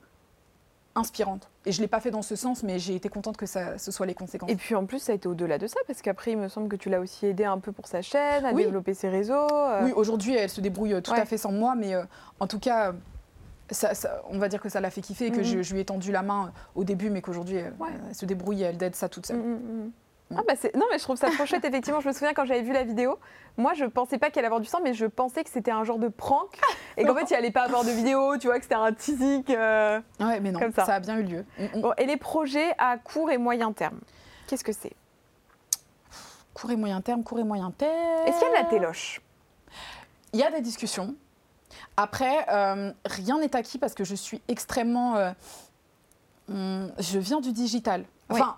inspirante. 0.94 1.50
Et 1.66 1.72
je 1.72 1.78
ne 1.78 1.84
l'ai 1.84 1.88
pas 1.88 2.00
fait 2.00 2.10
dans 2.10 2.20
ce 2.22 2.36
sens, 2.36 2.62
mais 2.62 2.78
j'ai 2.78 2.94
été 2.94 3.08
contente 3.08 3.36
que 3.38 3.46
ça, 3.46 3.78
ce 3.78 3.90
soit 3.90 4.04
les 4.06 4.14
conséquences. 4.14 4.50
Et 4.50 4.56
puis 4.56 4.74
en 4.74 4.84
plus, 4.84 4.98
ça 4.98 5.12
a 5.12 5.14
été 5.14 5.26
au-delà 5.28 5.56
de 5.56 5.66
ça, 5.66 5.78
parce 5.86 6.02
qu'après, 6.02 6.32
il 6.32 6.38
me 6.38 6.48
semble 6.48 6.68
que 6.68 6.76
tu 6.76 6.90
l'as 6.90 7.00
aussi 7.00 7.24
aidé 7.26 7.44
un 7.44 7.58
peu 7.58 7.72
pour 7.72 7.86
sa 7.86 8.02
chaîne, 8.02 8.44
à 8.44 8.52
Oui. 8.52 8.64
développer 8.64 8.92
ses 8.92 9.08
réseaux. 9.08 9.32
euh, 9.50 9.84
Oui, 9.84 9.92
aujourd'hui, 9.96 10.34
elle 10.36 10.50
se 10.50 10.60
débrouille 10.60 11.00
tout 11.02 11.12
Ouais. 11.12 11.20
à 11.20 11.24
fait 11.24 11.38
sans 11.38 11.52
moi, 11.52 11.74
mais 11.74 11.94
euh, 11.94 12.02
en 12.38 12.46
tout 12.46 12.58
cas, 12.58 12.92
ça, 13.70 13.94
ça- 13.94 14.22
on 14.28 14.38
va 14.38 14.48
dire 14.50 14.60
que 14.60 14.68
ça 14.68 14.80
l'a 14.80 14.90
fait 14.90 15.00
kiffer 15.00 15.26
et 15.26 15.30
que 15.30 15.38
Mhm. 15.38 15.44
je, 15.44 15.62
je 15.62 15.72
lui 15.72 15.80
ai 15.80 15.84
tendu 15.86 16.12
la 16.12 16.20
main 16.22 16.52
au 16.74 16.84
début, 16.84 17.08
mais 17.08 17.22
qu'aujourd'hui, 17.22 17.56
Ouais. 17.56 17.88
elle 18.08 18.14
se 18.14 18.26
débrouille 18.26 18.60
et 18.62 18.66
elle 18.66 18.82
aide 18.82 18.94
ça 18.94 19.08
toute 19.08 19.24
seule. 19.26 19.38
mm, 19.38 19.52
mm. 19.54 19.90
Ah 20.36 20.42
bah 20.46 20.54
non 20.74 20.86
mais 20.90 20.98
je 20.98 21.02
trouve 21.04 21.16
ça 21.16 21.30
trop 21.30 21.46
chouette 21.46 21.64
effectivement 21.64 22.00
je 22.00 22.08
me 22.08 22.12
souviens 22.12 22.32
quand 22.32 22.44
j'avais 22.44 22.62
vu 22.62 22.72
la 22.72 22.84
vidéo 22.84 23.18
moi 23.56 23.72
je 23.74 23.84
pensais 23.84 24.18
pas 24.18 24.30
qu'il 24.30 24.38
allait 24.40 24.46
avoir 24.46 24.60
du 24.60 24.66
sang 24.68 24.80
mais 24.82 24.94
je 24.94 25.06
pensais 25.06 25.44
que 25.44 25.50
c'était 25.50 25.70
un 25.70 25.84
genre 25.84 25.98
de 25.98 26.08
prank 26.08 26.58
et 26.96 27.04
qu'en 27.04 27.14
fait 27.14 27.30
il 27.30 27.34
allait 27.34 27.50
pas 27.50 27.62
avoir 27.62 27.84
de 27.84 27.90
vidéo 27.90 28.36
tu 28.38 28.46
vois 28.48 28.56
que 28.56 28.62
c'était 28.64 28.74
un 28.74 28.92
teasing 28.92 29.44
euh. 29.50 30.00
Ouais, 30.20 30.40
mais 30.40 30.52
non, 30.52 30.60
Comme 30.60 30.72
ça. 30.72 30.84
ça. 30.84 30.94
a 30.94 31.00
bien 31.00 31.18
eu 31.18 31.22
lieu. 31.22 31.44
Mm, 31.58 31.78
mm. 31.78 31.80
Bon, 31.80 31.92
et 31.98 32.06
les 32.06 32.16
projets 32.16 32.74
à 32.78 32.98
court 32.98 33.30
et 33.30 33.38
moyen 33.38 33.72
terme 33.72 34.00
qu'est-ce 34.46 34.64
que 34.64 34.72
c'est? 34.72 34.92
Court 36.52 36.70
et 36.70 36.76
moyen 36.76 37.00
terme, 37.00 37.24
court 37.24 37.40
et 37.40 37.44
moyen 37.44 37.70
terme. 37.72 37.92
est-ce 38.26 38.38
qu'il 38.38 38.48
y 38.48 38.54
a 38.54 38.58
de 38.60 38.64
la 38.64 38.70
téloche? 38.70 39.20
Il 40.32 40.40
y 40.40 40.42
a 40.42 40.50
des 40.50 40.60
discussions. 40.60 41.14
Après, 41.96 42.46
euh, 42.48 42.92
rien 43.04 43.38
n'est 43.38 43.54
acquis 43.56 43.78
parce 43.78 43.94
que 43.94 44.04
je 44.04 44.14
suis 44.14 44.40
extrêmement. 44.48 45.16
euh, 45.16 45.30
hum, 46.48 46.92
je 46.98 47.18
viens 47.18 47.40
du 47.40 47.52
digital. 47.52 48.04
Enfin, 48.28 48.56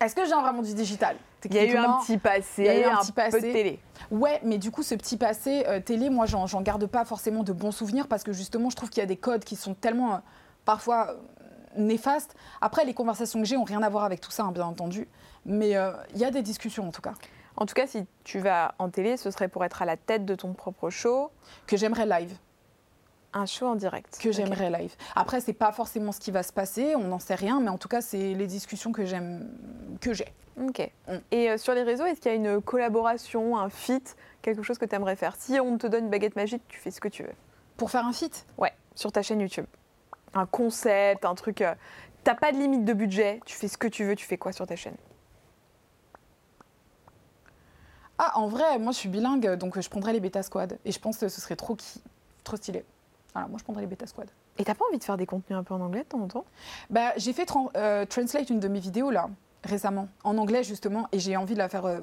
est-ce 0.00 0.14
que 0.14 0.22
je 0.22 0.28
viens 0.28 0.42
vraiment 0.42 0.62
du 0.62 0.74
digital 0.74 1.16
il 1.48 1.54
y 1.54 1.58
a 1.58 1.64
eu 1.64 1.76
un 1.76 2.00
petit 2.00 2.18
passé 2.18 2.62
il 2.62 2.64
y 2.64 2.68
a 2.68 2.80
eu 2.80 2.84
un 2.84 2.98
un, 2.98 3.00
petit 3.00 3.12
peu 3.12 3.22
de 3.22 3.30
passé. 3.30 3.52
télé 3.52 3.80
Ouais, 4.10 4.40
mais 4.42 4.58
du 4.58 4.70
coup, 4.70 4.82
ce 4.82 4.94
petit 4.94 5.16
passé 5.16 5.64
euh, 5.66 5.80
télé, 5.80 6.10
moi, 6.10 6.26
j'en 6.26 6.60
garde 6.60 6.86
pas 6.86 7.04
forcément 7.04 7.42
de 7.42 7.52
bons 7.52 7.72
souvenirs 7.72 8.08
parce 8.08 8.22
que 8.24 8.32
justement, 8.32 8.70
je 8.70 8.76
trouve 8.76 8.90
qu'il 8.90 9.00
y 9.00 9.04
a 9.04 9.06
des 9.06 9.16
codes 9.16 9.44
qui 9.44 9.56
sont 9.56 9.74
tellement 9.74 10.14
euh, 10.14 10.18
parfois 10.64 11.10
euh, 11.10 11.14
néfastes. 11.76 12.34
Après, 12.60 12.84
les 12.84 12.94
conversations 12.94 13.40
que 13.40 13.46
j'ai 13.46 13.56
ont 13.56 13.64
rien 13.64 13.82
à 13.82 13.88
voir 13.88 14.04
avec 14.04 14.20
tout 14.20 14.30
ça, 14.30 14.44
hein, 14.44 14.52
bien 14.52 14.66
entendu. 14.66 15.08
Mais 15.44 15.70
il 15.70 16.20
y 16.20 16.24
a 16.24 16.30
des 16.32 16.42
discussions 16.42 16.88
en 16.88 16.90
tout 16.90 17.02
cas 17.02 17.14
en 17.56 17.66
tout 17.66 17.74
cas 17.74 17.86
si 17.86 18.04
tu 18.24 18.38
vas 18.38 18.74
en 18.78 18.90
télé 18.90 19.16
ce 19.16 19.30
serait 19.30 19.48
pour 19.48 19.64
être 19.64 19.80
à 19.80 19.84
la 19.84 19.96
tête 19.96 20.24
de 20.24 20.34
ton 20.34 20.52
propre 20.52 20.90
show 20.90 21.30
que 21.66 21.76
j'aimerais 21.76 22.04
live. 22.04 22.36
Un 23.36 23.46
show 23.46 23.66
en 23.66 23.74
direct 23.76 24.18
que 24.20 24.32
j'aimerais 24.32 24.70
live. 24.70 24.94
Après, 25.14 25.40
c'est 25.40 25.52
pas 25.52 25.70
forcément 25.72 26.10
ce 26.12 26.20
qui 26.20 26.30
va 26.30 26.42
se 26.42 26.52
passer, 26.52 26.94
on 26.96 27.04
n'en 27.04 27.18
sait 27.18 27.34
rien, 27.34 27.60
mais 27.60 27.68
en 27.68 27.78
tout 27.78 27.88
cas, 27.88 28.00
c'est 28.00 28.34
les 28.34 28.46
discussions 28.46 28.92
que 28.92 29.04
j'aime, 29.04 29.48
que 30.00 30.12
j'ai. 30.14 30.32
Ok. 30.60 30.90
Mm. 31.06 31.12
Et 31.32 31.50
euh, 31.50 31.58
sur 31.58 31.74
les 31.74 31.82
réseaux, 31.82 32.06
est-ce 32.06 32.20
qu'il 32.20 32.30
y 32.32 32.34
a 32.34 32.36
une 32.36 32.62
collaboration, 32.62 33.58
un 33.58 33.68
feat, 33.68 34.16
quelque 34.40 34.62
chose 34.62 34.78
que 34.78 34.86
tu 34.86 34.94
aimerais 34.94 35.16
faire? 35.16 35.36
Si 35.38 35.60
on 35.60 35.76
te 35.76 35.86
donne 35.86 36.04
une 36.04 36.10
baguette 36.10 36.34
magique, 36.36 36.62
tu 36.68 36.78
fais 36.80 36.90
ce 36.90 37.00
que 37.00 37.08
tu 37.08 37.22
veux. 37.24 37.34
Pour 37.76 37.90
faire 37.90 38.06
un 38.06 38.12
feat, 38.12 38.46
Ouais, 38.56 38.72
sur 38.94 39.12
ta 39.12 39.20
chaîne 39.22 39.40
YouTube. 39.40 39.66
Un 40.32 40.46
concept, 40.46 41.24
un 41.26 41.34
truc. 41.34 41.60
euh, 41.60 41.74
T'as 42.24 42.34
pas 42.34 42.52
de 42.52 42.56
limite 42.56 42.84
de 42.84 42.92
budget, 42.92 43.40
tu 43.44 43.54
fais 43.54 43.68
ce 43.68 43.76
que 43.78 43.86
tu 43.86 44.04
veux, 44.04 44.16
tu 44.16 44.24
fais 44.26 44.38
quoi 44.38 44.52
sur 44.52 44.66
ta 44.66 44.76
chaîne? 44.76 44.96
Ah, 48.18 48.32
en 48.38 48.48
vrai, 48.48 48.78
moi, 48.78 48.92
je 48.92 48.96
suis 48.98 49.08
bilingue, 49.10 49.56
donc 49.56 49.76
euh, 49.76 49.82
je 49.82 49.90
prendrais 49.90 50.14
les 50.14 50.20
Beta 50.20 50.42
Squad, 50.42 50.78
et 50.86 50.90
je 50.90 50.98
pense 50.98 51.18
que 51.18 51.28
ce 51.28 51.40
serait 51.40 51.54
trop, 51.56 51.76
qui- 51.76 52.02
trop 52.44 52.56
stylé. 52.56 52.84
Voilà, 53.36 53.48
moi, 53.50 53.58
je 53.58 53.64
prendrais 53.64 53.82
les 53.82 53.86
Beta 53.86 54.06
Squad. 54.06 54.30
Et 54.56 54.64
t'as 54.64 54.74
pas 54.74 54.86
envie 54.88 54.96
de 54.96 55.04
faire 55.04 55.18
des 55.18 55.26
contenus 55.26 55.58
un 55.58 55.62
peu 55.62 55.74
en 55.74 55.80
anglais 55.82 56.04
de 56.04 56.06
temps 56.06 56.22
en 56.22 56.26
temps? 56.26 56.46
Bah, 56.88 57.12
j'ai 57.18 57.34
fait 57.34 57.46
euh, 57.76 58.06
translate 58.06 58.48
une 58.48 58.60
de 58.60 58.68
mes 58.68 58.80
vidéos 58.80 59.10
là 59.10 59.28
récemment 59.62 60.08
en 60.24 60.38
anglais 60.38 60.64
justement, 60.64 61.06
et 61.12 61.18
j'ai 61.18 61.36
envie 61.36 61.52
de 61.52 61.58
la 61.58 61.68
faire 61.68 61.84
euh, 61.84 62.00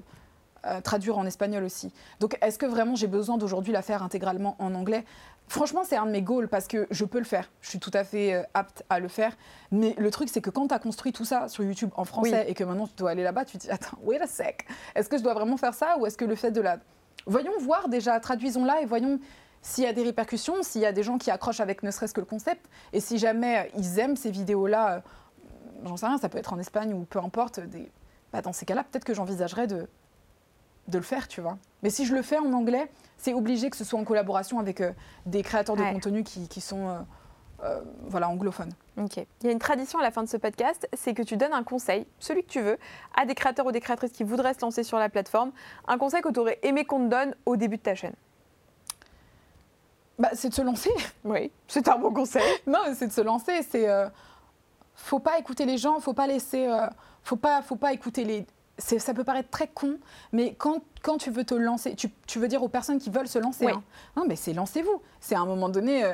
euh, 0.67 0.79
traduire 0.79 1.17
en 1.17 1.25
espagnol 1.25 1.63
aussi. 1.63 1.91
Donc, 2.19 2.37
est-ce 2.39 2.59
que 2.59 2.67
vraiment 2.67 2.93
j'ai 2.93 3.07
besoin 3.07 3.39
d'aujourd'hui 3.39 3.73
la 3.73 3.81
faire 3.81 4.03
intégralement 4.03 4.55
en 4.59 4.75
anglais? 4.75 5.05
Franchement, 5.47 5.81
c'est 5.83 5.95
un 5.95 6.05
de 6.05 6.11
mes 6.11 6.21
goals 6.21 6.49
parce 6.49 6.67
que 6.67 6.85
je 6.91 7.03
peux 7.03 7.17
le 7.17 7.25
faire. 7.25 7.49
Je 7.61 7.69
suis 7.69 7.79
tout 7.79 7.91
à 7.95 8.03
fait 8.03 8.35
euh, 8.35 8.43
apte 8.53 8.83
à 8.91 8.99
le 8.99 9.07
faire. 9.07 9.35
Mais 9.71 9.95
le 9.97 10.11
truc, 10.11 10.29
c'est 10.29 10.41
que 10.41 10.51
quand 10.51 10.67
tu 10.67 10.75
as 10.75 10.79
construit 10.79 11.13
tout 11.13 11.25
ça 11.25 11.47
sur 11.47 11.63
YouTube 11.63 11.89
en 11.95 12.05
français 12.05 12.45
et 12.47 12.53
que 12.53 12.63
maintenant 12.63 12.85
tu 12.85 12.93
dois 12.95 13.09
aller 13.09 13.23
là-bas, 13.23 13.45
tu 13.45 13.57
te 13.57 13.63
dis 13.63 13.71
Attends, 13.71 13.97
wait 14.03 14.21
a 14.21 14.27
sec. 14.27 14.67
Est-ce 14.93 15.09
que 15.09 15.17
je 15.17 15.23
dois 15.23 15.33
vraiment 15.33 15.57
faire 15.57 15.73
ça 15.73 15.97
ou 15.97 16.05
est-ce 16.05 16.17
que 16.17 16.25
le 16.25 16.35
fait 16.35 16.51
de 16.51 16.61
la. 16.61 16.77
Voyons 17.25 17.53
voir 17.59 17.89
déjà, 17.89 18.19
traduisons-la 18.19 18.81
et 18.81 18.85
voyons 18.85 19.19
s'il 19.63 19.83
y 19.85 19.87
a 19.87 19.93
des 19.93 20.03
répercussions, 20.03 20.61
s'il 20.61 20.81
y 20.81 20.85
a 20.85 20.91
des 20.91 21.01
gens 21.01 21.17
qui 21.17 21.31
accrochent 21.31 21.59
avec 21.61 21.81
ne 21.81 21.89
serait-ce 21.89 22.13
que 22.13 22.19
le 22.19 22.27
concept. 22.27 22.69
Et 22.91 22.99
si 22.99 23.17
jamais 23.17 23.71
ils 23.75 23.97
aiment 23.97 24.15
ces 24.15 24.29
vidéos-là, 24.29 24.93
euh, 24.97 24.99
j'en 25.85 25.97
sais 25.97 26.05
rien, 26.05 26.19
ça 26.19 26.29
peut 26.29 26.37
être 26.37 26.53
en 26.53 26.59
Espagne 26.59 26.93
ou 26.93 27.05
peu 27.05 27.17
importe. 27.19 27.59
Des... 27.61 27.89
bah, 28.31 28.41
dans 28.43 28.53
ces 28.53 28.65
cas-là, 28.65 28.83
peut-être 28.83 29.05
que 29.05 29.13
j'envisagerais 29.15 29.65
de, 29.67 29.87
de 30.89 30.97
le 30.97 31.03
faire, 31.03 31.27
tu 31.27 31.41
vois. 31.41 31.57
Mais 31.81 31.89
si 31.89 32.05
je 32.05 32.13
le 32.13 32.21
fais 32.21 32.37
en 32.37 32.51
anglais, 32.53 32.91
c'est 33.17 33.33
obligé 33.33 33.69
que 33.69 33.77
ce 33.77 33.83
soit 33.85 33.99
en 33.99 34.03
collaboration 34.03 34.59
avec 34.59 34.81
euh, 34.81 34.91
des 35.25 35.41
créateurs 35.43 35.75
de 35.77 35.81
Ouais. 35.81 35.93
contenu 35.93 36.23
qui, 36.23 36.47
qui 36.49 36.59
sont 36.59 36.89
euh, 36.89 36.99
euh, 37.63 37.81
voilà, 38.07 38.27
anglophones. 38.27 38.73
Ok. 38.97 39.15
Il 39.15 39.45
y 39.45 39.47
a 39.47 39.51
une 39.53 39.59
tradition 39.59 39.97
à 39.97 40.01
la 40.03 40.11
fin 40.11 40.21
de 40.23 40.27
ce 40.27 40.35
podcast, 40.35 40.89
c'est 40.93 41.13
que 41.13 41.21
tu 41.23 41.37
donnes 41.37 41.53
un 41.53 41.63
conseil, 41.63 42.05
celui 42.19 42.43
que 42.43 42.49
tu 42.49 42.59
veux, 42.59 42.77
à 43.15 43.25
des 43.25 43.33
créateurs 43.33 43.65
ou 43.65 43.71
des 43.71 43.79
créatrices 43.79 44.11
qui 44.11 44.25
voudraient 44.25 44.53
se 44.53 44.59
lancer 44.61 44.83
sur 44.83 44.99
la 44.99 45.07
plateforme. 45.07 45.51
Un 45.87 45.97
conseil 45.97 46.21
que 46.21 46.29
tu 46.29 46.39
aurais 46.41 46.59
aimé 46.63 46.83
qu'on 46.83 47.05
te 47.05 47.09
donne 47.09 47.33
au 47.45 47.55
début 47.55 47.77
de 47.77 47.81
ta 47.83 47.95
chaîne. 47.95 48.13
Bah, 50.19 50.29
c'est 50.33 50.49
de 50.49 50.53
se 50.53 50.61
lancer. 50.61 50.91
Oui, 51.23 51.51
c'est 51.67 51.87
un 51.87 51.97
bon 51.97 52.13
conseil. 52.13 52.43
non, 52.67 52.79
c'est 52.95 53.07
de 53.07 53.11
se 53.13 53.21
lancer. 53.21 53.61
C'est 53.69 53.89
euh, 53.89 54.07
faut 54.95 55.19
pas 55.19 55.39
écouter 55.39 55.65
les 55.65 55.77
gens, 55.77 55.99
faut 55.99 56.13
pas 56.13 56.27
laisser, 56.27 56.67
euh, 56.67 56.87
faut 57.23 57.35
pas, 57.35 57.61
faut 57.61 57.75
pas 57.77 57.93
écouter 57.93 58.23
les. 58.23 58.45
c'est- 58.77 58.99
Ça 58.99 59.13
peut 59.13 59.23
paraître 59.23 59.49
très 59.49 59.67
con, 59.67 59.97
mais 60.31 60.53
quand, 60.55 60.81
quand 61.01 61.17
tu 61.17 61.31
veux 61.31 61.43
te 61.43 61.55
lancer, 61.55 61.95
tu, 61.95 62.09
tu 62.27 62.39
veux 62.39 62.47
dire 62.47 62.61
aux 62.63 62.69
personnes 62.69 62.99
qui 62.99 63.09
veulent 63.09 63.27
se 63.27 63.39
lancer, 63.39 63.65
Oui. 63.65 63.71
hein. 63.73 63.83
non, 64.15 64.25
mais 64.27 64.35
c'est 64.35 64.53
lancez-vous. 64.53 65.01
C'est 65.19 65.35
à 65.35 65.39
un 65.39 65.45
moment 65.45 65.69
donné, 65.69 66.03
euh, 66.03 66.13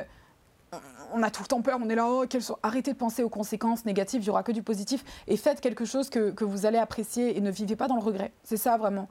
on 1.12 1.22
a 1.22 1.30
tout 1.30 1.42
le 1.42 1.48
temps 1.48 1.60
peur, 1.60 1.78
on 1.82 1.88
est 1.90 1.94
là, 1.94 2.06
oh, 2.08 2.24
quelles 2.28 2.42
sont- 2.42 2.56
arrêtez 2.62 2.92
de 2.92 2.96
penser 2.98 3.22
aux 3.22 3.28
conséquences 3.28 3.84
négatives, 3.84 4.22
il 4.22 4.26
y 4.26 4.30
aura 4.30 4.42
que 4.44 4.52
du 4.52 4.62
positif, 4.62 5.04
et 5.26 5.36
faites 5.36 5.60
quelque 5.60 5.84
chose 5.84 6.08
que, 6.08 6.30
que 6.30 6.44
vous 6.44 6.64
allez 6.64 6.78
apprécier 6.78 7.36
et 7.36 7.40
ne 7.40 7.50
vivez 7.50 7.76
pas 7.76 7.88
dans 7.88 7.96
le 7.96 8.02
regret. 8.02 8.32
C'est 8.44 8.56
ça 8.56 8.76
vraiment. 8.78 9.08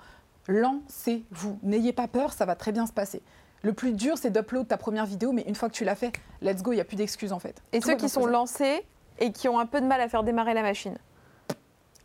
Lancez-vous. 0.47 1.59
N'ayez 1.63 1.93
pas 1.93 2.07
peur, 2.07 2.33
ça 2.33 2.45
va 2.45 2.55
très 2.55 2.71
bien 2.71 2.85
se 2.87 2.93
passer. 2.93 3.21
Le 3.61 3.73
plus 3.73 3.91
dur, 3.93 4.17
c'est 4.17 4.29
d'upload 4.29 4.67
ta 4.67 4.77
première 4.77 5.05
vidéo, 5.05 5.31
mais 5.33 5.41
une 5.41 5.55
fois 5.55 5.69
que 5.69 5.73
tu 5.73 5.83
l'as 5.83 5.95
fait, 5.95 6.13
let's 6.41 6.61
go, 6.61 6.71
il 6.71 6.75
n'y 6.75 6.81
a 6.81 6.85
plus 6.85 6.95
d'excuses 6.95 7.33
en 7.33 7.39
fait. 7.39 7.61
Et 7.73 7.79
Tout 7.79 7.89
ceux 7.89 7.95
qui 7.95 8.07
sont 8.09 8.25
lancés 8.25 8.85
et 9.19 9.31
qui 9.33 9.49
ont 9.49 9.59
un 9.59 9.65
peu 9.65 9.81
de 9.81 9.85
mal 9.85 9.99
à 9.99 10.07
faire 10.07 10.23
démarrer 10.23 10.53
la 10.53 10.61
machine. 10.61 10.97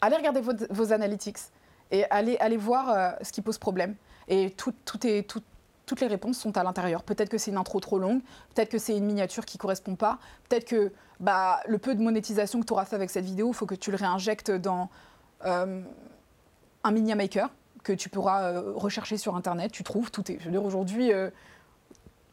allez 0.01 0.17
regarder 0.17 0.41
vos, 0.41 0.53
vos 0.71 0.93
analytics 0.93 1.39
et 1.93 2.05
allez, 2.11 2.37
allez 2.41 2.57
voir 2.57 2.91
euh, 2.91 3.11
ce 3.23 3.31
qui 3.33 3.41
pose 3.41 3.59
problème. 3.59 3.95
Et 4.27 4.51
tout, 4.51 4.73
tout 4.85 5.07
est, 5.07 5.23
tout- 5.29 5.43
toutes 5.87 6.01
les 6.01 6.07
réponses 6.07 6.39
sont 6.39 6.57
à 6.57 6.65
l'intérieur. 6.65 7.03
Peut-être 7.03 7.29
que 7.29 7.37
c'est 7.39 7.51
une 7.51 7.59
intro 7.59 7.79
trop 7.79 7.99
longue, 7.99 8.21
peut-être 8.55 8.71
que 8.71 8.79
c'est 8.79 8.97
une 8.97 9.05
miniature 9.05 9.45
qui 9.45 9.59
correspond 9.59 9.95
pas, 9.97 10.19
peut-être 10.49 10.65
que 10.65 10.93
bah, 11.21 11.61
le 11.69 11.79
peu 11.79 11.95
de 11.95 12.03
monétisation 12.03 12.61
que 12.61 12.67
tu 12.67 12.73
auras 12.73 12.87
fait 12.87 12.97
avec 12.97 13.11
cette 13.11 13.27
vidéo, 13.27 13.49
il 13.51 13.55
faut 13.55 13.67
que 13.67 13.75
tu 13.75 13.91
le 13.91 13.97
réinjectes 13.99 14.51
dans 14.51 14.89
euh, 15.45 15.83
un 16.85 16.91
Media 16.91 17.15
Maker 17.15 17.51
que 17.85 17.93
tu 17.93 18.09
pourras 18.09 18.43
euh, 18.51 18.73
rechercher 18.75 19.17
sur 19.17 19.37
Internet. 19.37 19.71
Tu 19.71 19.85
trouves, 19.85 20.11
tout 20.11 20.29
est. 20.33 20.39
Je 20.41 20.47
veux 20.47 20.51
dire, 20.51 20.65
aujourd'hui, 20.65 21.13
euh, 21.13 21.31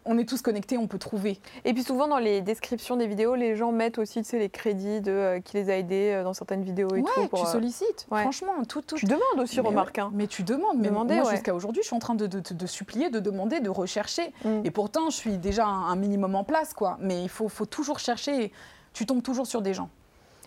on 0.03 0.17
est 0.17 0.27
tous 0.27 0.41
connectés, 0.41 0.79
on 0.79 0.87
peut 0.87 0.97
trouver. 0.97 1.39
Et 1.63 1.73
puis 1.75 1.83
souvent 1.83 2.07
dans 2.07 2.17
les 2.17 2.41
descriptions 2.41 2.95
des 2.95 3.05
vidéos, 3.05 3.35
les 3.35 3.55
gens 3.55 3.71
mettent 3.71 3.99
aussi 3.99 4.23
tu 4.23 4.29
sais, 4.29 4.39
les 4.39 4.49
crédits 4.49 4.99
de 5.01 5.11
euh, 5.11 5.39
qui 5.41 5.57
les 5.57 5.69
a 5.69 5.77
aidés 5.77 6.11
euh, 6.15 6.23
dans 6.23 6.33
certaines 6.33 6.63
vidéos 6.63 6.89
et 6.95 7.01
ouais, 7.01 7.11
tout. 7.13 7.27
pour, 7.27 7.41
tu 7.41 7.45
euh, 7.45 7.51
sollicites. 7.51 8.07
ouais. 8.09 8.21
Franchement, 8.21 8.53
tout, 8.67 8.81
tout, 8.81 8.95
Tu 8.95 9.05
demandes 9.05 9.21
aussi, 9.37 9.61
Mais 9.61 9.67
remarque. 9.67 9.97
ouais, 9.97 10.01
hein. 10.03 10.09
Mais 10.13 10.25
tu 10.25 10.41
demandes. 10.41 10.77
Mais 10.79 10.87
Demander, 10.87 11.21
moi, 11.21 11.29
jusqu'à 11.29 11.53
aujourd'hui, 11.53 11.83
je 11.83 11.87
suis 11.87 11.95
en 11.95 11.99
train 11.99 12.15
de, 12.15 12.25
de- 12.25 12.39
de- 12.39 12.53
de 12.55 12.65
supplier, 12.65 13.11
de 13.11 13.19
demander, 13.19 13.59
de 13.59 13.69
rechercher. 13.69 14.33
Mm. 14.43 14.61
Et 14.63 14.71
pourtant, 14.71 15.11
je 15.11 15.15
suis 15.17 15.37
déjà 15.37 15.65
un, 15.67 15.89
un 15.91 15.95
minimum 15.95 16.33
en 16.33 16.43
place, 16.43 16.73
quoi. 16.73 16.97
Mais 16.99 17.21
il 17.21 17.29
faut, 17.29 17.47
faut 17.47 17.67
toujours 17.67 17.99
chercher. 17.99 18.45
et 18.45 18.51
Tu 18.93 19.05
tombes 19.05 19.21
toujours 19.21 19.45
sur 19.45 19.61
des 19.61 19.75
gens. 19.75 19.89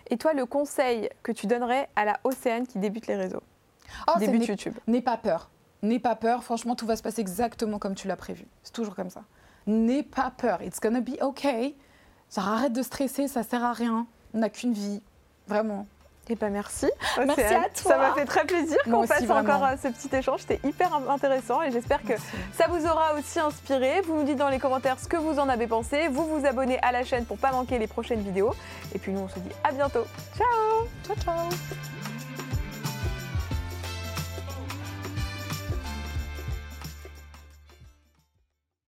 Et 0.09 0.17
toi, 0.17 0.33
le 0.33 0.45
conseil 0.45 1.09
que 1.23 1.31
tu 1.31 1.47
donnerais 1.47 1.87
à 1.95 2.03
la 2.03 2.19
Océane 2.25 2.67
qui 2.67 2.77
débute 2.77 3.07
les 3.07 3.15
réseaux, 3.15 3.41
Oh, 4.07 4.11
c'est 4.15 4.25
débute 4.25 4.41
n'aie- 4.41 4.47
YouTube 4.47 4.73
N'aie 4.87 5.01
pas 5.01 5.17
peur. 5.17 5.49
N'aie 5.81 5.99
pas 5.99 6.15
peur. 6.15 6.43
Franchement, 6.43 6.75
tout 6.75 6.85
va 6.85 6.95
se 6.95 7.03
passer 7.03 7.21
exactement 7.21 7.79
comme 7.79 7.95
tu 7.95 8.07
l'as 8.07 8.15
prévu. 8.15 8.45
C'est 8.63 8.73
toujours 8.73 8.95
comme 8.95 9.09
ça. 9.09 9.23
N'aie 9.67 10.03
pas 10.03 10.31
peur. 10.35 10.61
It's 10.61 10.79
gonna 10.79 11.01
be 11.01 11.21
okay. 11.21 11.75
Genre, 12.33 12.47
arrête 12.47 12.73
de 12.73 12.81
stresser, 12.81 13.27
ça 13.27 13.43
sert 13.43 13.63
à 13.63 13.73
rien. 13.73 14.07
On 14.33 14.39
n'a 14.39 14.49
qu'une 14.49 14.73
vie. 14.73 15.01
Vraiment. 15.47 15.85
Eh 16.27 16.33
ben 16.35 16.51
merci. 16.51 16.87
Merci 17.17 17.41
à 17.41 17.69
toi. 17.69 17.91
Ça 17.91 17.97
m'a 17.99 18.13
fait 18.15 18.25
très 18.25 18.45
plaisir 18.45 18.77
qu'on 18.83 19.05
fasse 19.05 19.29
encore 19.29 19.63
euh, 19.63 19.75
ce 19.81 19.89
petit 19.89 20.15
échange. 20.15 20.41
C'était 20.41 20.59
hyper 20.67 20.91
intéressant 21.07 21.61
et 21.61 21.69
j'espère 21.69 22.01
que 22.01 22.13
ça 22.51 22.67
vous 22.67 22.83
aura 22.87 23.13
aussi 23.13 23.39
inspiré. 23.39 24.01
Vous 24.01 24.15
nous 24.15 24.23
dites 24.23 24.37
dans 24.37 24.49
les 24.49 24.57
commentaires 24.57 24.99
ce 24.99 25.07
que 25.07 25.17
vous 25.17 25.37
en 25.37 25.47
avez 25.49 25.67
pensé. 25.67 26.07
Vous 26.07 26.25
vous 26.25 26.43
abonnez 26.47 26.79
à 26.81 26.91
la 26.91 27.03
chaîne 27.03 27.25
pour 27.25 27.37
pas 27.37 27.51
manquer 27.51 27.77
les 27.77 27.85
prochaines 27.87 28.21
vidéos. 28.21 28.55
Et 28.95 28.97
puis 28.97 29.11
nous, 29.11 29.19
on 29.19 29.29
se 29.29 29.37
dit 29.37 29.51
à 29.63 29.71
bientôt. 29.71 30.05
Ciao 30.35 30.87
Ciao, 31.05 31.15
ciao. 31.23 31.94